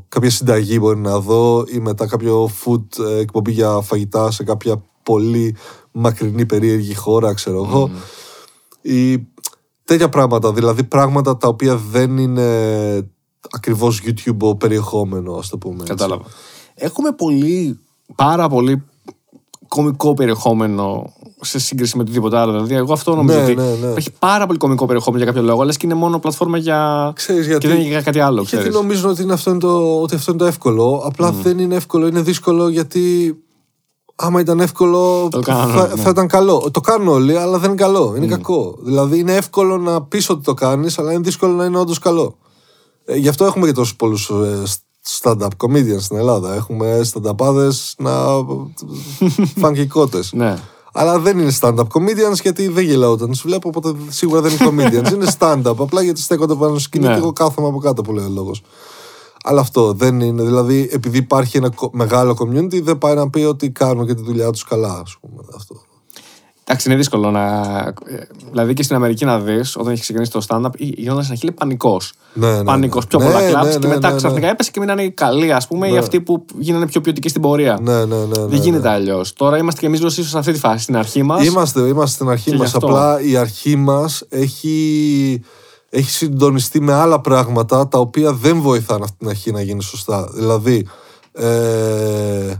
κάποια 0.08 0.30
συνταγή 0.30 0.76
μπορεί 0.80 0.98
να 0.98 1.20
δω 1.20 1.64
ή 1.68 1.78
μετά 1.78 2.06
κάποιο 2.06 2.50
food 2.64 3.04
ε, 3.04 3.18
εκπομπή 3.18 3.52
για 3.52 3.80
φαγητά 3.80 4.30
σε 4.30 4.44
κάποια 4.44 4.84
πολύ 5.02 5.56
μακρινή 5.92 6.46
περίεργη 6.46 6.94
χώρα, 6.94 7.34
ξέρω 7.34 7.64
εγώ. 7.64 7.90
Ή 8.82 9.26
τέτοια 9.84 10.08
πράγματα, 10.08 10.52
δηλαδή 10.52 10.84
πράγματα 10.84 11.36
τα 11.36 11.48
οποία 11.48 11.76
δεν 11.76 12.18
είναι 12.18 12.48
ακριβώς 13.50 14.02
YouTube 14.04 14.58
περιεχόμενο, 14.58 15.34
ας 15.34 15.48
το 15.48 15.58
πούμε. 15.58 15.76
έτσι. 15.80 15.92
Κατάλαβα. 15.92 16.24
Έχουμε 16.74 17.12
πολύ, 17.12 17.78
πάρα 18.16 18.48
πολύ 18.48 18.84
κομικό 19.70 20.14
περιεχόμενο 20.14 21.12
σε 21.40 21.58
σύγκριση 21.58 21.96
με 21.96 22.02
οτιδήποτε 22.02 22.38
άλλο. 22.38 22.52
Δηλαδή, 22.52 22.74
εγώ 22.74 22.92
αυτό 22.92 23.14
νομίζω 23.14 23.38
Ναι, 23.38 23.44
ότι 23.44 23.54
ναι, 23.54 23.62
ναι. 23.62 23.92
έχει 23.96 24.10
πάρα 24.18 24.46
πολύ 24.46 24.58
κομικό 24.58 24.86
περιεχόμενο 24.86 25.22
για 25.24 25.32
κάποιο 25.32 25.48
λόγο, 25.48 25.62
αλλά 25.62 25.72
και 25.72 25.78
είναι 25.82 25.94
μόνο 25.94 26.18
πλατφόρμα 26.18 26.58
για. 26.58 27.12
Ξέρεις 27.14 27.46
γιατί, 27.46 27.60
και 27.60 27.68
δεν 27.68 27.76
είναι 27.76 27.88
για 27.88 28.02
κάτι 28.02 28.20
άλλο. 28.20 28.34
γιατί 28.42 28.56
ξέρεις. 28.56 28.74
νομίζουν 28.74 29.10
ότι, 29.10 29.22
είναι 29.22 29.32
αυτό 29.32 29.50
είναι 29.50 29.58
το, 29.58 30.00
ότι 30.00 30.14
αυτό 30.14 30.30
είναι 30.30 30.40
το 30.40 30.46
εύκολο. 30.46 31.02
Απλά 31.04 31.30
δεν 31.32 31.58
είναι 31.58 31.74
εύκολο, 31.74 32.06
είναι 32.06 32.20
δύσκολο 32.20 32.68
γιατί 32.68 33.34
άμα 34.16 34.40
ήταν 34.40 34.60
εύκολο 34.60 35.28
Το 35.30 35.40
κάνουν 35.40 35.72
θα, 35.74 35.80
όλοι, 35.80 35.94
ναι. 35.94 36.00
θα 36.02 36.10
ήταν 36.10 36.26
καλό. 36.26 36.68
Το 36.72 36.80
κάνουν 36.80 37.08
όλοι, 37.08 37.36
αλλά 37.36 37.58
δεν 37.58 37.70
είναι 37.70 37.82
καλό. 37.82 38.14
Είναι 38.16 38.26
κακό. 38.26 38.78
Δηλαδή 38.82 39.18
είναι 39.18 39.34
εύκολο 39.34 39.78
να 39.78 40.02
πεις 40.02 40.30
ότι 40.30 40.42
το 40.42 40.54
κάνεις, 40.54 40.98
αλλά 40.98 41.12
είναι 41.12 41.22
δύσκολο 41.22 41.52
να 41.52 41.64
είναι 41.64 41.78
όντως 41.78 41.98
καλό. 41.98 42.36
Ε, 43.04 43.16
γι' 43.16 43.28
αυτό 43.28 43.44
έχουμε 43.44 43.66
και 43.66 43.72
τόσους 43.72 43.96
πολλούς 43.96 44.30
ε, 44.30 44.62
stand-up 45.22 45.48
comedians 45.56 46.00
στην 46.00 46.16
Ελλάδα. 46.16 46.54
Έχουμε 46.54 47.00
stand-upάδες 47.12 47.92
να 47.98 48.12
funky 49.62 49.86
κότες. 49.88 50.32
Ναι. 50.32 50.56
Αλλά 50.92 51.18
δεν 51.18 51.38
είναι 51.38 51.52
stand-up 51.60 51.86
comedians 51.92 52.40
γιατί 52.42 52.68
δεν 52.68 52.84
γελάω 52.84 53.12
όταν 53.12 53.28
τους 53.30 53.40
βλέπω, 53.42 53.68
οπότε 53.68 53.94
σίγουρα 54.08 54.40
δεν 54.40 54.52
είναι 54.52 54.68
comedians. 54.68 55.12
είναι 55.12 55.32
stand-up. 55.38 55.74
Απλά 55.78 56.02
γιατί 56.02 56.20
στέκονται 56.20 56.54
πάνω 56.54 56.70
στο 56.70 56.80
σκηνή 56.80 57.06
Ναι. 57.06 57.12
και 57.12 57.18
εγώ 57.18 57.32
κάθομαι 57.32 57.68
από 57.68 57.78
κάτω 57.78 58.02
που 58.02 58.12
λέει 58.12 58.24
ο 58.24 58.28
λόγος. 58.28 58.62
Αλλά 59.44 59.60
αυτό 59.60 59.92
δεν 59.92 60.20
είναι. 60.20 60.42
Δηλαδή, 60.42 60.88
επειδή 60.92 61.18
υπάρχει 61.18 61.56
ένα 61.56 61.70
κο- 61.70 61.90
μεγάλο 61.92 62.36
community, 62.40 62.82
δεν 62.82 62.98
πάει 62.98 63.14
να 63.14 63.30
πει 63.30 63.40
ότι 63.40 63.70
κάνουν 63.70 64.06
και 64.06 64.14
τη 64.14 64.22
δουλειά 64.22 64.50
τους 64.50 64.64
καλά, 64.64 64.98
ας 65.04 65.16
πούμε. 65.20 65.42
Αυτό. 65.56 65.74
Εντάξει, 66.70 66.88
είναι 66.88 66.98
δύσκολο 66.98 67.30
να. 67.30 67.62
Δηλαδή 68.50 68.74
και 68.74 68.82
στην 68.82 68.96
Αμερική 68.96 69.24
να 69.24 69.38
δεις, 69.40 69.76
όταν 69.76 69.92
έχει 69.92 70.00
ξεκινήσει 70.00 70.30
το 70.30 70.40
stand-up, 70.48 70.70
γινόταν 70.76 71.22
στην 71.22 71.32
αρχή 71.32 71.52
πανικός. 71.52 72.12
Ναι, 72.32 72.56
ναι, 72.56 72.64
Πανικός. 72.64 73.02
ναι. 73.02 73.08
Πιο 73.08 73.18
Ναι, 73.18 73.24
πολλά 73.24 73.40
ναι, 73.40 73.48
κλαμπ 73.50 73.64
ναι, 73.64 73.76
και 73.76 73.86
μετά 73.86 74.06
ναι, 74.06 74.10
ναι. 74.10 74.16
ξαφνικά 74.16 74.48
έπεσε 74.48 74.70
και 74.70 74.80
μείνανε 74.80 75.02
οι 75.02 75.10
καλοί, 75.10 75.52
ας 75.52 75.66
πούμε, 75.66 75.88
ή 75.88 75.96
αυτοί 75.96 76.20
που 76.20 76.44
γίνανε 76.58 76.86
πιο 76.86 77.00
ποιοτικοί 77.00 77.28
στην 77.28 77.42
πορεία. 77.42 77.78
Ναι, 77.82 77.92
ναι, 77.92 78.04
ναι. 78.04 78.16
ναι, 78.16 78.26
Δεν 78.26 78.48
ναι. 78.48 78.56
γίνεται 78.56 78.88
αλλιώς. 78.88 79.32
Τώρα 79.32 79.58
είμαστε 79.58 79.80
κι 79.80 79.86
εμείς 79.86 80.00
ίσως 80.00 80.28
σε 80.28 80.38
αυτή 80.38 80.52
τη 80.52 80.58
φάση, 80.58 80.82
στην 80.82 80.96
αρχή 80.96 81.22
μας. 81.22 81.44
Είμαστε, 81.46 81.80
είμαστε 81.80 82.14
στην 82.14 82.28
αρχή 82.28 82.50
Και 82.50 82.56
μας. 82.56 82.70
γι' 82.70 82.76
αυτό. 82.76 82.86
Απλά 82.86 83.20
η 83.20 83.36
αρχή 83.36 83.76
μας 83.76 84.24
έχει, 84.28 85.42
έχει 85.90 86.10
συντονιστεί 86.10 86.80
με 86.80 86.92
άλλα 86.92 87.20
πράγματα 87.20 87.88
τα 87.88 87.98
οποία 87.98 88.32
δεν 88.32 88.60
βοηθάνε 88.60 89.00
αυτή 89.04 89.16
την 89.18 89.28
αρχή 89.28 89.52
να 89.52 89.62
γίνει 89.62 89.82
σωστά. 89.82 90.28
Δηλαδή, 90.34 90.86
ε, 91.32 92.54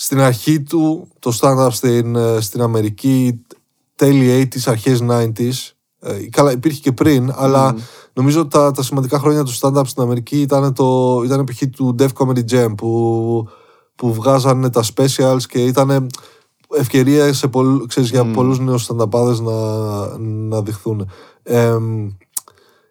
στην 0.00 0.20
αρχή 0.20 0.62
του 0.62 1.08
το 1.18 1.38
stand-up 1.40 1.68
στην, 1.70 2.16
ε, 2.16 2.40
στην 2.40 2.62
Αμερική 2.62 3.44
τέλη 3.94 4.48
80s, 4.54 4.62
αρχές 4.66 5.04
90s 5.10 5.72
ε, 6.00 6.28
καλά 6.30 6.52
υπήρχε 6.52 6.80
και 6.80 6.92
πριν 6.92 7.32
αλλά 7.36 7.76
νομίζω 8.12 8.40
ότι 8.40 8.48
τα, 8.48 8.70
τα 8.70 8.82
σημαντικά 8.82 9.18
χρόνια 9.18 9.42
του 9.42 9.58
stand-up 9.58 9.82
στην 9.86 10.02
Αμερική 10.02 10.40
ήταν, 10.40 10.74
το, 10.74 11.20
ήταν 11.24 11.44
π.χ. 11.44 11.62
του 11.76 11.94
Def 11.98 12.08
Comedy 12.14 12.44
Jam 12.50 12.74
που, 12.76 13.48
που 13.94 14.12
βγάζανε 14.12 14.70
τα 14.70 14.84
specials 14.94 15.42
και 15.48 15.64
ήταν 15.64 16.06
ευκαιρία 16.74 17.32
σε 17.32 17.48
πολλού, 17.48 17.86
ξέρεις, 17.86 18.10
για 18.10 18.24
πολλούς 18.24 18.58
νέους 18.58 18.88
stand 18.90 19.08
να, 19.40 20.18
να 20.18 20.62
δειχθούν. 20.62 21.10
Ε, 21.42 21.76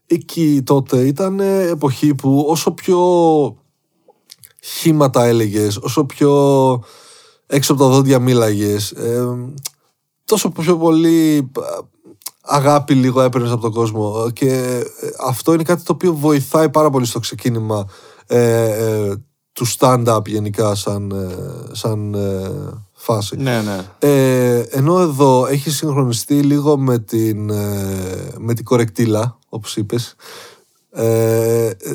εκεί 0.05 0.62
τότε 0.66 1.08
ήταν 1.08 1.39
εποχή 1.70 2.16
που 2.16 2.45
όσο 2.47 2.72
πιο 2.72 2.99
χήματα 4.80 5.26
έλεγες, 5.26 5.78
όσο 5.78 6.05
πιο 6.05 6.32
έξω 7.47 7.74
από 7.74 7.82
τα 7.82 7.89
δόντια 7.89 8.20
μίλαγες, 8.20 8.91
ε, 8.91 9.28
τόσο 10.26 10.49
πιο 10.49 10.78
πολύ 10.78 11.51
α, 11.59 11.61
αγάπη 12.41 12.93
λίγο 12.93 13.22
έπαιρνες 13.22 13.51
από 13.51 13.61
τον 13.61 13.72
κόσμο 13.72 14.30
και 14.34 14.49
ε, 15.01 15.09
αυτό 15.28 15.53
είναι 15.53 15.63
κάτι 15.63 15.84
το 15.84 15.93
οποίο 15.93 16.13
βοηθάει 16.13 16.70
πάρα 16.70 16.89
πολύ 16.89 17.05
στο 17.05 17.20
ξεκίνημα 17.20 17.88
ε, 18.28 18.63
ε, 18.63 19.15
του 19.53 19.68
stand-up 19.78 20.26
γενικά 20.26 20.76
σαν, 20.76 21.11
ε, 21.11 21.76
σαν 21.76 22.13
ε, 22.13 22.51
φάση. 22.93 23.36
Ναι, 23.38 23.61
ναι. 23.61 23.86
Ε, 23.99 24.59
ενώ 24.59 24.99
εδώ 24.99 25.47
έχεις 25.47 25.76
συγχρονιστεί 25.76 26.41
λίγο 26.41 26.78
με 26.78 26.99
την, 26.99 27.49
ε, 27.49 28.34
με 28.38 28.53
την 28.53 28.65
κορεκτήλα, 28.65 29.38
όπως 29.49 29.78
είπες, 29.78 30.15
ε, 30.91 31.65
ε, 31.65 31.93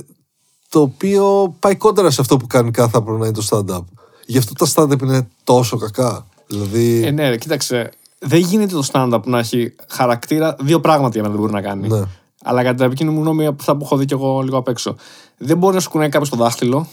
το 0.73 0.81
οποίο 0.81 1.55
πάει 1.59 1.77
κόντρα 1.77 2.11
σε 2.11 2.21
αυτό 2.21 2.37
που 2.37 2.47
κάνει 2.47 2.71
κάθε 2.71 2.97
άπρο 2.99 3.17
να 3.17 3.27
είναι 3.27 3.35
το 3.35 3.47
stand-up. 3.51 3.85
Γι' 4.27 4.39
αυτό 4.39 4.53
τα 4.55 4.67
stand-up 4.75 5.03
είναι 5.03 5.29
τόσο 5.45 5.77
κακά. 5.77 6.27
Δηλαδή, 6.47 7.05
Ε, 7.07 7.11
ναι, 7.11 7.29
ρε, 7.29 7.37
κοίταξε. 7.37 7.91
Δεν 8.19 8.39
γίνεται 8.41 8.75
το 8.75 8.87
stand-up 8.93 9.21
να 9.25 9.39
έχει 9.39 9.75
χαρακτήρα. 9.89 10.57
Δύο 10.61 10.81
πράγματα 10.81 11.13
για 11.13 11.23
μένα 11.23 11.35
δεν 11.35 11.43
μπορεί 11.43 11.55
να 11.55 11.69
κάνει. 11.69 11.89
Ναι. 11.89 12.03
Αλλά 12.45 12.63
κατά 12.63 12.75
την 12.75 12.85
επική 12.85 13.05
μου 13.05 13.21
γνώμη, 13.21 13.47
από 13.47 13.57
αυτά 13.61 13.77
που 13.77 13.85
έχω 13.85 13.97
δει 13.97 14.05
και 14.05 14.15
εγώ 14.15 14.41
λίγο 14.41 14.57
απ' 14.57 14.69
έξω. 14.69 14.97
Δεν 15.39 15.59
μπορεί 15.59 15.75
να 15.75 15.81
σου 15.81 15.91
κουνάει 15.91 16.09
κάποιος 16.09 16.31
το 16.31 16.37
δάχτυλο. 16.37 16.87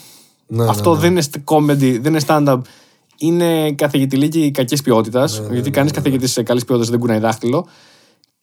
ναι, 0.47 0.63
ναι, 0.63 0.69
Αυτό 0.69 0.93
ναι. 0.93 0.99
δεν 0.99 1.11
είναι 1.11 1.23
comedy, 1.45 1.99
δεν 2.01 2.05
είναι 2.05 2.21
stand-up. 2.27 2.59
Είναι 3.17 3.71
καθηγητηλίκη 3.71 4.51
κακής 4.51 4.81
ποιότητας. 4.81 5.39
Ναι, 5.39 5.53
γιατί 5.53 5.69
κανείς 5.71 5.91
καθηγητής 5.91 6.39
καλής 6.45 6.65
ποιότητας 6.65 6.89
δεν 6.89 6.99
κουνάει 6.99 7.19
δάχτυλο. 7.19 7.67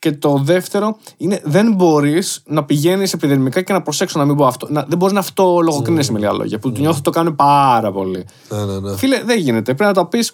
Και 0.06 0.12
το 0.12 0.40
δεύτερο 0.42 0.96
είναι 1.16 1.40
δεν 1.44 1.72
μπορείς 1.72 2.42
να 2.46 2.64
πηγαίνεις 2.64 3.12
επιδερμικά 3.12 3.62
και 3.62 3.72
να 3.72 3.82
προσέξω 3.82 4.18
να 4.18 4.24
μην 4.24 4.36
πω 4.36 4.46
αυτό. 4.46 4.66
Να, 4.70 4.84
δεν 4.88 4.98
μπορείς 4.98 5.14
να 5.14 5.20
αυτό 5.20 5.60
λογοκρίνεσαι 5.62 6.12
με 6.12 6.18
λίγα 6.18 6.32
λόγια. 6.32 6.58
Που 6.58 6.72
το 6.72 6.80
νιώθω 6.80 6.94
ότι 6.94 7.02
το 7.02 7.10
κάνουν 7.10 7.36
πάρα 7.36 7.92
πολύ. 7.92 8.26
Ναι, 8.48 8.64
ναι, 8.64 8.78
ναι. 8.78 8.96
Φίλε, 8.96 9.22
δεν 9.24 9.38
γίνεται. 9.38 9.74
Πρέπει 9.74 9.96
να 9.96 10.02
το 10.02 10.04
πεις. 10.04 10.32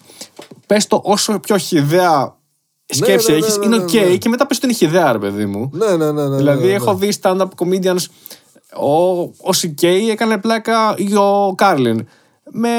Πες 0.67 0.87
το 0.87 1.01
όσο 1.03 1.39
πιο 1.39 1.57
χυδαία 1.57 2.35
σκέψη 2.85 3.31
ναι, 3.31 3.37
ναι, 3.37 3.45
έχεις, 3.45 3.57
ναι, 3.57 3.65
είναι 3.65 3.77
ναι, 3.77 3.83
οκ. 3.83 3.91
ναι. 3.91 4.15
Και 4.15 4.29
μετά 4.29 4.47
πες 4.47 4.59
το 4.59 4.67
είναι 4.67 4.77
χυδαία, 4.77 5.11
ρε 5.11 5.19
παιδί 5.19 5.45
μου. 5.45 5.69
Ναι, 5.73 5.95
ναι, 5.95 6.11
ναι, 6.11 6.27
ναι, 6.27 6.37
Δηλαδή, 6.37 6.61
ναι, 6.61 6.67
ναι. 6.67 6.73
έχω 6.73 6.95
δει 6.95 7.13
stand-up 7.21 7.47
comedians. 7.57 8.05
Ο, 8.79 9.21
ο 9.21 9.49
CK 9.61 9.83
έκανε 10.09 10.37
πλάκα 10.37 10.93
ή 10.97 11.15
ο 11.15 11.53
Carlin. 11.57 12.07
Με, 12.51 12.69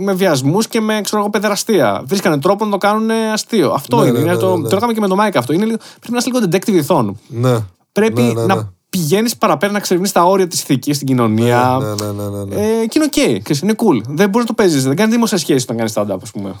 με 0.00 0.12
βιασμούς 0.12 0.68
και 0.68 0.80
με 0.80 1.00
ξέρω 1.02 1.20
εγώ, 1.20 1.30
παιδεραστία. 1.30 2.02
Βρίσκανε 2.06 2.38
τρόπο 2.38 2.64
να 2.64 2.70
το 2.70 2.76
κάνουν 2.78 3.10
αστείο. 3.10 3.70
Αυτό 3.70 3.96
Ναι, 3.96 4.02
είναι. 4.02 4.12
ναι, 4.12 4.18
είναι 4.18 4.30
ναι, 4.32 4.36
το, 4.36 4.56
ναι, 4.56 4.62
ναι. 4.62 4.68
το 4.68 4.76
έκαμε 4.76 4.92
και 4.92 5.00
με 5.00 5.08
το 5.08 5.16
Mike 5.20 5.36
αυτό. 5.36 5.52
Είναι 5.52 5.64
λίγο, 5.64 5.76
πρέπει 6.00 6.12
να 6.12 6.18
είσαι 6.18 6.30
λίγο 6.30 6.46
detective 6.50 6.74
ηθών. 6.82 7.18
Ναι. 7.28 7.58
Πρέπει 7.92 8.22
Ναι, 8.22 8.32
ναι, 8.32 8.44
να 8.46 8.54
ναι. 8.54 8.62
πηγαίνεις 8.90 9.36
παραπέρα 9.36 9.72
να 9.72 9.80
ξερευνήσει 9.80 10.14
τα 10.14 10.22
όρια 10.24 10.46
της 10.46 10.60
ηθικής 10.60 10.92
στην 10.92 11.06
κοινωνία. 11.06 11.78
Ναι, 11.80 12.06
ναι, 12.06 12.12
ναι, 12.12 12.28
ναι, 12.28 12.44
ναι. 12.44 12.54
Ε, 12.54 12.86
και 12.86 12.98
είναι 12.98 13.04
οκ. 13.04 13.42
ξέρεις, 13.42 13.62
είναι 13.62 13.74
cool. 13.76 14.02
Δεν 14.08 14.28
μπορείς 14.28 14.48
να 14.48 14.54
το 14.54 14.54
παίζεις. 14.54 14.82
Δεν 14.84 14.96
κάνει 14.96 15.10
δημόσια 15.12 15.38
σχέση 15.38 15.62
όταν 15.64 15.76
κάνεις 15.76 15.92
stand-up, 15.96 16.18
ας 16.22 16.30
πούμε. 16.30 16.54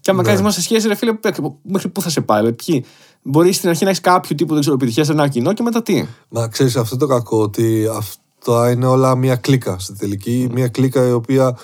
Και 0.00 0.10
άμα 0.10 0.18
Ναι. 0.18 0.24
κάνεις 0.24 0.38
δημόσια 0.40 0.62
σχέση, 0.62 0.88
ρε 0.88 0.94
φίλε, 0.94 1.12
μέχρι 1.62 1.88
πού 1.88 2.02
θα 2.02 2.10
σε 2.10 2.20
πάει. 2.20 2.38
Δηλαδή, 2.38 2.56
ποιοι. 2.64 2.84
Μπορείς 3.22 3.56
στην 3.56 3.68
αρχή 3.68 3.84
να 3.84 3.90
έχεις 3.90 4.02
κάποιο 4.02 4.36
τύπο 4.36 4.52
δεν 4.52 4.60
ξέρω, 4.60 4.76
επιτυχία 4.76 5.04
σε 5.04 5.12
ένα 5.12 5.28
κοινό 5.28 5.52
και 5.52 5.62
μετά 5.62 5.82
τι; 5.82 6.04
Μα 6.28 6.48
ξέρεις 6.48 6.76
αυτό 6.76 6.96
το 6.96 7.06
κακό 7.06 7.38
ότι 7.42 7.88
αυτά 8.42 8.70
είναι 8.70 8.86
όλα 8.86 9.16
μια 9.16 9.36
κλίκα 9.36 9.78
στην 9.78 9.98
τελική. 9.98 10.48
Μια 10.52 10.68
κλίκα 10.68 11.08
η 11.08 11.12
οποία 11.12 11.58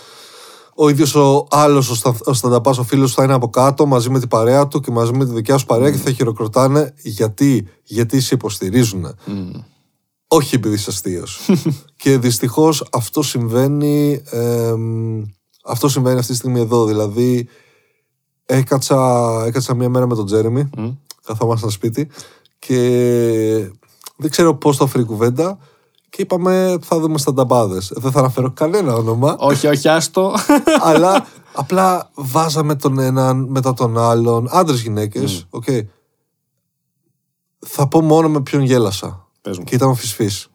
ο 0.75 0.89
ίδιος 0.89 1.15
ο 1.15 1.47
άλλος 1.51 1.91
ο, 1.91 1.95
στα, 1.95 2.17
ο 2.25 2.33
standup 2.33 2.68
άς 2.68 2.79
ο 2.79 2.83
φίλος 2.83 3.15
θα 3.15 3.25
είναι 3.25 3.33
από 3.33 3.51
κάτω 3.51 3.87
μαζί 3.87 4.11
με 4.11 4.19
την 4.19 4.29
παρέα 4.29 4.69
του 4.69 4.81
και 4.81 4.91
μαζί 4.91 5.13
με 5.13 5.25
τη 5.25 5.33
δικιά 5.33 5.59
σου 5.59 5.67
παρέα 5.67 5.91
και 5.91 5.97
θα 5.97 6.11
χειροκροτάνε 6.11 6.95
γιατί, 7.03 7.69
γιατί 7.83 8.21
σε 8.21 8.35
υποστηρίζουν. 8.35 9.15
Όχι 10.29 10.55
επειδή 10.55 10.75
είσαι 10.75 10.91
αστείος. 10.91 11.41
και 12.03 12.19
δυστυχώς 12.19 12.85
αυτό 12.93 13.23
συμβαίνει 13.23 14.23
εμ, 14.31 15.23
αυτό 15.65 15.89
συμβαίνει 15.89 16.19
αυτή 16.19 16.33
τη 16.33 16.39
στιγμή 16.39 16.61
εδώ. 16.61 16.85
Δηλαδή 16.85 17.49
έκατσα, 18.47 19.43
έκατσα 19.47 19.75
μια 19.75 19.89
μέρα 19.89 20.07
με 20.07 20.15
τον 20.15 20.27
Jeremy 20.27 20.71
καθόμασταν 21.25 21.71
σπίτι 21.71 22.09
και 22.59 22.79
δεν 24.17 24.31
ξέρω 24.31 24.55
πώς 24.55 24.77
το 24.77 24.85
έφερε 24.85 25.03
η 25.03 25.07
κουβέντα 25.07 25.59
και 26.11 26.23
είπαμε 26.23 26.79
θα 26.83 26.99
δούμε 26.99 27.19
standup 27.19 27.35
άδες. 27.35 27.93
Δεν 27.97 28.11
θα 28.11 28.19
αναφέρω 28.19 28.51
κανένα 28.51 28.95
όνομα, 28.95 29.37
όχι, 29.39 29.67
όχι, 29.67 29.89
άστο. 29.89 30.35
αλλά 30.89 31.27
απλά 31.53 32.11
βάζαμε 32.15 32.75
τον 32.75 32.99
έναν 32.99 33.47
μετά 33.49 33.75
τον 33.75 33.99
άλλον, 33.99 34.49
άντρες 34.51 34.81
γυναίκες, 34.81 35.47
οκ. 35.51 35.65
Θα 37.67 37.89
πω 37.89 38.01
μόνο 38.01 38.29
με 38.29 38.41
ποιον 38.41 38.63
γέλασα. 38.63 39.27
Πες 39.41 39.59
μου. 39.59 39.65
Και 39.65 39.75
ήταν 39.75 39.89
ο 39.89 39.95
Φυσφής. 39.95 40.49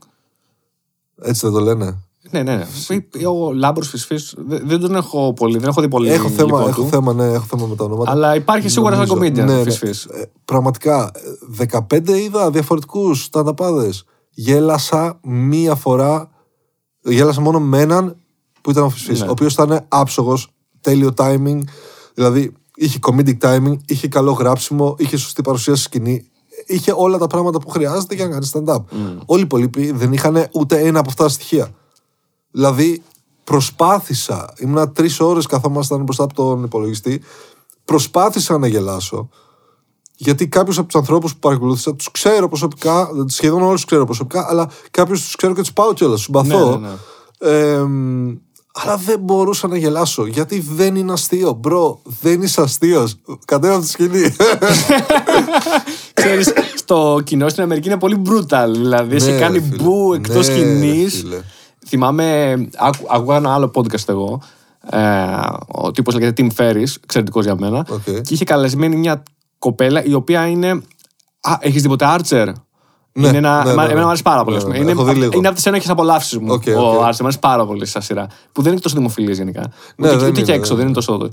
Έτσι 1.21 1.45
δεν 1.45 1.55
το 1.55 1.59
λένε. 1.59 1.97
Ναι, 2.31 2.43
ναι. 2.43 2.55
ναι. 2.55 3.27
Ο 3.27 3.53
Λάμπρος 3.53 3.87
Φυσφή 3.89 4.15
δεν 4.45 4.79
τον 4.79 4.95
έχω 4.95 5.33
πολύ. 5.33 5.57
Δεν 5.57 5.69
έχω 5.69 5.81
δει 5.81 5.87
πολύ. 5.87 6.09
Έχω 6.09 6.29
θέμα, 6.29 6.57
υλικό 6.57 6.69
έχω 6.69 6.81
του. 6.81 6.87
θέμα, 6.87 7.13
ναι, 7.13 7.25
έχω 7.25 7.45
θέμα 7.45 7.65
με 7.65 7.75
τα 7.75 7.83
ονόματα. 7.83 8.11
Αλλά 8.11 8.35
υπάρχει 8.35 8.69
σίγουρα 8.69 8.95
σαν 8.95 9.07
Νομίζω. 9.07 9.31
comedian 9.31 9.45
Ναι, 9.45 9.55
ναι. 9.55 9.63
Φυσφής. 9.63 10.05
Ε, 10.05 10.31
Πραγματικά, 10.45 11.11
ε, 11.59 11.79
15 11.89 12.07
είδα 12.07 12.51
διαφορετικούς 12.51 13.23
στανταπάδε. 13.23 13.89
Γέλασα 14.33 15.19
μία 15.23 15.75
φορά. 15.75 16.29
Γέλασα 17.01 17.41
μόνο 17.41 17.59
με 17.59 17.79
έναν 17.79 18.17
που 18.61 18.71
ήταν 18.71 18.83
ο 18.83 18.89
Φυσφής, 18.89 19.19
Ναι. 19.21 19.27
ο 19.27 19.31
οποίος 19.31 19.53
ήταν 19.53 19.85
άψογος, 19.87 20.49
τέλειο 20.81 21.13
timing. 21.17 21.59
Δηλαδή, 22.13 22.53
είχε 22.75 22.99
comedic 23.01 23.37
timing, 23.41 23.75
είχε 23.85 24.07
καλό 24.07 24.31
γράψιμο, 24.31 24.95
είχε 24.97 25.17
σωστή 25.17 25.41
παρουσία 25.41 25.75
στη 25.75 25.83
σκηνή. 25.83 26.27
Είχε 26.65 26.93
όλα 26.95 27.17
τα 27.17 27.27
πράγματα 27.27 27.59
που 27.59 27.69
χρειάζεται 27.69 28.15
για 28.15 28.27
να 28.27 28.31
κάνει 28.31 28.49
stand-up. 28.53 28.83
Όλοι 29.25 29.41
οι 29.41 29.43
υπολείποι 29.45 29.91
δεν 29.91 30.13
είχαν 30.13 30.47
ούτε 30.51 30.79
ένα 30.79 30.99
από 30.99 31.09
αυτά 31.09 31.23
τα 31.23 31.29
στοιχεία. 31.29 31.73
Δηλαδή, 32.51 33.03
προσπάθησα. 33.43 34.53
Ήμουνα 34.57 34.89
τρεις 34.89 35.19
ώρες 35.19 35.45
καθόμασταν 35.45 36.03
μπροστά 36.03 36.23
από 36.23 36.33
τον 36.33 36.63
υπολογιστή. 36.63 37.21
Προσπάθησα 37.85 38.57
να 38.57 38.67
γελάσω. 38.67 39.29
Γιατί 40.15 40.47
κάποιου 40.47 40.73
από 40.77 40.85
τους 40.85 40.95
ανθρώπους 40.95 41.33
που 41.33 41.39
παρακολούθησα 41.39 41.95
τους 41.95 42.11
ξέρω 42.11 42.47
προσωπικά, 42.47 43.07
σχεδόν 43.27 43.61
όλους 43.61 43.73
τους 43.75 43.85
ξέρω 43.85 44.05
προσωπικά, 44.05 44.45
αλλά 44.49 44.69
κάποιου 44.91 45.13
τους 45.13 45.35
ξέρω 45.35 45.53
και 45.53 45.61
τους 45.61 45.73
πάω 45.73 45.93
κιόλας, 45.93 46.15
τους 46.15 46.23
συμπαθώ. 46.25 46.77
Ναι, 46.77 46.87
ναι, 46.87 46.93
Ε, 47.57 47.77
μ, 47.77 48.35
αλλά 48.75 48.97
δεν 48.97 49.19
μπορούσα 49.19 49.67
να 49.67 49.77
γελάσω. 49.77 50.25
Γιατί 50.25 50.59
δεν 50.75 50.95
είναι 50.95 51.13
αστείο. 51.13 51.53
Bro, 51.53 51.99
δεν 52.21 52.41
είσαι 52.41 52.61
αστείος. 52.61 53.15
Κατέβα 53.45 53.73
από 53.73 53.83
τη 53.83 53.89
σκηνή. 53.89 54.35
Ξέρεις, 56.13 56.53
στο 56.75 57.19
κοινό 57.23 57.49
στην 57.49 57.63
Αμερική 57.63 57.87
είναι 57.87 57.97
πολύ 57.99 58.21
brutal. 58.29 58.67
Δηλαδή, 58.71 59.19
σε 59.19 59.31
Ναι, 59.31 59.37
κάνει 59.39 59.57
ρε 59.57 59.63
φίλε. 59.63 59.83
μπου 59.83 60.13
εκτός 60.13 60.47
Ναι, 60.47 60.53
ρε 60.53 60.59
σκηνής. 60.61 61.13
φίλε. 61.15 61.41
Θυμάμαι, 61.87 62.51
άκου- 62.77 63.05
άκουγα 63.09 63.35
ένα 63.35 63.53
άλλο 63.53 63.71
podcast 63.75 64.09
εγώ. 64.09 64.41
Ε, 64.89 64.99
ο 65.67 65.91
τύπος 65.91 66.13
λέγεται 66.13 66.43
Tim 66.57 66.61
Ferriss, 66.61 66.95
εξαιρετικός 67.03 67.43
για 67.45 67.55
μένα. 67.59 67.85
Οκ. 67.89 68.03
Και 68.03 68.33
είχε 68.33 68.43
καλεσμένη 68.43 68.95
μια 68.95 69.23
κοπέλα 69.63 70.03
η 70.03 70.13
οποία 70.13 70.47
είναι. 70.47 70.69
Α, 71.41 71.57
έχεις 71.59 71.81
δει 71.81 71.87
ποτέ 71.87 72.05
Archer; 72.07 72.51
Ναι, 73.11 73.27
είναι 73.27 73.37
ένα, 73.37 73.57
ναι, 73.57 73.63
ναι, 73.63 73.71
εμένα 73.71 73.93
ναι. 73.93 74.01
μου 74.01 74.07
αρέσει 74.07 74.21
πάρα 74.21 74.43
πολύ. 74.43 74.55
Ναι, 74.55 74.61
ας 74.61 74.63
πούμε. 74.63 74.77
ναι, 74.77 74.83
είναι, 74.83 74.91
έχω 74.91 75.03
δει 75.03 75.13
λίγο. 75.19 75.31
είναι 75.35 75.47
από 75.47 75.55
τις 75.55 75.65
ένοχες 75.65 75.91
απολαύσεις 75.91 76.37
μου. 76.37 76.53
Οκ, 76.53 76.63
ο 76.77 76.81
οκ. 76.81 76.93
Archer 76.93 77.19
μου 77.19 77.23
αρέσει 77.23 77.39
πάρα 77.39 77.65
πολύ 77.65 77.85
σαν 77.85 78.01
σειρά. 78.01 78.27
Που 78.51 78.61
δεν 78.61 78.71
είναι 78.71 78.81
τόσο 78.81 78.95
δημοφιλής 78.95 79.37
γενικά. 79.37 79.61
Ναι, 79.95 80.07
ούτε, 80.07 80.17
δεν 80.17 80.29
ούτε 80.29 80.41
και 80.41 80.51
είναι, 80.51 80.59
έξω, 80.59 80.71
ναι. 80.71 80.77
δεν 80.77 80.87
είναι 80.87 80.95
τόσο. 80.95 81.29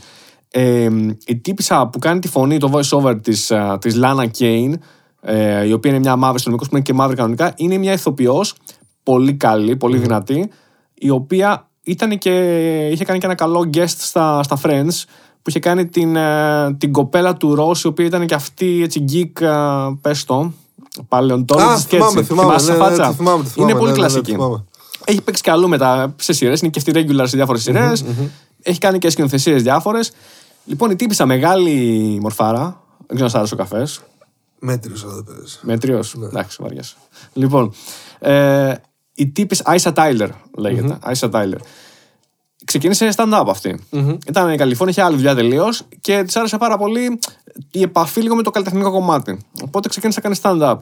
Ε, 0.51 0.89
η 1.27 1.37
τύπισσα 1.37 1.87
που 1.89 1.99
κάνει 1.99 2.19
τη 2.19 2.29
φωνή, 2.29 2.59
το 2.59 2.71
voice 2.73 2.99
over 2.99 3.17
της, 3.23 3.51
α, 3.51 3.79
της 3.79 3.99
Lana 4.03 4.27
Kane, 4.39 4.73
ε, 5.21 5.67
η 5.67 5.73
οποία 5.73 5.91
είναι 5.91 6.01
μια 6.01 6.17
μαύρη 6.17 6.35
αστυνομικός 6.35 6.69
που 6.69 6.77
είναι 6.77 6.85
και 6.85 6.93
μαύρη 6.93 7.17
κανονικά, 7.17 7.53
είναι 7.57 7.77
μια 7.77 7.93
ηθοποιός 7.93 8.55
πολύ 9.03 9.35
καλή, 9.35 9.77
πολύ 9.77 9.99
δυνατή, 9.99 10.51
η 10.95 11.11
οποία 11.11 11.71
ήταν 11.83 12.19
και, 12.19 12.31
είχε 12.93 13.05
κάνει 13.05 13.19
και 13.19 13.27
ένα 13.27 13.35
καλό 13.35 13.71
guest 13.75 13.85
στα, 13.87 14.43
στα 14.43 14.59
Friends, 14.63 15.05
που 15.43 15.51
είχε 15.51 15.59
κάνει 15.59 15.87
την, 15.89 16.17
ε, 16.17 16.75
την 16.79 16.93
κοπέλα 16.93 17.35
του 17.35 17.57
Ross, 17.59 17.79
η 17.85 17.87
οποία 17.87 18.07
ήταν 18.07 18.27
και 18.27 18.35
αυτή 18.35 18.83
έτσι 18.83 19.05
geek, 19.13 19.45
α, 19.45 19.97
πες 19.97 20.25
το, 20.25 20.53
παλαιοντόλογης 21.09 21.85
Α, 21.85 21.87
και 21.89 21.97
θυμάμαι, 21.97 22.21
έτσι. 22.21 22.33
θυμάμαι, 22.33 22.49
Θυμάσαι 22.49 22.73
ναι, 22.73 22.79
τα 22.79 22.89
ναι, 22.89 22.95
φάτσα; 22.95 23.11
τη 23.11 23.17
θυμάμαι, 23.17 23.43
τη 23.43 23.49
θυμάμαι, 23.49 23.71
είναι 23.71 23.81
πολύ 23.81 23.91
ναι, 23.91 23.97
ναι, 23.97 24.03
ναι, 24.03 24.09
κλασική. 24.09 24.31
τη 24.31 24.31
θυμάμαι. 24.31 24.65
Έχει 25.05 25.23
παίξει 25.23 25.43
και 25.43 25.51
αλλού 25.51 25.69
μετά 25.69 26.15
σε 26.19 26.33
σειρές, 26.33 26.61
είναι 26.61 26.71
και 26.71 26.79
αυτή 26.79 26.93
regular 26.95 27.25
σε 27.25 27.37
διάφορες 27.37 27.63
σειρές. 27.63 28.05
Έχει 28.63 28.79
κάνει 28.79 28.99
και 28.99 29.11
σκηνοθεσίες 29.11 29.63
διάφορες. 29.63 30.13
Λοιπόν, 30.65 30.91
η 30.91 30.97
τύπησα 30.97 31.27
μεγάλη 31.27 32.19
μορφάρα. 32.21 32.83
Δεν 33.07 33.17
ξέρω 33.17 33.25
αν 33.25 33.31
σ' 33.31 33.35
άρεσε 33.35 33.55
ο 33.55 33.57
καφές. 33.57 34.01
Μέτριος, 34.59 35.05
αλλά 35.05 35.15
δεν 35.15 35.25
πέρασε. 35.25 35.59
Μέτριος. 35.63 36.15
Εντάξει, 36.23 36.59
βαριά. 36.61 36.83
Λοιπόν, 37.33 37.73
ε, 38.19 38.73
η 39.15 39.29
τύπης 39.29 39.61
Άισα 39.65 39.93
Τάιλερ 39.93 40.29
λέγεται. 40.57 40.99
Άισα 41.03 41.29
Τάιλερ. 41.29 41.59
Ξεκίνησε 42.71 43.09
stand-up 43.17 43.45
αυτή. 43.47 43.81
Ήταν 44.29 44.53
η 44.53 44.57
Καλιφόρνια, 44.57 44.95
είχε 44.97 45.03
άλλη 45.03 45.17
δουλειά 45.17 45.35
τελείως 45.35 45.83
και 46.01 46.23
της 46.23 46.37
άρεσε 46.37 46.59
πάρα 46.59 46.77
πολύ 46.77 47.19
η 47.71 47.83
επαφή 47.83 48.21
λίγο 48.21 48.35
με 48.35 48.43
το 48.43 48.51
καλλιτεχνικό 48.51 48.91
κομμάτι. 48.91 49.39
Οπότε 49.65 49.89
ξεκίνησε 49.89 50.21
να 50.23 50.31
κάνει 50.31 50.41
stand-up. 50.43 50.79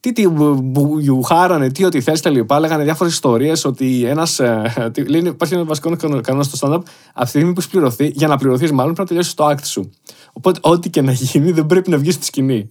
Τι 0.00 0.12
τι 0.12 0.28
μπουγιουχάρανε, 0.28 1.70
τι 1.70 1.84
ό,τι 1.84 2.00
θες 2.00 2.20
τα 2.20 2.30
λοιπά. 2.30 2.60
Λέγανε 2.60 2.84
διάφορες 2.84 3.12
ιστορίες 3.12 3.64
ότι 3.64 4.04
ένας. 4.04 4.40
λέει, 5.08 5.20
υπάρχει 5.20 5.54
ένας 5.54 5.66
βασικός 5.66 5.96
κανόνας 6.22 6.46
στο 6.46 6.68
stand-up. 6.68 6.82
Από 7.12 7.22
τη 7.22 7.28
στιγμή 7.28 7.52
που 7.52 7.60
έχεις 7.60 7.70
πληρωθεί, 7.70 8.06
για 8.14 8.28
να 8.28 8.36
πληρωθείς, 8.36 8.72
μάλλον 8.72 8.94
πρέπει 8.94 9.00
να 9.00 9.06
τελειώσεις 9.06 9.34
το 9.34 9.48
act 9.48 9.64
σου. 9.64 9.90
Οπότε, 10.32 10.58
ό,τι 10.62 10.90
και 10.90 11.02
να 11.02 11.12
γίνει, 11.12 11.52
δεν 11.52 11.66
πρέπει 11.66 11.90
να 11.90 11.98
βγεις 11.98 12.14
στη 12.14 12.24
σκηνή. 12.24 12.70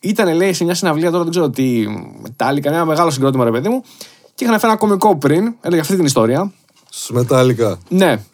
Ήταν, 0.00 0.34
λέει, 0.34 0.52
σε 0.52 0.64
μια 0.64 0.74
συναυλία 0.74 1.10
τώρα, 1.10 1.22
δεν 1.22 1.30
ξέρω 1.30 1.50
τι, 1.50 1.84
μετάλλικα, 2.22 2.72
ένα 2.72 2.84
μεγάλο 2.84 3.10
συγκρότημα, 3.10 3.44
ρε 3.44 3.50
παιδί 3.50 3.68
μου, 3.68 3.82
και 4.34 4.44
είχαν 4.44 4.58
φέρει 4.58 4.72
ένα 4.72 4.80
κομικό 4.80 5.16
πριν, 5.16 5.54
έλεγε 5.60 5.80
αυτή 5.80 5.96
την 5.96 6.04
ιστορία. 6.04 6.52
Στου 6.94 7.14
μετάλλικα. 7.14 7.78
Ναι. 7.88 8.24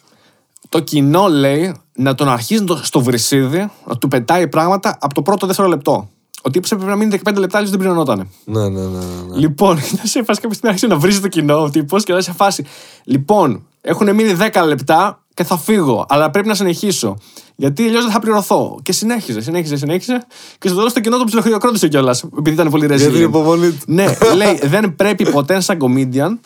Το 0.68 0.80
κοινό 0.80 1.26
λέει 1.28 1.74
να 1.94 2.14
τον 2.14 2.28
αρχίζει 2.28 2.64
το- 2.64 2.80
στο 2.82 3.00
βρυσίδι, 3.00 3.70
να 3.86 3.96
του 3.98 4.08
πετάει 4.08 4.48
πράγματα 4.48 4.98
από 5.00 5.14
το 5.14 5.22
πρώτο 5.22 5.46
δεύτερο 5.46 5.68
λεπτό. 5.68 6.08
Ο 6.42 6.50
τύπος 6.50 6.70
έπρεπε 6.72 6.90
να 6.90 6.96
μείνει 6.96 7.10
15 7.10 7.38
λεπτά, 7.40 7.56
αλλιώς 7.56 7.70
δεν 7.72 7.80
πληρωνόταν. 7.80 8.28
Ναι, 8.44 8.60
ναι, 8.60 8.68
ναι. 8.68 8.80
ναι, 8.80 9.04
ναι. 9.30 9.36
Λοιπόν, 9.36 9.76
ήταν 9.92 10.06
σε 10.06 10.22
φάση 10.22 10.40
κάποια 10.40 10.56
στιγμή 10.56 10.68
άρχισε 10.68 10.86
να 10.86 10.96
βρίζει 10.96 11.20
το 11.20 11.28
κοινό 11.28 11.62
ο 11.62 11.70
τύπος 11.70 12.04
και 12.04 12.12
να 12.12 12.20
σε 12.20 12.32
φάση. 12.32 12.64
Λοιπόν, 13.04 13.66
έχουν 13.80 14.14
μείνει 14.14 14.36
10 14.52 14.62
λεπτά 14.66 15.22
και 15.34 15.44
θα 15.44 15.58
φύγω, 15.58 16.06
αλλά 16.08 16.30
πρέπει 16.30 16.48
να 16.48 16.54
συνεχίσω. 16.54 17.16
Γιατί 17.56 17.82
αλλιώς 17.82 18.02
δεν 18.02 18.12
θα 18.12 18.18
πληρωθώ. 18.18 18.78
Και 18.82 18.92
συνέχιζε, 18.92 19.40
συνέχιζε, 19.40 19.76
συνέχιζε. 19.76 20.26
Και 20.58 20.68
στο 20.68 20.76
τέλος 20.76 20.92
το 20.92 21.00
κοινό 21.00 21.16
τον 21.16 21.26
ψιλοχειοκρότησε 21.26 21.88
κιόλας, 21.88 22.22
επειδή 22.38 22.50
ήταν 22.50 22.70
πολύ 22.70 22.86
Για 22.86 22.96
την 22.96 23.06
ρεζίλ. 23.06 23.22
υπομονή 23.22 23.70
του. 23.70 23.76
ναι, 23.86 24.04
λέει, 24.36 24.58
δεν 24.62 24.96
πρέπει 24.96 25.30
ποτέ 25.30 25.60
σαν 25.60 25.78
comedian 25.80 26.38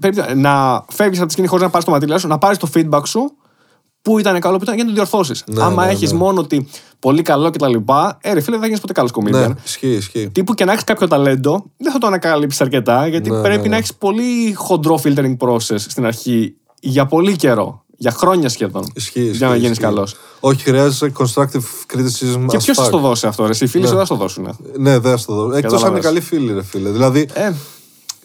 πρέπει 0.00 0.22
να 0.34 0.84
φεύγεις 0.88 1.18
από 1.18 1.26
τη 1.26 1.32
σκηνή 1.32 1.48
χωρίς 1.48 1.64
να 1.64 1.70
πάρεις 1.70 1.86
το 1.86 1.92
ματιλιά 1.92 2.18
σου, 2.18 2.28
να 2.28 2.38
πάρεις 2.38 2.58
το 2.58 2.68
feedback 2.74 3.02
σου 3.06 3.32
που 4.02 4.18
ήταν 4.18 4.40
καλό, 4.40 4.56
που 4.56 4.62
ήταν 4.62 4.74
για 4.74 4.84
να 4.84 4.88
το 4.90 4.94
διορθώσεις. 4.96 5.44
Ναι, 5.46 5.62
Άμα 5.62 5.84
ναι, 5.84 5.90
έχεις 5.92 6.12
ναι. 6.12 6.18
μόνο 6.18 6.40
ότι 6.40 6.68
πολύ 7.00 7.22
καλό 7.22 7.50
κτλ. 7.50 7.74
Ε, 8.20 8.32
ρε 8.32 8.40
φίλε, 8.40 8.50
δεν 8.50 8.58
θα 8.60 8.64
γίνεις 8.66 8.80
ποτέ 8.80 8.92
καλός 8.92 9.10
comedian. 9.14 9.30
Ναι, 9.48 9.54
ισχύει, 9.64 9.88
ισχύει. 9.92 10.28
Τύπου 10.30 10.54
και 10.54 10.64
να 10.64 10.72
έχεις 10.72 10.84
κάποιο 10.84 11.06
ταλέντο, 11.08 11.64
δεν 11.76 11.92
θα 11.92 11.98
το 11.98 12.06
ανακαλύψεις 12.06 12.60
αρκετά, 12.60 13.06
γιατί 13.06 13.30
Ναι, 13.30 13.40
πρέπει 13.40 13.56
ναι, 13.56 13.62
να 13.62 13.68
ναι. 13.68 13.76
έχεις 13.76 13.94
πολύ 13.94 14.52
χοντρό 14.54 15.00
filtering 15.04 15.36
process 15.38 15.78
στην 15.78 16.06
αρχή 16.06 16.54
για 16.80 17.06
πολύ 17.06 17.36
καιρό. 17.36 17.82
Για 18.00 18.10
χρόνια 18.10 18.48
σχεδόν. 18.48 18.84
Ισχύει, 18.94 19.20
ισχύει, 19.20 19.36
για 19.36 19.46
να 19.48 19.54
γίνεις 19.54 19.70
ισχύει. 19.70 19.82
καλός. 19.82 20.14
Όχι, 20.40 20.62
χρειάζεσαι 20.62 21.12
constructive 21.18 21.94
criticism. 21.94 22.44
Και 22.46 22.56
as 22.56 22.62
ποιος 22.62 22.76
θα 22.76 22.86
fuck. 22.86 22.90
το 22.90 22.98
δώσει 22.98 23.26
αυτό, 23.26 23.46
ρε. 23.46 23.52
Οι 23.60 23.66
φίλοι 23.66 23.86
σου 23.86 23.94
δεν 23.96 24.06
θα 24.06 24.06
το 24.06 24.14
δώσουν. 24.14 24.56
Ναι, 24.78 24.98
δεν 24.98 25.18
θα 25.18 25.24
το 25.24 25.34
δω. 25.34 25.42
Εκτός 25.56 25.82
αν 25.82 25.90
είναι 25.90 26.00
Κατάλαβες. 26.00 26.04
καλοί 26.04 26.20
φίλοι, 26.20 26.52
ρε 26.52 26.62
φίλε. 26.62 26.90
Δηλαδή, 26.90 27.28
Ε, 27.32 27.52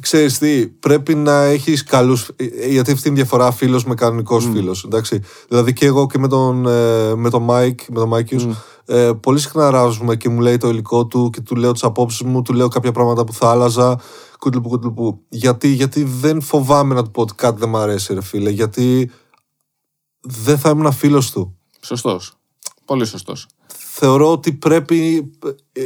ξέρεις 0.01 0.37
τι, 0.37 0.67
πρέπει 0.67 1.15
να 1.15 1.43
έχεις 1.43 1.83
καλούς. 1.83 2.29
Γιατί 2.69 2.91
αυτή 2.91 3.07
είναι 3.07 3.17
η 3.17 3.21
διαφορά 3.21 3.51
φίλος 3.51 3.85
με 3.85 3.95
κανονικός 3.95 4.47
Mm. 4.47 4.51
φίλος. 4.53 4.87
Δηλαδή 5.47 5.73
και 5.73 5.85
εγώ 5.85 6.07
και 6.07 6.17
με 6.17 6.27
τον, 6.27 6.67
ε, 6.67 7.15
με 7.15 7.29
τον 7.29 7.47
Mike, 7.49 7.81
με 7.89 7.95
τον 7.95 8.07
Mikeius, 8.07 8.45
Mm. 8.45 8.55
ε, 8.85 9.11
πολύ 9.19 9.39
συχνά 9.39 9.69
αράζουμε 9.69 10.15
και 10.15 10.29
μου 10.29 10.39
λέει 10.39 10.57
το 10.57 10.69
υλικό 10.69 11.05
του 11.05 11.29
και 11.29 11.41
του 11.41 11.55
λέω 11.55 11.71
τις 11.71 11.83
απόψεις 11.83 12.21
μου, 12.21 12.41
του 12.41 12.53
λέω 12.53 12.67
κάποια 12.67 12.91
πράγματα 12.91 13.23
που 13.23 13.33
θα 13.33 13.49
άλλαζα. 13.49 13.99
Κούτλουπου, 14.39 14.69
κούτλουπου. 14.69 15.21
Γιατί, 15.29 15.67
γιατί 15.67 16.03
δεν 16.03 16.41
φοβάμαι 16.41 16.93
να 16.93 17.03
του 17.03 17.11
πω 17.11 17.21
ότι 17.21 17.33
κάτι 17.35 17.59
δεν 17.59 17.69
μου 17.69 17.77
αρέσει, 17.77 18.13
ρε 18.13 18.21
φίλε. 18.21 18.49
Γιατί 18.49 19.11
δεν 20.21 20.57
θα 20.57 20.69
ήμουν 20.69 20.91
φίλος 20.91 21.31
του. 21.31 21.57
Σωστός. 21.81 22.33
Πολύ 22.85 23.05
σωστός. 23.05 23.47
Θεωρώ 23.95 24.31
ότι 24.31 24.53
πρέπει 24.53 25.31
ε, 25.71 25.81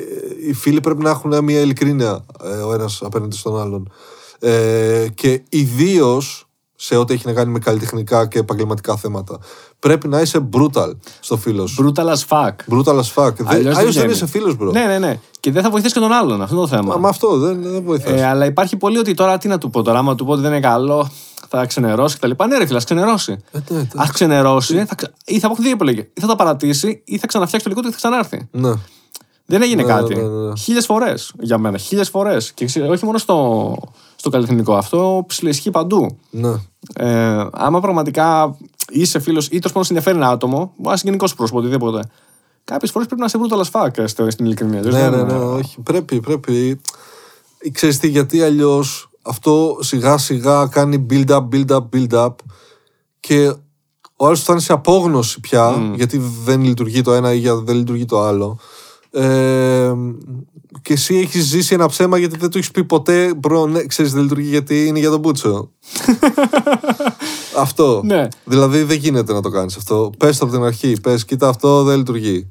οι 0.47 0.53
φίλοι 0.53 0.81
πρέπει 0.81 1.03
να 1.03 1.09
έχουν 1.09 1.43
μια 1.43 1.59
ειλικρίνεια 1.59 2.25
ε, 2.43 2.47
ο 2.47 2.73
ένας 2.73 3.01
απέναντι 3.03 3.35
στον 3.35 3.59
άλλον 3.59 3.91
ε, 4.39 5.05
και 5.15 5.43
ιδίως 5.49 6.47
σε 6.75 6.95
ό,τι 6.95 7.13
έχει 7.13 7.25
να 7.25 7.33
κάνει 7.33 7.51
με 7.51 7.59
καλλιτεχνικά 7.59 8.27
και 8.27 8.39
επαγγελματικά 8.39 8.95
θέματα 8.95 9.39
πρέπει 9.79 10.07
να 10.07 10.21
είσαι 10.21 10.49
brutal 10.53 10.91
στο 11.19 11.37
φίλο 11.37 11.67
σου 11.67 11.91
Brutal 11.95 12.05
as 12.05 12.27
fuck. 12.27 12.51
brutal 12.71 12.99
as 12.99 13.13
fuck 13.15 13.31
Αλλιώς 13.45 13.45
δεν 13.45 13.57
αλλιώς 13.57 13.75
δεν 13.75 13.91
βγαίνει. 13.91 14.11
είσαι 14.11 14.27
φίλος 14.27 14.55
bro 14.61 14.71
Ναι, 14.71 14.85
ναι, 14.85 14.99
ναι. 14.99 15.19
Και 15.39 15.51
δεν 15.51 15.63
θα 15.63 15.69
βοηθήσει 15.69 15.93
και 15.93 15.99
τον 15.99 16.11
άλλον. 16.11 16.41
Αυτό 16.41 16.55
είναι 16.55 16.63
το 16.63 16.69
θέμα. 16.69 16.93
Μα, 16.93 16.97
με 16.99 17.07
αυτό 17.07 17.37
δεν, 17.37 17.61
δεν 17.61 17.83
βοηθάς 17.83 18.19
Ε, 18.19 18.25
αλλά 18.25 18.45
υπάρχει 18.45 18.77
πολύ 18.77 18.97
ότι 18.97 19.13
τώρα 19.13 19.37
τι 19.37 19.47
να 19.47 19.57
του 19.57 19.69
πω 19.69 19.81
τώρα, 19.81 19.99
άμα 19.99 20.15
του 20.15 20.25
πω 20.25 20.31
ότι 20.31 20.41
δεν 20.41 20.51
είναι 20.51 20.59
καλό, 20.59 21.09
θα 21.49 21.65
ξενερώσει 21.65 22.17
κτλ. 22.17 22.31
Ναι, 22.47 22.57
ρε 22.57 22.65
φίλε, 22.65 22.77
ας 22.77 22.83
ξενερώσει. 22.83 23.37
Ε, 23.51 23.59
ναι, 23.69 23.77
ναι. 23.77 23.87
Α 24.03 24.09
ξενερώσει, 24.13 24.85
θα, 24.85 24.95
ξε- 24.95 25.13
ή 25.25 25.39
θα 25.39 25.47
έχουν 25.51 25.63
δύο 25.63 25.71
επιλογέ. 25.73 26.01
Ή 26.13 26.21
θα 26.21 26.27
τα 26.27 26.35
παρατήσει, 26.35 27.01
ή 27.05 27.17
θα 27.17 27.27
ξαναφτιάξει 27.27 27.67
το 27.67 27.71
υλικό 27.73 27.87
του 27.89 27.95
και 27.95 28.01
θα 28.01 28.09
ξανάρθει. 28.09 28.47
ναι. 28.51 28.71
Δεν 29.49 29.61
έγινε 29.61 29.81
Ναι, 29.81 29.87
κάτι. 29.87 30.15
ναι, 30.15 30.21
ναι, 30.21 30.47
ναι. 30.47 30.55
Χίλιες 30.55 30.85
φορές 30.85 31.33
για 31.39 31.57
μένα. 31.57 31.77
Χίλιες 31.77 32.09
φορές. 32.09 32.51
Και 32.51 32.65
ξε- 32.65 32.89
όχι 32.89 33.05
μόνο 33.05 33.17
στο, 33.17 33.75
στο 34.15 34.29
καλλιτεχνικό. 34.29 34.75
Αυτό 34.75 35.23
ψηλοισχύει 35.27 35.71
παντού. 35.71 36.17
ναι. 36.29 36.53
Ε, 36.95 37.45
άμα 37.51 37.79
πραγματικά 37.79 38.57
είσαι 38.89 39.19
φίλος 39.19 39.45
ή 39.45 39.49
τέλο 39.49 39.61
πάντων 39.67 39.83
σε 39.83 39.93
ενδιαφέρει 39.93 40.17
ένα 40.23 40.29
άτομο, 40.29 40.57
μπορεί 40.57 40.87
να 40.87 40.93
είσαι 40.93 41.01
γενικός 41.05 41.35
πρόσωπος, 41.35 41.61
οτιδήποτε. 41.61 41.99
Κάποιες 42.63 42.91
φορές 42.91 43.07
πρέπει 43.07 43.21
να 43.21 43.27
σε 43.27 43.37
brutal 43.41 43.61
as 43.63 43.81
fuck 43.81 43.97
ε, 43.97 44.07
στο- 44.07 44.29
στην 44.31 44.45
ειλικρινία. 44.45 44.81
Ναι, 44.81 44.89
Δεν- 44.89 45.11
ναι, 45.11 45.23
ναι, 45.23 45.33
όχι. 45.37 45.81
Πρέπει, 45.81 46.19
πρέπει. 46.19 46.81
Ξέρεις 47.71 47.99
τι, 47.99 48.07
γιατί 48.07 48.41
αλλιώς 48.41 49.06
αυτό 49.27 49.77
σιγά 49.79 50.17
σιγά 50.17 50.67
κάνει 50.67 51.05
build 51.09 51.27
up, 51.29 51.47
build 51.51 51.67
up, 51.69 51.89
build 51.93 52.25
up 52.25 52.33
και 53.19 53.53
ο 54.15 54.25
άλλος 54.25 54.41
φτάνει 54.41 54.61
σε 54.61 54.73
απόγνωση 54.73 55.39
πια 55.39 55.91
γιατί 55.95 56.21
δεν 56.43 56.61
λειτουργεί 56.63 57.01
το 57.01 57.13
ένα 57.13 57.33
ή 57.33 57.37
για- 57.37 57.55
δεν 57.55 57.75
λειτουργεί 57.75 58.05
το 58.05 58.21
άλλο. 58.21 58.59
Ε, 59.11 59.93
και 60.81 60.93
εσύ 60.93 61.15
έχεις 61.15 61.43
ζήσει 61.43 61.73
ένα 61.73 61.87
ψέμα 61.87 62.17
γιατί 62.17 62.37
δεν 62.37 62.49
το 62.49 62.57
έχεις 62.57 62.71
πει 62.71 62.83
ποτέ. 62.83 63.33
Μπρο, 63.33 63.67
ναι, 63.67 63.83
ξέρεις, 63.85 64.11
δεν 64.13 64.21
λειτουργεί 64.21 64.49
γιατί 64.49 64.85
είναι 64.85 64.99
για 64.99 65.09
τον 65.09 65.19
Μπούτσο. 65.19 65.71
αυτό. 67.57 68.01
Ναι. 68.05 68.27
Δηλαδή 68.43 68.83
δεν 68.83 68.97
γίνεται 68.97 69.33
να 69.33 69.41
το 69.41 69.49
κάνεις 69.49 69.75
αυτό. 69.77 70.11
Πες 70.17 70.37
το 70.37 70.45
από 70.45 70.53
την 70.53 70.63
αρχή. 70.63 70.95
Πες, 71.01 71.25
κοίτα, 71.25 71.47
αυτό 71.49 71.83
δεν 71.83 71.97
λειτουργεί. 71.97 72.47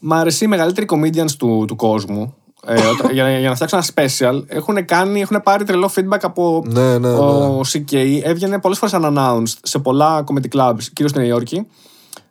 Μ' 0.00 0.12
αρέσει 0.12 0.44
οι 0.44 0.48
μεγαλύτεροι 0.48 0.86
comedians 0.90 1.30
του, 1.38 1.64
του 1.66 1.76
κόσμου. 1.76 2.34
Ε, 2.66 2.86
όταν- 2.86 3.12
για, 3.12 3.38
για 3.38 3.48
να 3.48 3.54
φτιάξουν 3.54 3.78
ένα 3.78 4.08
special, 4.08 4.42
έχουν, 4.46 4.84
κάνει, 4.84 5.20
έχουν 5.20 5.40
πάρει 5.42 5.64
τρελό 5.64 5.90
feedback 5.96 6.18
από 6.22 6.62
Ναι, 6.66 6.98
ναι, 6.98 7.08
ο 7.08 7.60
CK. 7.72 8.20
Έβγαινε 8.22 8.58
πολλές 8.58 8.78
φορές 8.78 8.94
unannounced 9.00 9.58
σε 9.62 9.78
πολλά 9.78 10.24
comedy 10.26 10.56
clubs, 10.58 10.82
κυρίως 10.92 11.10
στη 11.10 11.18
Νέα 11.18 11.26
Υόρκη, 11.28 11.66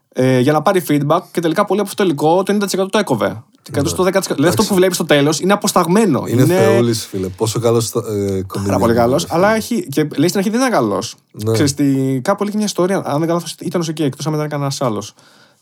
ε, 0.09 0.39
για 0.39 0.51
να 0.51 0.61
πάρει 0.61 0.83
feedback 0.87 1.19
και 1.31 1.39
τελικά 1.41 1.65
πολύ 1.65 1.79
από 1.79 1.89
αυτό 1.89 2.03
το 2.03 2.09
υλικό 2.09 2.43
το 2.43 2.53
90% 2.53 2.89
το 2.89 2.97
έκοβε. 2.97 3.43
Και 3.61 3.71
κάτω 3.71 3.89
στο 3.89 4.03
10%. 4.03 4.35
Δηλαδή 4.35 4.47
αυτό 4.47 4.63
που 4.63 4.73
βλέπεις 4.75 4.95
στο 4.95 5.05
τέλος 5.05 5.39
είναι 5.39 5.53
αποσταγμένο. 5.53 6.21
Ναι. 6.21 6.29
Είναι, 6.31 6.45
θεούλη, 6.45 6.93
φίλε. 6.93 7.27
Πόσο 7.27 7.59
καλός 7.59 7.91
ε, 7.95 8.41
Πάρα 8.65 8.77
πολύ 8.77 8.93
καλός. 8.93 9.25
Αλλά 9.29 9.55
έχει, 9.55 9.87
και 9.87 10.07
λέει 10.15 10.27
στην 10.27 10.39
αρχή 10.39 10.49
δεν 10.51 10.59
ήταν 10.59 10.71
καλός. 10.71 11.15
Ναι. 11.31 11.51
Ξέρεις, 11.51 11.73
τι- 11.73 12.19
κάπου 12.21 12.41
έλεγε 12.43 12.57
μια 12.57 12.65
ιστορία, 12.65 12.95
αν 12.95 13.03
δεν 13.03 13.19
κάνω 13.27 13.33
λάθος, 13.33 13.55
ήταν 13.59 13.81
ο 13.81 13.83
CK, 13.87 13.99
εκτός 13.99 14.27
αν 14.27 14.33
ήταν 14.33 14.49
κανένας 14.49 14.81
άλλος. 14.81 15.13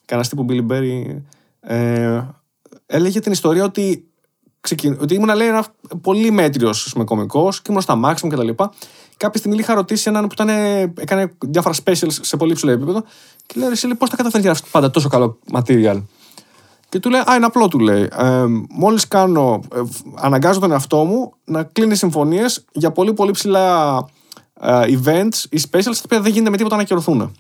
Κανένας 0.06 0.30
τύπου 0.30 0.46
Billy 0.50 0.72
Berry. 0.72 1.22
Ε, 1.62 2.22
έλεγε 2.86 3.20
την 3.20 3.32
ιστορία 3.32 3.64
ότι, 3.64 4.06
ξεκιν... 4.62 4.98
ότι 5.02 5.14
ήμουν 5.14 5.36
λέει, 5.36 5.48
ένα 5.48 5.66
πολύ 6.02 6.32
μέτριος 6.32 6.96
κωμικός 7.06 7.62
και 7.62 7.68
ήμουν 7.70 7.82
στα 7.82 8.00
maximum 8.06 8.30
κτλ. 8.30 8.50
Κάποια 9.18 9.40
στιγμή 9.40 9.58
είχα 9.58 9.74
ρωτήσει 9.74 10.10
έναν 10.10 10.28
που 10.28 10.34
ήταν, 10.34 10.50
έκανε 10.98 11.34
διάφορα 11.40 11.76
specials 11.86 12.18
σε 12.22 12.38
πολύ 12.38 12.52
υψηλό 12.52 12.72
επίπεδο 12.72 13.04
και 13.46 13.54
λέει: 13.60 13.70
Εσύ 13.70 13.88
πώς 13.88 14.10
τα 14.10 14.16
καταφέρνει 14.16 14.46
να 14.46 14.52
γράψει 14.52 14.72
πάντα 14.72 14.92
τόσο 14.92 15.10
καλό 15.10 15.40
material; 15.54 16.04
Και 16.90 17.00
του 17.00 17.10
λέει: 17.10 17.22
Α, 17.22 17.36
είναι 17.36 17.46
απλό, 17.46 17.68
του 17.68 17.80
λέει. 17.80 18.10
Ε, 18.18 18.46
Μόλις 18.70 19.08
κάνω, 19.08 19.60
ε, 19.76 19.80
αναγκάζω 20.16 20.60
τον 20.60 20.72
εαυτό 20.72 21.04
μου 21.04 21.34
να 21.44 21.64
κλείνει 21.64 21.96
συμφωνίες 21.96 22.66
για 22.72 22.92
πολύ 22.92 23.14
πολύ 23.14 23.32
ψηλά 23.32 23.98
ε, 24.62 24.82
events 24.88 25.46
ή 25.50 25.62
specials 25.72 25.84
τα 25.84 26.02
οποία 26.06 26.22
δεν 26.22 26.32
γίνεται 26.32 26.50
με 26.50 26.58
τίποτα 26.58 26.76
να 26.76 26.82
ακυρωθούν. 26.82 27.36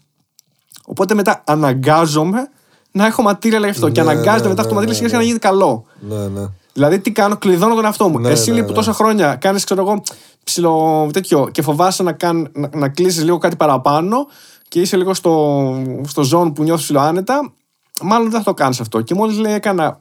Οπότε 0.85 1.13
μετά 1.13 1.43
αναγκάζομαι 1.45 2.49
να 2.91 3.05
έχω 3.05 3.23
material 3.29 3.59
για 3.59 3.69
αυτό. 3.69 3.89
και 3.89 4.01
Ναι, 4.01 4.09
αναγκάζεται 4.09 4.43
ναι, 4.43 4.49
μετά 4.49 4.61
αυτό 4.61 4.73
το 4.73 4.79
ναι, 4.79 4.85
material 4.85 4.89
ναι, 4.89 4.93
σιγά 4.93 5.07
σιγά 5.07 5.17
να 5.17 5.23
ναι. 5.23 5.27
γίνει 5.27 5.39
καλό. 5.39 5.85
Ναι, 5.99 6.27
ναι. 6.27 6.47
Δηλαδή, 6.73 6.99
τι 6.99 7.11
κάνω, 7.11 7.37
κλειδώνω 7.37 7.75
τον 7.75 7.85
εαυτό 7.85 8.09
μου. 8.09 8.19
Ναι, 8.19 8.29
Εσύ 8.29 8.49
ναι, 8.49 8.55
λοιπόν 8.55 8.65
που 8.65 8.79
ναι. 8.79 8.85
τόσα 8.85 8.93
χρόνια 8.93 9.35
κάνεις, 9.35 9.63
ξέρω 9.63 9.81
εγώ, 9.81 10.03
ψηλο 10.43 11.09
τέτοιο 11.13 11.49
και 11.51 11.61
φοβάσαι 11.61 12.03
να, 12.03 12.11
κάν, 12.11 12.51
να, 12.53 12.69
να 12.73 12.89
κλείσεις 12.89 13.23
λίγο 13.23 13.37
κάτι 13.37 13.55
παραπάνω 13.55 14.27
και 14.67 14.81
είσαι 14.81 14.97
λίγο 14.97 15.13
στο, 15.13 15.75
στο 16.07 16.23
zone 16.31 16.53
που 16.53 16.63
νιώθεις 16.63 16.83
ψηλό 16.83 16.99
άνετα, 16.99 17.53
μάλλον 18.01 18.29
δεν 18.29 18.39
θα 18.39 18.45
το 18.45 18.53
κάνεις 18.53 18.79
αυτό. 18.79 19.01
Και 19.01 19.13
μόλις 19.13 19.37
λέει, 19.37 19.53
έκανα, 19.53 19.99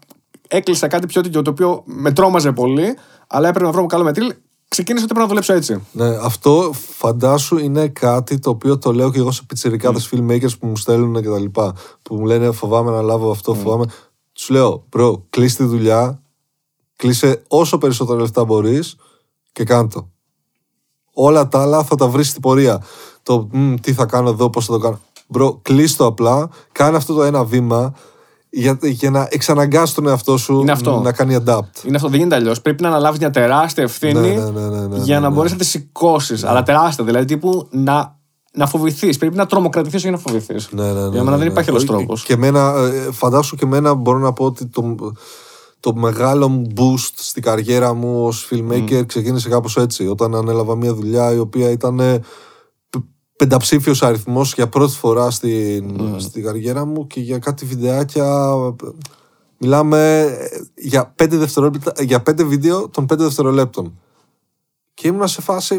έκλεισα 0.48 0.86
κάτι 0.86 1.06
πιο 1.06 1.20
τέτοιο 1.20 1.42
το 1.42 1.50
οποίο 1.50 1.82
με 1.84 2.12
τρόμαζε 2.12 2.52
πολύ, 2.52 2.96
αλλά 3.26 3.48
έπρεπε 3.48 3.66
να 3.66 3.72
βρω 3.72 3.86
καλό 3.86 4.04
μετρήλ, 4.04 4.34
ξεκίνησα 4.68 5.04
ότι 5.04 5.14
πρέπει 5.14 5.28
να 5.28 5.28
δουλέψω 5.28 5.52
έτσι. 5.52 5.86
Ναι, 5.92 6.16
αυτό 6.22 6.70
φαντάσου 6.74 7.58
είναι 7.58 7.88
κάτι 7.88 8.38
το 8.38 8.50
οποίο 8.50 8.78
το 8.78 8.92
λέω 8.92 9.10
και 9.10 9.18
εγώ 9.18 9.30
σε 9.30 9.42
πιτσιρικάδες 9.46 10.10
filmmakers 10.12 10.58
που 10.58 10.66
μου 10.66 10.76
στέλνουν 10.76 11.22
και 11.22 11.28
τα 11.28 11.38
λοιπά. 11.38 11.74
Που 12.02 12.14
μου 12.14 12.24
λένε 12.24 12.50
φοβάμαι 12.50 12.90
να 12.90 13.02
λάβω 13.02 13.30
αυτό, 13.30 13.54
φοβάμαι. 13.54 13.84
Τους 14.32 14.48
λέω, 14.48 14.84
bro, 14.96 15.20
κλείσει 15.30 15.56
τη 15.56 15.64
δουλειά, 15.64 16.22
κλείσε 17.00 17.42
όσο 17.48 17.78
περισσότερα 17.78 18.20
λεφτά 18.20 18.44
μπορείς 18.44 18.96
και 19.52 19.64
κάντο. 19.64 20.10
Όλα 21.12 21.48
τα 21.48 21.62
άλλα 21.62 21.82
θα 21.82 21.94
τα 21.96 22.06
βρεις 22.08 22.28
στην 22.28 22.40
πορεία. 22.42 22.82
Το 23.22 23.48
«Μμ, 23.52 23.74
τι 23.74 23.92
θα 23.92 24.06
κάνω 24.06 24.28
εδώ, 24.28 24.50
πώς 24.50 24.66
θα 24.66 24.72
το 24.72 24.78
κάνω. 24.78 25.00
Bro, 25.34 25.62
κλείσει 25.62 25.96
το 25.96 26.06
απλά, 26.06 26.48
κάνε 26.72 26.96
αυτό 26.96 27.14
το 27.14 27.22
ένα 27.22 27.44
βήμα 27.44 27.94
για, 28.50 28.78
για 28.82 29.10
να 29.10 29.28
εξαναγκάσει 29.30 29.94
τον 29.94 30.06
εαυτό 30.06 30.36
σου 30.36 30.60
Είναι 30.60 30.72
αυτό. 30.72 31.00
να 31.00 31.12
κάνει 31.12 31.36
adapt. 31.46 31.84
Είναι 31.84 31.96
αυτό, 31.96 32.08
δεν 32.08 32.18
γίνεται 32.18 32.34
αλλιώς. 32.34 32.60
Πρέπει 32.60 32.82
να 32.82 32.88
αναλάβεις 32.88 33.18
μια 33.18 33.30
τεράστια 33.30 33.82
ευθύνη 33.82 34.12
Ναι, 34.20 34.28
ναι, 34.28 34.50
ναι, 34.50 34.68
ναι, 34.68 34.86
ναι, 34.86 34.96
για 34.96 35.14
ναι, 35.14 35.20
να 35.20 35.28
ναι. 35.28 35.34
μπορέσει 35.34 35.54
να 35.54 35.60
τη 35.60 35.66
σηκώσεις. 35.66 36.44
Αλλά 36.44 36.62
τεράστια, 36.62 37.04
δηλαδή 37.04 37.24
τύπου 37.24 37.68
να, 37.70 38.18
να 38.52 38.66
φοβηθείς. 38.66 39.18
Πρέπει 39.18 39.36
να 39.36 39.46
τρομοκρατηθείς 39.46 40.02
για 40.02 40.10
να 40.10 40.18
φοβηθείς. 40.18 40.68
Ναι, 40.72 40.82
ναι, 40.82 40.92
ναι, 40.92 40.98
Για 40.98 41.08
μένα 41.08 41.22
ναι, 41.22 41.30
δεν 41.30 41.38
ναι. 41.38 41.44
υπάρχει 41.44 41.70
άλλος 41.70 41.82
Ε, 41.82 41.86
τρόπος. 41.86 42.22
Και 42.22 42.32
εμένα, 42.32 42.74
ε, 42.76 43.12
φαντάσου 43.12 43.56
και 43.56 43.64
εμένα 43.64 43.94
μπορώ 43.94 44.18
να 44.18 44.32
πω 44.32 44.44
ότι 44.44 44.66
το, 44.66 44.96
το 45.80 45.94
μεγάλο 45.94 46.48
μου 46.48 46.72
boost 46.76 47.12
στην 47.14 47.42
καριέρα 47.42 47.94
μου 47.94 48.26
ως 48.26 48.48
filmmaker 48.50 49.02
ξεκίνησε 49.06 49.48
κάπως 49.48 49.76
έτσι. 49.76 50.06
Όταν 50.06 50.34
ανέλαβα 50.34 50.76
μια 50.76 50.94
δουλειά 50.94 51.32
η 51.32 51.38
οποία 51.38 51.70
ήταν 51.70 52.00
ε, 52.00 52.18
π- 52.90 53.04
πενταψήφιος 53.36 54.02
αριθμός 54.02 54.54
για 54.54 54.68
πρώτη 54.68 54.92
φορά 54.92 55.30
στην, 55.30 56.20
στην 56.20 56.42
καριέρα 56.42 56.84
μου 56.84 57.06
και 57.06 57.20
για 57.20 57.38
κάτι 57.38 57.64
βιντεάκια 57.64 58.54
ε, 58.82 58.86
μιλάμε 59.58 60.20
ε, 60.20 60.60
για 60.74 61.06
πέντε, 61.06 61.36
δευτερόλεπτα, 61.36 61.92
για 62.02 62.22
πέντε 62.22 62.44
βίντεο 62.44 62.88
των 62.88 63.06
πέντε 63.06 63.22
δευτερολέπτων. 63.22 63.98
Και 64.94 65.08
ήμουν 65.08 65.28
σε 65.28 65.40
φάση, 65.40 65.74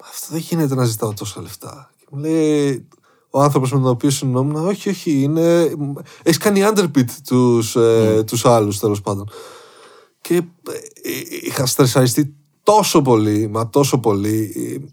«Μα 0.00 0.06
αυτό 0.08 0.26
δεν 0.30 0.40
γίνεται 0.40 0.74
να 0.74 0.84
ζητάω 0.84 1.14
τόσα 1.14 1.42
λεφτά. 1.42 1.90
Και 1.96 2.06
μου 2.10 2.18
λέει 2.18 2.88
ο 3.30 3.40
άνθρωπος 3.42 3.72
με 3.72 3.78
τον 3.80 3.88
οποίο 3.90 4.10
συνεννόμουν, 4.10 4.66
Όχι, 4.66 4.88
όχι, 4.88 5.22
είναι. 5.22 5.72
Έχεις 6.22 6.38
κάνει 6.38 6.60
underbid 6.64 7.10
τους 7.26 7.76
ε, 7.76 8.22
τους 8.26 8.44
άλλους 8.44 8.78
τέλος 8.78 9.00
πάντων. 9.00 9.30
Και 10.20 10.34
ε, 10.36 10.42
είχα 11.42 11.66
στρεσαριστεί 11.66 12.34
τόσο 12.62 13.02
πολύ, 13.02 13.46
μα 13.48 13.68
τόσο 13.70 13.98
πολύ. 13.98 14.52
ε, 14.80 14.84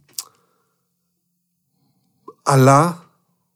Αλλά 2.43 3.03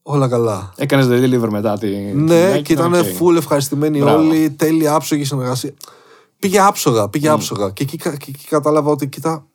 όλα 0.04 0.28
καλά. 0.28 0.74
Έκανες 0.76 1.06
deliver 1.10 1.50
μετά 1.50 1.78
τη. 1.78 1.88
Ναι, 2.14 2.52
τη 2.56 2.62
και 2.62 2.74
ήταν 2.74 2.94
ok. 2.94 3.06
full 3.20 3.36
ευχαριστημένοι 3.36 4.00
Μπράβο. 4.00 4.20
όλοι, 4.24 4.50
τέλεια 4.50 4.94
άψογη 4.96 5.24
συνεργασία. 5.24 5.74
Πήγε 6.40 6.60
άψογα, 6.60 7.10
πήγε 7.10 7.30
άψογα. 7.30 7.70
Και 7.70 7.84
εκεί, 7.84 7.98
κα- 7.98 8.16
και 8.18 8.26
εκεί 8.30 8.46
κατάλαβα 8.48 8.92
ότι 8.92 9.08
κοίτα. 9.08 9.46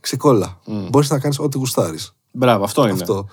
Ξεκόλα. 0.00 0.60
Μπορείς 0.90 1.10
να 1.10 1.18
κάνεις 1.18 1.38
ό,τι 1.38 1.58
γουστάρεις. 1.58 2.14
Μπράβο, 2.30 2.64
αυτό 2.64 2.82
είναι. 2.82 2.92
Αυτό. 2.92 3.26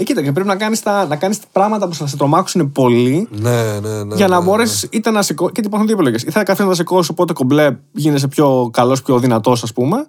Ε, 0.00 0.02
κοίτα, 0.02 0.22
και 0.22 0.32
πρέπει 0.32 0.48
να 0.48 0.56
κάνεις 0.56 0.82
να 0.84 1.16
κάνεις 1.16 1.38
πράγματα 1.52 1.88
που 1.88 1.94
θα 1.94 2.06
σε 2.06 2.16
τρομάξουν 2.16 2.72
πολύ 2.72 3.28
Ναι, 3.30 3.78
ναι, 3.80 4.02
ναι. 4.04 4.14
για 4.14 4.28
να 4.28 4.38
ναι, 4.38 4.44
μπορέσεις 4.44 4.86
είτε 4.90 5.10
να 5.10 5.22
σηκώσει. 5.22 5.52
Και 5.52 5.60
υπάρχουν 5.64 5.86
δύο 5.86 5.96
επιλογές. 5.96 6.22
Ή 6.22 6.30
θα 6.30 6.42
καθίσει 6.42 6.68
να 6.68 6.74
σηκώσει, 6.74 7.10
οπότε 7.10 7.32
κομπλέ 7.32 7.76
γίνεσαι 7.92 8.28
πιο 8.28 8.70
καλός, 8.72 9.02
πιο 9.02 9.18
δυνατός, 9.18 9.62
ας 9.62 9.72
πούμε. 9.72 10.06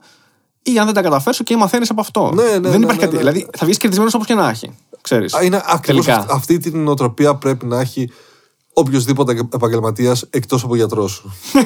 Ή 0.62 0.80
αν 0.80 0.86
δεν 0.86 0.94
τα 0.94 1.02
καταφέρει, 1.02 1.44
και 1.44 1.58
μαθαίνεις 1.58 1.90
από 1.90 2.02
αυτό. 2.02 2.32
Ναι, 2.34 2.44
ναι, 2.44 2.50
δεν 2.50 2.62
ναι, 2.62 2.68
υπάρχει 2.78 2.86
ναι, 2.88 2.96
κάτι. 2.96 3.12
ναι. 3.14 3.18
Δηλαδή 3.18 3.48
θα 3.58 3.66
βγεις 3.66 3.78
κερδισμένος 3.78 4.14
όπως 4.14 4.28
και 4.28 4.34
να 4.34 4.50
έχει. 4.50 4.72
Ξέρεις. 5.02 5.34
Α, 5.34 5.44
Είναι 5.44 5.62
ακριβώς 5.68 6.06
Τελικά. 6.06 6.26
αυτή 6.34 6.58
την 6.58 6.84
νοοτροπία 6.84 7.36
πρέπει 7.36 7.66
να 7.66 7.80
έχει 7.80 8.10
οποιοδήποτε 8.74 9.48
επαγγελματίας 9.54 10.26
εκτός 10.30 10.64
από 10.64 10.76
γιατρός 10.76 11.12
σου. 11.12 11.32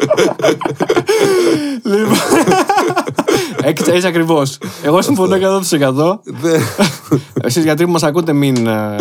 Λοιπόν. 1.82 2.16
Έτσι, 3.62 3.90
έτσι 3.90 4.06
ακριβώς. 4.06 4.58
Εγώ 4.82 5.02
συμφωνώ 5.02 5.36
100%. 5.36 6.20
Δεν- 6.24 6.60
Εσείς 7.42 7.64
γιατροί 7.64 7.84
που 7.84 7.90
μας 7.90 8.02
ακούτε, 8.02 8.32
μην, 8.32 8.66
ε, 8.66 8.96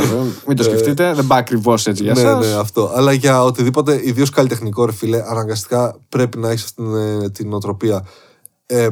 μην 0.47 0.57
το 0.57 0.63
σκεφτείτε. 0.63 1.13
Δεν 1.13 1.27
πάει 1.27 1.39
ακριβώς 1.39 1.87
έτσι 1.87 2.03
για 2.03 2.13
ναι, 2.13 2.19
εσά. 2.19 2.37
ναι, 2.39 2.53
αυτό. 2.53 2.91
Αλλά 2.95 3.13
για 3.13 3.43
οτιδήποτε, 3.43 4.01
ιδίως 4.03 4.29
καλλιτεχνικό, 4.29 4.85
ρε 4.85 4.91
φίλε, 4.91 5.23
αναγκαστικά 5.27 5.99
πρέπει 6.09 6.37
να 6.37 6.49
έχεις 6.49 6.63
αυτή 6.63 6.75
την, 6.75 6.95
ε, 6.95 7.29
την 7.29 7.49
νοοτροπία. 7.49 8.05
Ε, 8.65 8.89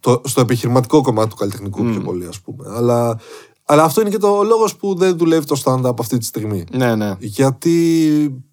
το, 0.00 0.20
στο 0.24 0.40
επιχειρηματικό 0.40 1.00
κομμάτι 1.02 1.28
του 1.28 1.36
καλλιτεχνικού 1.36 1.84
πιο 1.84 2.00
πολύ, 2.00 2.26
ας 2.26 2.40
πούμε. 2.40 2.64
Αλλά, 2.76 3.18
αλλά 3.64 3.82
αυτό 3.84 4.00
είναι 4.00 4.10
και 4.10 4.18
το 4.18 4.42
λόγος 4.42 4.76
που 4.76 4.94
δεν 4.94 5.16
δουλεύει 5.16 5.46
το 5.46 5.60
stand-up 5.64 5.94
αυτή 5.98 6.18
τη 6.18 6.24
στιγμή. 6.24 6.64
Ναι, 6.72 6.94
ναι. 6.94 7.14
Γιατί 7.18 8.44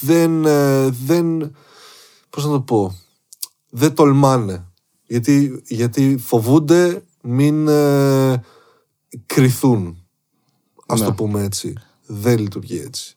δεν, 0.00 0.44
ε, 0.44 0.88
δεν 1.06 1.54
πώς 2.38 2.46
να 2.46 2.52
το 2.52 2.60
πω 2.60 2.94
δεν 3.70 3.94
τολμάνε 3.94 4.64
γιατί, 5.06 5.62
γιατί 5.66 6.16
φοβούνται 6.18 7.02
μην 7.22 7.68
ε, 7.68 8.42
κριθούν 9.26 10.06
ας 10.86 11.00
Ναι. 11.00 11.06
το 11.06 11.12
πούμε 11.12 11.42
έτσι 11.42 11.72
δεν 12.06 12.38
λειτουργεί 12.38 12.78
έτσι 12.86 13.16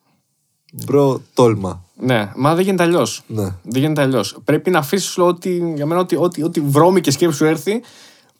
bro 0.73 1.22
τόλμα 1.34 1.85
Ναι, 1.95 2.31
μα 2.35 2.56
δεν 2.56 2.64
γίνεται 2.64 2.84
αλλιώς. 2.84 3.23
ναι 3.27 3.43
Δεν 3.64 3.81
γίνεται 3.81 4.02
αλλιώς. 4.02 4.38
Πρέπει 4.43 4.69
να 4.69 4.80
αφήσεις 4.80 5.18
ότι, 5.18 5.73
για 5.76 5.85
μένα, 5.85 5.99
ότι, 6.02 6.15
ότι, 6.15 6.43
ότι 6.43 6.60
βρώμικη 6.61 7.11
σκέψη 7.11 7.38
σου 7.38 7.45
έρθει, 7.45 7.81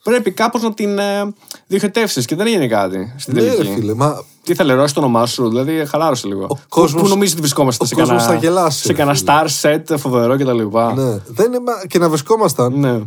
πρέπει 0.02 0.30
κάπως 0.30 0.62
να 0.62 0.74
την 0.74 0.98
ε, 0.98 1.32
διοχετεύσεις 1.66 2.24
και 2.26 2.34
δεν 2.36 2.46
έγινε 2.46 2.66
κάτι 2.68 3.14
στην 3.18 3.34
ναι 3.34 3.40
ρε 3.42 3.54
τελική. 3.54 3.74
φίλε 3.74 3.94
μα 3.94 4.22
Τι 4.42 4.54
θα 4.54 4.64
λερώσει 4.64 4.94
το 4.94 5.00
όνομά 5.00 5.26
σου, 5.26 5.48
δηλαδή 5.48 5.86
χαλάρωσε 5.86 6.26
λίγο. 6.28 6.46
Ο 6.50 6.56
κόσμος- 6.68 6.92
Πού, 7.02 7.02
πού 7.02 7.08
νομίζεις 7.08 7.32
ότι 7.32 7.40
βρισκόμαστε 7.40 7.84
ο 7.84 7.86
σε 7.86 7.94
κόσμος 7.94 8.22
κανένα, 8.22 8.32
θα 8.40 8.46
γελάσει, 8.46 8.80
σε 8.80 8.86
ρε 8.88 8.94
κανένα 8.94 9.16
φίλε. 9.16 9.42
star 9.82 9.92
set 9.92 9.98
φοβερό 9.98 10.36
κτλ. 10.36 10.60
ναι. 11.00 11.18
δεν 11.26 11.46
είναι, 11.46 11.60
μα- 11.60 11.86
και 11.86 11.98
να 11.98 12.08
βρισκόμασταν 12.08 12.78
ναι. 12.78 13.00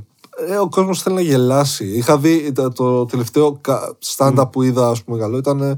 Ε, 0.49 0.55
ο 0.57 0.69
κόσμος 0.69 1.01
θέλει 1.01 1.15
να 1.15 1.21
γελάσει. 1.21 1.85
Είχα 1.85 2.17
δει 2.17 2.51
το, 2.51 2.69
το 2.71 3.05
τελευταίο 3.05 3.57
κα- 3.61 3.95
stand-up 4.17 4.51
που 4.51 4.61
είδα, 4.63 4.87
ας 4.89 5.03
πούμε, 5.03 5.17
καλό 5.17 5.37
ήταν 5.37 5.61
ε, 5.61 5.75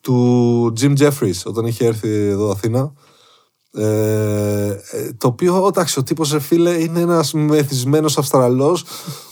του 0.00 0.72
Jim 0.80 0.92
Jeffries 0.98 1.40
όταν 1.44 1.66
είχε 1.66 1.86
έρθει 1.86 2.08
εδώ 2.08 2.50
Αθήνα. 2.50 2.92
Ε, 3.74 4.66
ε, 4.90 5.12
το 5.18 5.26
οποίο, 5.26 5.66
εντάξει, 5.66 5.98
ο 5.98 6.02
τύπος 6.02 6.32
ρε 6.32 6.38
φίλε 6.38 6.82
είναι 6.82 7.00
ένας 7.00 7.32
μεθυσμένος 7.32 8.18
Αυστραλός 8.18 8.84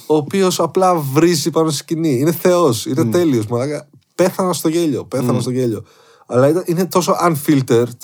ο 0.07 0.17
οποίος 0.17 0.61
απλά 0.61 0.95
βρίζει 0.95 1.51
πάνω 1.51 1.69
στη 1.69 1.79
σκηνή. 1.79 2.19
Είναι 2.19 2.33
θεός, 2.33 2.87
είναι 2.87 3.05
τέλειος. 3.05 3.47
Μαλάκα. 3.47 3.89
Πέθανα 4.15 4.53
στο 4.53 4.69
γέλιο, 4.69 5.05
πέθανα 5.05 5.41
στο 5.41 5.51
γέλιο. 5.51 5.85
Αλλά 6.27 6.49
ήταν- 6.49 6.65
είναι 6.67 6.87
τόσο 6.87 7.15
unfiltered. 7.23 7.99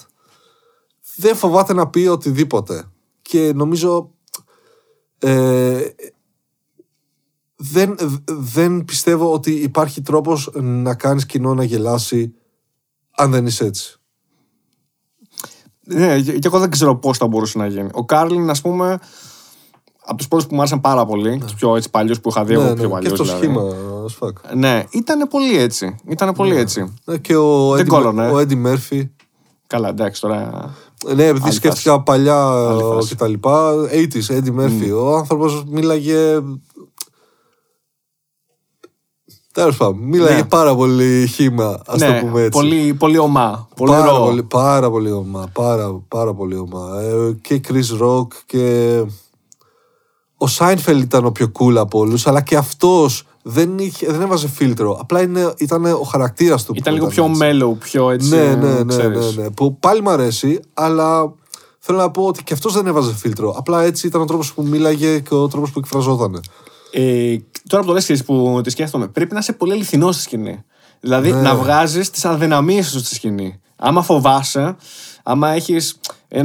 Δεν 1.17 1.37
φοβάται 1.37 1.73
να 1.73 1.89
πει 1.89 2.07
οτιδήποτε. 2.07 2.85
Και 3.23 3.53
νομίζω 3.55 4.11
ε, 5.19 5.81
δεν, 7.57 7.97
δεν 8.27 8.85
πιστεύω 8.85 9.33
ότι 9.33 9.51
υπάρχει 9.53 10.03
τρόπος 10.03 10.51
να 10.55 10.95
κάνεις 10.95 11.27
κοινό 11.27 11.55
να 11.55 11.65
γελάσει 11.65 12.35
αν 13.11 13.31
δεν 13.31 13.47
είσαι 13.47 13.65
έτσι. 13.65 13.96
Ναι, 15.89 16.21
και 16.21 16.33
και 16.33 16.47
εγώ 16.47 16.59
δεν 16.59 16.71
ξέρω 16.71 16.97
πώς 16.97 17.19
θα 17.19 17.27
μπορούσε 17.27 17.59
να 17.59 17.67
γίνει. 17.67 17.89
Ο 17.93 18.05
Κάρλιν, 18.05 18.51
ας 18.51 18.61
πούμε, 18.61 18.99
από 20.07 20.17
τους 20.17 20.29
πρώτους 20.29 20.47
που 20.47 20.55
μου 20.55 20.61
άρεσαν 20.61 20.81
πάρα 20.81 21.05
πολύ, 21.07 21.39
τους 21.39 21.55
πιο 21.55 21.77
έτσι 21.77 21.91
παλιούς 21.91 22.21
που 22.21 22.29
είχα 22.29 22.45
δει 22.45 22.53
εγώ 22.53 22.63
ναι, 22.63 22.69
πιο 22.69 22.77
ναι, 22.77 22.83
και 22.83 22.89
παλιούς. 22.89 23.13
αυτό 23.13 23.25
δηλαδή. 23.25 23.43
σχήμα, 23.45 23.63
as 24.07 24.27
fuck. 24.27 24.33
Ναι, 24.55 24.85
ήταν 24.91 25.29
πολύ 25.29 25.59
έτσι. 25.59 25.97
Ήταν 26.09 26.33
πολύ 26.35 26.57
έτσι. 26.57 26.95
Ναι, 27.05 27.17
και 27.17 27.37
ο 27.37 27.71
Δεν 27.75 27.85
Eddie, 27.87 27.89
κόλλωνε. 27.89 28.29
ο 28.31 28.39
Eddie 28.39 28.67
Murphy. 28.67 29.09
Καλά, 29.67 29.89
εντάξει 29.89 30.21
τώρα. 30.21 30.71
Ναι, 31.15 31.25
επειδή 31.25 31.45
Άλλη 31.45 31.55
σκέφτηκα 31.55 32.03
παλιά 32.03 32.47
Άλλη 32.49 32.81
ε, 32.81 32.95
φάση. 32.95 33.09
και 33.09 33.15
τα 33.15 33.29
λοιπά. 33.29 33.73
80s, 33.93 34.37
Eddie 34.37 34.61
Murphy. 34.61 34.91
Ο 35.03 35.17
άνθρωπος 35.17 35.65
μίλαγε. 35.71 36.39
Τέλος 39.57 39.77
πάντων, 39.77 39.99
μίλαγε 39.99 40.35
Ναι. 40.35 40.45
πάρα 40.45 40.75
πολύ 40.75 41.27
χήμα, 41.27 41.81
ας 41.87 42.01
ναι, 42.01 42.07
το 42.07 42.27
πούμε 42.27 42.41
έτσι. 42.41 42.51
πολύ, 42.51 42.95
πολύ 42.95 43.19
ομά. 43.19 43.69
Πολύ 43.77 43.91
πάρα, 43.91 44.11
ρο. 44.11 44.25
πολύ, 44.25 44.43
πάρα 44.43 44.91
πολύ 44.91 45.11
ομά. 45.11 45.49
Πάρα, 45.53 46.03
πάρα 46.09 46.35
πολύ 46.35 46.57
ομά. 46.57 47.01
Ε, 47.01 47.33
και 47.41 47.61
Chris 47.69 48.03
Rock 48.07 48.27
και. 48.47 49.03
Ο 50.37 50.47
Σάινφελ 50.47 51.01
ήταν 51.01 51.25
ο 51.25 51.31
πιο 51.31 51.53
cool 51.59 51.75
από 51.77 51.99
όλους, 51.99 52.27
αλλά 52.27 52.41
και 52.41 52.57
αυτός 52.57 53.25
δεν, 53.43 53.79
είχε, 53.79 54.07
δεν 54.13 54.21
έβαζε 54.21 54.49
φίλτρο. 54.49 54.99
Απλά 55.01 55.23
είναι, 55.23 55.55
ήταν 55.59 55.85
ο 55.85 56.03
χαρακτήρας 56.11 56.65
του. 56.65 56.73
Ήταν 56.77 56.93
που 56.93 56.99
λίγο 56.99 57.11
πιο 57.11 57.25
έτσι. 57.25 57.41
mellow, 57.43 57.79
πιο 57.79 58.11
έτσι. 58.11 58.29
Ναι, 58.29 58.55
ναι, 58.55 58.73
ναι, 58.73 58.85
ξέρεις. 58.85 59.37
ναι, 59.37 59.43
ναι. 59.43 59.51
Που 59.51 59.79
πάλι 59.79 60.03
μ' 60.03 60.09
αρέσει, 60.09 60.61
αλλά 60.75 61.33
θέλω 61.79 61.99
να 61.99 62.11
πω 62.11 62.23
ότι 62.27 62.43
και 62.45 62.53
αυτός 62.53 62.73
δεν 62.73 62.87
έβαζε 62.87 63.15
φίλτρο. 63.15 63.55
Απλά 63.59 63.83
έτσι 63.83 64.07
ήταν 64.07 64.21
ο 64.21 64.25
τρόπος 64.25 64.55
που 64.55 64.67
μίλαγε 64.67 65.19
και 65.19 65.35
ο 65.35 65.49
τρόπος 65.49 65.71
που 65.71 65.79
εκφραζόταν. 65.79 66.41
Ε, 66.99 67.37
τώρα 67.69 67.83
που 67.83 67.89
το 67.89 67.95
λες 67.95 68.23
που 68.25 68.61
τη 68.65 68.71
σκέφτομαι, 68.71 69.09
πρέπει 69.09 69.33
να 69.33 69.39
είσαι 69.39 69.53
πολύ 69.53 69.73
αληθινός 69.73 70.15
στη 70.15 70.25
σκηνή. 70.25 70.65
Δηλαδή 71.01 71.33
Ναι. 71.33 71.41
να 71.41 71.55
βγάζεις 71.55 72.11
τις 72.11 72.25
αδυναμίες 72.25 72.87
σου 72.91 72.99
στη 72.99 73.15
σκηνή. 73.15 73.61
Άμα 73.77 74.03
φοβάσαι, 74.03 74.77
άμα 75.23 75.49
έχεις 75.51 76.01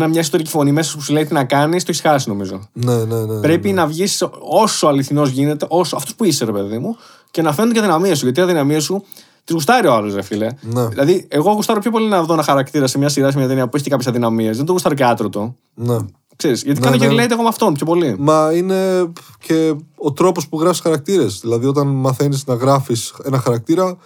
μια 0.10 0.20
ιστορική 0.20 0.50
φωνή 0.50 0.72
μέσα 0.72 0.90
σου 0.90 0.98
που 0.98 1.04
σου 1.04 1.14
λέει 1.14 1.26
τι 1.26 1.34
να 1.34 1.44
κάνεις, 1.44 1.84
το 1.84 1.92
έχεις 1.92 2.02
χάσει 2.04 2.30
νομίζω. 2.30 2.70
Ναι, 2.74 3.04
ναι, 3.06 3.26
ναι. 3.26 3.40
Πρέπει 3.40 3.72
να 3.72 3.88
βγεις 3.88 4.24
όσο 4.40 4.88
αληθινός 4.88 5.30
γίνεται, 5.30 5.66
όσο 5.70 5.96
αυτό 5.96 6.12
που 6.18 6.24
είσαι, 6.24 6.46
ρε 6.46 6.52
παιδί 6.52 6.78
μου, 6.78 6.96
και 7.32 7.42
να 7.42 7.54
φαίνονται 7.54 7.74
και 7.74 7.80
αδυναμίες 7.80 8.18
σου. 8.18 8.24
Γιατί 8.24 8.40
οι 8.40 8.44
αδυναμίες 8.44 8.84
σου 8.84 9.04
τις 9.44 9.54
γουστάρει 9.56 9.88
ο 9.88 9.94
άλλος, 9.94 10.14
ρε 10.14 10.22
φίλε. 10.22 10.48
Ναι. 10.62 10.88
Δηλαδή, 10.88 11.26
εγώ 11.30 11.52
γουστάρω 11.52 11.80
πιο 11.80 11.92
πολύ 11.92 12.08
να 12.08 12.24
δω 12.24 12.34
ένα 12.34 12.44
χαρακτήρα 12.44 12.88
σε 12.88 12.98
μια 12.98 13.10
σειρά, 13.10 13.32
σε 13.32 13.38
μια 13.38 13.48
ταινία 13.48 13.64
που 13.68 13.76
έχει 13.76 13.84
και 13.84 13.90
κάποιες 13.90 14.08
αδυναμίες. 14.08 14.58
Δεν 14.58 14.66
το 14.66 14.72
γουστάρω 14.72 14.96
και 14.96 15.04
άτρωτο. 15.04 15.56
ναι. 15.74 15.98
Ξέρεις, 16.42 16.64
γιατί 16.64 16.80
Ναι, 16.80 16.86
κάνω 16.86 16.98
και 16.98 17.08
ναι. 17.08 17.24
relate 17.26 17.32
εγώ 17.32 17.42
με 17.42 17.48
αυτόν 17.48 17.74
πιο 17.74 17.86
πολύ. 17.86 18.16
Μα 18.20 18.52
είναι 18.54 19.12
και 19.40 19.76
ο 19.96 20.14
τρόπος 20.14 20.48
που 20.48 20.60
γράφεις 20.60 20.80
χαρακτήρες. 20.80 21.40
Δηλαδή, 21.40 21.66
όταν 21.66 21.88
μαθαίνεις 21.88 22.46
να 22.46 22.54
γράφεις 22.54 23.14
ένα 23.24 23.40
χαρακτήρα, 23.40 23.98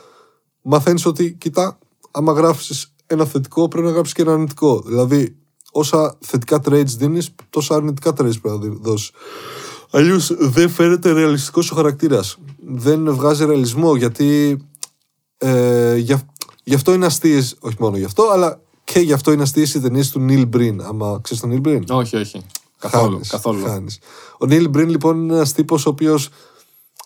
μαθαίνεις 0.61 1.05
ότι, 1.05 1.33
κοιτά, 1.33 1.77
άμα 2.11 2.31
γράφεις 2.33 2.93
ένα 3.07 3.25
θετικό, 3.25 3.67
πρέπει 3.67 3.85
να 3.85 3.91
γράψεις 3.91 4.13
και 4.13 4.21
ένα 4.21 4.31
αρνητικό. 4.33 4.83
Δηλαδή, 4.85 5.35
όσα 5.71 6.17
θετικά 6.19 6.61
traits 6.65 6.85
δίνεις, 6.97 7.35
τόσα 7.49 7.75
αρνητικά 7.75 8.09
traits 8.11 8.41
πρέπει 8.41 8.67
να 8.67 8.75
δώσεις. 8.81 9.11
Αλλιώς 9.91 10.35
δεν 10.39 10.69
φαίνεται 10.69 11.11
ρεαλιστικός 11.11 11.71
ο 11.71 11.75
χαρακτήρας. 11.75 12.37
Δεν 12.67 13.13
βγάζει 13.15 13.45
ρεαλισμό 13.45 13.95
γιατί. 13.95 14.57
Ε, 15.37 15.95
γι' 15.95 16.13
αυ- 16.13 16.29
γι' 16.63 16.75
αυτό 16.75 16.93
είναι 16.93 17.05
αστείες, 17.05 17.55
όχι 17.59 17.75
μόνο 17.79 17.97
γι' 17.97 18.03
αυτό, 18.03 18.29
αλλά 18.31 18.61
και 18.85 18.99
γι' 18.99 19.13
αυτό 19.13 19.31
είναι 19.31 19.41
αστείε 19.41 19.65
οι 19.75 19.79
ταινίες 19.79 20.09
του 20.09 20.19
Νίλ 20.19 20.47
Μπριν. 20.47 20.81
Άμα 20.81 21.19
ξέρεις 21.21 21.41
τον 21.41 21.49
Νίλ 21.49 21.59
Μπριν. 21.59 21.83
Όχι, 21.89 22.15
όχι. 22.15 22.45
Καθόλου. 22.77 23.11
Χάνεις, 23.11 23.29
καθόλου. 23.29 23.65
χάνεις. 23.65 23.99
Ο 24.37 24.45
Νίλ 24.45 24.69
Μπριν 24.69 24.89
λοιπόν 24.89 25.23
είναι 25.23 25.33
ένας 25.33 25.53
τύπος 25.53 25.85
ο 25.85 25.89
οποίος 25.89 26.29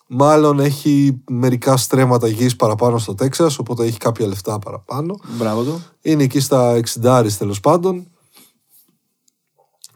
μάλλον 0.07 0.59
έχει 0.59 1.21
μερικά 1.29 1.77
στρέμματα 1.77 2.27
γης 2.27 2.55
παραπάνω 2.55 2.97
στο 2.97 3.15
Τέξας, 3.15 3.59
οπότε 3.59 3.85
έχει 3.85 3.97
κάποια 3.97 4.27
λεφτά 4.27 4.59
παραπάνω. 4.59 5.19
Μπράβο 5.37 5.63
του. 5.63 5.83
Είναι 6.01 6.23
εκεί 6.23 6.39
στα 6.39 6.79
60 7.01 7.27
τέλος 7.37 7.59
πάντων 7.59 8.07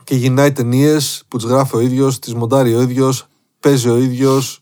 και 0.04 0.16
γυρνάει 0.16 0.52
ταινίες 0.52 1.24
που 1.28 1.38
τις 1.38 1.46
γράφει 1.46 1.76
ο 1.76 1.80
ίδιος, 1.80 2.20
τις 2.20 2.34
μοντάρει 2.34 2.76
ο 2.76 2.82
ίδιος, 2.82 3.28
παίζει 3.60 3.90
ο 3.90 3.98
ίδιος, 3.98 4.62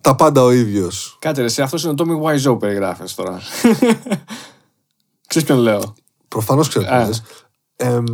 τα 0.00 0.14
πάντα 0.14 0.42
ο 0.42 0.52
ίδιος. 0.52 1.16
Κάτσε 1.18 1.42
ρε, 1.42 1.48
σε 1.48 1.62
αυτός 1.62 1.82
είναι 1.84 1.92
ο 1.92 1.94
Tommy 1.98 2.50
Wiseau 2.50 2.58
περιγράφεις 2.58 3.14
τώρα. 3.14 3.40
Ξέρεις 5.30 5.48
ποιον 5.48 5.58
λέω; 5.60 5.94
Προφανώς 6.28 6.68
ξέρω 6.68 6.84
τι 6.84 6.92
Α. 6.92 7.06
λες. 7.06 7.22
Εμ, 7.76 8.04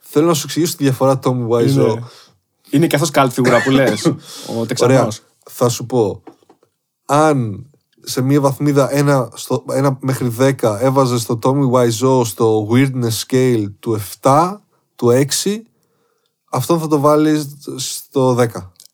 θέλω 0.00 0.26
να 0.26 0.34
σου 0.34 0.42
εξηγήσω 0.44 0.76
τη 0.76 0.82
διαφορά 0.82 1.18
Tom 1.22 1.48
Wiseau. 1.48 1.68
Είναι, 1.68 2.02
είναι 2.70 2.86
και 2.86 2.96
αυτός 2.96 3.10
cult 3.14 3.28
φιγούρα 3.30 3.62
που 3.62 3.70
λες. 3.70 4.04
ο 4.04 4.14
Ωραία. 4.46 4.66
Τεξανός. 4.66 5.20
Θα 5.50 5.68
σου 5.68 5.86
πω. 5.86 6.22
Αν 7.06 7.66
σε 8.00 8.20
μία 8.20 8.40
βαθμίδα 8.40 8.90
1, 8.92 9.28
στο, 9.34 9.64
1 9.68 9.96
μέχρι 10.00 10.32
10 10.38 10.76
έβαζες 10.80 11.26
το 11.26 11.38
Tommy 11.42 11.70
Wiseau 11.70 12.24
στο 12.24 12.68
weirdness 12.70 13.24
scale 13.26 13.64
του 13.78 14.00
7, 14.22 14.56
του 14.94 15.26
6, 15.44 15.56
αυτόν 16.50 16.80
θα 16.80 16.88
το 16.88 17.00
βάλεις 17.00 17.46
στο 17.76 18.36
10. 18.38 18.46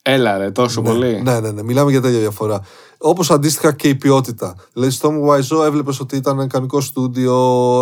Έλα 0.03 0.39
ρε, 0.39 0.51
τόσο 0.51 0.83
πολύ. 0.83 1.23
Ναι, 1.23 1.41
ναι, 1.41 1.51
ναι. 1.51 1.63
Μιλάμε 1.63 1.91
για 1.91 2.01
τέτοια 2.01 2.19
διαφορά. 2.19 2.61
Όπως 2.99 3.31
αντίστοιχα 3.31 3.73
και 3.73 3.89
η 3.89 3.95
ποιότητα. 3.95 4.55
Δηλαδή, 4.73 4.93
στο 4.93 5.09
Tommy 5.09 5.29
Wiseau 5.29 5.65
έβλεπες 5.65 6.01
ότι 6.01 6.17
ήταν 6.17 6.49
κανονικό 6.49 6.81
στούντιο 6.81 7.37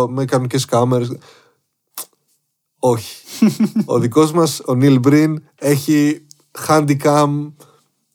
με 0.09 0.25
κανονικέ 0.25 0.57
κάμερες. 0.67 1.17
Όχι. 2.79 3.15
ο 3.85 3.99
δικός 3.99 4.31
μας, 4.31 4.61
ο 4.65 4.75
Νίλ 4.75 4.99
Μπριν, 4.99 5.43
έχει 5.55 6.25
handicam 6.67 7.51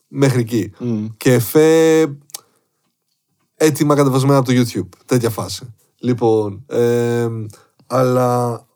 μέχρι 0.08 0.40
εκεί. 0.40 0.72
Και 1.16 1.32
εφέ 1.32 2.06
έτοιμα 3.54 3.94
κατεβασμένα 3.94 4.38
από 4.38 4.52
το 4.52 4.60
YouTube. 4.60 4.88
Τέτοια 5.06 5.30
φάση. 5.30 5.74
Λοιπόν, 5.98 6.64
ε, 6.66 7.28
αλλά. 7.86 8.66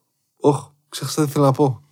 Όχι, 0.41 0.63
ξέχασα 0.89 1.23
τι 1.23 1.29
ήθελα 1.29 1.45
να 1.45 1.53
πω. 1.53 1.86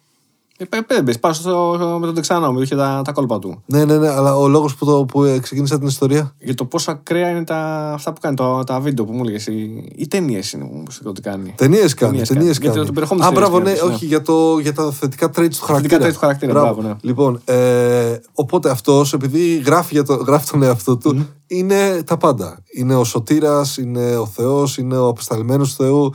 Ε, 0.58 0.64
πέ- 0.64 0.82
πέ- 0.86 1.02
πες, 1.02 1.18
πάω 1.18 1.32
στο, 1.32 1.76
με 2.00 2.06
τον 2.06 2.14
Τεξάνο 2.14 2.52
που 2.52 2.62
είχε 2.62 2.76
τα, 2.76 3.02
τα 3.04 3.12
κόλπα 3.12 3.38
του. 3.38 3.62
Ναι, 3.66 3.84
ναι, 3.84 3.98
ναι, 3.98 4.08
αλλά 4.08 4.36
ο 4.36 4.48
λόγος 4.48 4.74
που, 4.74 4.84
το, 4.84 5.04
που 5.04 5.24
ε, 5.24 5.38
ξεκίνησα 5.38 5.78
την 5.78 5.86
ιστορία; 5.86 6.34
Για 6.38 6.54
το 6.54 6.64
πόσο 6.64 6.90
ακραία 6.90 7.28
είναι 7.30 7.44
τα, 7.44 7.90
αυτά 7.94 8.12
που 8.12 8.20
κάνει, 8.20 8.36
το, 8.36 8.64
τα 8.64 8.80
βίντεο 8.80 9.04
που 9.04 9.12
μου 9.12 9.20
έλεγες. 9.22 9.46
Οι, 9.46 9.88
οι 9.96 10.06
ταινίες 10.08 10.52
είναι 10.52 10.64
που 10.64 10.74
μου 10.74 10.82
είπε 11.00 11.08
ότι 11.08 11.20
κάνει. 11.20 11.54
Ταινίες 11.56 11.94
κάνει. 11.94 12.10
Ταινίες 12.10 12.28
Ταινίες 12.28 12.58
κάνει. 12.58 12.72
Γιατί 12.72 12.74
κάνει. 12.76 12.86
το 12.86 12.92
περιεχόμενο 12.92 13.26
Α, 13.26 13.30
της 13.30 13.38
μπράβο, 13.38 13.58
ναι, 13.58 13.64
ταινίας, 13.64 13.84
ναι. 13.86 13.94
όχι, 13.94 14.06
για, 14.06 14.22
το, 14.22 14.58
για 14.58 14.72
τα 14.72 14.90
θετικά 14.92 15.26
traits 15.36 15.48
του 15.58 15.64
χαρακτήρα. 15.64 16.06
traits 16.06 16.12
του 16.12 16.18
χαρακτήρα, 16.18 16.52
μπράβο, 16.52 16.82
ναι. 16.82 16.94
Λοιπόν, 17.00 17.40
ε, 17.44 18.16
οπότε 18.32 18.70
αυτός, 18.70 19.12
επειδή 19.12 19.56
γράφει, 19.56 19.94
για 19.94 20.04
το, 20.04 20.14
γράφει 20.14 20.50
τον 20.50 20.62
εαυτό 20.62 20.96
του, 20.96 21.28
είναι 21.46 22.02
τα 22.02 22.16
πάντα. 22.16 22.62
Είναι 22.74 22.94
ο 22.94 23.04
σωτήρας, 23.04 23.76
είναι 23.76 24.16
ο 24.16 24.26
Θεός, 24.26 24.78
είναι 24.78 24.96
ο 24.96 25.08
απεσταλμένος 25.08 25.74
του 25.74 25.84
Θεού, 25.84 26.12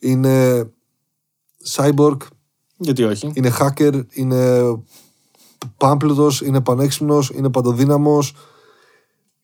είναι 0.00 0.66
cyborg, 1.76 2.16
Γιατί 2.82 3.02
όχι; 3.04 3.30
είναι 3.34 3.52
hacker, 3.58 4.00
είναι 4.10 4.60
πάμπλουτος, 5.76 6.40
είναι 6.40 6.60
πανέξυπνος, 6.60 7.30
είναι 7.36 7.50
παντοδύναμος 7.50 8.34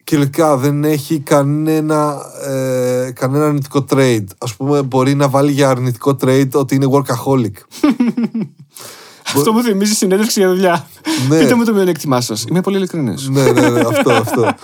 και 0.05 0.15
τελικά 0.15 0.57
δεν 0.57 0.85
έχει 0.85 1.19
κανένα, 1.19 2.23
ε, 2.47 3.11
κανένα 3.15 3.47
αρνητικό 3.47 3.85
trade. 3.91 4.25
Ας 4.39 4.55
πούμε 4.57 4.83
μπορεί 4.83 5.15
να 5.15 5.29
βάλει 5.29 5.53
για 5.53 5.69
αρνητικό 5.71 6.17
trade 6.21 6.51
ότι 6.53 6.75
είναι 6.75 6.87
workaholic. 6.91 7.53
Αυτό 9.35 9.53
μου 9.53 9.63
θυμίζει 9.63 9.95
συνέντευξη 9.95 10.41
για 10.41 10.49
δουλειά. 10.49 10.87
Ναι. 11.29 11.39
Πείτε 11.39 11.55
μου 11.55 11.65
το 11.65 11.73
μειονέκτημά 11.73 12.21
σας. 12.21 12.45
Είμαι 12.49 12.61
πολύ 12.61 12.77
ειλικρινής. 12.77 13.29
ναι, 13.29 13.53
ναι, 13.53 13.69
ναι, 13.71 13.81
αυτό, 13.81 14.13
αυτό. 14.13 14.55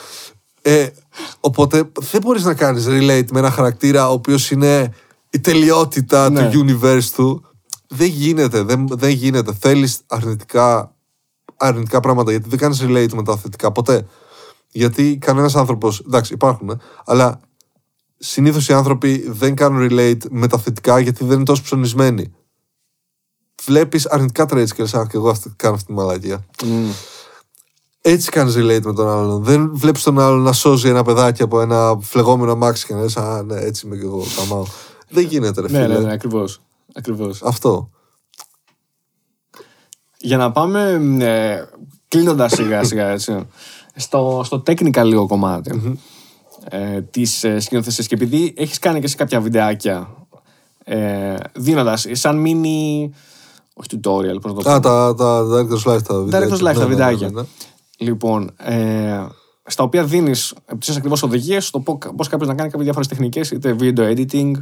Ε, 0.62 0.86
οπότε 1.40 1.90
δεν 2.10 2.20
μπορείς 2.20 2.44
να 2.44 2.54
κάνεις 2.54 2.86
relate 2.88 3.26
με 3.32 3.38
ένα 3.38 3.50
χαρακτήρα 3.50 4.08
ο 4.08 4.12
οποίος 4.12 4.50
είναι 4.50 4.92
η 5.30 5.40
τελειότητα 5.40 6.30
Ναι. 6.30 6.50
του 6.50 6.64
universe 6.66 7.04
του. 7.14 7.44
Δεν 7.88 8.08
γίνεται, 8.08 8.62
δεν, 8.62 8.86
δεν 8.90 9.10
γίνεται. 9.10 9.52
Θέλεις 9.60 10.00
αρνητικά, 10.06 10.94
αρνητικά 11.56 12.00
πράγματα 12.00 12.30
γιατί 12.30 12.48
δεν 12.48 12.58
κάνεις 12.58 12.82
relate 12.82 13.12
με 13.14 13.22
τα 13.22 13.36
θετικά 13.36 13.72
ποτέ. 13.72 14.06
Γιατί 14.70 15.16
κανένας 15.20 15.54
άνθρωπος, 15.56 16.00
εντάξει 16.06 16.32
υπάρχουν, 16.34 16.70
ε, 16.70 16.76
αλλά 17.04 17.40
συνήθως 18.18 18.68
οι 18.68 18.72
άνθρωποι 18.72 19.24
δεν 19.30 19.54
κάνουν 19.54 19.88
relate 19.90 20.20
με 20.30 20.46
τα 20.48 20.58
θετικά 20.58 20.98
γιατί 20.98 21.24
δεν 21.24 21.34
είναι 21.36 21.44
τόσο 21.44 21.62
ψωνισμένοι. 21.62 22.32
Βλέπεις 23.64 24.06
αρνητικά 24.06 24.44
traits 24.44 24.68
και 24.74 24.82
λες, 24.82 24.94
«Α, 24.94 25.06
και 25.06 25.16
εγώ 25.16 25.28
αυτή, 25.28 25.52
κάνω 25.56 25.74
αυτή 25.74 25.86
τη 25.86 25.92
μαλακία. 25.92 26.44
Έτσι 28.00 28.30
κάνεις 28.30 28.54
relate 28.56 28.82
με 28.84 28.92
τον 28.94 29.08
άλλον. 29.08 29.42
Δεν 29.44 29.70
βλέπεις 29.74 30.02
τον 30.02 30.18
άλλον 30.18 30.40
να 30.42 30.52
σώζει 30.52 30.88
ένα 30.88 31.02
παιδάκι 31.02 31.42
από 31.42 31.60
ένα 31.60 31.98
φλεγόμενο 32.00 32.52
αμάξι 32.52 32.86
και 32.86 32.94
να 32.94 33.00
λες, 33.00 33.16
Α, 33.16 33.42
ναι, 33.42 33.60
έτσι 33.60 33.86
είμαι 33.86 33.96
και 33.96 34.04
εγώ. 34.04 34.24
Καμάω. 34.36 34.64
Δεν 35.08 35.24
γίνεται, 35.26 35.60
ρε 35.60 35.68
Ναι, 35.70 35.82
φίλε. 35.82 35.98
ναι, 35.98 36.04
ναι, 36.04 36.12
ακριβώς. 36.12 36.60
Ακριβώς. 36.94 37.42
Αυτό. 37.42 37.90
Για 40.18 40.36
να 40.36 40.52
πάμε 40.52 40.90
ε, 41.20 41.64
κλείνοντας 42.08 42.52
σιγά 42.52 42.84
σιγά 42.84 43.08
έτσι. 43.08 43.48
Στο, 43.94 44.40
στο 44.44 44.62
technical 44.66 45.02
λίγο 45.04 45.26
κομμάτι. 45.26 45.98
ε, 46.68 47.00
της 47.02 47.44
ε, 47.44 47.58
σκηνοθεσίας. 47.60 48.06
Και 48.06 48.14
επειδή 48.14 48.54
έχεις 48.56 48.78
κάνει 48.78 49.00
και 49.00 49.06
σε 49.08 49.16
κάποια 49.16 49.40
βιντεάκια 49.40 50.26
ε, 50.84 51.34
δίνοντας 51.54 52.06
σαν 52.10 52.36
μίνι. 52.36 53.12
Όχι 53.74 53.88
tutorial, 53.92 54.40
πώς 54.40 54.52
να 54.52 54.54
το 54.54 54.62
πω. 54.62 54.70
Α, 54.70 54.80
τα, 54.80 55.14
τα 55.14 55.42
Director's 55.42 55.92
Live 55.94 56.02
τα 56.02 56.18
βιντεάκια. 56.20 56.48
Director's 56.48 56.60
Live, 56.60 56.62
Ναι, 56.62 56.72
τα 56.72 56.78
ναι, 56.78 56.84
βιντεάκια. 56.86 57.28
ναι, 57.30 57.40
ναι. 57.40 57.46
Λοιπόν, 57.96 58.50
ε, 58.56 59.26
στα 59.66 59.82
οποία 59.82 60.04
δίνεις 60.04 60.54
τις 60.78 60.96
ακριβώς 60.96 61.22
οδηγίες 61.22 61.66
στο 61.66 61.80
πώ 61.80 61.98
κάποιος 61.98 62.48
να 62.48 62.54
κάνει 62.54 62.68
κάποιες 62.70 62.82
διάφορες 62.84 63.08
τεχνικές, 63.08 63.50
είτε 63.50 63.76
video 63.80 64.16
editing. 64.16 64.52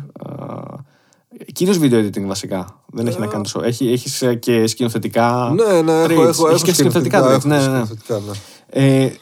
Κυρίω 1.52 1.74
video 1.82 1.94
editing 2.06 2.24
βασικά. 2.26 2.84
Δεν 2.86 3.06
έχει 3.06 3.18
να 3.20 3.26
κάνει 3.26 3.42
τόσο. 3.42 3.62
Έχει 3.62 3.92
έχεις, 3.92 4.22
ε, 4.22 4.34
και 4.34 4.66
σκηνοθετικά. 4.66 5.54
Ναι, 5.56 5.80
ναι, 5.82 5.92
έχω, 5.92 6.04
traits. 6.04 6.08
έχω, 6.08 6.22
Έχεις 6.26 6.38
έχω 6.40 6.64
και 6.64 6.72
σκηνοθετικά. 6.72 7.24
traits, 7.24 7.30
έχω 7.30 7.48
Ναι, 7.48 7.56
ναι, 7.56 7.60
ναι. 7.60 7.84
σκηνοθετικά, 7.84 8.18
ναι. 8.18 8.32
Ε, 8.66 9.12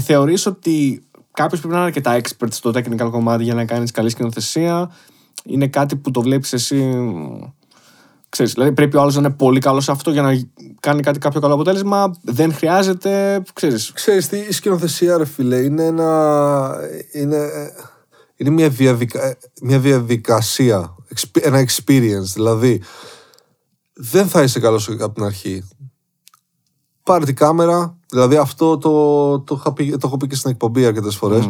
θεωρείς 0.00 0.46
ότι 0.46 1.04
κάποιος 1.32 1.60
πρέπει 1.60 1.74
να 1.74 1.80
είναι 1.80 1.88
αρκετά 1.88 2.20
expert 2.20 2.48
στο 2.50 2.70
technical 2.74 3.08
κομμάτι 3.10 3.44
για 3.44 3.54
να 3.54 3.64
κάνεις 3.64 3.90
καλή 3.90 4.10
σκηνοθεσία; 4.10 4.90
Είναι 5.44 5.66
κάτι 5.66 5.96
που 5.96 6.10
το 6.10 6.20
βλέπεις 6.22 6.52
εσύ. 6.52 6.76
μ, 6.76 7.38
Ξέρεις, 8.28 8.52
δηλαδή 8.52 8.72
πρέπει 8.72 8.96
ο 8.96 9.00
άλλος 9.00 9.14
να 9.14 9.20
είναι 9.20 9.30
πολύ 9.30 9.60
καλός 9.60 9.84
σε 9.84 9.90
αυτό 9.90 10.10
για 10.10 10.22
να 10.22 10.40
κάνει 10.80 11.02
κάτι 11.02 11.18
κάποιο 11.18 11.40
καλό 11.40 11.54
αποτέλεσμα; 11.54 12.14
Δεν 12.22 12.54
χρειάζεται. 12.54 13.42
Ξέρεις, 13.52 13.92
Ξέρεις 13.92 14.28
τι, 14.28 14.36
η 14.38 14.52
σκηνοθεσία 14.52 15.16
ρε 15.16 15.24
φίλε 15.24 15.56
είναι 15.56 15.84
ένα 15.84 16.74
είναι, 17.12 17.48
είναι 18.36 18.50
μια, 18.50 18.68
διαδικα, 18.68 19.36
μια 19.62 19.78
διαδικασία 19.78 20.94
exp- 21.14 21.40
ένα 21.42 21.64
experience. 21.66 22.30
Δηλαδή 22.34 22.82
δεν 23.92 24.28
θα 24.28 24.42
είσαι 24.42 24.60
καλός 24.60 24.88
από 24.88 25.14
την 25.14 25.24
αρχή. 25.24 25.68
Πάρε 27.02 27.24
την 27.24 27.34
κάμερα. 27.36 27.98
Δηλαδή 28.10 28.36
αυτό 28.36 28.78
το, 28.78 29.40
το, 29.40 29.54
είχα 29.58 29.72
πει- 29.72 29.90
το 29.90 30.06
έχω 30.06 30.16
πει 30.16 30.26
και 30.26 30.34
στην 30.34 30.50
εκπομπή 30.50 30.86
αρκετές 30.86 31.16
φορές. 31.16 31.48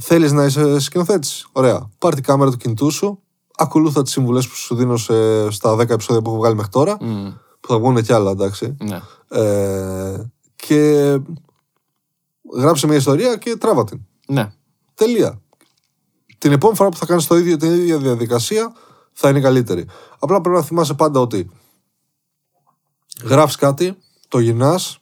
Θέλεις 0.00 0.32
να 0.32 0.44
είσαι 0.44 0.78
σκηνοθέτης. 0.80 1.46
Ωραία. 1.52 1.90
Πάρε 1.98 2.14
την 2.14 2.24
κάμερα 2.24 2.50
του 2.50 2.56
κινητού 2.56 2.90
σου. 2.90 3.18
Ακολούθα 3.56 4.02
τις 4.02 4.12
συμβουλές 4.12 4.48
που 4.48 4.54
σου 4.54 4.74
δίνω 4.74 4.96
σε, 4.96 5.50
στα 5.50 5.74
10 5.74 5.88
επεισόδια 5.90 6.22
που 6.22 6.28
έχω 6.30 6.38
βγάλει 6.38 6.54
μέχρι 6.54 6.70
τώρα 6.70 6.96
μ, 7.00 7.28
που 7.60 7.68
θα 7.68 7.78
βγουν 7.78 8.02
κι 8.02 8.12
άλλα 8.12 8.30
εντάξει. 8.30 8.76
Ναι. 8.82 9.00
ε, 9.28 10.30
και 10.56 11.18
γράψε 12.56 12.86
μια 12.86 12.96
ιστορία 12.96 13.36
και 13.36 13.56
τράβα 13.56 13.84
την. 13.84 14.00
ναι. 14.28 14.52
Τελεία. 14.94 15.40
Την 16.44 16.52
επόμενη 16.52 16.78
φορά 16.78 16.90
που 16.90 16.96
θα 16.96 17.06
κάνεις 17.06 17.26
το 17.26 17.36
ίδιο, 17.36 17.56
την 17.56 17.72
ίδια 17.72 17.98
διαδικασία 17.98 18.72
θα 19.12 19.28
είναι 19.28 19.40
καλύτερη. 19.40 19.86
Απλά 20.18 20.40
πρέπει 20.40 20.56
να 20.56 20.62
θυμάσαι 20.62 20.94
πάντα 20.94 21.20
ότι 21.20 21.50
γράφεις 23.24 23.56
κάτι, 23.56 23.96
το 24.28 24.38
γυρνάς, 24.38 24.98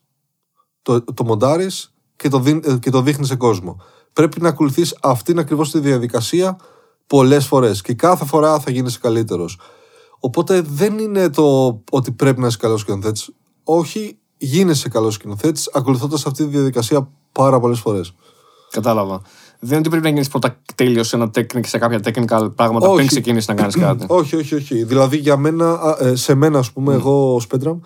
το, 0.82 1.04
το 1.04 1.24
μοντάρεις 1.24 1.94
και 2.16 2.28
το, 2.28 2.38
δι, 2.38 2.60
ε, 2.64 2.76
και 2.76 2.90
το 2.90 3.00
δείχνεις 3.00 3.28
σε 3.28 3.36
κόσμο. 3.36 3.80
Πρέπει 4.12 4.40
να 4.40 4.48
ακολουθείς 4.48 4.96
αυτήν 5.02 5.38
ακριβώς 5.38 5.70
τη 5.70 5.78
διαδικασία 5.78 6.56
πολλές 7.06 7.46
φορές 7.46 7.82
και 7.82 7.94
κάθε 7.94 8.24
φορά 8.24 8.60
θα 8.60 8.70
γίνεσαι 8.70 8.98
καλύτερος. 8.98 9.58
Οπότε 10.18 10.60
δεν 10.60 10.98
είναι 10.98 11.30
το 11.30 11.80
ότι 11.90 12.12
πρέπει 12.12 12.40
να 12.40 12.46
είσαι 12.46 12.58
καλός 12.60 12.80
σκηνοθέτης. 12.80 13.30
Όχι, 13.64 14.18
γίνεσαι 14.36 14.88
καλός 14.88 15.14
σκηνοθέτης 15.14 15.70
ακολουθώντας 15.72 16.26
αυτή 16.26 16.44
τη 16.44 16.50
διαδικασία 16.50 17.10
πάρα 17.32 17.60
πολλές 17.60 17.78
φορές. 17.80 18.14
Κατάλαβα. 18.70 19.22
Δεν 19.64 19.70
είναι 19.70 19.78
ότι 19.78 19.88
πρέπει 19.88 20.04
να 20.04 20.10
γίνεις 20.10 20.28
πρώτα 20.28 20.56
τέλειος 20.74 21.08
σε, 21.08 21.16
ένα 21.16 21.30
technic, 21.34 21.66
σε 21.66 21.78
κάποια 21.78 22.00
technical 22.04 22.50
πράγματα 22.54 22.86
Όχι. 22.86 22.94
πριν 22.94 23.06
ξεκινήσεις 23.06 23.48
να 23.48 23.54
κάνεις 23.54 23.76
κάτι. 23.76 24.04
όχι, 24.20 24.36
όχι, 24.36 24.54
όχι. 24.54 24.84
Δηλαδή 24.84 25.16
για 25.16 25.36
μένα, 25.36 25.72
α, 25.72 25.96
ε, 26.06 26.14
σε 26.14 26.34
μένα 26.34 26.58
ας 26.58 26.72
πούμε, 26.72 26.94
εγώ 26.94 27.34
ο 27.34 27.40
Σπέντραμ, 27.40 27.78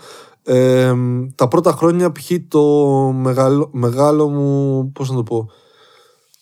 ε, 0.45 0.95
τα 1.35 1.49
πρώτα 1.49 1.73
χρόνια 1.73 2.13
π.χ. 2.13 2.31
το 2.49 2.63
μεγάλο, 3.17 3.69
μεγάλο 3.73 4.29
μου, 4.29 4.91
πώς 4.93 5.11
να 5.11 5.17
το 5.17 5.23
πω, 5.23 5.51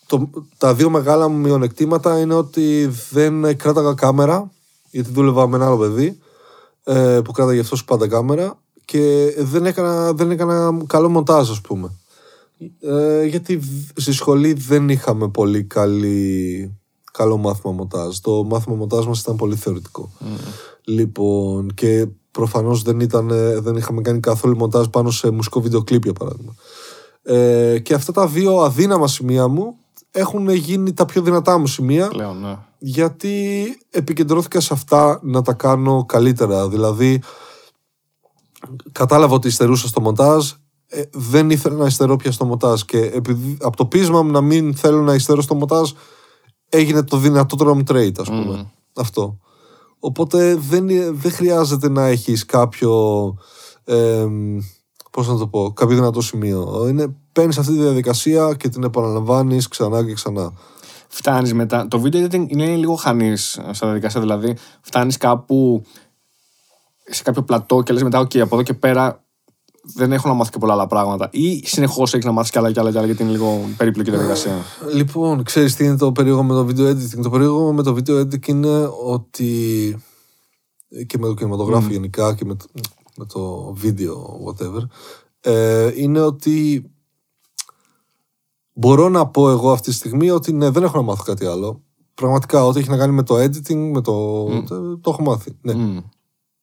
το, 0.07 0.31
τα 0.59 0.75
δύο 0.75 0.91
μεγάλα 0.91 1.29
μου 1.29 1.37
μειονεκτήματα 1.37 2.19
είναι 2.19 2.35
ότι 2.35 2.91
δεν 3.11 3.57
κράταγα 3.57 3.95
κάμερα, 3.95 4.51
γιατί 4.91 5.11
δούλευα 5.13 5.49
με 5.49 5.57
ένα 5.57 5.67
άλλο 5.67 5.77
παιδί 5.77 6.19
ε, 6.85 7.21
που 7.25 7.33
κράταγε 7.33 7.61
αυτός 7.61 7.85
πάντα 7.85 8.09
κάμερα 8.09 8.59
και 8.85 9.35
δεν 9.39 9.67
έκανα, 9.67 10.13
δεν 10.13 10.31
έκανα 10.31 10.79
καλό 10.87 11.09
μοντάζ 11.09 11.51
ας 11.51 11.61
πούμε. 11.61 11.91
Ε, 12.81 13.25
γιατί 13.25 13.57
β- 13.57 14.01
στη 14.01 14.13
σχολή 14.13 14.53
δεν 14.53 14.89
είχαμε 14.89 15.29
πολύ 15.29 15.65
καλή, 15.65 16.79
καλό 17.13 17.37
μάθημα 17.37 17.73
μοντάζ. 17.73 18.19
Το 18.19 18.45
μάθημα 18.45 18.77
μοντάζ 18.77 19.07
μας 19.07 19.21
ήταν 19.21 19.37
πολύ 19.37 19.57
θεωρητικό. 19.57 20.11
Λοιπόν, 20.85 21.75
και 21.75 22.07
προφανώς 22.31 22.83
δεν, 22.83 23.01
ήταν, 23.01 23.31
ε, 23.31 23.59
δεν 23.61 23.77
είχαμε 23.77 24.01
κάνει 24.01 24.21
καθόλου 24.21 24.57
μοντάζ 24.57 24.87
πάνω 24.87 25.11
σε 25.11 25.31
μουσικό 25.31 25.61
βίντεο 25.61 25.83
κλιπ, 25.85 26.03
για 26.05 26.13
παράδειγμα. 26.13 26.55
Ε, 27.23 27.79
και 27.79 27.95
αυτά 27.95 28.13
τα 28.13 28.27
δύο 28.27 28.59
αδύναμα 28.59 29.09
σημεία 29.09 29.49
μου 29.49 29.77
έχουν 30.11 30.49
γίνει 30.49 30.93
τα 30.93 31.05
πιο 31.05 31.23
δυνατά 31.23 31.59
μου 31.59 31.67
σημεία 31.67 32.09
Πλέον, 32.09 32.41
ναι. 32.41 32.59
γιατί 32.79 33.65
επικεντρώθηκα 33.91 34.61
σε 34.61 34.75
αυτά 34.75 35.21
να 35.23 35.43
τα 35.43 35.53
κάνω 35.53 36.05
καλύτερα. 36.05 36.69
Δηλαδή, 36.69 37.23
κατάλαβα 38.93 39.35
ότι 39.35 39.49
υστερούσα 39.49 39.89
στο 39.89 40.01
μοντάζ, 40.01 40.51
ε, 40.87 41.03
δεν 41.13 41.51
ήθελα 41.51 41.77
να 41.77 41.87
υστερώ 41.87 42.17
πια 42.17 42.33
στο 42.33 42.45
μοντάζ 42.45 42.81
και 42.81 42.99
επειδή, 42.99 43.57
από 43.61 43.77
το 43.77 43.87
πείσμα 43.87 44.23
μου 44.23 44.31
να 44.31 44.41
μην 44.41 44.75
θέλω 44.75 45.03
να 45.03 45.15
υστερώ 45.15 45.43
στο 45.43 45.55
μοντάζ 45.55 45.91
έγινε 46.69 47.03
το 47.03 47.17
δυνατότερο 47.17 47.75
μου 47.75 47.83
trait, 47.89 48.19
ας 48.19 48.29
πούμε. 48.29 48.71
Αυτό. 48.95 49.39
Οπότε 49.99 50.55
δεν, 50.55 50.89
ε- 50.89 51.11
δεν 51.11 51.33
χρειάζεται 51.33 51.89
να 51.89 52.07
έχεις 52.07 52.45
κάποιο 52.45 53.35
ε, 53.85 54.27
πώς 55.11 55.29
να 55.29 55.39
το 55.39 55.47
πω, 55.47 55.73
κάποιο 55.73 55.97
δυνατό 55.97 56.21
σημείο. 56.21 56.87
Είναι, 56.89 57.17
παίρνεις 57.33 57.59
αυτή 57.59 57.73
τη 57.73 57.79
διαδικασία 57.79 58.55
και 58.55 58.69
την 58.69 58.83
επαναλαμβάνεις 58.83 59.69
ξανά 59.69 60.05
και 60.05 60.13
ξανά. 60.13 60.53
Φτάνεις 61.09 61.55
μετά. 61.55 61.89
Το 61.89 62.03
video 62.05 62.29
editing 62.29 62.47
είναι 62.49 62.77
λίγο 62.77 62.95
χανής 62.95 63.61
στα 63.71 63.87
διαδικασία. 63.87 64.21
Δηλαδή, 64.21 64.57
φτάνεις 64.81 65.17
κάπου 65.17 65.83
σε 67.05 67.23
κάποιο 67.23 67.43
πλατό 67.43 67.83
και 67.83 67.93
λες 67.93 68.03
μετά, 68.03 68.21
OK, 68.21 68.39
από 68.39 68.55
εδώ 68.55 68.63
και 68.63 68.75
πέρα 68.75 69.24
δεν 69.85 70.13
έχω 70.13 70.29
να 70.29 70.35
μάθω 70.35 70.51
και 70.51 70.59
πολλά 70.59 70.73
άλλα 70.73 70.87
πράγματα. 70.87 71.29
Ή 71.33 71.67
συνεχώς 71.67 72.15
έχει 72.15 72.27
να 72.27 72.33
μάθεις 72.33 72.51
κι 72.51 72.59
άλλα 72.59 72.73
κι 72.73 72.79
άλλα 72.79 72.91
κι 72.91 72.97
άλλα, 72.97 73.07
γιατί 73.07 73.23
είναι 73.23 73.33
λίγο 73.33 73.61
περίπλοκη 73.77 74.11
η 74.11 74.13
διαδικασία. 74.13 74.53
Λοιπόν, 74.95 75.43
ξέρεις 75.43 75.75
τι 75.75 75.85
είναι 75.85 75.97
το 75.97 76.13
περίεργο 76.13 76.43
με 76.43 76.55
το 76.55 76.67
video 76.69 76.91
editing; 76.91 77.23
Το 77.23 77.31
περίεργο 77.31 77.73
με 77.73 77.83
το 77.83 77.97
video 77.99 78.21
editing 78.21 78.47
είναι 78.47 78.91
ότι 79.05 80.03
και 81.07 81.19
με 81.19 81.27
το 81.27 81.35
κινηματογράφο 81.35 81.89
γενικά 81.91 82.35
και 82.35 82.45
με 82.45 82.55
το, 82.55 82.65
με 83.17 83.25
το 83.25 83.73
βίντεο 83.75 84.41
whatever 84.47 84.83
ε, 85.41 85.93
είναι 85.95 86.21
ότι 86.21 86.89
μπορώ 88.73 89.09
να 89.09 89.27
πω 89.27 89.51
εγώ 89.51 89.73
αυτή 89.73 89.89
τη 89.89 89.95
στιγμή 89.95 90.31
ότι 90.31 90.53
ναι, 90.53 90.71
δεν 90.71 90.83
έχω 90.83 90.97
να 90.97 91.03
μάθω 91.03 91.23
κάτι 91.23 91.47
άλλο. 91.47 91.83
Πραγματικά, 92.15 92.65
ό,τι 92.65 92.79
έχει 92.79 92.89
να 92.89 92.97
κάνει 92.97 93.13
με 93.13 93.23
το 93.23 93.37
editing, 93.37 93.91
με 93.93 94.01
το, 94.01 94.45
το, 94.63 94.99
το 94.99 95.11
έχω 95.11 95.23
μάθει. 95.23 95.59
Ναι. 95.61 95.75
Μμ. 95.75 95.99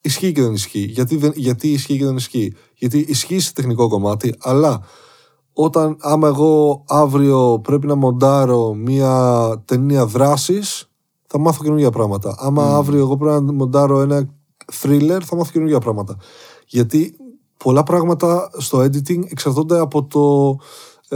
Ισχύει 0.01 0.31
και 0.31 0.41
δεν 0.41 0.53
ισχύει. 0.53 0.85
Γιατί, 0.85 1.15
δεν, 1.15 1.31
γιατί 1.35 1.71
ισχύει 1.71 1.97
και 1.97 2.05
δεν 2.05 2.15
ισχύει. 2.15 2.53
Γιατί 2.75 3.05
ισχύει 3.07 3.39
σε 3.39 3.53
τεχνικό 3.53 3.87
κομμάτι, 3.87 4.35
αλλά 4.39 4.81
όταν 5.53 5.97
άμα 5.99 6.27
εγώ 6.27 6.83
αύριο 6.87 7.59
πρέπει 7.63 7.87
να 7.87 7.95
μοντάρω 7.95 8.73
μία 8.73 9.63
ταινία 9.65 10.05
δράσης, 10.05 10.89
θα 11.27 11.39
μάθω 11.39 11.63
καινούργια 11.63 11.89
πράγματα. 11.89 12.35
Άμα 12.39 12.75
αύριο 12.75 12.99
εγώ 12.99 13.17
πρέπει 13.17 13.43
να 13.43 13.53
μοντάρω 13.53 14.01
ένα 14.01 14.29
thriller, 14.81 15.19
θα 15.23 15.35
μάθω 15.35 15.51
καινούργια 15.51 15.79
πράγματα. 15.79 16.17
Γιατί 16.67 17.15
πολλά 17.57 17.83
πράγματα 17.83 18.49
στο 18.57 18.79
editing 18.79 19.23
εξαρτώνται 19.29 19.79
από 19.79 20.05
το, 20.05 20.57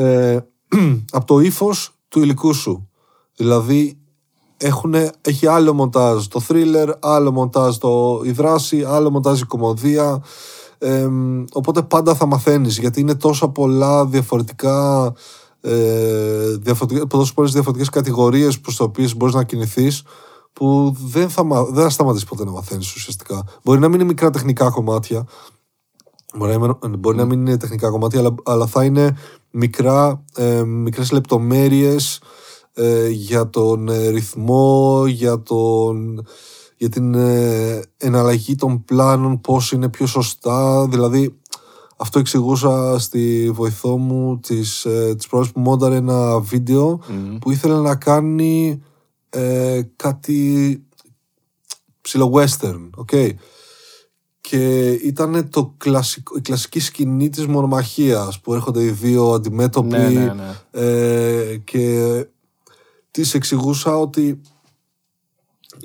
ε, 0.02 0.40
από 1.18 1.26
το 1.26 1.40
ύφος 1.40 1.96
του 2.08 2.22
υλικού 2.22 2.54
σου. 2.54 2.90
Δηλαδή, 3.36 4.00
έχουνε, 4.58 5.12
έχει 5.22 5.48
άλλο 5.48 5.74
μοντάζ 5.74 6.26
το 6.26 6.42
thriller, 6.48 6.90
άλλο 7.00 7.32
μοντάζ 7.32 7.78
το, 7.78 8.22
η 8.24 8.32
δράση, 8.32 8.84
άλλο 8.84 9.10
μοντάζ 9.12 9.40
η 9.42 9.46
κομμωδία. 9.46 10.24
Εμ, 10.78 11.44
οπότε 11.54 11.82
πάντα 11.82 12.16
θα 12.16 12.26
μαθαίνεις 12.26 12.78
γιατί 12.78 13.00
είναι 13.00 13.16
τόσα 13.16 13.50
πολλά 13.50 14.06
διαφορετικά 14.06 15.14
ε, 15.62 16.56
διαφορετικά, 16.60 17.08
τόσες 17.08 17.34
πολλές 17.34 17.52
διαφορετικές 17.52 17.90
κατηγορίες 17.90 18.60
προς 18.60 18.76
τις 18.76 18.86
οποίες 18.86 19.16
μπορείς 19.16 19.34
να 19.36 19.44
κινηθείς 19.44 20.04
που 20.54 20.96
δεν 21.06 21.30
θα, 21.30 21.44
μα- 21.44 21.64
δεν 21.64 21.84
θα 21.84 21.90
σταματήσεις 21.90 22.28
ποτέ 22.28 22.44
να 22.46 22.52
μαθαίνεις 22.52 22.96
ουσιαστικά. 22.96 23.44
Μπορεί 23.64 23.80
να 23.80 23.88
μην 23.88 24.00
είναι 24.00 24.08
μικρά 24.10 24.30
τεχνικά 24.30 24.70
κομμάτια, 24.70 25.26
Μπορεί 26.38 26.58
να, 26.58 26.60
μην- 26.60 27.00
μπορεί 27.00 27.18
να 27.18 27.26
μην 27.26 27.40
είναι 27.40 27.58
τεχνικά 27.58 27.90
κομμάτια, 27.90 28.20
αλλά, 28.20 28.36
αλλά 28.44 28.66
θα 28.66 28.84
είναι 28.84 29.18
μικρά, 29.52 30.24
ε, 30.36 30.64
μικρές 30.64 31.12
λεπτομέρειες 31.12 32.20
ε, 32.78 33.08
για 33.08 33.50
τον 33.50 33.90
ε, 33.90 34.08
ρυθμό, 34.08 35.04
για, 35.08 35.42
τον, 35.42 36.26
για 36.78 36.90
την 36.90 37.14
ε, 37.14 37.82
εναλλαγή 37.98 38.56
των 38.56 38.84
πλάνων, 38.84 39.42
πώς 39.42 39.72
είναι 39.72 39.90
πιο 39.90 40.06
σωστά. 40.06 40.88
Δηλαδή, 40.88 41.40
αυτό 41.98 42.20
εξηγούσα 42.20 43.00
στη 43.00 43.52
βοηθό 43.54 43.98
μου 43.98 44.40
της, 44.40 44.86
ε, 44.86 45.16
της 45.16 45.28
πρώτης 45.28 45.52
που 45.52 45.60
μόνταρε 45.60 45.96
ένα 45.96 46.40
βίντεο 46.40 47.00
που 47.40 47.52
ήθελε 47.52 47.80
να 47.80 47.96
κάνει 47.96 48.82
ε, 49.30 49.82
κάτι 49.96 50.80
ψηλο 52.02 52.32
western, 52.36 52.90
okay. 53.06 53.30
Και 54.42 54.92
ήταν 54.92 55.50
το 55.50 55.74
κλασικό, 55.78 56.38
η 56.38 56.42
κλασική 56.42 56.80
σκηνή 56.80 57.30
της 57.30 57.48
μονομαχίας 57.48 58.40
που 58.40 58.54
έρχονται 58.54 58.84
οι 58.84 58.90
δύο 58.90 59.32
αντιμέτωποι 59.32 59.88
Ναι, 59.88 60.10
ναι, 60.10 60.34
ναι. 60.34 60.82
ε, 60.82 61.58
και 61.58 62.26
της 63.16 63.34
εξηγούσα 63.34 63.98
ότι 63.98 64.42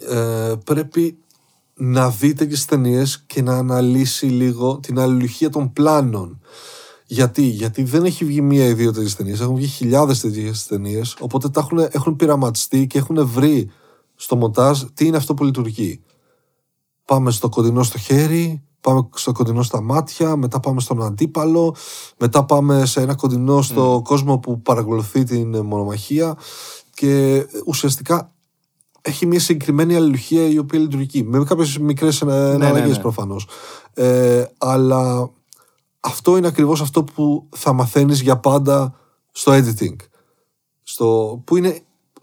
ε, 0.09 0.55
πρέπει 0.65 1.19
να 1.75 2.11
δείτε 2.11 2.47
και 2.47 2.55
στις 2.55 2.67
ταινίες 2.67 3.23
και 3.27 3.43
να 3.43 3.57
αναλύσει 3.57 4.27
λίγο 4.27 4.79
την 4.79 4.99
αλληλουχία 4.99 5.51
των 5.51 5.73
πλάνων. 5.73 6.41
Γιατί, 7.07 7.43
Γιατί 7.43 7.83
δεν 7.83 8.05
έχει 8.05 8.25
βγει 8.25 8.41
μία 8.41 8.67
ή 8.67 8.73
δύο 8.73 8.93
τέτοιες 8.93 9.17
ταινίες, 9.17 9.41
έχουν 9.41 9.55
βγει 9.55 9.67
χιλιάδες 9.67 10.21
τέτοιες 10.21 10.67
ταινίες. 10.67 11.17
Οπότε 11.21 11.49
τα 11.49 11.61
έχουν, 11.61 11.89
έχουν 11.91 12.17
πειραματιστεί 12.17 12.87
και 12.87 12.99
έχουν 12.99 13.27
βρει 13.27 13.71
στο 14.15 14.37
μοντάζ 14.37 14.83
τι 14.95 15.07
είναι 15.07 15.17
αυτό 15.17 15.35
που 15.35 15.45
λειτουργεί. 15.45 16.03
Πάμε 17.05 17.31
στο 17.31 17.49
κοντινό 17.49 17.83
στο 17.83 17.99
χέρι, 17.99 18.63
πάμε 18.81 19.09
στο 19.15 19.33
κοντινό 19.33 19.63
στα 19.63 19.81
μάτια, 19.81 20.37
μετά 20.37 20.61
πάμε 20.61 20.81
στον 20.81 21.03
αντίπαλο, 21.03 21.75
μετά 22.19 22.45
πάμε 22.45 22.87
σε 22.87 23.01
ένα 23.01 23.15
κοντινό 23.15 23.63
στο 23.63 24.01
κόσμο 24.05 24.39
που 24.39 24.63
παρακολουθεί 24.63 25.25
την 25.25 25.61
μονομαχία 25.61 26.37
και 27.01 27.47
ουσιαστικά 27.67 28.33
έχει 29.01 29.27
μια 29.27 29.41
συγκεκριμένη 29.41 29.97
αλληλουχία 29.97 30.49
η 30.49 30.59
οποία 30.59 30.79
λειτουργεί. 30.79 31.23
Με 31.23 31.45
κάποιες 31.45 31.79
μικρές 31.79 32.23
εναλλαγέ 32.23 32.73
ναι, 32.73 32.81
ναι, 32.81 32.87
ναι. 32.87 32.99
προφανώς. 32.99 33.47
Ε, 33.95 34.45
αλλά 34.59 35.31
αυτό 36.01 36.37
είναι 36.37 36.47
ακριβώς 36.47 36.81
αυτό 36.81 37.05
που 37.05 37.49
θα 37.57 37.73
μαθαίνεις 37.73 38.21
για 38.21 38.39
πάντα 38.39 38.95
στο 39.33 39.53
editing. 39.53 39.97
Στο, 40.83 41.43
που 41.47 41.57
είναι 41.57 41.83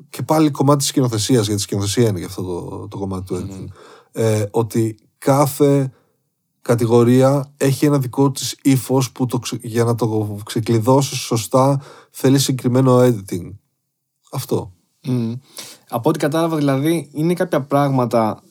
και 0.09 0.23
πάλι 0.23 0.51
κομμάτι 0.51 0.77
της 0.77 0.87
σκηνοθεσίας, 0.87 1.45
γιατί 1.45 1.61
η 1.61 1.63
σκηνοθεσία 1.63 2.07
είναι 2.07 2.17
για 2.17 2.27
αυτό 2.27 2.43
το, 2.43 2.87
το 2.87 2.97
κομμάτι 2.97 3.25
του 3.25 3.35
editing. 3.35 3.67
Ε, 4.11 4.45
ότι 4.51 4.97
κάθε 5.17 5.91
κατηγορία 6.61 7.53
έχει 7.57 7.85
ένα 7.85 7.99
δικό 7.99 8.31
της 8.31 8.57
ύφος 8.61 9.11
που 9.11 9.25
το, 9.25 9.39
για 9.61 9.83
να 9.83 9.95
το 9.95 10.37
ξεκλειδώσεις 10.45 11.19
σωστά 11.19 11.81
θέλει 12.11 12.39
συγκεκριμένο 12.39 12.99
editing. 12.99 13.51
Αυτό. 14.31 14.71
Από 15.89 16.09
ό,τι 16.09 16.19
κατάλαβα, 16.19 16.57
δηλαδή, 16.57 17.09
είναι 17.13 17.33
κάποια 17.33 17.61
πράγματα 17.61 18.41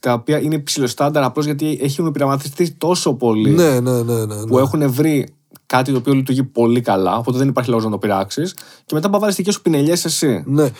τα 0.00 0.12
οποία 0.12 0.40
είναι 0.40 0.58
ψηλοστάνταρ 0.58 1.24
απλώς 1.24 1.44
γιατί 1.44 1.78
έχουν 1.82 2.12
πειραματιστεί 2.12 2.70
τόσο 2.70 3.14
πολύ. 3.14 3.50
Ναι, 3.50 3.80
ναι, 3.80 4.02
ναι, 4.02 4.24
ναι, 4.24 4.46
Που 4.46 4.58
έχουν 4.58 4.92
βρει 4.92 5.28
κάτι 5.66 5.92
το 5.92 5.98
οποίο 5.98 6.14
λειτουργεί 6.14 6.44
πολύ 6.44 6.80
καλά, 6.80 7.16
οπότε 7.16 7.38
δεν 7.38 7.48
υπάρχει 7.48 7.70
λόγος 7.70 7.84
να 7.84 7.90
το 7.90 7.98
πειράξεις. 7.98 8.54
Και 8.84 8.94
μετά 8.94 9.08
να 9.08 9.18
βάλεις 9.18 9.36
δικές 9.36 9.54
σου 9.54 9.62
πινελιές 9.62 10.04
εσύ. 10.04 10.42
Ναι. 10.46 10.70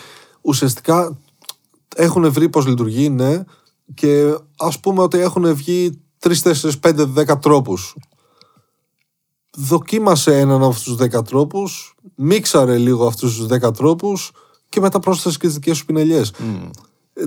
Ουσιαστικά 0.41 1.17
έχουν 1.95 2.31
βρει 2.31 2.49
πώς 2.49 2.67
λειτουργεί, 2.67 3.09
ναι. 3.09 3.43
Και 3.93 4.37
ας 4.57 4.79
πούμε 4.79 5.01
ότι 5.01 5.19
έχουν 5.19 5.55
βγει 5.55 6.01
3, 6.19 6.41
4, 6.41 6.79
5, 6.79 7.05
10 7.05 7.39
τρόπους. 7.39 7.95
Δοκίμασε 9.61 10.39
έναν 10.39 10.55
από 10.55 10.65
αυτού 10.65 10.95
τους 10.95 11.07
10 11.17 11.23
τρόπους, 11.23 11.95
μίξαρε 12.15 12.77
λίγο 12.77 13.05
αυτούς 13.05 13.37
τους 13.37 13.45
10 13.45 13.73
τρόπους 13.73 14.31
και 14.69 14.79
μετά 14.79 14.99
πρόσθεσε 14.99 15.37
και 15.37 15.45
τις 15.45 15.55
δικές 15.55 15.77
σου 15.77 15.85
πινελιές. 15.85 16.33
Mm. 16.39 16.69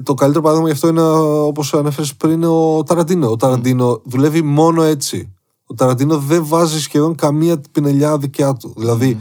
Το 0.02 0.14
καλύτερο 0.14 0.42
παράδειγμα 0.42 0.68
γι' 0.68 0.74
αυτό 0.74 0.88
είναι 0.88 1.02
όπως 1.46 1.74
ανέφερες 1.74 2.14
πριν 2.14 2.44
ο 2.44 2.82
Ταραντίνο. 2.82 3.30
Ο 3.30 3.36
Ταραντίνο 3.36 3.92
mm. 3.92 4.02
δουλεύει 4.04 4.42
μόνο 4.42 4.82
έτσι. 4.82 5.34
Ο 5.66 5.74
Ταραντίνο 5.74 6.18
δεν 6.18 6.46
βάζει 6.46 6.80
σχεδόν 6.80 7.14
καμία 7.14 7.60
πινελιά 7.72 8.18
δικιά 8.18 8.54
του. 8.54 8.74
Δηλαδή 8.76 9.20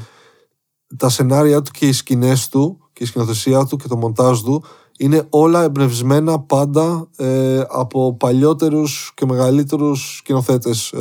τα 0.97 1.09
σενάρια 1.09 1.61
του 1.61 1.71
και 1.71 1.87
οι 1.87 1.91
σκηνές 1.91 2.49
του 2.49 2.77
και 2.93 3.03
η 3.03 3.05
σκηνοθεσία 3.05 3.65
του 3.65 3.77
και 3.77 3.87
το 3.87 3.97
μοντάζ 3.97 4.41
του 4.41 4.63
είναι 5.01 5.25
όλα 5.29 5.63
εμπνευσμένα 5.63 6.39
πάντα 6.39 7.07
ε, 7.15 7.63
από 7.69 8.15
παλιότερους 8.15 9.11
και 9.15 9.25
μεγαλύτερους 9.25 10.15
σκηνοθέτες 10.17 10.91
ε, 10.91 10.99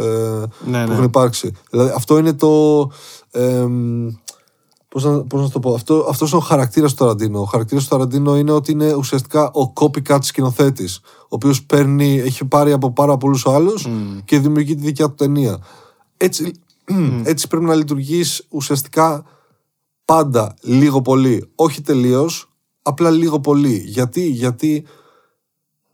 ναι, 0.64 0.82
που 0.82 0.88
ναι. 0.88 0.92
έχουν 0.92 1.04
υπάρξει. 1.04 1.52
Δηλαδή 1.70 1.92
αυτό 1.94 2.18
είναι 2.18 2.32
το. 2.32 2.80
Ε, 3.30 3.66
Πώς 4.88 5.04
να, 5.04 5.22
πώς 5.22 5.40
να 5.40 5.50
το 5.50 5.58
πω, 5.60 5.74
αυτό 5.74 6.06
αυτός 6.08 6.30
είναι 6.30 6.40
ο 6.40 6.44
χαρακτήρας 6.44 6.94
του 6.94 7.04
Ταραντίνο. 7.04 7.40
Ο 7.40 7.44
χαρακτήρας 7.44 7.82
του 7.82 7.90
Ταραντίνο 7.90 8.36
είναι 8.36 8.52
ότι 8.52 8.72
είναι 8.72 8.94
ουσιαστικά 8.94 9.50
ο 9.50 9.72
copycat 9.74 10.18
σκηνοθέτης. 10.20 11.00
Ο 11.04 11.26
οποίος 11.28 11.66
έχει 11.68 12.44
πάρει 12.44 12.72
από 12.72 12.92
πάρα 12.92 13.16
πολλούς 13.16 13.46
άλλους 13.46 13.88
και 14.24 14.38
δημιουργεί 14.38 14.74
τη 14.74 14.80
δικιά 14.80 15.08
του 15.08 15.14
ταινία. 15.14 15.58
Έτσι, 16.16 16.52
έτσι 17.22 17.48
πρέπει 17.48 17.64
να 17.64 17.74
λειτουργείς 17.74 18.46
ουσιαστικά 18.48 19.24
πάντα 20.04 20.54
λίγο 20.60 21.02
πολύ. 21.02 21.50
Όχι 21.54 21.80
τελείως, 21.80 22.49
απλά 22.82 23.10
λίγο 23.10 23.40
πολύ. 23.40 23.76
Γιατί, 23.76 24.26
γιατί 24.28 24.84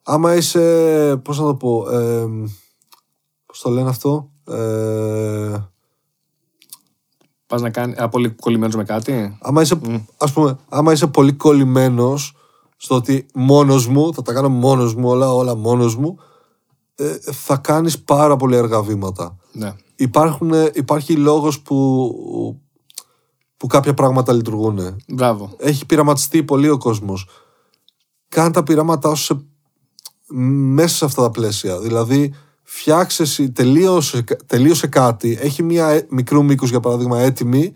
άμα 0.03 0.35
είσαι. 0.35 1.17
Πώς 1.17 1.39
να 1.39 1.45
το 1.45 1.55
πω. 1.55 1.91
Ε, 1.91 2.27
Πώς 3.47 3.61
το 3.61 3.71
λένε 3.71 3.89
αυτό. 3.89 4.31
Ε, 4.49 5.57
Πας 7.47 7.61
να 7.61 7.71
κάνει. 7.71 7.95
Α, 7.97 8.09
πολύ 8.09 8.31
κολλημένος 8.31 8.75
με 8.75 8.85
κάτι; 8.85 9.39
Άμα 9.41 9.63
είσαι, 9.63 9.81
mm. 9.85 10.05
ας 10.17 10.33
πούμε, 10.33 10.59
άμα 10.69 10.93
είσαι 10.93 11.07
πολύ 11.07 11.33
κολλημένος 11.33 12.37
στο 12.77 12.95
ότι 12.95 13.27
μόνος 13.35 13.87
μου, 13.87 14.15
θα 14.15 14.23
τα 14.23 14.33
κάνω 14.33 14.49
μόνος 14.49 14.95
μου 14.95 15.09
όλα, 15.09 15.35
όλα 15.35 15.55
μόνος 15.55 15.97
μου, 15.97 16.19
ε, 16.95 17.17
θα 17.21 17.57
κάνεις 17.57 18.03
πάρα 18.03 18.37
πολύ 18.37 18.57
αργά 18.57 18.83
βήματα. 18.83 19.37
Ναι. 19.53 19.75
Υπάρχουν, 19.97 20.53
υπάρχει 20.73 21.17
λόγος 21.17 21.61
που, 21.61 21.77
που 23.57 23.67
κάποια 23.67 23.95
πράγματα 23.95 24.33
λειτουργούν. 24.33 24.97
Μπράβο. 25.09 25.55
Έχει 25.57 25.87
πειραματιστεί 25.87 26.43
πολύ 26.43 26.69
ο 26.69 26.79
κόσμος. 26.79 27.29
Κάνε 28.29 28.51
τα 28.51 28.63
πειράματά 28.63 29.15
σου 29.15 29.49
μέσα 30.75 30.97
σε 30.97 31.05
αυτά 31.05 31.23
τα 31.23 31.31
πλαίσια. 31.31 31.79
Δηλαδή, 31.79 32.35
φτιάξε, 32.63 33.49
τελείωσε, 33.49 34.25
τελείωσε 34.47 34.87
κάτι, 34.87 35.39
έχει 35.41 35.63
μία 35.63 36.07
μικρού 36.09 36.45
μήκους 36.45 36.71
για 36.71 36.81
παράδειγμα 36.81 37.21
έτοιμη 37.21 37.75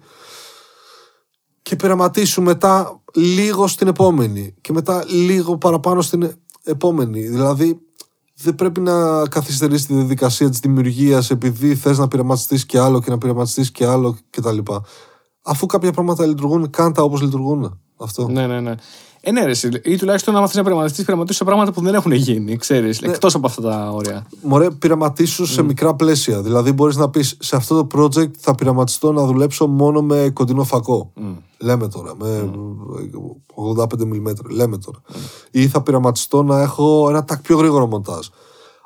και 1.62 1.76
πειραματίσου 1.76 2.42
μετά 2.42 3.00
λίγο 3.14 3.66
στην 3.66 3.88
επόμενη 3.88 4.54
και 4.60 4.72
μετά 4.72 5.04
λίγο 5.08 5.58
παραπάνω 5.58 6.02
στην 6.02 6.32
επόμενη. 6.62 7.20
Δηλαδή 7.20 7.80
δεν 8.34 8.54
πρέπει 8.54 8.80
να 8.80 9.26
καθυστερήσει 9.28 9.86
τη 9.86 9.94
διαδικασία 9.94 10.50
της 10.50 10.58
δημιουργίας 10.58 11.30
επειδή 11.30 11.74
θες 11.74 11.98
να 11.98 12.08
πειραματιστείς 12.08 12.66
και 12.66 12.78
άλλο 12.78 13.00
και 13.00 13.10
να 13.10 13.18
πειραματιστείς 13.18 13.70
και 13.70 13.86
άλλο 13.86 14.18
κτλ. 14.30 14.58
Αφού 15.50 15.66
κάποια 15.66 15.92
πράγματα 15.92 16.26
λειτουργούν, 16.26 16.70
κάντα 16.70 17.02
όπως 17.02 17.20
λειτουργούν. 17.20 17.80
Αυτό. 17.96 18.28
Ναι, 18.28 18.46
ναι, 18.46 18.60
ναι. 18.60 18.74
Ε, 19.20 19.30
ναι, 19.30 19.44
ρε, 19.44 19.52
ή 19.82 19.96
τουλάχιστον 19.96 20.34
να 20.34 20.40
μάθει 20.40 20.56
να 20.56 20.62
πειραματιστείς, 20.62 21.04
πειραματίσει 21.04 21.38
σε 21.38 21.44
πράγματα 21.44 21.72
που 21.72 21.80
δεν 21.80 21.94
έχουν 21.94 22.12
γίνει, 22.12 22.56
ξέρεις, 22.56 23.00
ναι. 23.00 23.08
εκτός 23.10 23.34
από 23.34 23.46
αυτά 23.46 23.62
τα 23.62 23.90
όρια. 23.90 24.26
Μωρέ, 24.42 24.70
πειραματίσου 24.70 25.44
mm. 25.44 25.48
σε 25.48 25.62
μικρά 25.62 25.94
πλαίσια. 25.94 26.42
Δηλαδή, 26.42 26.72
μπορείς 26.72 26.96
να 26.96 27.10
πεις 27.10 27.36
σε 27.40 27.56
αυτό 27.56 27.84
το 27.84 27.98
project 27.98 28.30
θα 28.38 28.54
πειραματιστώ 28.54 29.12
να 29.12 29.24
δουλέψω 29.24 29.66
μόνο 29.66 30.02
με 30.02 30.30
κοντινό 30.32 30.64
φακό. 30.64 31.12
Mm. 31.16 31.36
Λέμε 31.58 31.88
τώρα, 31.88 32.14
με 32.16 32.50
mm. 33.66 33.76
85 33.76 33.84
mm. 33.84 34.34
Λέμε 34.50 34.78
τώρα. 34.78 34.98
Mm. 35.08 35.14
Ή 35.50 35.68
θα 35.68 35.82
πειραματιστώ 35.82 36.42
να 36.42 36.60
έχω 36.60 37.06
ένα 37.08 37.24
τάκ 37.24 37.42
πιο 37.42 37.56
γρήγορο 37.56 37.86
μοντάζ. 37.86 38.26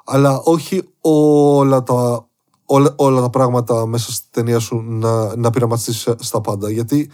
Αλλά 0.04 0.40
όχι 0.44 0.82
όλα 1.00 1.82
τα, 1.82 2.28
όλα, 2.64 2.94
όλα 2.96 3.20
τα 3.20 3.30
πράγματα 3.30 3.86
μέσα 3.86 4.12
στη 4.12 4.26
ταινία 4.30 4.58
σου 4.58 4.84
να, 4.86 5.36
να 5.36 5.50
πειραματιστείς 5.50 6.08
στα 6.18 6.40
πάντα. 6.40 6.70
Γιατί 6.70 7.10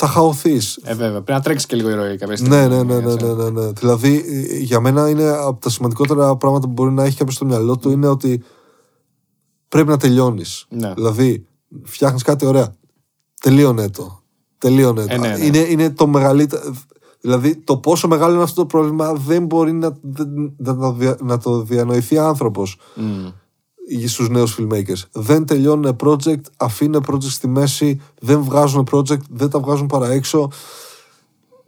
θα 0.00 0.06
χαωθείς. 0.06 0.76
Ε, 0.82 0.94
βέβαια. 0.94 1.10
Πρέπει 1.10 1.32
να 1.32 1.40
τρέξεις 1.40 1.66
και 1.66 1.76
λίγο 1.76 1.90
η 1.90 1.94
ροή 1.94 2.16
κάποια 2.16 2.36
στιγμή. 2.36 2.56
Ναι, 2.56 2.66
ναι, 2.66 2.82
ναι, 2.82 2.98
ναι, 3.00 3.14
ναι, 3.14 3.32
ναι, 3.32 3.50
ναι. 3.50 3.70
Δηλαδή, 3.70 4.24
για 4.60 4.80
μένα 4.80 5.08
είναι 5.08 5.28
από 5.28 5.60
τα 5.60 5.70
σημαντικότερα 5.70 6.36
πράγματα 6.36 6.66
που 6.66 6.72
μπορεί 6.72 6.92
να 6.92 7.04
έχει 7.04 7.16
κάποιος 7.16 7.34
στο 7.34 7.44
μυαλό 7.44 7.76
του 7.76 7.90
είναι 7.90 8.06
ότι 8.06 8.42
πρέπει 9.68 9.88
να 9.88 9.96
τελειώνεις. 9.96 10.66
Ναι. 10.68 10.94
Δηλαδή, 10.94 11.46
φτιάχνεις 11.82 12.22
κάτι 12.22 12.46
ωραία. 12.46 12.74
Τελείωνε 13.40 13.90
το. 13.90 14.22
Τελείωνε 14.58 15.06
το. 15.06 15.14
Ε, 15.14 15.18
ναι, 15.18 15.36
ναι. 15.36 15.44
Είναι, 15.44 15.58
είναι 15.58 15.90
το 15.90 16.06
μεγαλύτερο. 16.06 16.74
Δηλαδή, 17.20 17.56
το 17.56 17.76
πόσο 17.76 18.08
μεγάλο 18.08 18.34
είναι 18.34 18.42
αυτό 18.42 18.60
το 18.60 18.66
πρόβλημα 18.66 19.12
δεν 19.12 19.44
μπορεί 19.44 19.72
να, 19.72 19.98
να, 20.56 21.16
να 21.20 21.38
το 21.38 21.62
διανοηθεί 21.62 22.18
άνθρωπος. 22.18 22.78
Mm 22.96 23.32
στους 24.06 24.28
νέους 24.28 24.58
filmmakers. 24.58 25.02
Δεν 25.12 25.46
τελειώνουν 25.46 25.96
project, 26.04 26.40
αφήνουν 26.56 27.04
project 27.10 27.22
στη 27.22 27.48
μέση, 27.48 28.00
δεν 28.20 28.42
βγάζουν 28.42 28.88
project, 28.92 29.20
δεν 29.30 29.50
τα 29.50 29.58
βγάζουν 29.58 29.86
παρά 29.86 30.10
έξω. 30.10 30.50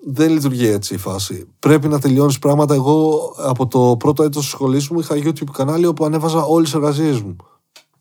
Δεν 0.07 0.31
λειτουργεί 0.31 0.67
έτσι 0.67 0.95
η 0.95 0.97
φάση. 0.97 1.47
Πρέπει 1.59 1.89
να 1.89 1.99
τελειώνεις 1.99 2.39
πράγματα. 2.39 2.75
Εγώ 2.75 3.33
από 3.37 3.67
το 3.67 3.97
πρώτο 3.99 4.23
έτος 4.23 4.43
της 4.43 4.51
σχολής 4.51 4.89
μου 4.89 5.01
είχα 5.01 5.17
YouTube 5.17 5.51
κανάλι 5.53 5.87
όπου 5.87 6.05
ανέβαζα 6.05 6.45
όλες 6.45 6.71
τις 6.71 6.75
εργασίες 6.75 7.21
μου. 7.21 7.37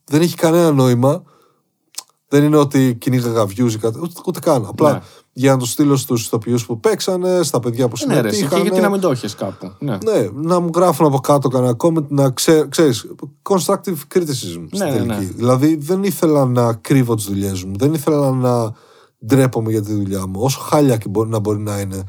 Δεν 0.05 0.21
έχει 0.21 0.35
κανένα 0.35 0.71
νόημα. 0.71 1.23
Δεν 2.31 2.43
είναι 2.43 2.57
ότι 2.57 2.95
κυνήγαγα 2.99 3.43
views 3.43 3.71
ή 3.71 3.77
κάτι. 3.77 3.99
Ούτε, 4.01 4.21
ούτε 4.25 4.39
καν. 4.39 4.65
Απλά 4.65 4.93
ναι 4.93 4.99
για 5.39 5.51
να 5.51 5.57
το 5.57 5.65
στείλω 5.65 5.95
στους 5.95 6.25
ηθοποιούς 6.25 6.65
που 6.65 6.79
παίξανε, 6.79 7.43
στα 7.43 7.59
παιδιά 7.59 7.87
που 7.87 7.97
συμμετείχαν. 7.97 8.31
Ναι, 8.31 8.55
ρε, 8.55 8.55
και 8.55 8.61
γιατί 8.61 8.81
να 8.81 8.89
μην 8.89 8.99
το 8.99 9.09
έχεις 9.09 9.35
κάπου. 9.35 9.73
Ναι. 9.79 9.97
ναι, 10.03 10.29
να 10.33 10.59
μου 10.59 10.69
γράφουν 10.75 11.05
από 11.05 11.19
κάτω 11.19 11.47
κανένα 11.47 11.75
comment, 11.77 12.07
να 12.07 12.29
ξέρεις. 12.69 13.07
Constructive 13.49 13.97
criticism 14.13 14.65
στην 14.71 14.85
ναι, 14.85 14.91
τελική. 14.91 15.07
Ναι. 15.07 15.31
Δηλαδή 15.35 15.75
δεν 15.75 16.03
ήθελα 16.03 16.45
να 16.45 16.73
κρύβω 16.73 17.15
τις 17.15 17.25
δουλειές 17.25 17.63
μου. 17.63 17.73
Δεν 17.77 17.93
ήθελα 17.93 18.31
να 18.31 18.73
ντρέπομαι 19.25 19.71
για 19.71 19.81
τη 19.81 19.93
δουλειά 19.93 20.27
μου. 20.27 20.41
Όσο 20.41 20.59
χάλια 20.59 20.97
και 20.97 21.09
μπορεί 21.09 21.29
να 21.29 21.39
μπορεί 21.39 21.59
να 21.59 21.79
είναι 21.79 22.03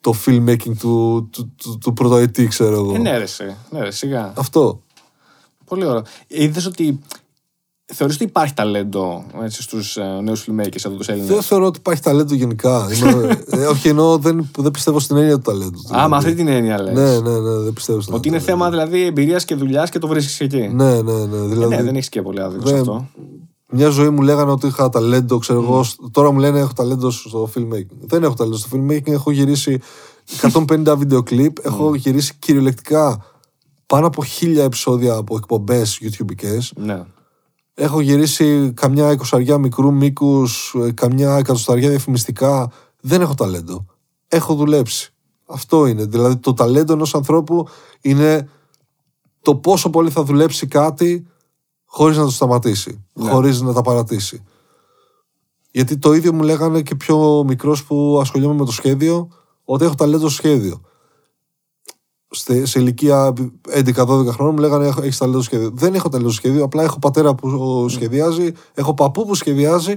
το 0.00 0.14
filmmaking 0.26 0.76
του, 0.78 1.28
του, 1.32 1.54
του, 1.56 1.78
του 1.78 1.92
πρωτοετή, 1.92 2.46
ξέρω 2.46 2.74
εγώ. 2.74 2.94
Ε, 2.94 2.98
ναι, 2.98 3.18
ρε, 3.18 3.24
ναι, 3.70 3.82
ρε, 3.82 3.90
σιγά. 3.90 4.32
Αυτό. 4.36 4.82
Πολύ 5.64 5.84
ωραίο. 5.84 6.02
Είδες 6.26 6.66
ότι 6.66 7.00
θεωρείς 7.94 8.14
ότι 8.16 8.24
υπάρχει 8.24 8.54
ταλέντο 8.54 9.24
έτσι, 9.42 9.62
στους 9.62 9.96
ε, 9.96 10.20
νέους 10.22 10.46
filmmakers 10.48 10.84
εδώ 10.84 10.94
τους 10.96 11.08
Έλληνες; 11.08 11.28
Δεν 11.30 11.42
θεωρώ 11.42 11.66
ότι 11.66 11.78
υπάρχει 11.78 12.02
ταλέντο 12.02 12.34
γενικά. 12.34 12.88
Είμαι- 12.94 13.42
ε, 13.50 13.66
όχι, 13.66 13.88
εννοώ 13.88 14.18
δεν, 14.18 14.50
δεν 14.58 14.70
πιστεύω 14.70 14.98
στην 14.98 15.16
έννοια 15.16 15.34
του 15.34 15.42
ταλέντου. 15.42 15.78
Α, 15.78 15.82
δηλαδή. 15.88 16.10
με 16.10 16.16
αυτή 16.16 16.34
την 16.34 16.48
έννοια 16.48 16.82
λες. 16.82 16.94
Ναι, 16.94 17.30
ναι, 17.30 17.38
ναι, 17.38 17.58
δεν 17.58 17.72
πιστεύω 17.72 18.00
στην 18.00 18.14
Ότι 18.14 18.28
είναι 18.28 18.36
έννοια 18.36 18.52
του 18.52 18.58
θέμα 18.58 18.70
δηλαδή 18.70 19.04
εμπειρίας 19.06 19.44
και 19.44 19.54
δουλειάς 19.54 19.90
και 19.90 19.98
το 19.98 20.06
βρίσκεις 20.08 20.40
εκεί. 20.40 20.70
Ναι, 20.72 21.02
ναι, 21.02 21.12
ναι. 21.12 21.36
Ε, 21.36 21.46
Δηλαδή, 21.46 21.76
ναι, 21.76 21.82
δεν 21.82 21.94
έχεις 21.94 22.08
και 22.08 22.22
πολύ 22.22 22.40
άδικο 22.40 22.66
σε 22.66 22.72
δεν- 22.72 22.80
αυτό. 22.80 23.08
Μια 23.72 23.88
ζωή 23.88 24.08
μου 24.08 24.22
λέγανε 24.22 24.50
ότι 24.50 24.66
είχα 24.66 24.88
ταλέντο, 24.88 25.38
ξέρω 25.38 25.62
εγώ. 25.62 25.84
Τώρα 26.10 26.30
μου 26.32 26.38
λένε 26.38 26.58
έχω 26.58 26.72
ταλέντο 26.72 27.10
στο 27.10 27.50
filmmaking. 27.54 27.96
Δεν 28.00 28.22
έχω 28.22 28.34
ταλέντο 28.34 28.56
στο 28.56 28.68
filmmaking. 28.72 29.06
Έχω 29.12 29.30
γυρίσει 29.30 29.80
150 30.40 30.96
βίντεο 30.96 31.22
κλιπ. 31.22 31.64
Έχω 31.66 31.94
γυρίσει 31.94 32.34
κυριολεκτικά 32.38 33.24
πάνω 33.86 34.06
από 34.06 34.24
χίλια 34.24 34.64
επεισόδια 34.64 35.14
από 35.14 35.36
εκπομπές 35.36 36.00
YouTubeικές. 36.02 36.70
Ναι. 36.76 37.02
Έχω 37.82 38.00
γυρίσει 38.00 38.72
καμιά 38.72 39.10
εικοσαριά 39.10 39.58
μικρού 39.58 39.92
μήκους, 39.92 40.74
καμιά 40.94 41.36
εκατοσταριά 41.36 41.88
διαφημιστικά. 41.88 42.72
Δεν 43.00 43.20
έχω 43.20 43.34
ταλέντο. 43.34 43.86
Έχω 44.28 44.54
δουλέψει. 44.54 45.14
Αυτό 45.46 45.86
είναι. 45.86 46.04
Δηλαδή 46.04 46.36
το 46.36 46.54
ταλέντο 46.54 46.92
ενός 46.92 47.14
ανθρώπου 47.14 47.68
είναι 48.00 48.48
το 49.40 49.54
πόσο 49.54 49.90
πολύ 49.90 50.10
θα 50.10 50.22
δουλέψει 50.22 50.66
κάτι 50.66 51.26
χωρίς 51.84 52.16
να 52.16 52.24
το 52.24 52.30
σταματήσει, 52.30 53.04
χωρίς 53.18 53.60
να 53.60 53.72
τα 53.72 53.82
παρατήσει. 53.82 54.44
Γιατί 55.70 55.98
το 55.98 56.12
ίδιο 56.12 56.32
μου 56.32 56.42
λέγανε 56.42 56.82
και 56.82 56.94
πιο 56.94 57.44
μικρός 57.46 57.84
που 57.84 58.18
ασχολιόμαι 58.20 58.54
με 58.54 58.64
το 58.64 58.72
σχέδιο, 58.72 59.28
ότι 59.64 59.84
έχω 59.84 59.94
ταλέντο 59.94 60.28
στο 60.28 60.42
σχέδιο. 60.42 60.80
Σε, 62.30 62.66
σε 62.66 62.80
ηλικία 62.80 63.32
11-12 63.74 64.26
χρόνων 64.26 64.54
μου 64.54 64.58
λέγανε 64.58 64.86
έχεις 64.86 65.18
ταλέντο 65.18 65.40
στο 65.42 65.50
σχέδιο. 65.54 65.70
Δεν 65.74 65.94
έχω 65.94 66.08
ταλέντο 66.08 66.30
στο 66.30 66.40
σχέδιο, 66.40 66.64
απλά 66.64 66.82
έχω 66.82 66.98
πατέρα 66.98 67.34
που 67.34 67.86
σχεδιάζει, 67.88 68.52
έχω 68.74 68.94
παππού 68.94 69.26
που 69.26 69.34
σχεδιάζει 69.34 69.94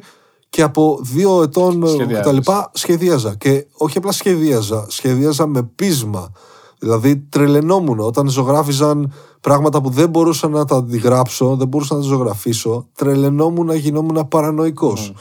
και 0.50 0.62
από 0.62 1.00
δύο 1.02 1.42
ετών 1.42 1.88
Σχεδιάζεις. 1.88 2.40
κτλ. 2.40 2.52
σχεδίαζα. 2.72 3.36
Και 3.36 3.66
όχι 3.74 3.98
απλά 3.98 4.12
σχεδίαζα, 4.12 4.86
σχεδίαζα 4.90 5.48
με 5.48 5.64
πείσμα. 5.76 6.32
Δηλαδή 6.80 7.18
τρελαινόμουν 7.18 8.00
όταν 8.00 8.30
ζωγράφιζαν 8.30 9.14
πράγματα 9.42 9.82
που 9.82 9.90
δεν 9.90 10.10
μπορούσα 10.10 10.48
να 10.48 10.66
τα 10.66 10.76
αντιγράψω, 10.76 11.56
δεν 11.56 11.68
μπορούσα 11.68 11.96
να 11.96 12.02
τα 12.02 12.08
ζωγραφίσω. 12.08 12.88
Τρελαινόμουν, 12.96 13.76
γινόμουν 13.76 14.28
παρανοϊκός. 14.28 15.14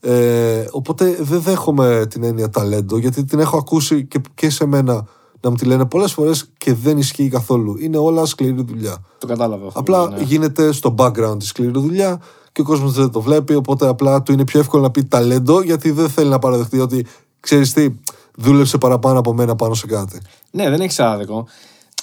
Ε, 0.00 0.64
οπότε 0.70 1.16
δεν 1.20 1.40
δέχομαι 1.40 2.06
την 2.10 2.22
έννοια 2.22 2.50
ταλέντο, 2.50 2.98
γιατί 2.98 3.24
την 3.24 3.38
έχω 3.38 3.56
ακούσει 3.56 4.06
και, 4.06 4.20
και 4.34 4.50
σε 4.50 4.66
μένα 4.66 5.06
να 5.46 5.52
μου 5.52 5.56
τη 5.56 5.64
λένε 5.64 5.86
πολλές 5.86 6.12
φορές 6.12 6.50
και 6.58 6.74
δεν 6.74 6.98
ισχύει 6.98 7.28
καθόλου. 7.28 7.76
Είναι 7.78 7.96
όλα 7.96 8.24
σκληρή 8.24 8.62
δουλειά. 8.62 8.96
Το 9.18 9.26
κατάλαβα 9.26 9.66
αυτό. 9.66 9.80
Απλά 9.80 10.08
ναι. 10.08 10.22
γίνεται 10.22 10.72
στο 10.72 10.94
background 10.98 11.38
τη 11.38 11.46
σκληρή 11.46 11.70
δουλειά 11.70 12.20
και 12.52 12.60
ο 12.60 12.64
κόσμος 12.64 12.92
δεν 12.92 13.10
το 13.10 13.20
βλέπει. 13.20 13.54
Οπότε 13.54 13.88
απλά 13.88 14.22
του 14.22 14.32
είναι 14.32 14.44
πιο 14.44 14.60
εύκολο 14.60 14.82
να 14.82 14.90
πει 14.90 15.04
ταλέντο, 15.04 15.62
γιατί 15.62 15.90
δεν 15.90 16.08
θέλει 16.08 16.28
να 16.28 16.38
παραδεχτεί 16.38 16.80
ότι 16.80 17.06
ξέρεις 17.40 17.72
τι, 17.72 17.94
δούλεψε 18.36 18.78
παραπάνω 18.78 19.18
από 19.18 19.32
μένα 19.32 19.56
πάνω 19.56 19.74
σε 19.74 19.86
κάτι. 19.86 20.20
Ναι, 20.50 20.70
δεν 20.70 20.80
έχεις 20.80 21.00
άδικο. 21.00 21.46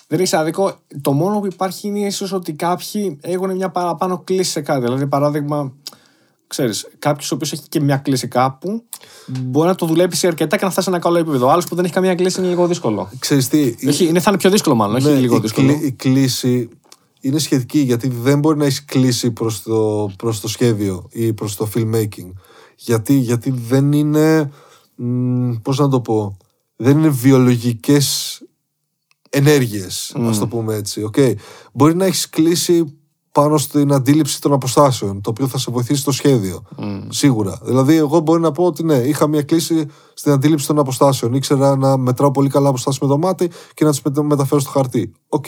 Δεν 0.08 0.20
έχεις 0.20 0.34
άδικο. 0.34 0.74
Το 1.02 1.12
μόνο 1.12 1.40
που 1.40 1.46
υπάρχει 1.46 1.88
είναι 1.88 2.00
ίσως 2.00 2.32
ότι 2.32 2.54
κάποιοι 2.54 3.18
έχουν 3.22 3.56
μια 3.56 3.70
παραπάνω 3.70 4.22
κλίση 4.24 4.52
σε 4.52 4.62
κάτι. 4.62 4.82
Δηλαδή, 4.82 5.08
παράδειγμα, 5.08 5.72
ξέρεις, 6.56 6.88
κάποιος 7.00 7.32
ο 7.32 7.36
οποίος 7.36 7.52
έχει 7.52 7.62
και 7.70 7.80
μια 7.82 7.98
κλίση 7.98 8.28
κάπου 8.28 8.84
μπορεί 9.28 9.68
να 9.68 9.76
το 9.76 9.86
δουλέψει 9.86 10.28
αρκετά 10.28 10.58
και 10.58 10.66
να 10.66 10.72
φτάσει 10.72 10.86
σε 10.90 10.94
ένα 10.96 11.04
καλό 11.04 11.18
επίπεδο. 11.18 11.50
Άλλος 11.50 11.66
που 11.68 11.76
δεν 11.76 11.84
έχει 11.86 11.94
καμία 11.94 12.16
κλίση 12.16 12.40
είναι 12.40 12.50
λίγο 12.50 12.68
δύσκολο. 12.68 13.10
Ξέρεις 13.20 13.48
τι, 13.48 13.76
Έχει, 13.80 14.06
είναι, 14.06 14.20
θα 14.20 14.30
είναι 14.30 14.40
πιο 14.40 14.50
δύσκολο, 14.50 14.76
μάλλον. 14.76 14.96
όχι 14.96 15.08
ναι, 15.08 15.20
λίγο 15.20 15.36
η, 15.36 15.40
δύσκολο. 15.40 15.68
κλή- 15.68 15.84
η 15.84 15.92
κλίση 15.92 16.70
είναι 17.20 17.40
σχετική 17.40 17.80
γιατί 17.80 18.08
δεν 18.08 18.40
μπορεί 18.40 18.58
να 18.58 18.66
έχεις 18.66 18.86
κλίση 18.86 19.32
προς 19.32 19.62
το, 19.64 20.10
προς 20.18 20.40
το 20.40 20.48
σχέδιο 20.48 21.08
ή 21.12 21.34
προς 21.34 21.56
το 21.56 21.70
filmmaking. 21.76 22.32
Γιατί, 22.76 23.14
γιατί 23.14 23.50
δεν 23.68 23.92
είναι, 23.92 24.52
μ, 24.96 25.52
πώς 25.62 25.78
να 25.80 25.90
το 25.90 26.02
πω, 26.02 26.38
δεν 26.76 26.98
είναι 26.98 27.10
βιολογικές 27.10 28.38
ενέργειες, 29.30 30.16
ας 30.20 30.40
το 30.40 30.48
πούμε 30.48 30.76
έτσι. 30.76 31.04
οκ. 31.04 31.16
Μπορεί 31.74 31.96
να 31.96 32.06
έχεις 32.06 32.30
κλίση 32.30 32.98
πάνω 33.34 33.58
στην 33.58 33.94
αντίληψη 33.94 34.42
των 34.42 34.54
αποστάσεων, 34.54 35.22
το 35.22 35.30
οποίο 35.30 35.48
θα 35.48 35.58
σε 35.58 35.72
βοηθήσει 35.72 36.02
στο 36.02 36.12
σχέδιο. 36.12 36.62
Σίγουρα. 37.10 37.60
Δηλαδή, 37.64 37.96
εγώ 37.96 38.20
μπορεί 38.20 38.42
να 38.42 38.52
πω 38.52 38.64
ότι 38.64 38.84
ναι, 38.84 38.96
είχα 38.96 39.28
μια 39.28 39.42
κλίση 39.42 39.86
στην 40.14 40.32
αντίληψη 40.32 40.68
των 40.68 40.80
αποστάσεων. 40.80 41.34
Ήξερα 41.34 41.76
να 41.76 41.98
μετράω 41.98 42.32
πολύ 42.32 42.50
καλά 42.50 42.70
αποστάσεις 42.70 43.00
με 43.00 43.08
το 43.08 43.18
μάτι 43.18 43.50
και 43.74 43.86
να 43.86 43.92
τις 43.92 44.02
μεταφέρω 44.22 44.62
στο 44.62 44.70
χαρτί. 44.70 45.12
Οκ. 45.28 45.46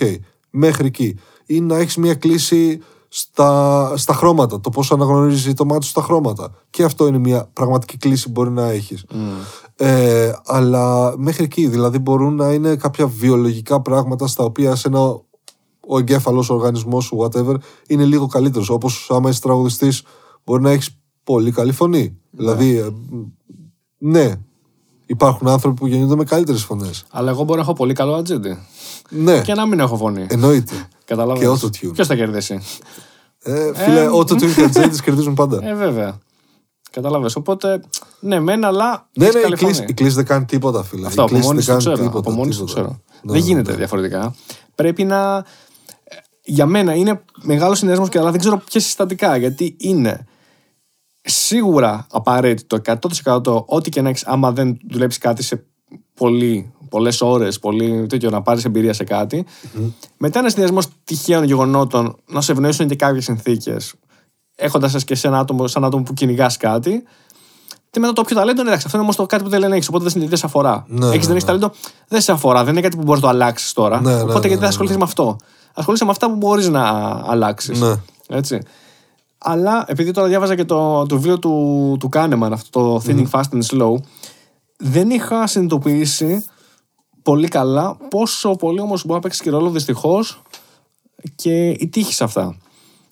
Μέχρι 0.50 0.88
εκεί. 0.88 1.18
Ή 1.46 1.62
να 1.62 1.78
έχεις 1.78 1.98
μια 1.98 2.14
κλίση 2.14 2.80
στα, 3.08 3.92
στα 3.98 4.14
χρώματα, 4.14 4.60
το 4.60 4.70
πώς 4.70 4.92
αναγνωρίζεις 4.92 5.54
το 5.54 5.66
μάτι 5.66 5.84
σου 5.84 5.90
στα 5.90 6.02
χρώματα. 6.02 6.52
Και 6.70 6.84
αυτό 6.84 7.08
είναι 7.08 7.18
μια 7.18 7.50
πραγματική 7.54 7.98
κλίση 7.98 8.26
που 8.26 8.32
μπορεί 8.32 8.52
να 8.52 8.70
έχεις. 8.70 9.06
Ε, 9.76 10.32
αλλά 10.46 11.14
μέχρι 11.18 11.44
εκεί, 11.44 11.68
δηλαδή 11.68 12.00
μπορούν 12.00 12.36
να 12.36 12.52
είναι 12.52 12.76
κάποια 12.76 13.08
βιολογικά 13.08 13.82
πράγματα 13.82 14.28
στα 14.28 14.44
οποία 14.44 14.76
σε 14.76 14.88
ένα 14.88 15.20
ο 15.88 15.98
εγκέφαλος, 15.98 16.50
ο 16.50 16.54
οργανισμός 16.54 17.04
σου, 17.06 17.18
whatever, 17.22 17.56
είναι 17.88 18.06
λίγο 18.06 18.28
καλύτερος. 18.28 18.70
Όπως 18.70 19.08
άμα 19.12 19.30
είσαι 19.30 19.42
τραγουδιστής, 19.42 20.04
μπορεί 20.46 20.62
να 20.62 20.72
έχεις 20.72 20.90
πολύ 21.24 21.52
καλή 21.52 21.72
φωνή. 21.72 22.18
Δηλαδή, 22.32 22.78
ε, 22.78 22.88
ναι, 23.98 24.32
υπάρχουν 25.06 25.48
άνθρωποι 25.48 25.80
που 25.80 25.88
γεννιούνται 25.88 26.16
με 26.16 26.24
καλύτερες 26.24 26.64
φωνές. 26.64 27.06
Αλλά 27.12 27.30
εγώ 27.30 27.44
μπορώ 27.44 27.56
να 27.56 27.62
έχω 27.62 27.74
πολύ 27.74 27.94
καλό 27.94 28.14
ατζέντη. 28.14 28.58
Ναι, 29.10 29.42
Και 29.42 29.54
να 29.54 29.66
μην 29.68 29.80
έχω 29.80 29.98
φωνή. 29.98 30.26
εννοείται. 30.30 30.74
Καταλαβαίνεις. 31.06 31.60
και 31.60 31.68
auto-tune. 31.68 31.92
Ποιος 31.94 32.08
θα 32.08 32.16
κερδίσει; 32.16 32.60
Ε, 33.40 33.72
φίλε, 33.76 34.08
ό,τι 34.08 34.36
του 34.36 34.54
και 34.56 34.68
τζέντε 34.70 34.98
κερδίζουν 35.04 35.34
πάντα. 35.34 35.60
Ε, 35.68 35.74
βέβαια. 35.74 36.20
Καταλαβες. 36.92 37.36
Οπότε, 37.36 37.82
ναι, 38.20 38.40
μεν, 38.40 38.64
αλλά. 38.66 39.08
ναι, 39.14 39.26
έχεις 39.26 39.34
ναι, 39.36 39.40
η 39.40 39.44
καλή 39.44 39.56
κλίση, 39.56 39.74
φωνή. 39.76 39.88
η 39.90 39.94
κλίση 39.94 40.16
δεν 40.16 40.26
κάνει 40.26 40.46
τίποτα, 40.46 40.84
φίλε. 40.84 41.08
Αυτό 41.08 41.22
η 41.22 41.26
από 41.26 41.34
κλίση 41.34 41.48
μόνη 41.48 41.60
δεν 41.62 41.78
του 41.78 41.84
το 41.84 41.90
κάνει 41.90 41.96
ξέρω. 41.96 42.10
τίποτα. 42.10 42.30
από 42.30 42.38
μόνη 42.38 42.52
του 42.52 42.58
το 42.58 42.64
τίποτα. 42.66 42.82
ξέρω. 42.82 43.02
Ναι, 43.24 43.32
δεν 43.32 43.42
ναι, 43.42 43.48
γίνεται 43.48 43.72
ναι. 43.72 43.78
διαφορετικά. 43.78 44.36
Πρέπει 44.76 45.04
να. 45.04 45.46
Για 46.46 46.66
μένα 46.66 46.94
είναι 46.94 47.24
μεγάλος 47.42 47.78
συνδυασμός 47.78 48.10
και 48.10 48.20
αλλά 48.20 48.32
δεν 48.32 48.40
ξέρω 48.40 48.58
ποιε 48.58 48.80
συστατικά. 48.80 49.38
Γιατί 49.38 49.76
είναι 49.80 50.26
σίγουρα 51.22 52.08
απαραίτητο 52.12 52.82
100% 52.86 53.66
ό,τι 53.66 53.90
και 53.90 54.02
να 54.02 54.10
έχεις, 54.10 54.26
άμα 54.26 54.52
δεν 54.52 54.78
δουλέψεις 54.90 55.22
κάτι 55.22 55.44
σε 55.44 55.64
πολύ, 56.14 56.74
πολλές 56.90 57.22
ώρες, 57.22 57.60
πολύ 57.60 58.06
τέτοιο, 58.10 58.30
να 58.30 58.42
πάρεις 58.42 58.66
εμπειρία 58.66 58.94
σε 58.94 59.04
κάτι. 59.04 59.46
Μετά 60.18 60.40
ένα 60.40 60.50
συνδυασμός 60.50 60.88
τυχαίων 61.04 61.44
γεγονότων 61.44 62.16
να 62.28 62.42
σε 62.42 62.52
ευνοήσουν 62.52 62.88
και 62.88 62.96
κάποιες 62.96 63.24
συνθήκες 63.24 63.94
έχοντας 64.56 64.90
εσάς 64.90 65.04
και 65.04 65.16
σε 65.16 65.28
ένα 65.28 65.40
άτομο, 65.40 65.68
σαν 65.68 65.84
άτομο 65.84 66.04
που 66.04 66.14
κυνηγάς 66.14 66.58
κάτι. 66.58 67.04
Και 67.90 68.00
μετά 68.00 68.14
το 68.14 68.22
όποιο 68.22 68.36
ταλέντο 68.36 68.60
είναι 68.60 68.70
εντάξει, 68.70 68.86
αυτό 68.86 68.98
είναι 68.98 69.08
όμως 69.08 69.16
το 69.16 69.26
κάτι 69.26 69.44
που 69.44 69.50
δεν 69.50 69.60
λένε 69.60 69.76
έχει, 69.76 69.86
οπότε 69.88 70.04
δεν, 70.04 70.12
συνδυ- 70.12 70.30
δεν 70.30 70.38
σε 70.38 70.46
αφορά. 70.46 70.86
Ναι, 70.88 71.06
έχεις, 71.06 71.18
ναι, 71.18 71.20
δεν 71.20 71.32
έχεις 71.32 71.44
ναι. 71.44 71.50
ταλέντο, 71.50 71.72
δεν 72.08 72.22
σε 72.22 72.32
αφορά. 72.32 72.64
Δεν 72.64 72.74
είναι 72.74 72.82
κάτι 72.82 72.96
που 72.96 73.04
μπορείς 73.04 73.22
να 73.22 73.28
το 73.28 73.34
αλλάξεις 73.36 73.74
τώρα. 73.74 74.02
Ναι, 74.02 74.14
ναι, 74.14 74.22
οπότε 74.22 74.26
ναι, 74.26 74.32
γιατί 74.32 74.48
ναι, 74.48 74.52
δεν 74.54 74.60
θα 74.60 74.68
ασχοληθείς 74.68 74.98
ναι. 74.98 75.04
με 75.04 75.10
αυτό. 75.10 75.38
Ασχολείσαι 75.76 76.06
με 76.06 76.12
αυτά 76.12 76.28
που 76.28 76.36
μπορείς 76.36 76.70
να 76.70 76.84
αλλάξεις. 77.26 77.80
Ναι. 77.80 77.96
Έτσι. 78.28 78.62
Αλλά 79.38 79.86
επειδή 79.88 80.12
τώρα 80.12 80.28
διάβαζα 80.28 80.56
και 80.56 80.66
το, 80.66 81.06
το 81.06 81.16
βιβλίο 81.16 81.40
του, 81.40 81.98
του 82.00 82.10
Kahneman, 82.14 82.50
αυτό 82.52 82.70
το 82.70 83.02
Thinking 83.06 83.30
Fast 83.30 83.50
and 83.52 83.62
Slow, 83.72 83.94
δεν 84.78 85.10
είχα 85.10 85.48
συνειδητοποιήσει 85.48 86.46
πολύ 87.22 87.48
καλά 87.48 87.98
πόσο 88.10 88.56
πολύ 88.56 88.80
όμως 88.80 89.02
μπορεί 89.02 89.14
να 89.14 89.20
παίξει 89.20 89.42
και 89.44 89.50
ρόλο 89.50 89.70
δυστυχώς 89.70 90.42
και 91.36 91.70
η 91.70 91.88
τύχη 91.88 92.14
σε 92.14 92.24
αυτά. 92.24 92.58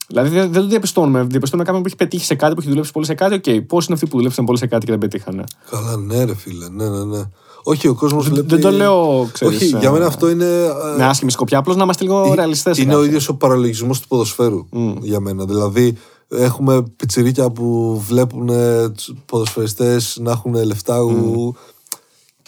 Δηλαδή 0.07 0.29
δεν, 0.29 0.51
δεν 0.51 0.61
το 0.61 0.67
διαπιστώνουμε. 0.67 1.23
Διαπιστώνουμε 1.23 1.67
κάποιον 1.67 1.81
που 1.83 1.87
έχει 1.87 1.97
πετύχει 1.97 2.25
σε 2.25 2.35
κάτι, 2.35 2.53
που 2.53 2.59
έχει 2.59 2.69
δουλέψει 2.69 2.91
πολύ 2.91 3.05
σε 3.05 3.13
κάτι. 3.13 3.33
Οκ, 3.33 3.65
πώς 3.65 3.85
είναι 3.85 3.93
αυτοί 3.93 4.07
που 4.07 4.17
δουλέψαν 4.17 4.45
πολύ 4.45 4.57
σε 4.57 4.67
κάτι 4.67 4.85
και 4.85 4.91
δεν 4.91 4.99
πετύχανε; 4.99 5.43
Καλά, 5.69 5.97
ναι, 5.97 6.23
ρε 6.23 6.35
φίλε. 6.35 6.69
Ναι, 6.69 6.89
ναι, 6.89 7.03
ναι. 7.03 7.23
Όχι, 7.63 7.87
ο 7.87 7.93
κόσμος 7.95 8.29
βλέπει. 8.29 8.47
δεν 8.47 8.61
το 8.61 8.71
λέω, 8.71 9.27
ξέρεις, 9.31 9.55
Όχι, 9.55 9.65
για 9.65 9.89
ε, 9.89 9.91
μένα 9.91 10.05
αυτό 10.05 10.29
είναι. 10.29 10.45
ε, 10.45 10.97
Με 10.97 11.05
άσχημη 11.05 11.31
σκοπιά, 11.31 11.57
απλώς 11.57 11.75
να 11.75 11.83
είμαστε 11.83 12.03
λίγο 12.03 12.33
ρεαλιστές. 12.33 12.77
Είναι 12.77 12.95
ο 12.95 13.03
ίδιος 13.03 13.29
ο 13.29 13.35
παραλογισμός 13.35 13.99
του 13.99 14.07
ποδοσφαίρου 14.07 14.65
για 15.01 15.19
μένα. 15.19 15.45
Δηλαδή, 15.45 15.97
έχουμε 16.27 16.83
πιτσιρίκια 16.95 17.49
που 17.51 17.99
βλέπουν 18.07 18.49
τους 18.93 19.13
ποδοσφαιριστές 19.25 20.17
να 20.21 20.31
έχουν 20.31 20.53
λεφτά 20.65 20.99
ου, 20.99 21.53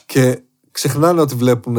και 0.05 0.39
ξεχνάνε 0.71 1.21
ότι 1.21 1.35
βλέπουν 1.35 1.77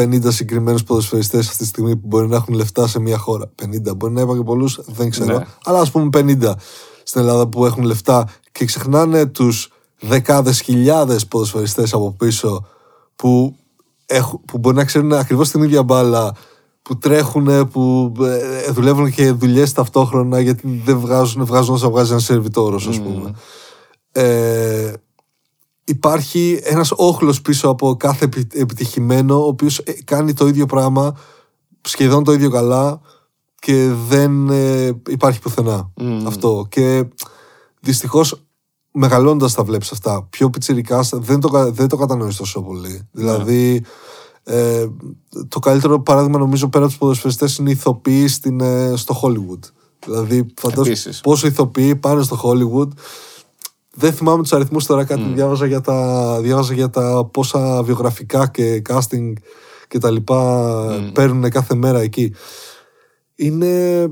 50 0.00 0.18
συγκεκριμένους 0.28 0.82
ποδοσφαιριστές 0.84 1.46
αυτή 1.48 1.58
τη 1.62 1.68
στιγμή 1.68 1.96
που 1.96 2.06
μπορεί 2.06 2.28
να 2.28 2.36
έχουν 2.36 2.54
λεφτά 2.54 2.86
σε 2.86 3.00
μια 3.00 3.18
χώρα. 3.18 3.50
50, 3.62 3.96
μπορεί 3.96 4.12
να 4.12 4.20
είπα 4.20 4.36
και 4.36 4.42
πολλούς, 4.42 4.80
δεν 4.86 5.10
ξέρω. 5.10 5.38
Ναι. 5.38 5.44
Αλλά 5.64 5.80
ας 5.80 5.90
πούμε 5.90 6.08
50 6.16 6.52
στην 7.02 7.20
Ελλάδα 7.20 7.46
που 7.48 7.66
έχουν 7.66 7.84
λεφτά 7.84 8.28
και 8.52 8.64
ξεχνάνε 8.64 9.26
τους 9.26 9.70
δεκάδες 10.00 10.60
χιλιάδες 10.60 11.26
ποδοσφαιριστές 11.26 11.92
από 11.92 12.12
πίσω 12.12 12.66
που, 13.16 13.56
έχουν, 14.06 14.40
που 14.44 14.58
μπορεί 14.58 14.76
να 14.76 14.84
ξέρουν 14.84 15.12
ακριβώς 15.12 15.50
την 15.50 15.62
ίδια 15.62 15.82
μπάλα, 15.82 16.34
που 16.82 16.98
τρέχουν, 16.98 17.68
που 17.68 18.12
ε, 18.20 18.70
δουλεύουν 18.70 19.10
και 19.10 19.30
δουλειές 19.30 19.72
ταυτόχρονα 19.72 20.40
γιατί 20.40 20.82
δεν 20.84 20.98
βγάζουν, 20.98 21.44
βγάζουν 21.44 21.74
όσα 21.74 21.90
βγάζει 21.90 22.10
ένα 22.10 22.20
σερβιτόρο, 22.20 22.80
ας 22.88 23.00
πούμε. 23.00 23.32
Ε, 24.12 24.92
υπάρχει 25.84 26.60
ένας 26.62 26.92
όχλος 26.96 27.40
πίσω 27.40 27.68
από 27.68 27.96
κάθε 27.96 28.24
επι- 28.24 28.54
επιτυχημένο 28.54 29.44
ο 29.44 29.46
οποίος 29.46 29.78
ε, 29.78 29.92
κάνει 30.04 30.32
το 30.32 30.46
ίδιο 30.46 30.66
πράγμα 30.66 31.16
σχεδόν 31.80 32.24
το 32.24 32.32
ίδιο 32.32 32.50
καλά 32.50 33.00
και 33.60 33.92
δεν 34.08 34.48
ε, 34.50 35.00
υπάρχει 35.08 35.40
πουθενά 35.40 35.92
αυτό. 36.26 36.66
Και 36.68 37.04
δυστυχώς 37.80 38.42
μεγαλώντας 38.98 39.54
τα 39.54 39.64
βλέπεις 39.64 39.92
αυτά. 39.92 40.26
Πιο 40.30 40.50
πιτσιρικάς 40.50 41.10
δεν 41.14 41.40
το, 41.40 41.70
δεν 41.72 41.88
το 41.88 41.96
κατανοείς 41.96 42.36
τόσο 42.36 42.62
πολύ. 42.62 43.08
Δηλαδή, 43.12 43.84
ε, 44.44 44.86
το 45.48 45.58
καλύτερο 45.58 46.00
παράδειγμα 46.00 46.38
νομίζω 46.38 46.68
πέρα 46.68 46.82
από 46.82 46.92
τους 46.92 47.00
ποδοσφαιριστές 47.00 47.56
είναι 47.56 47.70
οι 47.70 47.72
ηθοποιοί 47.72 48.28
στην, 48.28 48.60
ε, 48.60 48.92
στο 48.96 49.20
Hollywood. 49.22 49.70
Δηλαδή, 50.04 50.46
φαντάζομαι 50.60 50.88
Επίσης. 50.88 51.20
πόσο 51.20 51.46
ηθοποιοί 51.46 51.96
πάνε 51.96 52.22
στο 52.22 52.40
Hollywood. 52.42 52.88
Δεν 53.94 54.12
θυμάμαι 54.12 54.42
τους 54.42 54.52
αριθμούς 54.52 54.86
τώρα, 54.86 55.04
κάτι 55.04 55.22
διάβαζα, 55.34 55.66
για 55.66 55.80
τα, 55.80 56.38
διάβαζα 56.40 56.74
για 56.74 56.90
τα 56.90 57.28
πόσα 57.32 57.82
βιογραφικά 57.82 58.46
και 58.48 58.82
casting 58.88 59.32
και 59.88 59.98
τα 59.98 60.10
λοιπά 60.10 61.10
παίρνουν 61.14 61.50
κάθε 61.50 61.74
μέρα 61.74 62.00
εκεί. 62.00 62.34
Είναι. 63.34 64.06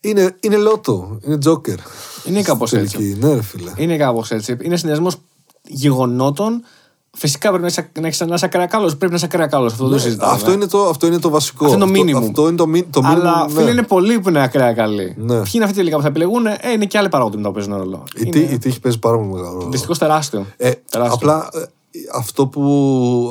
Είναι, 0.00 0.36
είναι 0.40 0.56
λότο, 0.56 1.18
είναι 1.26 1.38
τζόκερ. 1.38 1.76
Είναι 2.24 2.42
κάπως 2.42 2.72
έτσι. 2.72 2.96
Τελική. 2.96 3.18
Ναι, 3.20 3.34
ρε 3.34 3.42
φίλε. 3.42 3.70
Είναι 3.76 3.96
κάπως 3.96 4.30
έτσι. 4.30 4.56
Είναι 4.62 4.76
συνδυασμός 4.76 5.16
γεγονότων. 5.62 6.62
Φυσικά 7.16 7.46
πρέπει 7.48 7.62
να 7.62 7.68
είσαι, 7.68 7.90
να 8.00 8.06
έχεις- 8.06 8.20
να 8.26 8.34
είσαι 8.34 8.44
ακραία 8.44 8.66
καλός. 8.66 8.96
Πρέπει 8.96 9.10
να 9.12 9.16
είσαι 9.16 9.24
ακραία 9.24 9.46
καλός. 9.46 9.72
Αυτό 9.72 9.84
δεν 9.88 9.92
το 9.96 10.02
συζητάμε. 10.02 10.30
Ναι, 10.32 10.36
Αυτό 10.38 10.52
είναι 10.52 10.66
το, 10.66 10.88
αυτό 10.88 11.06
είναι 11.06 11.18
το 11.18 11.28
βασικό. 11.30 11.64
Αυτό 11.64 11.76
είναι 11.86 11.86
το 12.12 12.18
minimum. 12.18 12.22
Αυτό 12.28 12.48
είναι 12.48 12.56
το, 12.56 12.66
μι- 12.66 12.86
το 12.92 13.00
minimum. 13.00 13.08
Αλλά 13.10 13.46
ναι. 13.46 13.52
φίλε 13.52 13.70
είναι 13.70 13.82
πολλοί 13.82 14.20
που 14.20 14.28
είναι 14.28 14.42
ακραία 14.42 14.72
καλοί. 14.72 15.14
Ναι. 15.18 15.34
Ποιοι 15.40 15.50
είναι 15.54 15.64
αυτοί 15.64 15.76
τελικά 15.76 15.96
που 15.96 16.02
θα 16.02 16.08
επιλεγούν, 16.08 16.46
ε, 16.46 16.56
είναι 16.74 16.84
και 16.84 16.98
άλλοι 16.98 17.08
παράγοντες 17.08 17.40
που 17.42 17.52
παίζουν 17.52 17.76
ρόλο. 17.76 18.04
Η, 18.16 18.28
τύ- 18.28 18.52
η 18.52 18.58
τύχη 18.58 18.80
παίζει 18.80 18.98
πάρα 18.98 19.16
πολύ 19.16 19.28
μεγάλο 19.28 19.52
ρόλο. 19.58 19.68
Δυστυχώς 19.70 19.98
τεράστιο. 19.98 20.46
Ε, 20.56 20.70
τεράστιο. 20.90 21.14
απλά 21.14 21.48
ε, 21.52 21.62
αυτό 22.14 22.46
που 22.46 22.62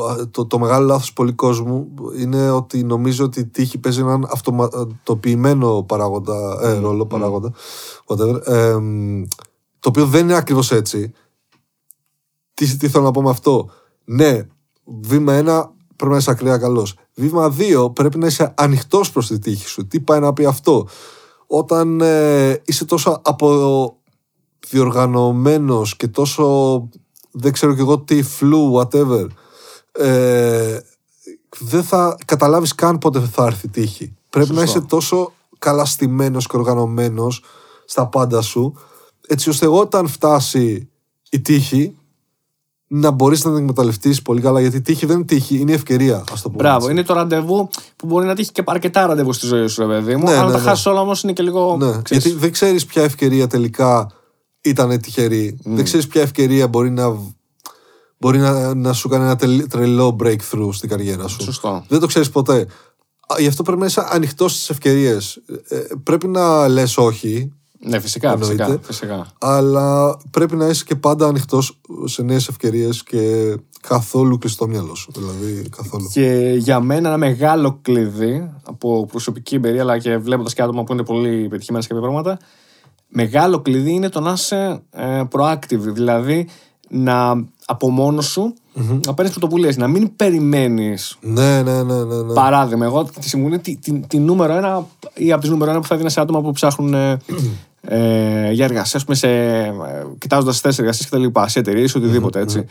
α, 0.10 0.30
το, 0.30 0.46
το 0.46 0.60
μεγάλο 0.60 0.86
λάθος 0.86 1.14
πολλοί 1.14 1.34
κόσμου 1.34 1.94
είναι 2.18 2.52
ότι 2.52 2.84
νομίζω 2.84 3.26
ότι 3.26 3.40
η 3.40 3.46
τύχη 3.46 3.78
παίζει 3.78 4.00
έναν 4.00 4.28
αυτοματοποιημένο 4.32 5.84
παράγοντα, 5.84 6.60
ε, 6.62 6.78
ρόλο, 6.78 7.06
παράγοντα, 7.06 7.54
whatever, 8.06 8.48
ε, 8.48 8.76
μ, 8.76 9.24
το 9.80 9.90
οποίο 9.90 10.06
δεν 10.06 10.24
είναι 10.24 10.36
ακριβώς 10.36 10.72
έτσι. 10.72 11.14
Τι, 12.54 12.78
τι 12.78 12.90
θέλω 12.90 13.04
να 13.04 13.12
πω 13.12 13.22
με 13.22 13.30
αυτό; 13.30 13.70
Ναι, 14.04 14.48
βήμα 14.84 15.34
ένα 15.34 15.72
πρέπει 15.96 16.12
να 16.12 16.18
είσαι 16.18 16.32
ακραία 16.32 16.58
καλός. 16.58 16.96
Βήμα 17.14 17.50
δύο 17.50 17.90
πρέπει 17.90 18.18
να 18.18 18.28
είσαι 18.28 18.54
ανοιχτός 18.58 19.12
προς 19.12 19.28
τη 19.28 19.40
τύχη 19.40 19.68
σου. 19.68 19.88
Τι 19.88 20.00
πάει 20.00 20.20
να 20.20 20.34
πει 20.34 20.46
αυτό; 20.46 20.88
Όταν 21.48 22.02
ε, 22.02 22.62
είσαι 22.66 22.86
τόσο 22.86 23.22
αποδιοργανωμένος 23.24 25.96
και 25.96 26.08
τόσο 26.08 26.90
δεν 27.40 27.52
ξέρω 27.52 27.74
κι 27.74 27.80
εγώ 27.80 28.00
τι 28.00 28.24
φλου, 28.24 28.74
whatever 28.76 29.28
ε, 29.92 30.80
δεν 31.60 31.84
θα 31.84 32.18
καταλάβεις 32.26 32.76
καν 32.76 32.98
πότε 32.98 33.20
θα 33.20 33.46
έρθει 33.46 33.66
η 33.66 33.70
τύχη. 33.70 34.16
Πρέπει 34.30 34.52
να 34.54 34.60
Σωστό. 34.60 34.78
είσαι 34.78 34.88
τόσο 34.88 35.34
καλά 35.60 35.86
στημένος 35.86 36.48
και 36.48 36.58
οργανωμένος 36.58 37.44
στα 37.86 38.08
πάντα 38.08 38.42
σου 38.42 38.74
έτσι 39.28 39.50
ώστε 39.50 39.68
όταν 39.68 40.08
φτάσει 40.08 40.90
η 41.30 41.40
τύχη 41.42 41.96
να 42.88 43.12
μπορείς 43.12 43.44
να 43.44 43.52
την 43.52 43.60
εκμεταλλευτείς 43.60 44.22
πολύ 44.22 44.42
καλά 44.42 44.60
γιατί 44.62 44.78
η 44.78 44.82
τύχη 44.82 45.06
δεν 45.06 45.16
είναι 45.16 45.26
τύχη, 45.26 45.58
είναι 45.58 45.72
η 45.72 45.74
ευκαιρία 45.74 46.24
ας 46.32 46.42
το 46.42 46.50
πούμε 46.50 46.64
Μπράβο, 46.64 46.78
έτσι. 46.78 46.92
είναι 46.92 47.04
το 47.04 47.14
ραντεβού 47.14 47.70
που 47.96 48.06
μπορεί 48.06 48.26
να 48.26 48.36
τύχει 48.36 48.52
και 48.52 48.64
αρκετά 48.66 49.06
ραντεβού 49.06 49.34
στη 49.34 49.46
ζωή 49.46 49.68
σου, 49.68 49.82
ρε 49.82 49.88
παιδί 49.88 50.16
μου. 50.16 50.24
Ναι, 50.24 50.36
Αν 50.36 50.46
ναι, 50.46 50.52
τα 50.52 50.58
ναι. 50.58 50.64
χάσεις 50.64 50.86
όλα 50.86 51.02
όμως 51.02 51.24
είναι 51.24 51.34
και 51.34 51.44
λίγο. 51.44 51.78
Ναι, 51.80 52.02
ξέρεις, 52.02 52.24
γιατί 52.24 52.40
δεν 52.40 52.52
ξέρεις 52.52 52.86
ποια 52.86 53.04
ευκαιρία 53.04 53.48
τελικά 53.48 54.12
ήταν 54.68 55.02
τυχερή. 55.02 55.58
Δεν 55.64 55.84
ξέρεις 55.84 56.08
ποια 56.08 56.22
ευκαιρία 56.22 56.68
μπορεί 56.68 56.90
να, 56.92 57.18
μπορεί 58.18 58.38
να, 58.38 58.74
να 58.74 58.94
σου 58.94 59.10
κάνει 59.10 59.24
ένα 59.24 59.36
τελ- 59.36 59.68
τρελό 59.70 60.16
breakthrough 60.24 60.70
στην 60.72 60.90
καριέρα 60.90 61.28
σου. 61.28 61.42
Σωστό. 61.44 61.86
Δεν 61.88 62.00
το 62.00 62.08
ξέρεις 62.08 62.30
ποτέ. 62.30 62.60
Α, 63.28 63.36
Γι' 63.40 63.48
αυτό 63.48 63.64
πρέπει 63.64 63.80
να 63.80 63.86
είσαι 63.86 64.04
ανοιχτός 64.10 64.54
στις 64.54 64.70
ευκαιρίες. 64.70 65.42
Ε, 65.68 65.78
πρέπει 66.04 66.28
να 66.28 66.68
λες 66.68 66.98
όχι, 66.98 67.52
Ναι, 67.80 68.00
φυσικά, 68.00 68.32
Εννοείται. 68.32 68.64
φυσικά, 68.64 68.80
φυσικά. 68.84 69.28
αλλά 69.40 70.18
πρέπει 70.32 70.56
να 70.56 70.68
είσαι 70.68 70.84
και 70.84 70.96
πάντα 70.96 71.28
ανοιχτός 71.28 71.80
σε 72.06 72.22
νέες 72.22 72.48
ευκαιρίες 72.48 73.04
και 73.04 73.56
καθόλου 73.82 74.38
κλειστό 74.38 74.68
μυαλό 74.68 74.96
σου. 74.96 75.12
Δηλαδή, 75.16 75.70
καθόλου. 75.78 76.10
Και 76.14 76.54
για 76.58 76.80
μένα 76.80 77.08
ένα 77.08 77.18
μεγάλο 77.18 77.80
κλειδί 77.82 78.52
από 78.64 79.06
προσωπική 79.06 79.56
εμπειρία, 79.56 79.82
αλλά 79.82 79.98
και 80.00 80.18
βλέποντας 80.18 80.54
και 80.54 80.62
άτομα 80.62 80.84
που 80.84 80.94
είναι 80.94 81.04
πολύ 81.04 81.48
πετυχημένα 81.48 81.84
σε 81.84 81.90
κάποια 81.90 82.04
πράγματα, 82.04 82.38
μεγάλο 83.08 83.60
κλειδί 83.60 83.92
είναι 83.92 84.10
το 84.10 84.20
να 84.20 84.32
είσαι 84.32 84.82
ε, 84.92 85.24
proactive. 85.32 85.80
Δηλαδή 85.80 86.48
να 86.90 87.46
από 87.66 87.90
μόνος 87.90 88.26
σου 88.26 88.54
να 89.06 89.14
παίρνεις 89.14 89.34
πρωτοβουλίες. 89.34 89.78
Να 89.78 89.88
μην 89.88 90.16
περιμένεις. 90.16 91.18
Ναι, 91.22 91.62
ναι, 91.62 91.84
ναι, 91.84 92.04
ναι. 92.04 92.22
ναι. 92.22 92.34
Παράδειγμα, 92.34 92.86
εγώ 92.86 93.04
τη 93.04 93.30
συμβουλή 93.30 93.60
τη, 93.60 93.78
τη, 93.78 94.00
τη 94.00 94.20
νούμερο 94.20 94.54
ένα 94.54 94.88
ή 95.14 95.32
από 95.32 95.42
τις 95.42 95.50
νούμερο 95.50 95.72
ένα 95.72 95.80
που 95.80 95.88
θα 95.88 95.94
έδινα 95.94 96.10
σε 96.10 96.22
άτομα 96.22 96.42
που 96.42 96.52
ψάχνουν 96.52 96.94
ε, 96.94 97.18
ε, 97.82 98.52
για 98.52 98.66
εργασία, 98.66 99.00
ας 99.00 99.04
πούμε, 99.04 99.16
σε, 99.16 99.28
ε, 99.28 99.76
κοιτάζοντας 100.18 100.60
θέσεις 100.60 100.80
εργασίας 100.80 101.10
κτλ. 101.10 101.40
Σε 101.46 101.60
εταιρείες 101.60 101.92
ή 101.92 101.98
οτιδήποτε 101.98 102.40
έτσι. 102.40 102.66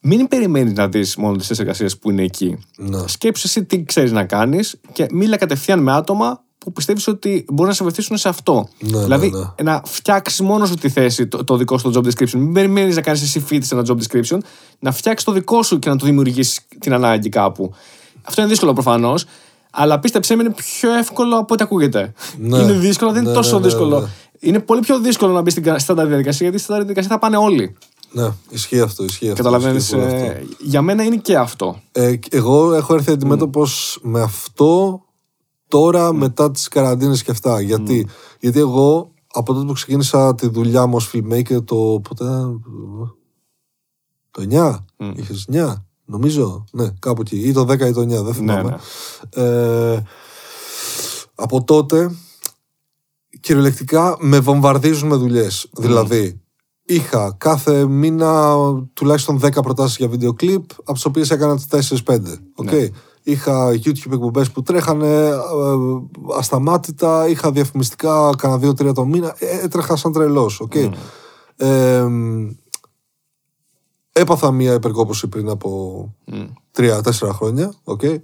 Μην 0.00 0.28
περιμένεις 0.28 0.72
να 0.72 0.88
δεις 0.88 1.16
μόνο 1.16 1.36
τις 1.36 1.46
θέσεις 1.46 1.62
εργασίας 1.62 1.98
που 1.98 2.10
είναι 2.10 2.22
εκεί. 2.22 2.58
Ναι. 2.76 2.98
Σκέψου 3.06 3.46
εσύ 3.46 3.64
τι 3.64 3.84
ξέρεις 3.84 4.12
να 4.12 4.24
κάνεις 4.24 4.80
και 4.92 5.06
μίλα 5.10 5.36
κατευθείαν 5.36 5.82
με 5.82 5.92
άτομα 5.92 6.42
που 6.64 6.72
πιστεύεις 6.72 7.06
ότι 7.08 7.44
μπορεί 7.48 7.68
να 7.68 7.74
σε 7.74 7.82
βοηθήσουν 7.82 8.16
σε 8.16 8.28
αυτό. 8.28 8.68
Ναι, 8.78 8.98
δηλαδή, 9.02 9.30
ναι, 9.30 9.38
ναι. 9.38 9.44
να 9.62 9.82
φτιάξεις 9.84 10.40
μόνος 10.40 10.68
σου 10.68 10.74
τη 10.74 10.88
θέση, 10.88 11.26
το, 11.26 11.44
το 11.44 11.56
δικό 11.56 11.78
σου 11.78 11.90
το 11.90 12.00
job 12.00 12.08
description. 12.08 12.32
Μην 12.38 12.52
περιμένεις 12.52 12.96
να 12.96 13.02
κάνεις 13.02 13.22
εσύ 13.22 13.44
fit 13.50 13.58
σε 13.62 13.74
ένα 13.74 13.84
job 13.88 13.96
description, 13.96 14.38
να 14.78 14.92
φτιάξεις 14.92 15.24
το 15.24 15.32
δικό 15.32 15.62
σου 15.62 15.78
και 15.78 15.88
να 15.88 15.96
το 15.96 16.06
δημιουργήσεις 16.06 16.60
την 16.78 16.92
ανάγκη 16.92 17.28
κάπου. 17.28 17.72
Αυτό 18.22 18.40
είναι 18.40 18.50
δύσκολο 18.50 18.72
προφανώς. 18.72 19.24
Αλλά 19.70 19.98
πίστεψέ 19.98 20.36
με, 20.36 20.42
είναι 20.42 20.52
πιο 20.52 20.92
εύκολο 20.92 21.36
από 21.36 21.54
ό,τι 21.54 21.62
ακούγεται. 21.62 22.12
Ναι. 22.38 22.58
Είναι 22.58 22.72
δύσκολο, 22.72 23.12
δεν 23.12 23.20
είναι 23.20 23.30
Ναι, 23.30 23.36
τόσο 23.36 23.54
ναι, 23.54 23.60
ναι, 23.60 23.66
δύσκολο. 23.66 24.00
ναι. 24.00 24.06
Είναι 24.40 24.58
πολύ 24.58 24.80
πιο 24.80 24.98
δύσκολο 25.00 25.32
να 25.32 25.40
μπεις 25.40 25.52
στην 25.52 25.78
στάνταρ 25.78 26.06
διαδικασία, 26.06 26.40
γιατί 26.48 26.62
στην 26.62 26.74
στάνταρ 26.74 26.82
διαδικασία 26.82 27.10
θα 27.10 27.18
πάνε 27.18 27.36
όλοι. 27.36 27.76
Ναι, 28.12 28.28
ισχύει 28.50 28.80
αυτό, 28.80 29.04
ισχύει 29.04 29.30
αυτό. 29.30 29.42
Καταλαβαίνεις. 29.42 29.82
ισχύει 29.82 29.96
πολύ 29.96 30.14
αυτό. 30.14 30.54
για 30.58 30.82
μένα 30.82 31.02
είναι 31.02 31.16
και 31.16 31.36
αυτό. 31.36 31.80
Ε, 31.92 32.14
εγώ 32.30 32.74
έχω 32.74 32.94
έρθει 32.94 33.10
αντιμέτωπος 33.12 33.98
με 34.02 34.20
αυτό 34.20 35.00
τώρα 35.70 36.12
μετά 36.12 36.50
τις 36.50 36.68
καραντίνες 36.68 37.22
και 37.22 37.30
αυτά. 37.30 37.60
Γιατί, 37.60 38.06
γιατί 38.40 38.58
εγώ 38.58 39.12
από 39.32 39.52
τότε 39.52 39.66
που 39.66 39.72
ξεκίνησα 39.72 40.34
τη 40.34 40.48
δουλειά 40.48 40.86
μου 40.86 40.96
ως 40.96 41.10
filmmaker 41.14 41.64
το 41.64 42.00
ποτέ 42.02 42.24
ήταν, 42.24 42.64
το 44.30 44.46
9, 44.96 45.14
είχες 45.16 45.48
9 45.52 45.74
νομίζω, 46.04 46.64
ναι 46.72 46.90
κάπου 46.98 47.20
εκεί 47.20 47.36
ή 47.36 47.52
το 47.52 47.60
10 47.60 47.80
ή 47.80 47.92
το 47.92 48.00
9 48.00 48.06
δεν 48.08 48.34
θυμάμαι. 48.34 48.78
Ε, 49.30 50.02
από 51.34 51.64
τότε 51.64 52.10
κυριολεκτικά 53.40 54.16
με 54.20 54.38
βομβαρδίζουν 54.38 55.08
με 55.08 55.16
δουλειές. 55.16 55.68
Δηλαδή 55.72 56.40
είχα 56.84 57.34
κάθε 57.38 57.86
μήνα 57.86 58.56
τουλάχιστον 58.92 59.40
10 59.42 59.62
προτάσεις 59.62 59.96
για 59.96 60.08
βίντεο 60.08 60.32
κλιπ 60.32 60.62
από 60.78 60.92
τις 60.92 61.04
οποίες 61.04 61.30
έκανα 61.30 61.56
τις 61.56 61.92
4-5. 62.06 62.18
Okay. 62.64 62.88
Είχα 63.30 63.70
YouTube 63.70 64.12
εκπομπές 64.12 64.50
που 64.50 64.62
τρέχανε 64.62 65.06
ε, 65.06 65.38
ασταμάτητα, 66.38 67.28
είχα 67.28 67.52
διαφημιστικά 67.52 68.30
κάνα 68.38 68.56
2-3 68.56 68.94
το 68.94 69.04
μήνα, 69.04 69.34
ε, 69.38 69.64
έτρεχα 69.64 69.96
σαν 69.96 70.12
τρελός. 70.12 70.62
Okay. 70.68 70.90
Ε, 71.56 72.06
έπαθα 74.12 74.50
μία 74.50 74.72
υπερκόπωση 74.72 75.28
πριν 75.28 75.48
από 75.48 76.08
3-4 76.76 77.00
χρόνια, 77.12 77.74
okay. 77.84 78.16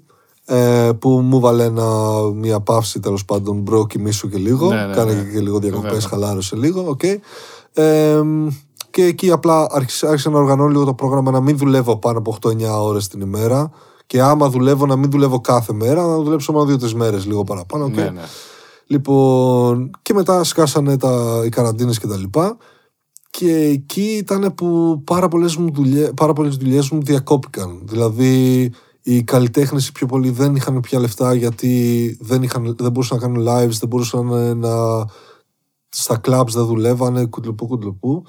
ε, 0.45 0.91
που 0.99 1.09
μου 1.11 1.41
βάλε 1.41 1.65
ένα, 1.65 2.19
μία 2.35 2.61
παύση 2.61 3.01
τέλος 3.01 3.25
πάντων 3.25 3.61
bro 3.61 3.87
κοιμήσου 3.87 4.29
και 4.29 4.39
λίγο, 4.39 4.69
Ναι, 4.69 4.87
ναι, 4.87 4.95
κάνε 4.95 5.13
ναι. 5.13 5.31
και 5.31 5.41
λίγο 5.41 5.59
διακοπές, 5.59 5.93
Βέβαια. 5.93 6.09
χαλάρωσε 6.09 6.57
λίγο, 6.57 6.97
okay. 6.99 7.17
ε, 7.73 8.23
και 8.91 9.05
εκεί 9.05 9.31
απλά 9.31 9.67
άρχισα, 9.71 10.09
άρχισα 10.09 10.31
να 10.31 10.39
οργανώνω 10.39 10.69
λίγο 10.69 10.85
το 10.85 10.95
πρόγραμμα 10.95 11.31
να 11.31 11.41
μην 11.41 11.57
δουλεύω 11.57 11.97
πάνω 11.97 12.19
από 12.19 12.37
8-9 12.43 12.63
ώρες 12.81 13.09
την 13.09 13.21
ημέρα 13.21 13.71
και 14.07 14.21
άμα 14.21 14.49
δουλεύω 14.49 14.87
να 14.87 14.97
μην 14.97 15.11
δουλεύω 15.11 15.41
κάθε 15.41 15.73
μέρα, 15.73 16.07
να 16.07 16.17
δουλέψω 16.17 16.53
μόνο 16.53 16.75
2-3 16.75 16.93
μέρες 16.93 17.27
λίγο 17.27 17.45
παραπάνω. 17.45 17.85
okay. 17.85 17.95
Ναι, 17.95 18.11
ναι. 18.11 18.23
Λοιπόν, 18.87 19.91
και 20.03 20.15
μετά 20.15 20.45
σκάσανε 20.45 20.97
τα, 20.97 21.43
οι 21.45 21.49
καραντίνες 21.49 21.99
και 21.99 22.07
τα 22.07 22.17
λοιπά. 22.17 22.57
Και 23.31 23.55
εκεί 23.55 24.03
ήταν 24.03 24.55
που 24.55 25.01
πάρα 25.05 25.29
πολλές, 25.29 25.57
μου 25.57 25.71
δουλειέ, 25.73 26.13
πάρα 26.13 26.33
πολλές 26.33 26.57
δουλειές 26.57 26.91
μου 26.91 27.03
διακόπηκαν. 27.03 27.81
Δηλαδή, 27.83 28.71
οι 29.03 29.23
καλλιτέχνες 29.23 29.89
οι 29.89 29.93
πιο 29.93 30.07
πολλοί 30.07 30.31
δεν 30.31 30.57
είχαν 30.57 30.81
πια 30.81 31.01
λεφτά 31.01 31.35
γιατί 31.35 32.17
δεν, 32.21 32.43
είχαν, 32.43 32.77
δεν 32.79 32.91
μπορούσαν 32.91 33.19
να 33.19 33.27
κάνουν 33.27 33.47
lives, 33.49 33.79
δεν 33.79 33.89
μπορούσαν 33.89 34.31
ε, 34.31 34.55
να. 34.55 35.05
στα 35.89 36.21
clubs 36.25 36.49
δεν 36.49 36.65
δουλεύανε, 36.65 37.27
κουτλουπού, 37.27 37.67
κουτλουπού. 37.67 38.25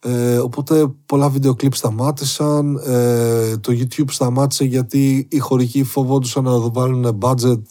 Ε, 0.00 0.38
οπότε 0.38 0.86
πολλά 1.06 1.28
βίντεο 1.28 1.54
κλιπ 1.54 1.74
σταμάτησαν. 1.74 2.80
Ε, 2.84 3.56
το 3.56 3.72
YouTube 3.72 4.10
σταμάτησε 4.10 4.64
γιατί 4.64 5.28
οι 5.30 5.38
χωρικοί 5.38 5.82
φοβόντουσαν 5.82 6.44
να 6.44 6.58
βάλουν 6.58 7.18
budget 7.22 7.62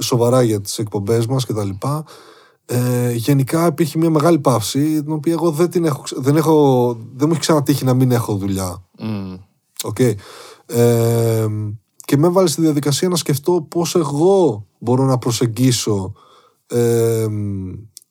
σοβαρά 0.00 0.42
για 0.42 0.60
τις 0.60 0.78
εκπομπές 0.78 1.26
μας 1.26 1.44
κτλ. 1.46 1.68
Ε, 2.66 3.12
γενικά 3.12 3.66
υπήρχε 3.66 3.98
μια 3.98 4.10
μεγάλη 4.10 4.38
παύση 4.38 5.02
την 5.02 5.12
οποία 5.12 5.32
εγώ 5.32 5.50
δεν, 5.50 5.70
την 5.70 5.84
έχω, 5.84 6.02
ξε- 6.02 6.20
δεν, 6.20 6.36
έχω, 6.36 6.92
δεν 6.92 7.26
μου 7.26 7.30
έχει 7.30 7.40
ξανατύχει 7.40 7.84
να 7.84 7.94
μην 7.94 8.10
έχω 8.10 8.34
δουλειά. 8.34 8.84
Μμ. 8.98 9.34
Οκ. 9.82 9.98
Ε, 9.98 10.16
και 10.66 12.16
και 12.16 12.16
με 12.16 12.26
έβαλε 12.26 12.48
στη 12.48 12.60
διαδικασία 12.60 13.08
να 13.08 13.16
σκεφτώ 13.16 13.66
πώς 13.70 13.94
εγώ 13.94 14.66
μπορώ 14.78 15.04
να 15.04 15.18
προσεγγίσω 15.18 16.12
ε, 16.66 17.26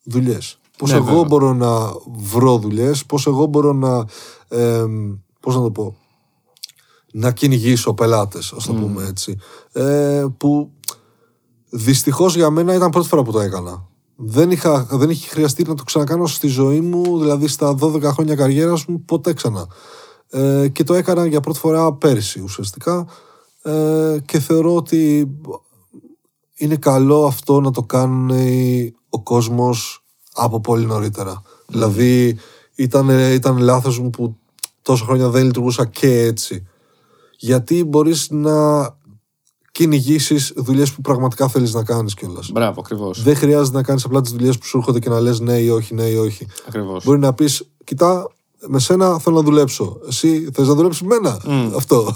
δουλειές. 0.04 0.58
Πώς 0.78 0.90
Ναι, 0.90 0.96
εγώ 0.96 1.06
βέβαια. 1.06 1.24
μπορώ 1.24 1.52
να 1.52 1.92
βρω 2.06 2.58
δουλειές, 2.58 3.06
πώς 3.06 3.26
εγώ 3.26 3.46
μπορώ 3.46 3.72
να, 3.72 4.04
ε, 4.48 4.84
πώς 5.40 5.54
να 5.54 5.62
το 5.62 5.70
πω, 5.70 5.96
να 7.12 7.32
κυνηγήσω 7.32 7.94
πελάτες, 7.94 8.52
ας 8.56 8.66
το 8.66 8.72
πούμε 8.72 9.06
έτσι. 9.06 9.38
Ε, 9.72 10.24
που 10.36 10.70
δυστυχώς 11.68 12.36
για 12.36 12.50
μένα 12.50 12.74
ήταν 12.74 12.90
πρώτη 12.90 13.08
φορά 13.08 13.22
που 13.22 13.32
το 13.32 13.40
έκανα. 13.40 13.88
Δεν, 14.16 14.50
είχα, 14.50 14.86
δεν 14.90 15.10
είχε 15.10 15.28
χρειαστεί 15.28 15.62
να 15.62 15.74
το 15.74 15.82
ξανακάνω 15.82 16.26
στη 16.26 16.46
ζωή 16.46 16.80
μου, 16.80 17.18
δηλαδή 17.18 17.46
στα 17.46 17.74
12 17.80 18.02
χρόνια 18.02 18.34
καριέρας 18.34 18.84
μου, 18.86 19.04
ποτέ 19.04 19.32
ξανά. 19.32 19.66
Ε, 20.30 20.68
και 20.68 20.82
το 20.82 20.94
έκανα 20.94 21.26
για 21.26 21.40
πρώτη 21.40 21.58
φορά 21.58 21.92
πέρσι 21.92 22.40
ουσιαστικά 22.40 23.06
ε, 23.62 24.16
και 24.24 24.38
θεωρώ 24.38 24.74
ότι 24.74 25.30
είναι 26.54 26.76
καλό 26.76 27.24
αυτό 27.24 27.60
να 27.60 27.70
το 27.70 27.82
κάνουν 27.82 28.30
ο 29.08 29.22
κόσμος 29.22 30.03
από 30.34 30.60
πολύ 30.60 30.86
νωρίτερα. 30.86 31.42
Δηλαδή 31.66 32.38
ήταν, 32.74 33.08
ήταν 33.08 33.58
λάθος 33.58 33.98
μου 33.98 34.10
που 34.10 34.36
τόσα 34.82 35.04
χρόνια 35.04 35.28
δεν 35.28 35.44
λειτουργούσα 35.44 35.86
και 35.86 36.18
έτσι. 36.18 36.66
Γιατί 37.38 37.84
μπορείς 37.84 38.30
να 38.30 38.88
κυνηγήσεις 39.72 40.52
δουλειές 40.56 40.92
που 40.92 41.00
πραγματικά 41.00 41.48
θέλεις 41.48 41.74
να 41.74 41.84
κάνεις 41.84 42.14
κιόλας. 42.14 42.50
Μπράβο, 42.52 42.80
ακριβώς. 42.80 43.22
Δεν 43.22 43.36
χρειάζεται 43.36 43.76
να 43.76 43.82
κάνεις 43.82 44.04
απλά 44.04 44.20
τις 44.20 44.30
δουλειές 44.32 44.58
που 44.58 44.66
σου 44.66 44.78
έρχονται 44.78 44.98
και 44.98 45.08
να 45.08 45.20
λες 45.20 45.40
ναι 45.40 45.58
ή 45.58 45.68
όχι, 45.68 45.94
ναι 45.94 46.02
ή 46.02 46.16
όχι. 46.16 46.46
Ακριβώς. 46.68 47.04
Μπορεί 47.04 47.18
να 47.18 47.34
πεις, 47.34 47.68
κοιτά, 47.84 48.30
με 48.66 48.78
σένα 48.78 49.18
θέλω 49.18 49.36
να 49.36 49.42
δουλέψω. 49.42 49.98
Εσύ 50.08 50.48
θες 50.52 50.68
να 50.68 50.74
δουλέψεις 50.74 51.02
με 51.02 51.18
μένα; 51.20 51.40
Αυτό. 51.76 52.14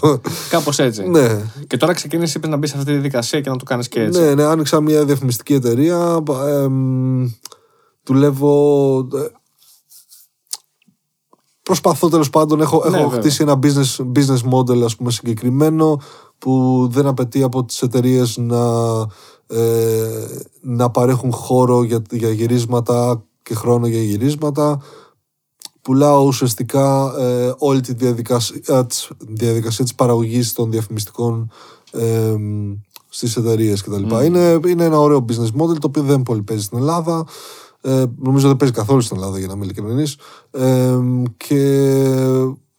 Κάπως 0.48 0.78
έτσι. 0.78 1.08
ναι. 1.08 1.52
Και 1.66 1.76
τώρα 1.76 1.92
ξεκίνησες, 1.92 2.34
είπες 2.34 2.50
να 2.50 2.56
μπεις 2.56 2.70
σε 2.70 2.76
αυτή 2.76 2.88
τη 2.88 2.94
διαδικασία 2.94 3.40
και 3.40 3.50
να 3.50 3.56
το 3.56 3.64
κάνεις 3.64 3.88
και 3.88 4.02
έτσι. 4.02 4.20
Ναι, 4.20 4.34
ναι, 4.34 4.42
άνοιξα 4.42 4.80
μια 4.80 5.04
διαφημιστική 5.04 5.54
εταιρεία. 5.54 6.22
εμ, 6.46 7.28
δουλεύω. 8.08 8.98
ε, 9.14 9.26
Προσπαθώ 11.62 12.08
τέλος 12.08 12.30
πάντων. 12.30 12.60
Έχω, 12.60 12.82
Ναι, 12.90 12.96
έχω 12.98 13.08
βέβαια. 13.08 13.20
χτίσει 13.20 13.42
ένα 13.42 13.58
business, 13.62 14.06
business 14.16 14.52
model 14.52 14.82
ας 14.84 14.96
πούμε, 14.96 15.10
συγκεκριμένο 15.10 16.00
που 16.38 16.86
δεν 16.90 17.06
απαιτεί 17.06 17.42
από 17.42 17.64
τις 17.64 17.82
εταιρείες 17.82 18.36
να, 18.36 18.62
ε, 19.46 20.26
να 20.60 20.90
παρέχουν 20.90 21.32
χώρο 21.32 21.82
για, 21.82 22.02
για 22.10 22.30
γυρίσματα 22.30 23.24
και 23.42 23.54
χρόνο 23.54 23.86
για 23.86 24.02
γυρίσματα. 24.02 24.80
Πουλάω 25.82 26.24
ουσιαστικά 26.24 27.14
ε, 27.18 27.54
όλη 27.58 27.80
τη 27.80 27.92
διαδικασία, 27.94 28.86
της, 28.86 29.10
διαδικασία 29.18 29.84
της 29.84 29.94
παραγωγής 29.94 30.52
των 30.52 30.70
διαφημιστικών 30.70 31.50
ε, 31.90 32.34
στις 33.08 33.36
εταιρείες 33.36 33.82
κτλ. 33.82 34.24
Είναι, 34.24 34.60
είναι 34.66 34.84
ένα 34.84 34.98
ωραίο 34.98 35.24
business 35.28 35.60
model 35.62 35.78
το 35.78 35.86
οποίο 35.86 36.02
δεν 36.02 36.22
πολύ 36.22 36.42
παίζει 36.42 36.62
στην 36.64 36.78
Ελλάδα. 36.78 37.26
Ε, 37.80 38.04
νομίζω 38.18 38.46
δεν 38.48 38.56
παίζει 38.56 38.74
καθόλου 38.74 39.00
στην 39.00 39.16
Ελλάδα 39.16 39.38
για 39.38 39.46
να 39.46 39.52
είμαι 39.52 39.64
ειλικρινής. 39.64 40.16
Ε, 40.50 40.98
και, 41.36 42.04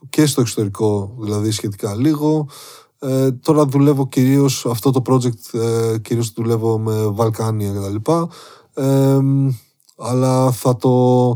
και 0.09 0.25
στο 0.25 0.41
εξωτερικό 0.41 1.15
δηλαδή 1.19 1.51
σχετικά 1.51 1.95
λίγο. 1.95 2.47
Ε, 2.99 3.31
τώρα 3.31 3.65
δουλεύω 3.65 4.07
κυρίως 4.07 4.65
αυτό 4.65 4.91
το 4.91 5.01
project 5.05 5.59
ε, 5.59 5.97
κυρίως 5.97 6.31
δουλεύω 6.35 6.79
με 6.79 7.07
Βαλκάνια 7.07 7.71
κτλ. 7.71 8.11
Ε, 8.73 9.19
αλλά 9.97 10.51
θα 10.51 10.75
το 10.75 11.35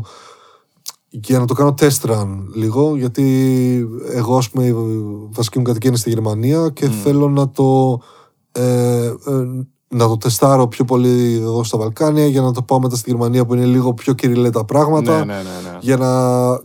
για 1.16 1.38
να 1.38 1.44
το 1.44 1.54
κάνω 1.54 1.74
test 1.80 2.10
run 2.10 2.28
λίγο, 2.54 2.96
γιατί 2.96 3.88
εγώ, 4.10 4.36
ας 4.36 4.50
πούμε, 4.50 4.64
η 4.66 4.74
βασική 5.30 5.58
μου 5.58 5.64
κατοικία 5.64 5.88
είναι 5.88 5.98
στη 5.98 6.10
Γερμανία 6.10 6.68
και 6.68 6.88
θέλω 6.88 7.28
να 7.28 7.50
το, 7.50 8.00
ε, 8.52 9.06
ε, 9.06 9.12
να 9.94 10.08
το 10.08 10.16
τεστάρω 10.16 10.68
πιο 10.68 10.84
πολύ 10.84 11.34
εδώ 11.42 11.64
στα 11.64 11.78
Βαλκάνια 11.78 12.26
για 12.26 12.40
να 12.40 12.52
το 12.52 12.62
πάω 12.62 12.80
μετά 12.80 12.96
στη 12.96 13.10
Γερμανία 13.10 13.44
που 13.44 13.54
είναι 13.54 13.64
λίγο 13.64 13.94
πιο 13.94 14.12
κυριλέ 14.12 14.50
τα 14.50 14.64
πράγματα 14.64 15.12
ναι, 15.18 15.24
ναι, 15.24 15.32
ναι, 15.32 15.70
ναι. 15.70 15.78
για 15.80 15.96
να, 15.96 16.10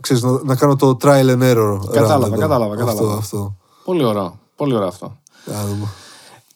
ξέρεις, 0.00 0.22
να, 0.22 0.38
να 0.44 0.54
κάνω 0.56 0.76
το 0.76 0.96
trial 1.02 1.06
and 1.08 1.42
error. 1.42 1.74
run 1.74 1.90
Κατάλαβα, 1.92 2.26
εδώ. 2.26 2.36
κατάλαβα, 2.36 2.74
Αυτό, 2.74 2.86
κατάλαβα. 2.86 3.16
αυτό. 3.16 3.54
Πολύ 3.84 4.04
ωραίο. 4.04 4.38
Πολύ 4.56 4.74
ωραίο 4.74 4.88
αυτό. 4.88 5.16
Για 5.44 5.54
να 5.54 5.64
δούμε. 5.64 5.86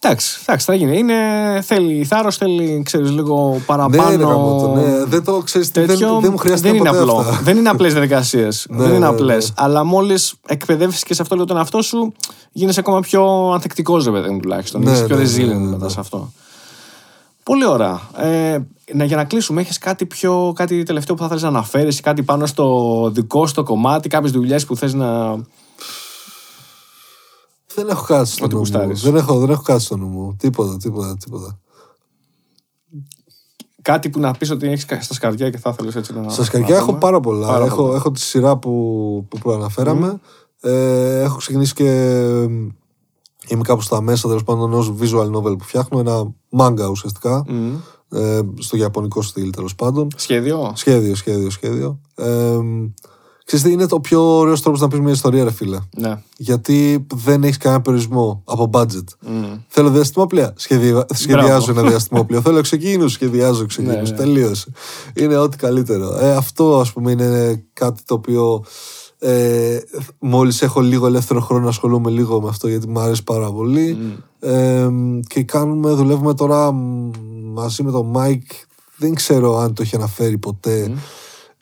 Εντάξει, 0.00 0.38
εντάξει, 0.46 0.66
θα 0.66 0.74
γίνει. 0.74 0.98
Είναι, 0.98 1.14
θέλει 1.62 2.04
θάρρος, 2.04 2.36
θέλει 2.36 2.82
ξέρεις, 2.84 3.10
λίγο 3.10 3.60
παραπάνω. 3.66 4.08
Ναι, 4.10 4.16
ρε 4.16 4.22
γαμώτο, 4.24 4.72
ναι. 4.74 5.04
Δεν 5.04 5.24
το 5.24 5.38
ξέρεις, 5.44 5.70
τι, 5.70 5.80
δεν, 5.80 5.88
τέτοιο. 5.88 6.18
δεν 6.20 6.30
μου 6.30 6.36
χρειάζεται 6.38 6.68
δεν 6.68 6.76
είναι 6.78 6.88
ποτέ 6.88 7.00
απλό. 7.00 7.16
αυτά. 7.16 7.40
δεν 7.42 7.56
είναι 7.56 7.68
απλές 7.68 7.92
διαδικασίες. 7.92 8.66
δεν 8.70 8.88
είναι 8.88 8.98
ναι, 8.98 9.06
απλές. 9.06 9.48
ναι. 9.48 9.54
Αλλά 9.56 9.84
μόλις 9.84 10.34
εκπαιδεύσεις 10.46 11.02
και 11.02 11.14
σε 11.14 11.22
αυτό 11.22 11.34
λίγο 11.34 11.46
τον 11.46 11.56
εαυτό 11.56 11.82
σου, 11.82 12.12
γίνεσαι 12.52 12.80
ακόμα 12.80 13.00
πιο 13.00 13.50
ανθεκτικός, 13.52 14.04
ρε 14.04 14.10
παιδί 14.10 14.28
μου 14.28 14.40
τουλάχιστον. 14.40 14.82
Ναι, 14.82 14.90
Είσαι 14.90 15.04
πιο 15.04 15.16
ναι, 15.16 15.22
ναι, 15.22 15.28
resilient 15.28 15.46
ναι, 15.46 15.54
ναι. 15.54 15.68
μετά 15.70 15.88
σε 15.88 16.00
αυτό. 16.00 16.32
Πολύ 17.44 17.66
ωραία. 17.66 18.00
Ε, 18.16 18.58
να, 18.92 19.04
για 19.04 19.16
να 19.16 19.24
κλείσουμε, 19.24 19.60
έχεις 19.60 19.78
κάτι, 19.78 20.06
πιο, 20.06 20.52
κάτι 20.54 20.82
τελευταίο 20.82 21.14
που 21.14 21.22
θα 21.22 21.28
θέλεις 21.28 21.42
να 21.42 21.48
αναφέρεις, 21.48 22.00
κάτι 22.00 22.22
πάνω 22.22 22.46
στο 22.46 23.10
δικό 23.14 23.46
σου 23.46 23.54
το 23.54 23.62
κομμάτι, 23.62 24.08
κάποιες 24.08 24.32
δουλειές 24.32 24.64
που 24.66 24.76
θες 24.76 24.94
να. 24.94 25.34
Δεν 27.74 27.88
έχω 27.88 28.04
κάτι 28.04 28.28
στο 28.28 28.44
Ό,τι 28.44 28.54
νου 28.54 28.60
μου. 28.60 28.66
γουστάρεις. 28.66 29.02
Δεν 29.02 29.16
έχω, 29.16 29.38
δεν 29.38 29.50
έχω 29.50 29.62
κάτι 29.62 29.80
στο 29.82 29.96
νου 29.96 30.06
μου. 30.06 30.36
Τίποτα, 30.38 30.76
τίποτα, 30.76 31.16
τίποτα. 31.16 31.58
Κάτι 33.82 34.08
που 34.10 34.20
να 34.20 34.30
πεις 34.30 34.50
ότι 34.50 34.66
έχεις 34.68 34.82
στα 35.00 35.14
σκαρδιά 35.14 35.50
και 35.50 35.58
θα 35.58 35.70
ήθελε 35.70 35.90
έτσι 35.94 36.12
να. 36.14 36.28
Στα 36.28 36.44
σκαριά 36.44 36.68
να 36.68 36.76
έχω 36.76 36.86
δούμε. 36.86 36.98
πάρα 36.98 37.20
πολλά. 37.20 37.46
Πάρα 37.46 37.64
έχω, 37.64 37.82
πολλά. 37.82 37.96
έχω 37.96 38.10
τη 38.10 38.20
σειρά 38.20 38.56
που, 38.56 38.70
που 39.30 39.38
προαναφέραμε. 39.38 40.20
Ε, 40.60 41.20
έχω 41.20 41.36
ξεκινήσει 41.36 41.74
και 41.74 41.88
ε, 41.90 42.46
είμαι 43.48 43.62
κάπου 43.62 43.82
στα 43.82 44.00
μέσα 44.00 44.28
τέλος 44.28 44.44
πάντων 44.44 44.72
ενό 44.72 44.96
visual 45.00 45.36
novel 45.36 45.58
που 45.58 45.64
φτιάχνω. 45.64 45.98
Ένα 45.98 46.34
manga 46.58 46.90
ουσιαστικά. 46.90 47.44
Μμμ. 47.48 47.74
Ε, 48.08 48.40
στο 48.58 48.76
ιαπωνικό 48.76 49.22
στυλ 49.22 49.50
τέλος 49.50 49.74
πάντων. 49.74 50.08
Σχέδιο; 50.16 50.72
Σχέδιο, 50.74 51.14
σχέδιο, 51.14 51.50
σχέδιο. 51.50 52.00
Ε, 52.14 52.58
ξέρεις 53.44 53.64
τι, 53.64 53.72
είναι 53.72 53.86
το 53.86 54.00
πιο 54.00 54.36
ωραίος 54.38 54.62
τρόπος 54.62 54.80
να 54.80 54.88
πεις 54.88 55.00
μια 55.00 55.12
ιστορία, 55.12 55.44
ρε 55.44 55.52
φίλε. 55.52 55.78
Ναι. 55.96 56.22
Γιατί 56.36 57.06
δεν 57.14 57.42
έχεις 57.42 57.56
κανένα 57.56 57.82
περιορισμό 57.82 58.42
από 58.44 58.70
budget. 58.72 59.04
Μμ. 59.20 59.44
Θέλω 59.68 59.90
διαστημόπλια. 59.90 60.52
Σχεδια... 60.56 61.06
Σχεδιάζω 61.14 61.70
ένα 61.70 61.82
διαστημόπλιο. 61.82 62.40
Θέλω 62.40 62.58
εξωγήινου. 62.58 63.08
Σχεδιάζω 63.08 63.62
εξωγήινου. 63.62 64.02
Ναι, 64.02 64.10
ναι. 64.10 64.16
Τελείωσε. 64.16 64.72
Είναι 65.14 65.36
ό,τι 65.36 65.56
καλύτερο. 65.56 66.18
Ε, 66.18 66.36
αυτό 66.36 66.80
ας 66.80 66.92
πούμε 66.92 67.10
είναι 67.10 67.64
κάτι 67.72 68.02
το 68.04 68.14
οποίο 68.14 68.64
ε, 69.26 69.78
μόλις 70.18 70.62
έχω 70.62 70.80
λίγο 70.80 71.06
ελεύθερο 71.06 71.40
χρόνο 71.40 71.62
να 71.62 71.68
ασχολούμαι 71.68 72.10
λίγο 72.10 72.40
με 72.40 72.48
αυτό 72.48 72.68
γιατί 72.68 72.88
μου 72.88 73.00
αρέσει 73.00 73.24
πάρα 73.24 73.50
πολύ. 73.50 73.98
Ε, 74.40 74.88
και 75.26 75.42
κάνουμε, 75.42 75.90
δουλεύουμε 75.90 76.34
τώρα 76.34 76.72
μ, 76.72 77.10
μαζί 77.52 77.82
με 77.82 77.90
τον 77.90 78.12
Mike. 78.16 78.64
Δεν 78.96 79.14
ξέρω 79.14 79.58
αν 79.58 79.74
το 79.74 79.82
έχει 79.82 79.96
αναφέρει 79.96 80.38
ποτέ. 80.38 80.92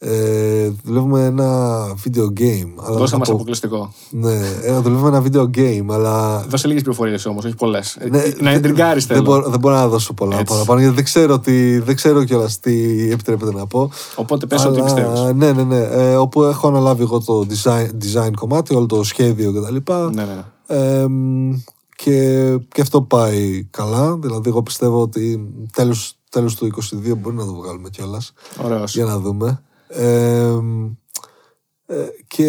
Ε, 0.04 0.70
δουλεύουμε 0.84 1.24
ένα 1.24 1.78
video 2.04 2.24
game. 2.40 2.72
Αλλά 2.84 2.96
Δώσε 2.96 3.10
θα 3.12 3.18
μας 3.18 3.28
πω- 3.28 3.34
αποκλειστικό. 3.34 3.92
Ναι, 4.10 4.40
ε, 4.62 4.78
δουλεύουμε 4.78 5.08
ένα 5.08 5.22
video 5.26 5.58
game, 5.58 5.84
αλλά 5.90 6.44
Δώσε 6.48 6.66
λίγες 6.68 6.82
πληροφορίες 6.82 7.26
όμως, 7.26 7.44
όχι 7.44 7.54
πολλές. 7.54 7.98
ναι, 8.10 8.22
να 8.40 8.50
εντριγκάρεις 8.50 9.06
δεν, 9.06 9.16
θέλω. 9.16 9.28
μπορώ, 9.30 9.50
δεν 9.50 9.58
μπορώ 9.60 9.74
να 9.74 9.88
δώσω 9.88 10.12
πολλά 10.14 10.38
Έτσι. 10.38 10.52
παραπάνω 10.52 10.80
γιατί 10.80 10.94
δεν 10.94 11.04
ξέρω, 11.04 11.38
τι, 11.38 11.78
δεν 11.78 11.96
ξέρω 11.96 12.24
κιόλας 12.24 12.60
τι 12.60 12.72
επιτρέπεται 13.10 13.52
να 13.52 13.66
πω. 13.66 13.90
Οπότε 14.16 14.46
πες 14.46 14.64
ό,τι 14.64 14.80
Αλλά, 14.80 14.84
πιστεύεις. 14.84 15.20
Ναι, 15.34 15.52
ναι, 15.52 15.62
ναι. 15.62 15.78
Ε, 15.80 16.16
όπου 16.16 16.42
έχω 16.42 16.68
αναλάβει 16.68 17.02
εγώ 17.02 17.20
το 17.20 17.46
design, 17.48 17.86
design 18.04 18.30
κομμάτι, 18.36 18.74
όλο 18.74 18.86
το 18.86 19.02
σχέδιο 19.04 19.52
κτλ. 19.52 19.92
Ναι, 20.14 20.24
ναι. 20.24 20.44
Ε, 20.66 21.06
και, 21.96 22.58
και 22.72 22.80
αυτό 22.80 23.02
πάει 23.02 23.64
καλά. 23.70 24.16
Δηλαδή, 24.16 24.48
εγώ 24.48 24.62
πιστεύω 24.62 25.00
ότι 25.00 25.48
τέλος, 25.72 26.16
τέλος 26.28 26.54
του 26.54 26.66
22 26.66 27.16
μπορεί 27.18 27.36
να 27.36 27.44
το 27.44 27.54
βγάλουμε 27.54 27.88
κιόλας. 27.90 28.32
Ωραίος. 28.64 28.94
Για 28.94 29.04
να 29.04 29.18
δούμε. 29.18 29.62
Ε, 29.94 30.58
ε, 31.86 32.06
και 32.26 32.46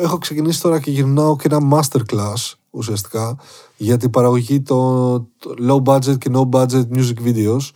έχω 0.00 0.18
ξεκινήσει 0.18 0.62
τώρα 0.62 0.80
και 0.80 0.90
γυρνάω 0.90 1.36
και 1.36 1.48
ένα 1.50 1.58
masterclass 1.72 2.54
ουσιαστικά 2.70 3.36
για 3.76 3.96
την 3.96 4.10
παραγωγή 4.10 4.60
των 4.60 5.28
των 5.38 5.56
low 5.68 5.92
budget 5.92 6.18
και 6.18 6.30
no 6.32 6.48
budget 6.50 6.84
music 6.94 7.26
videos 7.26 7.70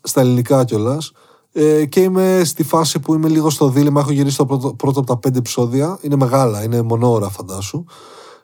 στα 0.00 0.20
ελληνικά 0.20 0.64
κιόλας. 0.64 1.12
Ε, 1.52 1.86
και 1.86 2.00
είμαι 2.00 2.42
στη 2.44 2.62
φάση 2.62 3.00
που 3.00 3.14
είμαι 3.14 3.28
λίγο 3.28 3.50
στο 3.50 3.68
δίλημα. 3.68 4.00
Έχω 4.00 4.12
γυρίσει 4.12 4.36
το 4.36 4.46
πρώτο, 4.46 4.74
πρώτο 4.74 4.98
από 4.98 5.08
τα 5.08 5.18
πέντε 5.18 5.38
επεισόδια. 5.38 5.98
Είναι 6.00 6.16
μεγάλα, 6.16 6.64
είναι 6.64 6.82
μονόωρα 6.82 7.28
φαντάσου. 7.28 7.84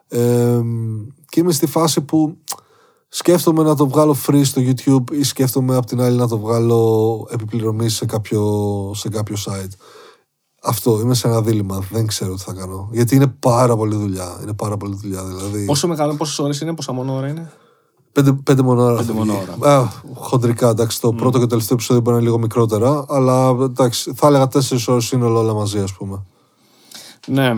Ε, 0.09 0.61
και 1.29 1.41
είμαι 1.41 1.53
στη 1.53 1.67
φάση 1.67 2.01
που 2.01 2.37
σκέφτομαι 3.09 3.63
να 3.63 3.75
το 3.75 3.89
βγάλω 3.89 4.17
free 4.27 4.45
στο 4.45 4.63
YouTube 4.65 5.13
ή 5.13 5.23
σκέφτομαι 5.23 5.77
απ' 5.77 5.87
την 5.87 6.01
άλλη 6.01 6.17
να 6.17 6.29
το 6.29 6.39
βγάλω 6.39 7.27
επιπληρωμή 7.31 7.89
σε 7.89 8.07
κάποιο, 8.07 8.93
σε 8.95 9.09
κάποιο 9.09 9.37
site. 9.47 9.75
Αυτό, 10.63 11.01
είμαι 11.01 11.15
σε 11.15 11.29
ένα 11.29 11.43
δίλημα. 11.43 11.87
Δεν 11.91 12.07
ξέρω 12.07 12.35
τι 12.35 12.43
θα 12.43 12.53
κάνω. 12.53 12.89
Γιατί 12.93 13.15
είναι 13.15 13.27
πάρα 13.27 13.77
πολύ 13.77 13.97
δουλειά. 13.97 14.39
Είναι 14.43 14.53
πάρα 14.55 14.77
πολύ 14.77 14.97
δουλειά. 15.01 15.25
Δηλαδή, 15.25 15.65
Πόσο 15.65 15.89
μεγάλο, 15.89 16.15
πόσες 16.15 16.39
ώρες 16.39 16.61
είναι, 16.61 16.75
πόσα 16.75 16.93
μόνο 16.93 17.15
ώρα 17.15 17.29
είναι; 17.29 17.53
πέντε, 18.13 18.33
πέντε 18.33 18.63
μονόρα. 18.63 18.97
Πέντε 18.97 19.13
θα 19.13 19.13
βγει. 19.13 19.19
μονόωρα. 19.19 19.79
Α, 19.79 19.89
χοντρικά, 20.15 20.69
εντάξει. 20.69 21.01
Το 21.01 21.13
πρώτο 21.13 21.33
και 21.39 21.45
το 21.45 21.47
τελευταίο 21.47 21.75
επεισόδιο 21.77 22.03
μπορεί 22.03 22.15
να 22.17 22.21
είναι 22.23 22.31
λίγο 22.31 22.41
μικρότερα. 22.43 23.05
Αλλά 23.09 23.49
εντάξει, 23.49 24.13
θα 24.17 24.27
έλεγα 24.27 24.49
τέσσερις 24.49 24.89
ώρες 24.89 25.05
σύνολο 25.05 25.39
όλα 25.39 25.55
μαζί, 25.55 25.79
ας 25.79 25.93
πούμε. 25.93 26.23
Ναι. 27.27 27.53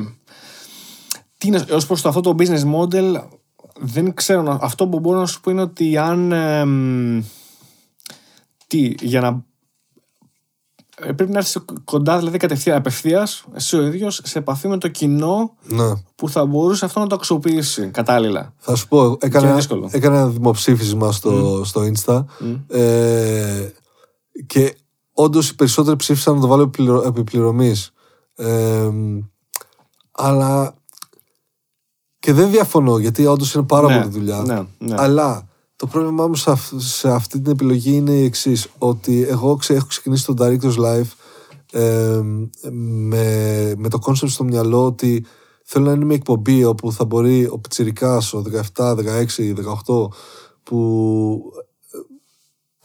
Τι 1.38 1.48
είναι, 1.48 1.64
ως 1.72 1.86
προς 1.86 2.02
το 2.02 2.08
αυτό 2.08 2.20
το 2.20 2.34
business 2.38 2.62
model, 2.80 3.22
δεν 3.80 4.14
ξέρω. 4.14 4.42
να- 4.42 4.58
Αυτό 4.60 4.88
που 4.88 5.00
μπορώ 5.00 5.18
να 5.18 5.26
σου 5.26 5.40
πω 5.40 5.50
είναι 5.50 5.62
ότι 5.62 5.96
αν. 5.96 6.32
εμ, 6.32 7.22
τι, 8.66 8.94
για 9.00 9.20
να. 9.20 9.44
Ε, 10.98 11.12
Πρέπει 11.12 11.32
να 11.32 11.38
έρθεις 11.38 11.58
κοντά, 11.84 12.18
δηλαδή 12.18 12.38
κατευθείαν 12.38 12.76
απευθείας, 12.76 13.44
εσύ 13.54 13.76
ο 13.76 13.82
ίδιος, 13.86 14.20
σε 14.24 14.38
επαφή 14.38 14.68
με 14.68 14.78
το 14.78 14.88
κοινό 14.88 15.54
Ναι. 15.62 15.92
που 16.14 16.28
θα 16.28 16.46
μπορούσε 16.46 16.84
αυτό 16.84 17.00
να 17.00 17.06
το 17.06 17.14
αξιοποιήσει 17.14 17.86
κατάλληλα. 17.88 18.52
Θα 18.58 18.74
σου 18.74 18.88
πω, 18.88 19.16
έκανα, 19.20 19.54
δύσκολο. 19.54 19.88
έκανα 19.92 20.16
ένα 20.16 20.28
δημοψήφισμα 20.28 21.12
στο, 21.12 21.62
στο 21.64 21.80
Insta 21.94 22.24
ε, 22.68 23.68
και 24.46 24.76
όντως 25.12 25.48
οι 25.48 25.54
περισσότεροι 25.54 25.96
ψήφισαν 25.96 26.34
να 26.34 26.40
το 26.40 26.46
βάλω 26.46 26.62
επιπληρω, 26.62 27.02
επιπληρωμής. 27.06 27.90
Ε, 28.34 28.90
αλλά 30.12 30.74
και 32.18 32.32
δεν 32.32 32.50
διαφωνώ 32.50 32.98
γιατί 32.98 33.26
όντως 33.26 33.54
είναι 33.54 33.64
πάρα 33.64 33.88
Ναι, 33.88 33.98
πολύ 33.98 34.10
δουλειά. 34.10 34.40
ναι, 34.42 34.62
ναι. 34.78 34.94
Αλλά 34.98 35.48
το 35.82 35.88
πρόβλημά 35.88 36.26
μου 36.26 36.34
σε, 36.34 36.50
αυ- 36.50 36.80
σε 36.80 37.10
αυτή 37.10 37.40
την 37.40 37.52
επιλογή 37.52 37.94
είναι 37.94 38.12
η 38.12 38.24
εξής. 38.24 38.68
Ότι 38.78 39.22
εγώ 39.22 39.56
ξε, 39.56 39.74
έχω 39.74 39.86
ξεκινήσει 39.86 40.24
το 40.26 40.34
Directors 40.38 40.76
Live 40.76 41.10
ε, 41.72 42.20
με, 42.70 43.74
με 43.76 43.88
το 43.88 43.98
concept 44.06 44.28
στο 44.28 44.44
μυαλό 44.44 44.84
ότι 44.86 45.24
θέλω 45.64 45.84
να 45.84 45.92
είναι 45.92 46.04
μια 46.04 46.14
εκπομπή 46.16 46.64
όπου 46.64 46.92
θα 46.92 47.04
μπορεί 47.04 47.46
ο 47.46 47.58
Πιτσιρικάς, 47.58 48.32
ο 48.34 48.42
17, 48.74 48.96
16, 48.96 48.96
18 49.86 50.08
που 50.62 51.52
ε, 51.92 51.98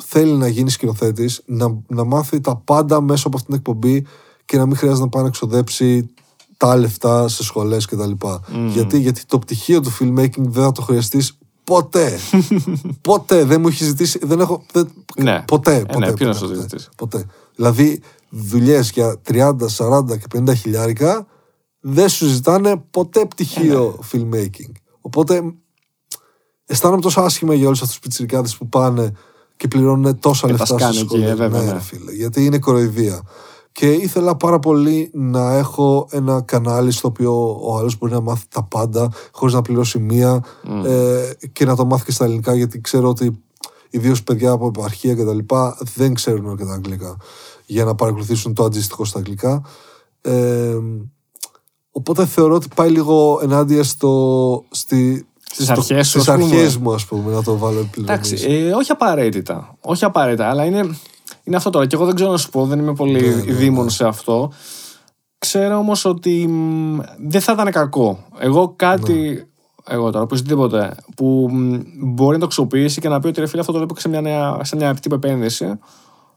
θέλει 0.04 0.32
να 0.32 0.48
γίνει 0.48 0.70
σκηνοθέτης, 0.70 1.42
να, 1.46 1.82
να 1.88 2.04
μάθει 2.04 2.42
τα 2.42 2.56
πάντα 2.56 3.02
μέσα 3.02 3.28
από 3.28 3.38
αυτήν 3.38 3.54
την 3.54 3.60
εκπομπή 3.64 4.06
και 4.46 4.58
να 4.58 4.66
μην 4.66 4.76
χρειάζεται 4.76 5.04
να 5.04 5.10
πάει 5.10 5.24
να 5.24 5.30
ξοδέψει 5.30 6.10
τα 6.58 6.76
λεφτά 6.76 7.28
σε 7.28 7.44
σχολές 7.44 7.86
και 7.86 7.96
τα 7.96 8.06
λοιπά. 8.08 8.42
Γιατί, 8.68 9.00
γιατί 9.00 9.26
το 9.26 9.40
πτυχίο 9.40 9.82
του 9.82 9.92
filmmaking 10.00 10.42
δεν 10.42 10.64
θα 10.64 10.72
το 10.72 10.82
χρειαστείς 10.82 11.37
ποτέ. 11.68 12.20
ποτέ. 13.02 13.44
Δεν 13.44 13.62
μου 13.62 13.68
έχει 13.68 13.84
ζητήσει. 13.84 14.20
Δεν 14.24 14.40
έχω, 14.40 14.64
δεν, 14.72 14.90
Ναι. 15.22 15.44
Ποτέ. 15.48 15.76
Ε, 15.76 15.80
ποτέ, 15.80 16.00
ναι, 16.00 16.06
ποτέ, 16.06 16.14
ποιος 16.14 16.28
να 16.30 16.34
σου 16.34 16.48
ποτέ, 16.48 16.62
ζητήσει; 16.62 16.90
ποτέ. 16.98 17.26
Δηλαδή, 17.56 18.02
δουλειές 18.30 18.92
για 18.92 19.22
30, 19.30 19.56
40 19.78 20.18
και 20.18 20.40
50 20.40 20.56
χιλιάρικα 20.56 21.28
δεν 21.80 22.10
σου 22.10 22.26
ζητάνε 22.28 22.84
ποτέ 22.92 23.26
πτυχίο 23.26 24.00
Ε, 24.02 24.06
filmmaking. 24.12 24.72
Οπότε 25.02 25.42
αισθάνομαι 26.66 27.02
τόσο 27.02 27.22
άσχημα 27.22 27.54
για 27.54 27.66
όλους 27.68 27.82
αυτούς 27.82 27.96
τους 27.96 28.04
πιτσιρικάδες 28.08 28.58
που 28.58 28.70
πάνε 28.70 29.12
και 29.58 29.68
πληρώνουν 29.68 30.20
τόσα 30.20 30.48
Και 30.48 30.54
τα 30.54 30.60
λεφτά 30.60 30.78
σκάνε 30.78 30.92
στις 30.92 31.02
εκεί, 31.02 31.10
σχολές. 31.10 31.30
ε, 31.30 31.36
βέβαια, 31.36 31.60
ναι, 31.60 31.66
ναι. 31.66 31.72
ρε 31.72 31.80
φίλε, 31.80 32.12
γιατί 32.12 32.46
είναι 32.46 32.60
κοροϊδία. 32.60 33.22
Και 33.80 33.92
ήθελα 33.92 34.36
πάρα 34.36 34.60
πολύ 34.60 35.10
να 35.14 35.54
έχω 35.58 36.08
ένα 36.12 36.42
κανάλι 36.42 36.92
στο 36.92 37.08
οποίο 37.08 37.60
ο 37.62 37.78
άλλος 37.78 37.98
μπορεί 37.98 38.14
να 38.14 38.22
μάθει 38.22 38.46
τα 38.50 38.64
πάντα 38.64 39.12
χωρίς 39.32 39.54
να 39.54 39.62
πληρώσει 39.62 40.00
μία 40.00 40.44
ε, 40.86 41.30
και 41.54 41.66
να 41.66 41.76
το 41.76 41.86
μάθει 41.86 42.06
και 42.06 42.12
στα 42.12 42.26
ελληνικά 42.26 42.56
γιατί 42.56 42.82
ξέρω 42.82 43.10
ότι 43.10 43.40
ιδίως 43.90 44.24
παιδιά 44.24 44.52
από 44.52 44.68
επαρχία 44.68 45.16
και 45.16 45.24
τα 45.24 45.34
λοιπά 45.34 45.78
δεν 45.96 46.14
ξέρουν 46.14 46.50
αρκετά 46.50 46.74
αγγλικά 46.74 47.18
για 47.66 47.84
να 47.86 47.96
παρακολουθήσουν 47.96 48.54
το 48.54 48.64
αντίστοιχο 48.64 49.06
στα 49.06 49.18
αγγλικά. 49.18 49.62
Ε, 50.22 50.76
οπότε 51.92 52.26
θεωρώ 52.26 52.56
ότι 52.56 52.68
πάει 52.76 52.90
λίγο 52.90 53.40
ενάντια 53.44 53.84
στο, 53.84 54.64
στη, 54.70 55.28
Στις 55.52 55.66
στο- 55.66 55.74
αρχές 55.74 56.08
σου, 56.10 56.20
στις 56.20 56.30
ας 56.34 56.40
πούμε. 56.42 56.56
αρχές 56.56 56.78
μου, 56.78 56.94
ας 56.94 57.06
πούμε, 57.06 57.32
να 57.34 57.44
το 57.44 57.58
βάλω 57.58 57.80
επιλογή. 57.80 58.12
Εντάξει, 58.12 58.46
ε, 58.48 58.72
όχι 58.72 58.92
απαραίτητα. 58.92 59.76
Όχι 59.82 60.06
απαραίτητα, 60.06 60.50
αλλά 60.50 60.66
είναι, 60.66 60.98
είναι 61.48 61.56
αυτό 61.56 61.70
τώρα. 61.70 61.86
Και 61.86 61.96
εγώ 61.96 62.06
δεν 62.06 62.16
ξέρω 62.16 62.32
να 62.32 62.38
σου 62.38 62.50
πω, 62.50 62.66
δεν 62.66 62.80
είμαι 62.80 62.94
πολύ 62.94 63.22
Ναι, 63.22 63.36
ναι, 63.36 63.54
δήμον 63.54 63.90
σε 63.90 64.08
αυτό. 64.08 64.52
Ξέρω 65.38 65.78
όμως 65.78 66.06
ότι 66.06 66.48
μ, 66.48 67.00
δεν 67.28 67.42
θα 67.42 67.52
ήταν 67.54 67.72
κακό. 67.72 68.20
Εγώ 68.40 68.74
κάτι. 68.76 69.14
Ναι. 69.14 69.46
Εγώ 69.90 70.12
τώρα, 70.12 70.24
οπωσδήποτε, 70.24 70.96
που 71.16 71.50
μ, 71.52 71.76
μπορεί 72.00 72.34
να 72.34 72.40
το 72.40 72.46
αξιοποιήσει 72.46 73.02
και 73.02 73.10
να 73.10 73.20
πει 73.20 73.28
ότι 73.28 73.40
ρε 73.40 73.48
φίλε, 73.48 73.60
αυτό 73.60 73.72
το 73.72 73.78
βλέπω 73.78 73.94
και 73.94 74.00
σε 74.00 74.10
μια, 74.10 74.22
νέα, 74.22 74.60
σε 74.64 74.76
μια 74.76 74.94
τύπη 74.94 75.16
επένδυση. 75.16 75.80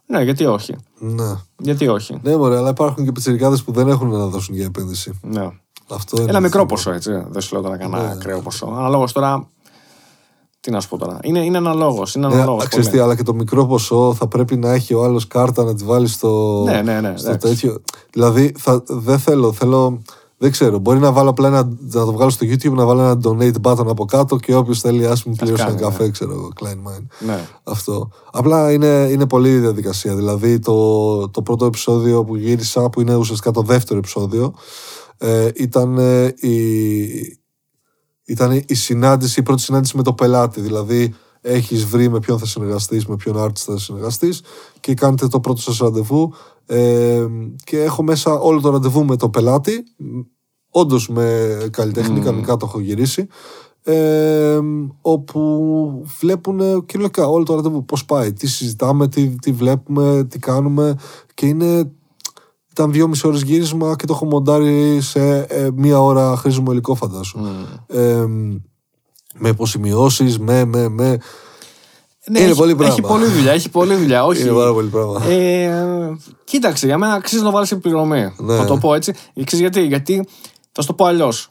Ναι, 0.06 0.22
γιατί 0.22 0.46
όχι. 0.46 0.76
Ναι. 0.98 1.34
Γιατί 1.58 1.88
όχι. 1.88 2.18
Ναι, 2.22 2.36
μωρέ, 2.36 2.56
αλλά 2.56 2.68
υπάρχουν 2.68 3.04
και 3.04 3.12
πιτσιρικάδες 3.12 3.62
που 3.62 3.72
δεν 3.72 3.88
έχουν 3.88 4.08
να 4.08 4.26
δώσουν 4.26 4.54
για 4.54 4.64
επένδυση. 4.64 5.20
Ναι. 5.22 5.48
Αυτό 5.90 6.16
είναι 6.16 6.30
Ένα 6.30 6.38
το 6.38 6.40
μικρό 6.40 6.58
θέμα. 6.58 6.66
ποσό, 6.66 6.92
έτσι. 6.92 7.24
Δεν 7.28 7.40
σου 7.40 7.54
λέω 7.54 7.62
τώρα 7.62 7.76
κανένα 7.76 8.02
Ναι, 8.02 8.10
ακραίο 8.10 8.40
ποσό. 8.40 8.66
Αναλόγως 8.66 9.12
τώρα. 9.12 9.48
Τι 10.60 10.70
να 10.70 10.80
σου 10.80 10.88
πω 10.88 10.98
τώρα. 10.98 11.18
Είναι, 11.22 11.38
είναι 11.44 11.56
αναλόγως. 11.56 12.14
Είναι 12.14 12.26
Ναι, 12.26 12.34
αναλόγως 12.34 12.66
ξέρεις 12.66 12.86
πολύ. 12.86 12.98
τι, 12.98 13.04
αλλά 13.04 13.16
και 13.16 13.22
το 13.22 13.34
μικρό 13.34 13.66
ποσό 13.66 14.14
θα 14.18 14.26
πρέπει 14.28 14.56
να 14.56 14.72
έχει 14.72 14.94
ο 14.94 15.04
άλλος 15.04 15.26
κάρτα 15.26 15.64
να 15.64 15.74
τη 15.74 15.84
βάλει 15.84 16.08
στο, 16.08 16.62
Ναι, 16.66 16.82
ναι, 16.82 17.00
ναι, 17.00 17.16
στο 17.16 17.28
εντάξει. 17.30 17.48
τέτοιο. 17.48 17.82
Δηλαδή, 18.12 18.52
θα, 18.58 18.82
δεν 18.86 19.18
θέλω, 19.18 19.52
θέλω. 19.52 20.02
Δεν 20.42 20.50
ξέρω, 20.50 20.78
μπορεί 20.78 20.98
να 20.98 21.12
βάλω 21.12 21.30
απλά 21.30 21.48
ένα, 21.48 21.68
να 21.80 22.04
το 22.04 22.12
βγάλω 22.12 22.30
στο 22.30 22.46
YouTube, 22.46 22.72
να 22.72 22.84
βάλω 22.84 23.00
ένα 23.00 23.18
donate 23.24 23.60
button 23.62 23.86
από 23.88 24.04
κάτω 24.04 24.36
και 24.36 24.54
όποιος 24.54 24.80
θέλει, 24.80 25.06
ας 25.06 25.24
μου 25.24 25.34
πληρώσει 25.34 25.62
ένα 25.62 25.70
κάνει, 25.70 25.82
καφέ, 25.82 26.10
ξέρω 26.10 26.32
εγώ, 26.32 26.48
Klein 26.60 26.88
Mine. 26.88 27.06
Ναι. 27.18 27.38
Αυτό. 27.62 28.08
Απλά 28.32 28.72
είναι, 28.72 29.08
είναι 29.10 29.26
πολύ 29.26 29.48
η 29.50 29.58
διαδικασία. 29.58 30.14
Δηλαδή, 30.14 30.58
το, 30.58 31.28
το 31.28 31.42
πρώτο 31.42 31.64
επεισόδιο 31.64 32.24
που 32.24 32.36
γύρισα, 32.36 32.90
που 32.90 33.00
είναι 33.00 33.14
ουσιαστικά 33.14 33.50
το 33.50 33.62
δεύτερο 33.62 33.98
επεισόδιο, 33.98 34.54
ε, 35.18 35.48
ήταν, 35.54 35.98
ε, 35.98 36.34
η, 36.36 37.39
ήταν 38.30 38.62
η 38.66 38.74
συνάντηση, 38.74 39.40
η 39.40 39.42
πρώτη 39.42 39.62
συνάντηση 39.62 39.96
με 39.96 40.02
το 40.02 40.12
πελάτη. 40.12 40.60
Δηλαδή, 40.60 41.14
έχεις 41.40 41.84
βρει 41.84 42.08
με 42.08 42.18
ποιον 42.18 42.38
θα 42.38 42.46
συνεργαστείς, 42.46 43.06
με 43.06 43.16
ποιον 43.16 43.36
artist 43.38 43.56
θα 43.58 43.78
συνεργαστείς 43.78 44.42
και 44.80 44.94
κάνετε 44.94 45.28
το 45.28 45.40
πρώτο 45.40 45.60
σας 45.60 45.78
ραντεβού. 45.78 46.32
Ε, 46.66 47.26
και 47.64 47.82
έχω 47.82 48.02
μέσα 48.02 48.38
όλο 48.38 48.60
το 48.60 48.70
ραντεβού 48.70 49.04
με 49.04 49.16
το 49.16 49.28
πελάτη. 49.28 49.84
Όντως 50.70 51.08
με 51.08 51.56
καλλιτέχνη, 51.70 52.20
κανονικά 52.20 52.56
το 52.56 52.66
έχω 52.66 52.80
γυρίσει. 52.80 53.26
Ε, 53.82 54.58
όπου 55.00 56.04
βλέπουν 56.20 56.86
κυριολεκτικά 56.86 57.28
όλο 57.28 57.44
το 57.44 57.54
ραντεβού 57.54 57.84
πώς 57.84 58.04
πάει, 58.04 58.32
τι 58.32 58.46
συζητάμε, 58.46 59.08
τι, 59.08 59.28
τι 59.28 59.52
βλέπουμε, 59.52 60.24
τι 60.24 60.38
κάνουμε 60.38 60.94
και 61.34 61.46
είναι 61.46 61.92
ήταν 62.80 62.92
δυόμιση 62.92 63.26
ώρες 63.26 63.42
γύρισμα 63.42 63.96
και 63.96 64.06
το 64.06 64.12
έχω 64.12 64.24
μοντάρει 64.24 65.00
σε 65.00 65.38
ε, 65.38 65.68
μία 65.74 66.00
ώρα 66.00 66.36
χρήσιμο 66.36 66.72
υλικό 66.72 66.94
φαντάσου. 66.94 67.38
Ε, 67.86 68.26
με 69.34 69.48
υποσημειώσεις, 69.48 70.38
με, 70.38 70.64
με, 70.64 70.88
με. 70.88 71.18
Ναι, 72.26 72.38
Είναι 72.38 72.48
έχει, 72.48 72.56
πολύ 72.56 72.74
πράγμα. 72.74 72.94
Έχει 72.94 73.02
πολλή 73.02 73.26
δουλειά. 73.26 73.52
Έχει 73.52 73.68
πολλή 73.68 73.94
δουλειά. 73.94 74.24
Όχι. 74.24 74.42
Είναι 74.42 74.52
πάρα 74.52 74.72
πολύ 74.72 74.88
πράγμα. 74.88 75.24
Ε, 75.24 76.16
κοίταξε, 76.44 76.86
για 76.86 76.98
μένα 76.98 77.12
αξίζει 77.12 77.40
να 77.40 77.46
το 77.46 77.52
βάλεις 77.52 77.68
σε 77.68 77.76
πληρωμή. 77.76 78.34
Ναι. 78.38 78.56
Θα 78.56 78.64
το 78.64 78.76
πω 78.76 78.94
έτσι. 78.94 79.12
Ξέρεις 79.44 79.58
γιατί. 79.58 79.86
Γιατί 79.86 80.26
θα 80.72 80.80
σου 80.80 80.86
το 80.86 80.94
πω 80.94 81.04
αλλιώς. 81.04 81.50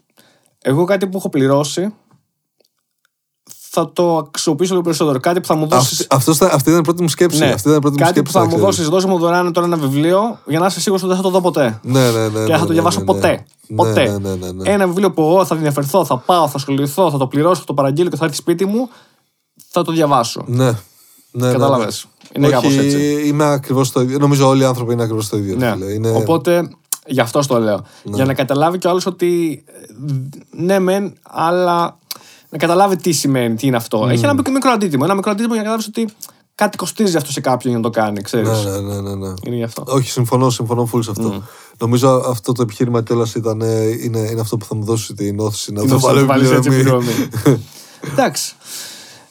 Εγώ 0.62 0.86
κάτι 0.86 1.08
που 1.08 1.18
έχω 1.18 1.30
πληρώσει 1.30 1.94
θα 3.80 3.92
το 3.94 4.18
αξιοποιήσω 4.18 4.72
λίγο 4.72 4.84
περισσότερο. 4.84 5.20
Κάτι 5.20 5.40
που 5.40 5.48
θα 5.48 5.56
μου 5.56 5.68
δώσει. 5.68 5.94
Αυτή, 5.94 6.06
αυτός 6.10 6.36
ήταν- 6.36 6.50
αυτή 6.54 6.70
ήταν 6.70 6.82
η 6.82 6.84
πρώτη 6.84 7.02
μου 7.02 7.10
σκέψη. 7.10 7.40
Ναι. 7.40 7.46
Αυτή 7.46 7.68
ήταν 7.68 7.78
η 7.78 7.82
πρώτη 7.82 8.00
μου 8.00 8.06
κάτι 8.06 8.22
που 8.22 8.30
σκέψη, 8.30 8.32
θα 8.34 8.40
να 8.40 8.46
μου 8.46 8.50
ξέρεις. 8.52 8.76
δώσεις, 8.76 8.90
δώσει 8.90 9.08
μου 9.08 9.18
δωρεάν 9.18 9.54
τώρα 9.54 9.68
ένα 9.68 9.78
βιβλίο 9.78 10.40
για 10.46 10.60
να 10.60 10.66
είσαι 10.66 10.82
σίγουρος 10.82 11.04
ότι 11.04 11.14
δεν 11.14 11.22
θα 11.22 11.30
το 11.30 11.34
δω 11.34 11.42
ποτέ. 11.42 11.80
Ναι, 11.84 12.00
ναι, 12.00 12.28
ναι. 12.28 12.30
και 12.30 12.40
ναι, 12.40 12.46
δεν 12.46 12.58
θα 12.58 12.60
το 12.60 12.68
ναι, 12.68 12.74
διαβάσω 12.74 13.00
ναι, 13.00 13.06
ναι. 13.06 13.14
ποτέ. 13.14 13.46
Ναι, 13.68 13.76
Ποτέ. 13.76 14.04
Ναι, 14.04 14.30
ναι, 14.30 14.36
ναι, 14.36 14.52
ναι. 14.52 14.70
Ένα 14.70 14.88
βιβλίο 14.88 15.12
που 15.12 15.22
εγώ 15.22 15.46
θα 15.46 15.56
ενδιαφερθώ, 15.56 16.06
θα 16.06 16.18
πάω, 16.18 16.48
θα 16.48 16.56
ασχοληθώ, 16.56 17.12
θα 17.12 17.18
το 17.18 17.28
πληρώσω, 17.28 17.60
θα 17.60 17.66
το 17.66 17.74
παραγγείλω 17.74 18.10
και 18.10 18.16
θα 18.16 18.26
έρθει 18.26 18.38
σπίτι 18.38 18.66
μου, 18.66 18.90
θα 19.70 19.82
το 19.84 19.92
διαβάσω. 19.92 20.44
Ναι. 20.46 20.72
Ναι, 21.32 21.52
Κατάλαβες. 21.52 22.06
Ναι, 22.06 22.40
ναι. 22.40 22.46
Είναι 22.48 22.56
κάπως 22.56 22.78
Όχι, 22.78 22.86
έτσι. 22.86 23.28
Είμαι 23.28 23.46
ακριβώς 23.46 23.92
το 23.92 24.02
ίδιο. 24.02 24.18
Νομίζω 24.18 24.48
όλοι 24.48 24.62
οι 24.62 24.66
άνθρωποι 24.66 24.94
είναι 24.94 25.04
ακριβώς 25.04 25.30
το 25.30 25.38
ίδιο. 25.38 25.56
Ναι. 25.56 25.72
φίλε. 25.72 25.92
Είναι... 25.92 26.10
Οπότε 26.10 26.70
γι' 27.06 27.20
αυτό 27.20 27.48
το 27.48 27.60
λέω. 27.60 27.86
Ναι. 28.04 28.16
Για 28.16 28.26
να 28.26 28.34
καταλάβει 28.34 28.78
κι 28.78 28.88
άλλος 28.88 29.06
ότι 29.06 29.64
ε, 29.68 29.72
ναι, 30.52 30.80
μεν, 30.80 31.14
αλλά 31.30 31.99
να 32.50 32.58
καταλάβει 32.58 32.96
τι 32.96 33.12
σημαίνει, 33.12 33.56
τι 33.56 33.68
είναι 33.68 33.76
αυτό. 33.78 34.04
Mm. 34.04 34.10
Έχει 34.10 34.24
ένα 34.24 34.34
μικρό- 34.34 34.54
μικρό 34.54 34.72
αντίτιμο. 34.72 35.02
Ένα 35.06 35.16
μικρό 35.16 35.32
αντίτιμο 35.32 35.54
για 35.54 35.64
να 35.64 35.70
καταλάβεις 35.70 35.88
ότι 35.98 36.14
κάτι 36.56 36.78
κοστίζει 36.78 37.18
αυτό 37.18 37.32
σε 37.32 37.42
κάποιον 37.42 37.74
για 37.74 37.82
να 37.82 37.90
το 37.90 38.00
κάνει, 38.02 38.22
ξέρεις. 38.22 38.64
Ναι, 38.64 38.72
ναι, 38.72 38.80
ναι, 38.80 39.02
ναι, 39.02 39.16
ναι. 39.28 39.34
Είναι 39.46 39.56
γι' 39.56 39.64
αυτό. 39.64 39.84
Όχι, 39.88 40.10
συμφωνώ, 40.10 40.50
συμφωνώ 40.50 40.90
full 40.94 41.04
σε 41.04 41.12
αυτό. 41.12 41.34
Mm. 41.38 41.42
Νομίζω 41.78 42.24
αυτό 42.28 42.52
το 42.52 42.62
επιχείρημα 42.62 43.04
κιόλα 43.04 43.28
ήταν 43.36 43.62
ε, 43.62 43.82
είναι, 44.04 44.20
είναι 44.20 44.42
αυτό 44.42 44.58
που 44.58 44.66
θα 44.66 44.76
μου 44.76 44.84
δώσει 44.84 45.14
την 45.14 45.40
όθηση 45.40 45.72
να 45.72 45.82
Είναι 45.82 45.90
το 45.90 45.96
όσο 45.96 46.08
βάλω 46.08 46.20
το 46.20 46.26
βάλεις 46.26 46.52
έτσι 46.52 46.70
επιπληρωμή. 46.70 47.06
πληρωμή. 47.44 47.64
Εντάξει. 48.12 48.54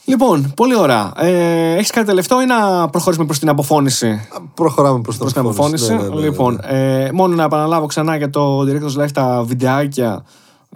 Λοιπόν, 0.04 0.52
πολύ 0.56 0.76
ωραία. 0.76 1.12
Ε, 1.16 1.74
Έχεις 1.74 1.90
κάτι 1.90 2.06
τελευταίο 2.06 2.40
ή 2.42 2.46
να 2.46 2.88
προχωρήσουμε 2.88 3.26
προς 3.26 3.38
την 3.38 3.48
αποφώνηση; 3.48 4.28
Προχωράμε 4.54 5.00
προς 5.00 5.16
Προς 5.16 5.32
την 5.32 5.40
αποφώνηση. 5.40 5.92
Ναι, 5.94 6.02
ναι, 6.02 6.08
ναι, 6.08 6.14
ναι. 6.14 6.20
λοιπόν, 6.20 6.60
ε, 6.62 7.08
μόνο 7.12 7.34
να 7.34 7.42
επαναλάβω 7.44 7.86
ξανά 7.86 8.16
για 8.16 8.30
το 8.30 8.60
Directors 8.60 9.02
Live 9.02 9.10
τα 9.12 9.42
βιντεάκια 9.46 10.24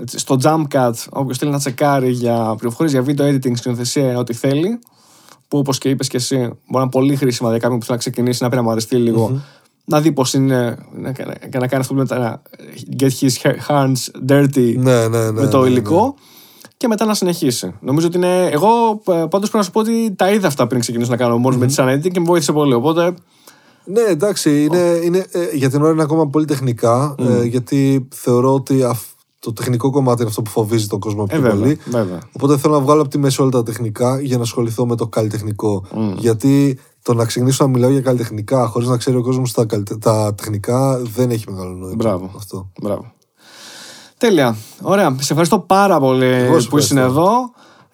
έτσι, 0.00 0.18
στο 0.18 0.36
Jumpcut. 0.42 0.92
Όποιος 1.10 1.38
θέλει 1.38 1.50
να 1.50 1.58
τσεκάρει 1.58 2.10
για 2.10 2.54
πληροφορίες 2.58 2.92
για 2.92 3.04
video 3.06 3.34
editing, 3.34 3.56
σκηνοθεσία, 3.56 4.18
ό,τι 4.18 4.32
θέλει. 4.34 4.78
Που 5.48 5.58
όπως 5.58 5.78
και 5.78 5.88
είπες 5.88 6.08
και 6.08 6.16
εσύ, 6.16 6.36
μπορεί 6.36 6.50
να 6.66 6.80
είναι 6.80 6.90
πολύ 6.90 7.16
χρήσιμα 7.16 7.48
για 7.50 7.58
κάποιον 7.58 7.78
που 7.78 7.84
θέλει 7.84 7.96
να 7.96 8.02
ξεκινήσει 8.02 8.42
να 8.42 8.48
πειραματιστεί 8.48 8.96
λίγο. 8.96 9.40
Να 9.84 10.00
δει 10.00 10.12
πώς 10.12 10.34
είναι 10.34 10.76
να- 10.96 11.12
και 11.12 11.58
να 11.58 11.66
κάνει 11.66 11.82
αυτό 11.82 11.94
που 11.94 12.00
λέμε 12.08 12.18
να 12.24 12.42
get 12.98 13.10
his 13.20 13.50
hands 13.68 14.28
dirty 14.28 14.74
Ναι, 14.76 15.08
ναι, 15.08 15.08
ναι, 15.08 15.30
με 15.30 15.46
το 15.46 15.58
ναι, 15.58 15.64
ναι. 15.64 15.70
υλικό 15.70 16.14
και 16.76 16.88
μετά 16.88 17.04
να 17.04 17.14
συνεχίσει. 17.14 17.74
Νομίζω 17.80 18.06
ότι 18.06 18.16
είναι. 18.16 18.46
Εγώ 18.46 19.02
πάντως 19.04 19.28
πρέπει 19.30 19.56
να 19.56 19.62
σου 19.62 19.70
πω 19.70 19.80
ότι 19.80 20.14
τα 20.16 20.30
είδα 20.30 20.46
αυτά 20.46 20.66
πριν 20.66 20.80
ξεκινήσω 20.80 21.10
να 21.10 21.16
κάνω 21.16 21.38
μόνος 21.38 21.58
με 21.58 21.66
τη 21.66 21.74
editing 21.78 22.10
και 22.12 22.20
με 22.20 22.26
βοήθησε 22.26 22.52
πολύ. 22.52 22.74
Οπότε 22.74 23.14
Ναι, 23.84 24.00
εντάξει, 24.00 24.64
είναι, 24.64 25.00
είναι, 25.04 25.26
ε, 25.30 25.48
για 25.56 25.70
την 25.70 25.82
ώρα 25.82 25.92
είναι 25.92 26.02
ακόμα 26.02 26.26
πολύ 26.28 26.44
τεχνικά, 26.44 27.14
ε, 27.18 27.44
γιατί 27.44 28.08
θεωρώ 28.14 28.54
ότι 28.54 28.82
αυ- 28.84 29.06
το 29.44 29.52
τεχνικό 29.52 29.90
κομμάτι 29.90 30.20
είναι 30.20 30.30
αυτό 30.30 30.42
που 30.42 30.50
φοβίζει 30.50 30.86
τον 30.86 30.98
κόσμο 30.98 31.24
Ε, 31.28 31.32
πιο 31.32 31.40
βέβαια, 31.42 31.58
πολύ. 31.58 31.78
βέβαια. 31.84 32.18
Οπότε 32.32 32.56
θέλω 32.58 32.74
να 32.74 32.80
βγάλω 32.80 33.00
από 33.00 33.10
τη 33.10 33.18
μέση 33.18 33.40
όλα 33.42 33.50
τα 33.50 33.62
τεχνικά 33.62 34.20
για 34.20 34.36
να 34.36 34.42
ασχοληθώ 34.42 34.86
με 34.86 34.96
το 34.96 35.06
καλλιτεχνικό. 35.06 35.84
Γιατί 36.16 36.78
το 37.02 37.14
να 37.14 37.24
ξεκινήσω 37.24 37.64
να 37.64 37.70
μιλάω 37.70 37.90
για 37.90 38.00
καλλιτεχνικά 38.00 38.66
χωρίς 38.66 38.88
να 38.88 38.96
ξέρει 38.96 39.16
ο 39.16 39.22
κόσμος 39.22 39.52
τα, 39.52 39.64
καλλιτε- 39.64 39.98
τα 40.00 40.34
τεχνικά 40.34 40.98
δεν 41.14 41.30
έχει 41.30 41.44
μεγάλο 41.50 41.72
νόημα. 41.74 41.94
Μπράβο. 41.96 42.30
Αυτό. 42.36 42.70
Μπράβο. 42.82 43.12
Τέλεια. 44.18 44.56
Ωραία. 44.82 45.10
Σε 45.10 45.26
ευχαριστώ 45.32 45.58
πάρα 45.58 45.98
πολύ 46.00 46.24
Εγώ 46.26 46.60
σε 46.60 46.68
που 46.68 46.78
ήσουν 46.78 46.96
ευχαριστώ. 46.96 47.20
εδώ. 47.22 47.30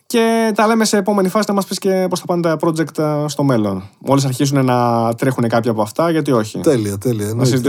Και 0.06 0.52
τα 0.54 0.66
λέμε 0.66 0.84
σε 0.84 0.96
επόμενη 0.96 1.28
φάση 1.28 1.44
να 1.48 1.54
μας 1.54 1.66
πεις 1.66 1.78
και 1.78 2.06
πώς 2.10 2.20
θα 2.20 2.26
πάνε 2.26 2.42
τα 2.42 2.56
project 2.60 2.98
ε, 2.98 3.28
στο 3.28 3.42
μέλλον. 3.42 3.82
Μόλις 3.98 4.24
αρχίσουν 4.24 4.64
να 4.64 5.08
τρέχουν 5.14 5.48
κάποια 5.48 5.70
από 5.70 5.82
αυτά, 5.82 6.10
γιατί 6.10 6.32
όχι. 6.32 6.58
Τέλεια, 6.60 6.98
τέλεια. 6.98 7.24
Να 7.24 7.30
εννοείται. 7.30 7.50
συζητήσουμε 7.50 7.62